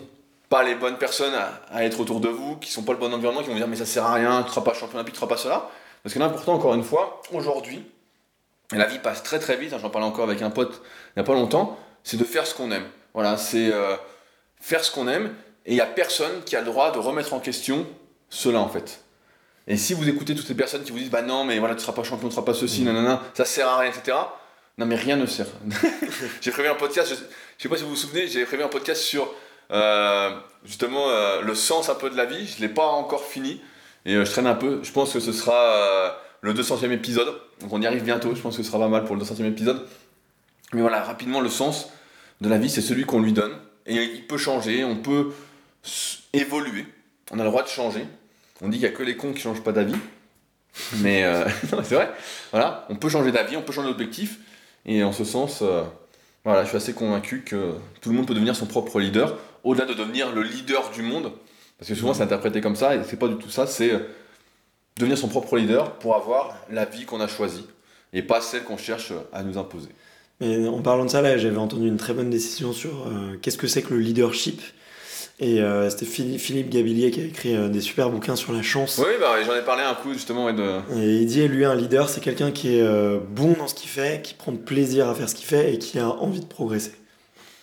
pas 0.49 0.63
les 0.63 0.75
bonnes 0.75 0.97
personnes 0.97 1.35
à, 1.71 1.85
être 1.85 2.01
autour 2.01 2.21
de 2.21 2.29
vous, 2.29 2.57
qui 2.57 2.71
sont 2.71 2.85
pas 2.85 2.93
le 2.93 2.99
bon 2.99 3.13
environnement, 3.13 3.43
qui 3.43 3.51
vont 3.51 3.55
dire 3.55 3.69
mais 3.69 3.77
ça 3.77 3.85
sert 3.85 4.07
à 4.07 4.15
rien, 4.15 4.41
tu 4.41 4.49
ne 4.49 4.53
seras 4.55 4.63
pas 4.63 4.73
champion 4.73 4.95
olympique, 4.95 5.13
tu 5.13 5.19
ne 5.19 5.27
seras 5.27 5.35
pas 5.35 5.37
cela. 5.37 5.69
Parce 6.03 6.15
que 6.15 6.19
l'important 6.19 6.55
encore 6.55 6.73
une 6.75 6.83
fois, 6.83 7.21
aujourd'hui, 7.33 7.85
et 8.73 8.79
la 8.79 8.87
vie 8.87 8.99
passe 8.99 9.23
très 9.23 9.39
très 9.39 9.59
vite, 9.59 9.75
hein, 9.75 9.79
j'en 9.79 9.91
parlais 9.91 10.07
encore 10.07 10.25
avec 10.25 10.41
un 10.41 10.49
pote 10.49 10.81
il 11.09 11.19
n'y 11.19 11.21
a 11.21 11.25
pas 11.25 11.35
longtemps, 11.35 11.79
c'est 12.03 12.17
de 12.17 12.25
faire 12.25 12.47
ce 12.47 12.55
qu'on 12.55 12.73
aime. 12.73 12.87
Voilà, 13.13 13.37
c'est 13.37 13.71
euh, 13.71 13.97
faire 14.59 14.83
ce 14.83 14.91
qu'on 14.91 15.07
aime 15.07 15.35
et 15.67 15.73
il 15.73 15.75
n'y 15.75 15.83
a 15.83 15.87
personne 15.87 16.43
qui 16.47 16.57
a 16.57 16.61
le 16.61 16.67
droit 16.67 16.93
de 16.93 16.99
remettre 16.99 17.35
en 17.35 17.41
question 17.41 17.87
cela 18.31 18.61
en 18.61 18.71
fait. 18.71 19.05
Et 19.67 19.77
si 19.77 19.93
vous 19.93 20.09
écoutez 20.09 20.35
toutes 20.35 20.47
ces 20.47 20.57
personnes 20.57 20.83
qui 20.83 20.93
vous 20.93 20.99
disent 20.99 21.11
bah 21.11 21.21
non 21.21 21.45
mais 21.45 21.59
voilà 21.59 21.75
tu 21.75 21.83
seras 21.83 21.93
pas 21.93 22.05
champion, 22.05 22.29
tu 22.29 22.35
seras 22.35 22.47
pas 22.47 22.55
ceci, 22.55 22.81
mmh. 22.81 22.87
nanana, 22.87 23.23
ça 23.35 23.45
sert 23.45 23.69
à 23.69 23.81
rien, 23.81 23.91
etc. 23.91 24.17
Non, 24.77 24.87
mais 24.87 24.97
rien 24.97 25.17
ne 25.17 25.27
sert. 25.27 25.47
j'ai 26.41 26.51
prévu 26.51 26.69
un 26.69 26.75
podcast, 26.75 27.09
je, 27.09 27.15
ne 27.15 27.29
sais 27.59 27.69
pas 27.69 27.77
si 27.77 27.85
vous 27.85 27.91
vous 27.91 27.97
souvenez, 27.97 28.27
j'ai 28.27 28.45
prévu 28.45 28.65
un 28.65 28.69
podcast 28.69 29.01
sur 29.01 29.33
euh, 29.71 30.37
justement 30.65 31.09
euh, 31.11 31.43
le 31.43 31.55
sens 31.55 31.89
un 31.89 31.95
peu 31.95 32.11
de 32.11 32.17
la 32.17 32.25
vie. 32.25 32.47
Je 32.47 32.57
ne 32.57 32.67
l'ai 32.67 32.75
pas 32.75 32.87
encore 32.87 33.25
fini 33.25 33.61
et 34.05 34.15
euh, 34.15 34.25
je 34.25 34.31
traîne 34.33 34.49
un 34.49 34.57
peu. 34.57 34.81
Je 34.83 34.91
pense 34.91 35.13
que 35.13 35.21
ce 35.21 35.33
sera 35.33 36.19
le 36.41 36.53
200e 36.53 36.91
épisode. 36.91 37.41
Donc 37.61 37.73
on 37.73 37.81
y 37.81 37.87
arrive 37.87 38.03
bientôt. 38.03 38.35
Je 38.35 38.41
pense 38.41 38.57
que 38.57 38.63
ce 38.65 38.69
sera 38.69 38.81
pas 38.81 38.89
mal 38.89 39.05
pour 39.05 39.15
le 39.15 39.23
200e 39.23 39.45
épisode. 39.45 39.87
Mais 40.73 40.81
voilà, 40.81 41.03
rapidement, 41.03 41.41
le 41.41 41.49
sens 41.49 41.91
de 42.41 42.49
la 42.49 42.59
vie, 42.59 42.69
c'est 42.69 42.83
celui 42.83 43.05
qu'on 43.05 43.21
lui 43.21 43.33
donne. 43.33 43.53
Et 43.87 44.03
il 44.03 44.27
peut 44.27 44.39
changer, 44.39 44.83
on 44.83 44.97
peut 44.97 45.33
évoluer. 46.33 46.87
On 47.31 47.39
a 47.39 47.45
le 47.45 47.49
droit 47.49 47.63
de 47.63 47.69
changer. 47.69 48.05
On 48.61 48.69
dit 48.69 48.79
qu'il 48.79 48.89
n'y 48.89 48.93
a 48.93 48.97
que 48.97 49.05
les 49.05 49.17
cons 49.17 49.31
qui 49.31 49.39
ne 49.39 49.55
changent 49.55 49.63
pas 49.63 49.73
d'avis. 49.73 49.95
Mais 50.97 51.25
c'est 51.61 51.95
vrai. 51.95 52.11
Voilà, 52.51 52.87
on 52.89 52.97
peut 52.97 53.09
changer 53.09 53.31
d'avis, 53.31 53.57
on 53.57 53.63
peut 53.63 53.73
changer 53.73 53.91
d'objectif. 53.91 54.41
Et 54.87 55.03
en 55.03 55.13
ce 55.13 55.25
sens, 55.25 55.61
euh, 55.63 55.83
voilà, 56.45 56.65
je 56.65 56.69
suis 56.69 56.77
assez 56.77 56.93
convaincu 56.93 57.43
que 57.43 57.73
tout 58.01 58.11
le 58.11 58.17
monde 58.17 58.27
peut 58.27 58.35
devenir 58.35 58.55
son 58.55 58.67
propre 58.67 59.01
leader, 59.01 59.39
au-delà 59.63 59.87
de 59.87 59.95
devenir 59.95 60.33
le 60.35 60.43
leader 60.43 60.91
du 60.91 61.03
monde, 61.03 61.33
parce 61.79 61.89
que 61.89 61.95
souvent 61.95 62.15
c'est 62.15 62.23
interprété 62.23 62.61
comme 62.61 62.77
ça, 62.77 62.95
et 62.95 63.01
c'est 63.05 63.19
pas 63.19 63.29
du 63.29 63.37
tout 63.37 63.51
ça, 63.51 63.67
c'est 63.67 63.93
euh, 63.93 64.01
devenir 64.99 65.17
son 65.17 65.29
propre 65.29 65.57
leader 65.57 65.93
pour 65.99 66.15
avoir 66.15 66.55
la 66.71 66.85
vie 66.85 67.05
qu'on 67.05 67.21
a 67.21 67.29
choisie, 67.29 67.67
et 68.13 68.23
pas 68.23 68.41
celle 68.41 68.65
qu'on 68.65 68.77
cherche 68.77 69.13
à 69.33 69.43
nous 69.43 69.59
imposer. 69.59 69.89
Mais 70.41 70.69
en 70.69 70.83
parlant 70.83 71.05
de 71.05 71.11
ça, 71.11 71.23
là, 71.23 71.39
j'avais 71.39 71.57
entendu 71.57 71.87
une 71.87 71.97
très 71.97 72.13
bonne 72.13 72.31
décision 72.31 72.73
sur 72.73 73.07
euh, 73.07 73.39
qu'est-ce 73.41 73.59
que 73.59 73.67
c'est 73.67 73.83
que 73.83 73.95
le 73.95 74.01
leadership? 74.01 74.61
Et 75.41 75.61
euh, 75.61 75.91
c'était 75.91 76.07
Philippe 76.07 76.71
Gabillier 76.71 77.11
qui 77.11 77.21
a 77.21 77.25
écrit 77.25 77.57
euh, 77.57 77.69
des 77.69 77.81
super 77.81 78.09
bouquins 78.09 78.37
sur 78.37 78.53
la 78.53 78.63
chance. 78.63 78.99
Oui, 79.05 79.13
bah, 79.19 79.35
j'en 79.45 79.57
ai 79.57 79.63
parlé 79.63 79.83
un 79.83 79.95
coup 79.95 80.13
justement. 80.13 80.53
de... 80.53 80.81
Et 80.97 81.17
il 81.17 81.27
dit, 81.27 81.47
lui, 81.49 81.65
un 81.65 81.75
leader, 81.75 82.09
c'est 82.09 82.21
quelqu'un 82.21 82.53
qui 82.53 82.77
est 82.77 82.83
euh, 82.83 83.19
bon 83.31 83.55
dans 83.59 83.67
ce 83.67 83.75
qu'il 83.75 83.89
fait, 83.89 84.23
qui 84.23 84.35
prend 84.35 84.55
plaisir 84.55 85.09
à 85.09 85.15
faire 85.15 85.29
ce 85.29 85.35
qu'il 85.35 85.47
fait 85.47 85.75
et 85.75 85.79
qui 85.79 85.99
a 85.99 86.09
envie 86.09 86.41
de 86.41 86.47
progresser. 86.47 86.93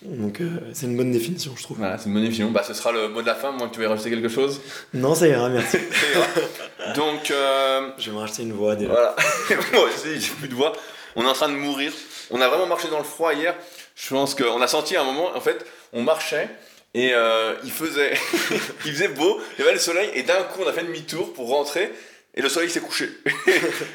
Donc 0.02 0.40
c'est 0.72 0.86
une 0.86 0.96
bonne 0.96 1.12
définition, 1.12 1.52
je 1.56 1.62
trouve. 1.62 1.78
Voilà, 1.78 1.96
c'est 1.96 2.06
une 2.06 2.14
bonne 2.14 2.24
définition. 2.24 2.50
Bah, 2.50 2.64
ce 2.66 2.74
sera 2.74 2.90
le 2.90 3.08
mot 3.08 3.22
de 3.22 3.26
la 3.26 3.36
fin, 3.36 3.52
moi, 3.52 3.68
que 3.68 3.74
tu 3.74 3.80
veux 3.80 3.86
rajouter 3.86 4.10
quelque 4.10 4.28
chose? 4.28 4.60
Non, 4.92 5.14
ça 5.14 5.28
ira, 5.28 5.48
merci. 5.48 5.78
Donc... 6.96 7.20
Je 7.28 8.10
vais 8.10 8.12
me 8.12 8.18
racheter 8.18 8.42
une 8.42 8.52
voix 8.52 8.74
déjà. 8.74 8.90
Voilà. 8.90 9.16
moi 9.72 9.84
aussi, 9.84 10.20
j'ai 10.20 10.32
plus 10.32 10.48
de 10.48 10.54
voix. 10.54 10.72
On 11.14 11.22
est 11.22 11.28
en 11.28 11.32
train 11.34 11.48
de 11.48 11.54
mourir. 11.54 11.92
On 12.32 12.40
a 12.40 12.48
vraiment 12.48 12.66
marché 12.66 12.88
dans 12.88 12.98
le 12.98 13.04
froid 13.04 13.32
hier. 13.32 13.54
Je 13.94 14.08
pense 14.08 14.34
qu'on 14.34 14.60
a 14.60 14.66
senti 14.66 14.96
à 14.96 15.02
un 15.02 15.04
moment, 15.04 15.30
en 15.36 15.40
fait, 15.40 15.64
on 15.92 16.02
marchait 16.02 16.48
et 16.94 17.10
euh, 17.14 17.54
il, 17.64 17.70
faisait 17.70 18.12
il 18.84 18.92
faisait 18.92 19.08
beau, 19.08 19.40
il 19.56 19.60
y 19.60 19.62
avait 19.62 19.72
le 19.72 19.80
soleil, 19.80 20.10
et 20.14 20.22
d'un 20.22 20.42
coup 20.42 20.60
on 20.62 20.68
a 20.68 20.72
fait 20.72 20.84
demi-tour 20.84 21.32
pour 21.32 21.48
rentrer, 21.48 21.92
et 22.34 22.42
le 22.42 22.48
soleil 22.48 22.70
s'est 22.70 22.80
couché. 22.80 23.08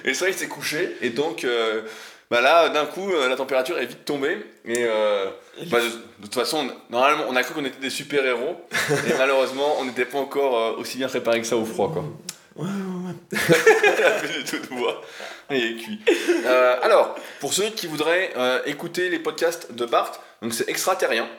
et 0.04 0.10
le 0.10 0.14
soleil 0.14 0.34
s'est 0.34 0.48
couché, 0.48 0.98
et 1.02 1.12
donc 1.12 1.44
euh, 1.44 1.84
bah 2.30 2.42
là, 2.42 2.70
d'un 2.70 2.86
coup, 2.86 3.10
euh, 3.10 3.30
la 3.30 3.36
température 3.36 3.78
est 3.78 3.86
vite 3.86 4.04
tombée, 4.04 4.38
et 4.66 4.86
bah, 5.70 5.80
de, 5.80 6.24
toute 6.24 6.34
façon, 6.34 6.70
normalement 6.90 7.26
on 7.30 7.36
a 7.36 7.44
cru 7.44 7.54
qu'on 7.54 7.66
était 7.66 7.80
des 7.80 7.92
super-héros, 7.92 8.58
et 9.08 9.14
malheureusement 9.18 9.78
on 9.80 9.86
n'était 9.86 10.06
pas 10.06 10.18
encore 10.18 10.78
aussi 10.80 10.98
bien 10.98 11.08
préparé 11.08 11.40
que 11.40 11.48
ça 11.48 11.56
au 11.56 11.66
froid. 11.66 11.92
Quoi. 11.94 12.04
Ouais, 12.56 12.66
ouais, 12.66 13.10
ouais. 13.10 13.40
il 13.98 14.04
a 14.04 14.12
fait 14.14 14.40
du 14.40 14.44
tout 14.44 14.58
de 14.58 15.56
est 15.56 15.76
cuit. 15.76 16.00
alors, 16.82 17.16
pour 17.40 17.54
ceux 17.54 17.70
qui 17.70 17.86
voudraient 17.86 18.34
écouter 18.66 19.10
les 19.10 19.20
podcasts 19.20 19.72
de 19.72 19.86
Bart, 19.86 20.20
donc 20.42 20.56
c'est 20.56 20.68
extraterrien. 20.68 21.30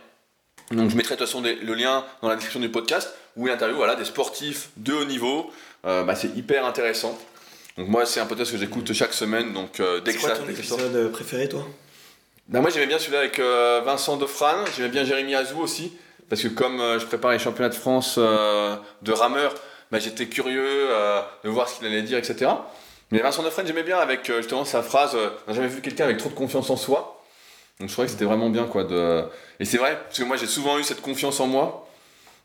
Donc 0.70 0.90
je 0.90 0.96
mettrai 0.96 1.14
de 1.14 1.20
toute 1.20 1.26
façon 1.26 1.42
le 1.42 1.74
lien 1.74 2.04
dans 2.20 2.28
la 2.28 2.34
description 2.34 2.60
du 2.60 2.68
podcast 2.68 3.14
où 3.36 3.46
il 3.46 3.52
interview 3.52 3.76
voilà, 3.76 3.94
des 3.94 4.04
sportifs 4.04 4.70
de 4.76 4.92
haut 4.92 5.04
niveau. 5.04 5.50
Euh, 5.86 6.02
bah, 6.04 6.14
c'est 6.14 6.36
hyper 6.36 6.66
intéressant. 6.66 7.18
Donc 7.78 7.88
moi 7.88 8.04
c'est 8.04 8.20
un 8.20 8.26
podcast 8.26 8.52
que 8.52 8.58
j'écoute 8.58 8.92
chaque 8.92 9.14
semaine. 9.14 9.54
Donc 9.54 9.80
euh, 9.80 10.00
dès 10.00 10.12
que 10.12 10.20
quoi 10.20 10.30
ça, 10.30 10.36
ton 10.36 10.48
épisode 10.48 11.12
préféré 11.12 11.48
toi? 11.48 11.66
Bah, 12.48 12.60
Moi 12.60 12.70
j'aimais 12.70 12.86
bien 12.86 12.98
celui-là 12.98 13.20
avec 13.20 13.38
euh, 13.38 13.80
Vincent 13.84 14.16
Defrane, 14.16 14.64
j'aimais 14.76 14.88
bien 14.88 15.04
Jérémy 15.04 15.34
Azou 15.34 15.60
aussi. 15.60 15.92
Parce 16.28 16.42
que 16.42 16.48
comme 16.48 16.82
je 16.98 17.06
prépare 17.06 17.30
les 17.30 17.38
championnats 17.38 17.70
de 17.70 17.74
France 17.74 18.18
de 18.18 19.12
rameur, 19.12 19.54
bah, 19.90 19.98
j'étais 19.98 20.26
curieux 20.26 20.88
de 21.42 21.48
voir 21.48 21.70
ce 21.70 21.78
qu'il 21.78 21.86
allait 21.86 22.02
dire, 22.02 22.18
etc. 22.18 22.50
Mais 23.10 23.20
Vincent 23.20 23.42
Defrane 23.42 23.66
j'aimais 23.66 23.82
bien 23.82 23.96
avec 23.96 24.26
justement 24.26 24.66
sa 24.66 24.82
phrase 24.82 25.16
«On 25.46 25.50
n'a 25.50 25.56
jamais 25.56 25.68
vu 25.68 25.80
quelqu'un 25.80 26.04
avec 26.04 26.18
trop 26.18 26.28
de 26.28 26.34
confiance 26.34 26.68
en 26.68 26.76
soi». 26.76 27.14
Donc 27.80 27.88
je 27.88 27.92
trouvais 27.92 28.06
que 28.06 28.12
c'était 28.12 28.24
vraiment 28.24 28.50
bien 28.50 28.64
quoi 28.64 28.82
de 28.82 29.24
et 29.60 29.64
c'est 29.64 29.78
vrai 29.78 30.00
parce 30.04 30.18
que 30.18 30.24
moi 30.24 30.36
j'ai 30.36 30.46
souvent 30.46 30.78
eu 30.78 30.84
cette 30.84 31.00
confiance 31.00 31.38
en 31.38 31.46
moi. 31.46 31.88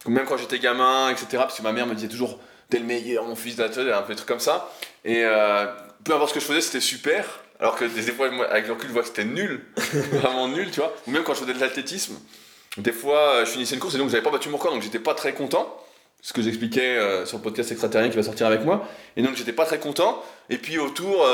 Même 0.06 0.26
quand 0.26 0.38
j'étais 0.38 0.60
gamin 0.60 1.10
etc 1.10 1.28
parce 1.38 1.58
que 1.58 1.64
ma 1.64 1.72
mère 1.72 1.88
me 1.88 1.96
disait 1.96 2.08
toujours 2.08 2.40
t'es 2.70 2.78
le 2.78 2.86
meilleur 2.86 3.26
mon 3.26 3.36
fils 3.36 3.60
un 3.60 3.68
peu 3.68 3.84
des 3.84 4.16
trucs 4.16 4.28
comme 4.28 4.40
ça. 4.40 4.72
Et 5.06 5.24
euh, 5.24 5.66
peu 6.04 6.14
importe 6.14 6.30
ce 6.30 6.34
que 6.36 6.40
je 6.40 6.46
faisais 6.46 6.62
c'était 6.62 6.82
super. 6.82 7.40
Alors 7.60 7.76
que 7.76 7.86
des 7.86 8.02
fois 8.12 8.28
avec 8.50 8.68
le 8.68 8.74
recul 8.74 8.90
je 8.90 8.94
vois 8.94 9.02
que 9.02 9.08
c'était 9.08 9.26
nul. 9.26 9.66
Vraiment 10.12 10.48
nul 10.48 10.70
tu 10.70 10.82
vois. 10.82 10.94
Ou 11.08 11.12
même 11.12 11.24
quand 11.24 11.34
je 11.34 11.40
faisais 11.40 11.54
de 11.54 11.60
l'athlétisme 11.60 12.16
des 12.78 12.92
fois 12.92 13.36
euh, 13.36 13.46
je 13.46 13.52
finissais 13.52 13.74
une 13.74 13.82
course 13.82 13.96
et 13.96 13.98
donc 13.98 14.10
j'avais 14.10 14.24
pas 14.24 14.32
battu 14.32 14.50
mon 14.50 14.58
corps 14.60 14.72
donc 14.72 14.84
j'étais 14.84 15.00
pas 15.00 15.16
très 15.16 15.34
content. 15.34 15.80
Ce 16.22 16.32
que 16.32 16.42
j'expliquais 16.42 16.96
euh, 16.96 17.26
sur 17.26 17.38
le 17.40 17.44
podcast 17.44 17.72
extraterrien 17.72 18.10
qui 18.10 18.16
va 18.16 18.24
sortir 18.24 18.48
avec 18.48 18.64
moi. 18.64 18.88
Et 19.18 19.24
donc 19.24 19.36
j'étais 19.36 19.52
pas 19.52 19.66
très 19.66 19.80
content. 19.80 20.24
Et 20.52 20.58
puis 20.58 20.78
autour 20.78 21.26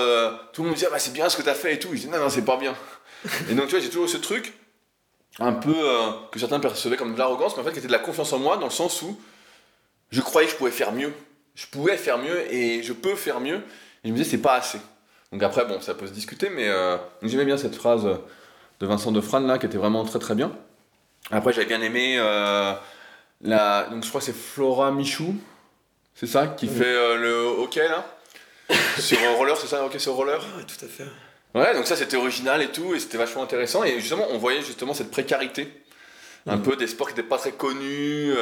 tout 0.54 0.62
le 0.62 0.68
monde 0.68 0.72
me 0.72 0.76
disait 0.76 0.88
ah, 0.88 0.94
bah, 0.94 1.00
c'est 1.00 1.14
bien 1.14 1.28
ce 1.28 1.36
que 1.36 1.42
t'as 1.42 1.54
fait 1.54 1.74
et 1.74 1.80
tout. 1.80 1.90
Je 1.92 1.98
disais 1.98 2.10
non 2.10 2.20
non 2.20 2.30
c'est 2.30 2.46
pas 2.46 2.56
bien 2.56 2.74
et 3.50 3.54
donc, 3.54 3.66
tu 3.66 3.72
vois, 3.72 3.80
j'ai 3.80 3.90
toujours 3.90 4.06
eu 4.06 4.10
ce 4.10 4.18
truc, 4.18 4.54
un 5.40 5.54
peu 5.54 5.74
euh, 5.76 6.12
que 6.32 6.40
certains 6.40 6.60
percevaient 6.60 6.98
comme 6.98 7.14
de 7.14 7.20
l'arrogance, 7.20 7.56
mais 7.56 7.62
en 7.62 7.66
fait, 7.66 7.72
qui 7.72 7.80
était 7.80 7.88
de 7.88 7.94
la 7.94 8.00
confiance 8.00 8.34
en 8.34 8.40
moi, 8.40 8.58
dans 8.58 8.66
le 8.66 8.72
sens 8.72 9.02
où 9.02 9.20
je 10.12 10.22
croyais 10.22 10.48
que 10.48 10.54
je 10.54 10.58
pouvais 10.58 10.72
faire 10.72 10.92
mieux. 10.92 11.14
Je 11.56 11.68
pouvais 11.68 11.98
faire 11.98 12.18
mieux 12.18 12.52
et 12.54 12.84
je 12.84 12.94
peux 12.94 13.16
faire 13.16 13.40
mieux. 13.40 13.58
Et 14.04 14.08
je 14.08 14.12
me 14.12 14.18
disais, 14.18 14.30
c'est 14.30 14.42
pas 14.42 14.56
assez. 14.56 14.80
Donc 15.32 15.44
après, 15.44 15.66
bon, 15.66 15.82
ça 15.82 15.94
peut 15.94 16.08
se 16.08 16.14
discuter, 16.14 16.50
mais 16.50 16.68
euh, 16.68 16.98
j'aimais 17.22 17.46
bien 17.46 17.58
cette 17.58 17.76
phrase 17.76 18.04
de 18.04 18.88
Vincent 18.88 19.12
Defrane, 19.12 19.46
là, 19.46 19.58
qui 19.58 19.66
était 19.66 19.78
vraiment 19.78 20.04
très 20.06 20.20
très 20.20 20.36
bien. 20.36 20.52
Après, 21.32 21.54
j'avais 21.54 21.68
bien 21.68 21.82
aimé 21.82 22.18
la. 23.42 23.88
Donc, 23.92 24.04
je 24.04 24.10
crois 24.10 24.20
que 24.22 24.26
c'est 24.26 24.36
Flora 24.36 24.92
Michou, 24.92 25.36
c'est 26.16 26.28
ça, 26.28 26.48
qui 26.48 26.68
fait 26.68 27.18
le 27.18 27.46
hockey 27.60 27.88
là? 27.88 28.06
Sur 29.00 29.18
roller, 29.38 29.58
c'est 29.58 29.68
ça, 29.68 29.84
hockey 29.84 30.00
sur 30.00 30.14
roller? 30.14 30.40
Ouais, 30.58 30.64
tout 30.64 30.86
à 30.86 30.88
fait. 30.88 31.06
Ouais, 31.56 31.74
donc 31.74 31.88
ça 31.88 31.96
c'était 31.96 32.18
original 32.18 32.62
et 32.62 32.68
tout, 32.68 32.94
et 32.94 33.00
c'était 33.00 33.18
vachement 33.18 33.44
intéressant. 33.44 33.84
Et 33.84 34.00
justement, 34.00 34.26
on 34.32 34.38
voyait 34.38 34.62
justement 34.62 34.94
cette 34.94 35.12
précarité, 35.12 35.72
un 36.48 36.58
peu 36.58 36.76
des 36.76 36.88
sports 36.88 37.08
qui 37.08 37.14
n'étaient 37.16 37.28
pas 37.28 37.38
très 37.38 37.52
connus. 37.52 38.34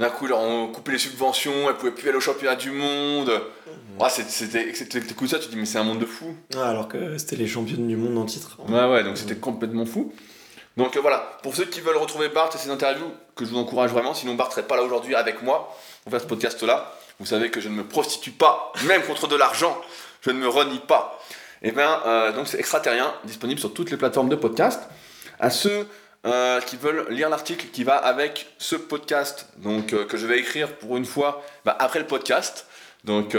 D'un 0.00 0.08
coup, 0.08 0.26
ils 0.26 0.32
ont 0.32 0.68
coupé 0.68 0.92
les 0.92 0.98
subventions, 0.98 1.68
elles 1.68 1.76
pouvaient 1.76 1.92
plus 1.92 2.08
aller 2.08 2.16
au 2.16 2.22
championnat 2.22 2.56
du 2.56 2.70
monde. 2.70 3.28
Mmh. 3.28 4.02
Ouais, 4.02 4.08
c'était, 4.08 4.70
écoutes 4.70 5.28
ça, 5.28 5.38
tu 5.38 5.48
te 5.48 5.50
dis, 5.50 5.58
mais 5.58 5.66
c'est 5.66 5.76
un 5.76 5.84
monde 5.84 5.98
de 5.98 6.06
fou. 6.06 6.34
alors 6.56 6.88
que 6.88 7.18
c'était 7.18 7.36
les 7.36 7.46
championnes 7.46 7.86
du 7.86 7.96
monde 7.96 8.16
en 8.16 8.24
titre. 8.24 8.56
Ouais, 8.66 8.86
ouais, 8.86 9.04
donc 9.04 9.18
c'était 9.18 9.36
complètement 9.36 9.84
fou. 9.84 10.10
Donc 10.78 10.96
euh, 10.96 11.00
voilà, 11.00 11.38
pour 11.42 11.54
ceux 11.54 11.66
qui 11.66 11.82
veulent 11.82 11.98
retrouver 11.98 12.30
Bart 12.30 12.48
et 12.54 12.56
ses 12.56 12.70
interviews, 12.70 13.12
que 13.36 13.44
je 13.44 13.50
vous 13.50 13.58
encourage 13.58 13.90
vraiment, 13.90 14.14
sinon 14.14 14.36
Bart 14.36 14.50
serait 14.50 14.66
pas 14.66 14.76
là 14.76 14.82
aujourd'hui 14.84 15.14
avec 15.14 15.42
moi 15.42 15.76
pour 16.02 16.12
faire 16.12 16.20
ce 16.22 16.26
podcast-là. 16.26 16.94
Vous 17.18 17.26
savez 17.26 17.50
que 17.50 17.60
je 17.60 17.68
ne 17.68 17.74
me 17.74 17.84
prostitue 17.84 18.30
pas, 18.30 18.72
même 18.86 19.02
contre 19.02 19.28
de 19.28 19.36
l'argent, 19.36 19.78
je 20.22 20.30
ne 20.30 20.38
me 20.38 20.48
renie 20.48 20.80
pas. 20.88 21.20
Et 21.62 21.68
eh 21.68 21.72
bien, 21.72 22.00
euh, 22.06 22.32
donc 22.32 22.48
c'est 22.48 22.58
extraterrien, 22.58 23.12
disponible 23.24 23.60
sur 23.60 23.74
toutes 23.74 23.90
les 23.90 23.98
plateformes 23.98 24.30
de 24.30 24.36
podcast. 24.36 24.80
À 25.38 25.50
ceux 25.50 25.86
euh, 26.24 26.58
qui 26.62 26.76
veulent 26.76 27.06
lire 27.10 27.28
l'article 27.28 27.66
qui 27.66 27.84
va 27.84 27.96
avec 27.96 28.46
ce 28.56 28.76
podcast, 28.76 29.46
donc 29.58 29.92
euh, 29.92 30.06
que 30.06 30.16
je 30.16 30.26
vais 30.26 30.38
écrire 30.38 30.74
pour 30.78 30.96
une 30.96 31.04
fois 31.04 31.42
bah, 31.66 31.76
après 31.78 31.98
le 31.98 32.06
podcast. 32.06 32.66
Donc 33.04 33.32
ça 33.32 33.38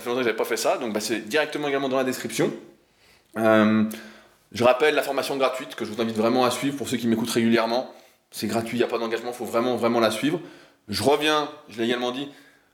fait 0.00 0.06
longtemps 0.06 0.20
que 0.20 0.24
j'avais 0.24 0.36
pas 0.36 0.44
fait 0.44 0.58
ça, 0.58 0.76
donc 0.76 0.92
bah, 0.92 1.00
c'est 1.00 1.20
directement 1.20 1.68
également 1.68 1.88
dans 1.88 1.96
la 1.96 2.04
description. 2.04 2.52
je 3.36 4.64
rappelle 4.64 4.94
la 4.94 5.02
formation 5.02 5.36
gratuite 5.36 5.74
que 5.74 5.86
je 5.86 5.92
vous 5.92 6.00
invite 6.02 6.16
vraiment 6.16 6.44
à 6.44 6.50
suivre 6.50 6.76
pour 6.76 6.88
ceux 6.88 6.98
qui 6.98 7.06
m'écoutent 7.06 7.30
régulièrement. 7.30 7.94
C'est 8.30 8.46
gratuit, 8.46 8.76
il 8.76 8.80
n'y 8.80 8.84
a 8.84 8.88
pas 8.88 8.98
d'engagement, 8.98 9.30
il 9.30 9.36
faut 9.36 9.44
vraiment 9.44 9.76
vraiment 9.76 10.00
la 10.00 10.10
suivre. 10.10 10.40
Je 10.88 11.02
reviens, 11.02 11.50
je 11.68 11.78
l'ai 11.78 11.84
également 11.84 12.12
dit, 12.12 12.28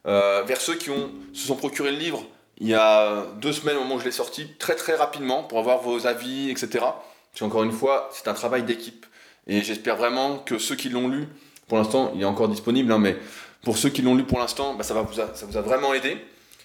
vers 0.04 0.60
ceux 0.60 0.74
qui 0.74 0.90
ont, 0.90 1.10
se 1.32 1.46
sont 1.46 1.56
procuré 1.56 1.92
le 1.92 1.98
livre 1.98 2.24
il 2.60 2.68
y 2.68 2.74
a 2.74 3.24
deux 3.40 3.52
semaines 3.52 3.76
au 3.76 3.80
moment 3.80 3.96
où 3.96 4.00
je 4.00 4.04
l'ai 4.04 4.12
sorti, 4.12 4.46
très 4.58 4.76
très 4.76 4.94
rapidement 4.94 5.42
pour 5.42 5.58
avoir 5.58 5.78
vos 5.78 6.06
avis, 6.06 6.50
etc. 6.50 6.68
Parce 6.72 7.40
qu'encore 7.40 7.62
une 7.62 7.72
fois, 7.72 8.10
c'est 8.12 8.28
un 8.28 8.34
travail 8.34 8.62
d'équipe. 8.62 9.06
Et 9.46 9.62
j'espère 9.62 9.96
vraiment 9.96 10.38
que 10.38 10.58
ceux 10.58 10.76
qui 10.76 10.90
l'ont 10.90 11.08
lu, 11.08 11.26
pour 11.68 11.78
l'instant, 11.78 12.12
il 12.14 12.20
est 12.20 12.26
encore 12.26 12.48
disponible, 12.48 12.92
hein, 12.92 12.98
mais 12.98 13.16
pour 13.62 13.78
ceux 13.78 13.88
qui 13.88 14.02
l'ont 14.02 14.14
lu 14.14 14.24
pour 14.24 14.38
l'instant, 14.38 14.74
bah, 14.74 14.84
ça, 14.84 14.94
va 14.94 15.02
vous 15.02 15.14
ça 15.14 15.32
vous 15.42 15.56
a 15.56 15.62
vraiment 15.62 15.94
aidé. 15.94 16.18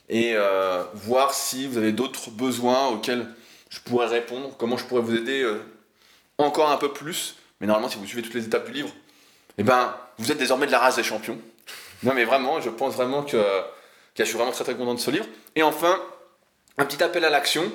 Et 0.09 0.33
euh, 0.35 0.83
voir 0.93 1.33
si 1.33 1.65
vous 1.65 1.77
avez 1.77 1.91
d'autres 1.91 2.29
besoins 2.29 2.87
auxquels 2.89 3.27
je 3.69 3.79
pourrais 3.79 4.07
répondre, 4.07 4.51
comment 4.57 4.77
je 4.77 4.85
pourrais 4.85 5.01
vous 5.01 5.15
aider 5.15 5.41
euh, 5.41 5.63
encore 6.37 6.69
un 6.69 6.77
peu 6.77 6.91
plus. 6.91 7.35
Mais 7.59 7.67
normalement, 7.67 7.89
si 7.89 7.97
vous 7.97 8.05
suivez 8.05 8.21
toutes 8.21 8.33
les 8.33 8.45
étapes 8.45 8.67
du 8.67 8.73
livre, 8.73 8.89
eh 9.57 9.63
ben, 9.63 9.95
vous 10.17 10.31
êtes 10.31 10.37
désormais 10.37 10.67
de 10.67 10.71
la 10.71 10.79
race 10.79 10.97
des 10.97 11.03
champions. 11.03 11.39
Non, 12.03 12.13
mais 12.13 12.25
vraiment, 12.25 12.59
je 12.59 12.69
pense 12.69 12.95
vraiment 12.95 13.23
que 13.23 13.37
je 14.23 14.29
suis 14.29 14.37
vraiment 14.37 14.51
très 14.51 14.63
très 14.63 14.75
content 14.75 14.93
de 14.93 14.99
ce 14.99 15.11
livre. 15.11 15.25
Et 15.55 15.63
enfin, 15.63 15.99
un 16.77 16.85
petit 16.85 17.03
appel 17.03 17.25
à 17.25 17.29
l'action. 17.29 17.71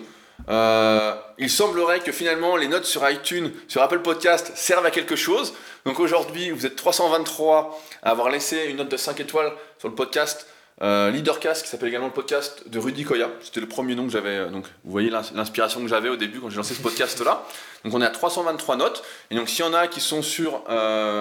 Euh, 0.49 1.15
il 1.39 1.51
semblerait 1.51 2.01
que 2.01 2.13
finalement 2.13 2.57
les 2.57 2.67
notes 2.67 2.87
sur 2.87 3.09
iTunes, 3.09 3.53
sur 3.69 3.83
Apple 3.83 4.01
Podcast 4.01 4.53
servent 4.55 4.87
à 4.87 4.91
quelque 4.91 5.17
chose. 5.17 5.53
Donc 5.85 6.01
aujourd'hui, 6.01 6.51
vous 6.51 6.65
êtes 6.67 6.77
323 6.77 7.79
à 8.03 8.11
avoir 8.11 8.31
laissé 8.31 8.67
une 8.69 8.77
note 8.79 8.89
de 8.89 8.97
5 8.97 9.21
étoiles 9.21 9.53
sur 9.79 9.89
le 9.89 9.95
podcast 9.95 10.47
euh, 10.83 11.11
Leadercast, 11.11 11.65
qui 11.65 11.69
s'appelle 11.69 11.89
également 11.89 12.07
le 12.07 12.13
podcast 12.15 12.69
de 12.69 12.79
Rudy 12.79 13.05
Koya. 13.05 13.29
C'était 13.43 13.61
le 13.61 13.69
premier 13.69 13.95
nom 13.95 14.07
que 14.07 14.13
j'avais. 14.13 14.31
Euh, 14.31 14.49
donc 14.49 14.65
vous 14.85 14.91
voyez 14.91 15.11
l'inspiration 15.11 15.81
que 15.83 15.89
j'avais 15.89 16.09
au 16.09 16.17
début 16.17 16.41
quand 16.41 16.49
j'ai 16.49 16.57
lancé 16.57 16.73
ce 16.73 16.81
podcast-là. 16.81 17.45
Donc 17.85 17.93
on 17.93 18.01
est 18.01 18.07
à 18.07 18.11
323 18.11 18.77
notes. 18.77 19.03
Et 19.31 19.35
donc 19.35 19.49
s'il 19.51 19.65
y 19.65 19.69
en 19.69 19.75
a 19.75 19.89
qui 19.89 20.01
sont 20.01 20.23
sur 20.23 20.63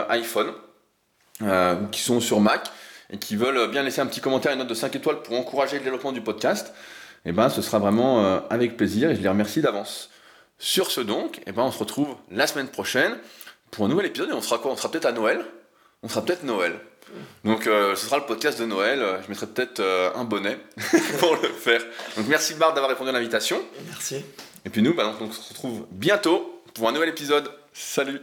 iPhone 0.09 0.53
qui 1.91 2.01
sont 2.01 2.19
sur 2.19 2.41
Mac 2.41 2.69
et 3.11 3.17
qui 3.17 3.35
veulent 3.35 3.69
bien 3.69 3.83
laisser 3.83 4.01
un 4.01 4.05
petit 4.05 4.21
commentaire, 4.21 4.51
une 4.51 4.59
note 4.59 4.67
de 4.67 4.73
5 4.73 4.95
étoiles 4.95 5.21
pour 5.21 5.37
encourager 5.37 5.77
le 5.77 5.83
développement 5.83 6.11
du 6.11 6.21
podcast, 6.21 6.73
eh 7.25 7.31
ben, 7.31 7.49
ce 7.49 7.61
sera 7.61 7.79
vraiment 7.79 8.23
euh, 8.23 8.39
avec 8.49 8.77
plaisir 8.77 9.09
et 9.11 9.15
je 9.15 9.21
les 9.21 9.29
remercie 9.29 9.61
d'avance. 9.61 10.09
Sur 10.57 10.91
ce 10.91 11.01
donc, 11.01 11.41
eh 11.45 11.51
ben, 11.51 11.63
on 11.63 11.71
se 11.71 11.79
retrouve 11.79 12.15
la 12.31 12.47
semaine 12.47 12.67
prochaine 12.67 13.17
pour 13.71 13.85
un 13.85 13.87
nouvel 13.87 14.07
épisode 14.07 14.29
et 14.29 14.33
on 14.33 14.41
sera 14.41 14.57
quoi? 14.57 14.71
On 14.71 14.75
sera 14.75 14.91
peut-être 14.91 15.05
à 15.05 15.11
Noël? 15.11 15.43
On 16.03 16.09
sera 16.09 16.23
peut-être 16.23 16.43
Noël. 16.43 16.79
Donc 17.43 17.65
euh, 17.65 17.95
ce 17.95 18.05
sera 18.05 18.17
le 18.17 18.25
podcast 18.25 18.59
de 18.59 18.65
Noël. 18.65 19.03
Je 19.23 19.29
mettrai 19.29 19.47
peut-être 19.47 19.79
euh, 19.79 20.11
un 20.15 20.23
bonnet 20.23 20.59
pour 21.19 21.35
le 21.35 21.49
faire. 21.49 21.81
Donc 22.15 22.27
merci 22.27 22.53
Bart 22.53 22.73
d'avoir 22.73 22.89
répondu 22.89 23.09
à 23.09 23.13
l'invitation. 23.13 23.61
Merci. 23.87 24.23
Et 24.65 24.69
puis 24.69 24.81
nous, 24.81 24.93
bah, 24.93 25.03
donc, 25.03 25.15
on 25.21 25.31
se 25.31 25.49
retrouve 25.49 25.87
bientôt 25.91 26.61
pour 26.73 26.87
un 26.87 26.91
nouvel 26.91 27.09
épisode. 27.09 27.49
Salut 27.73 28.21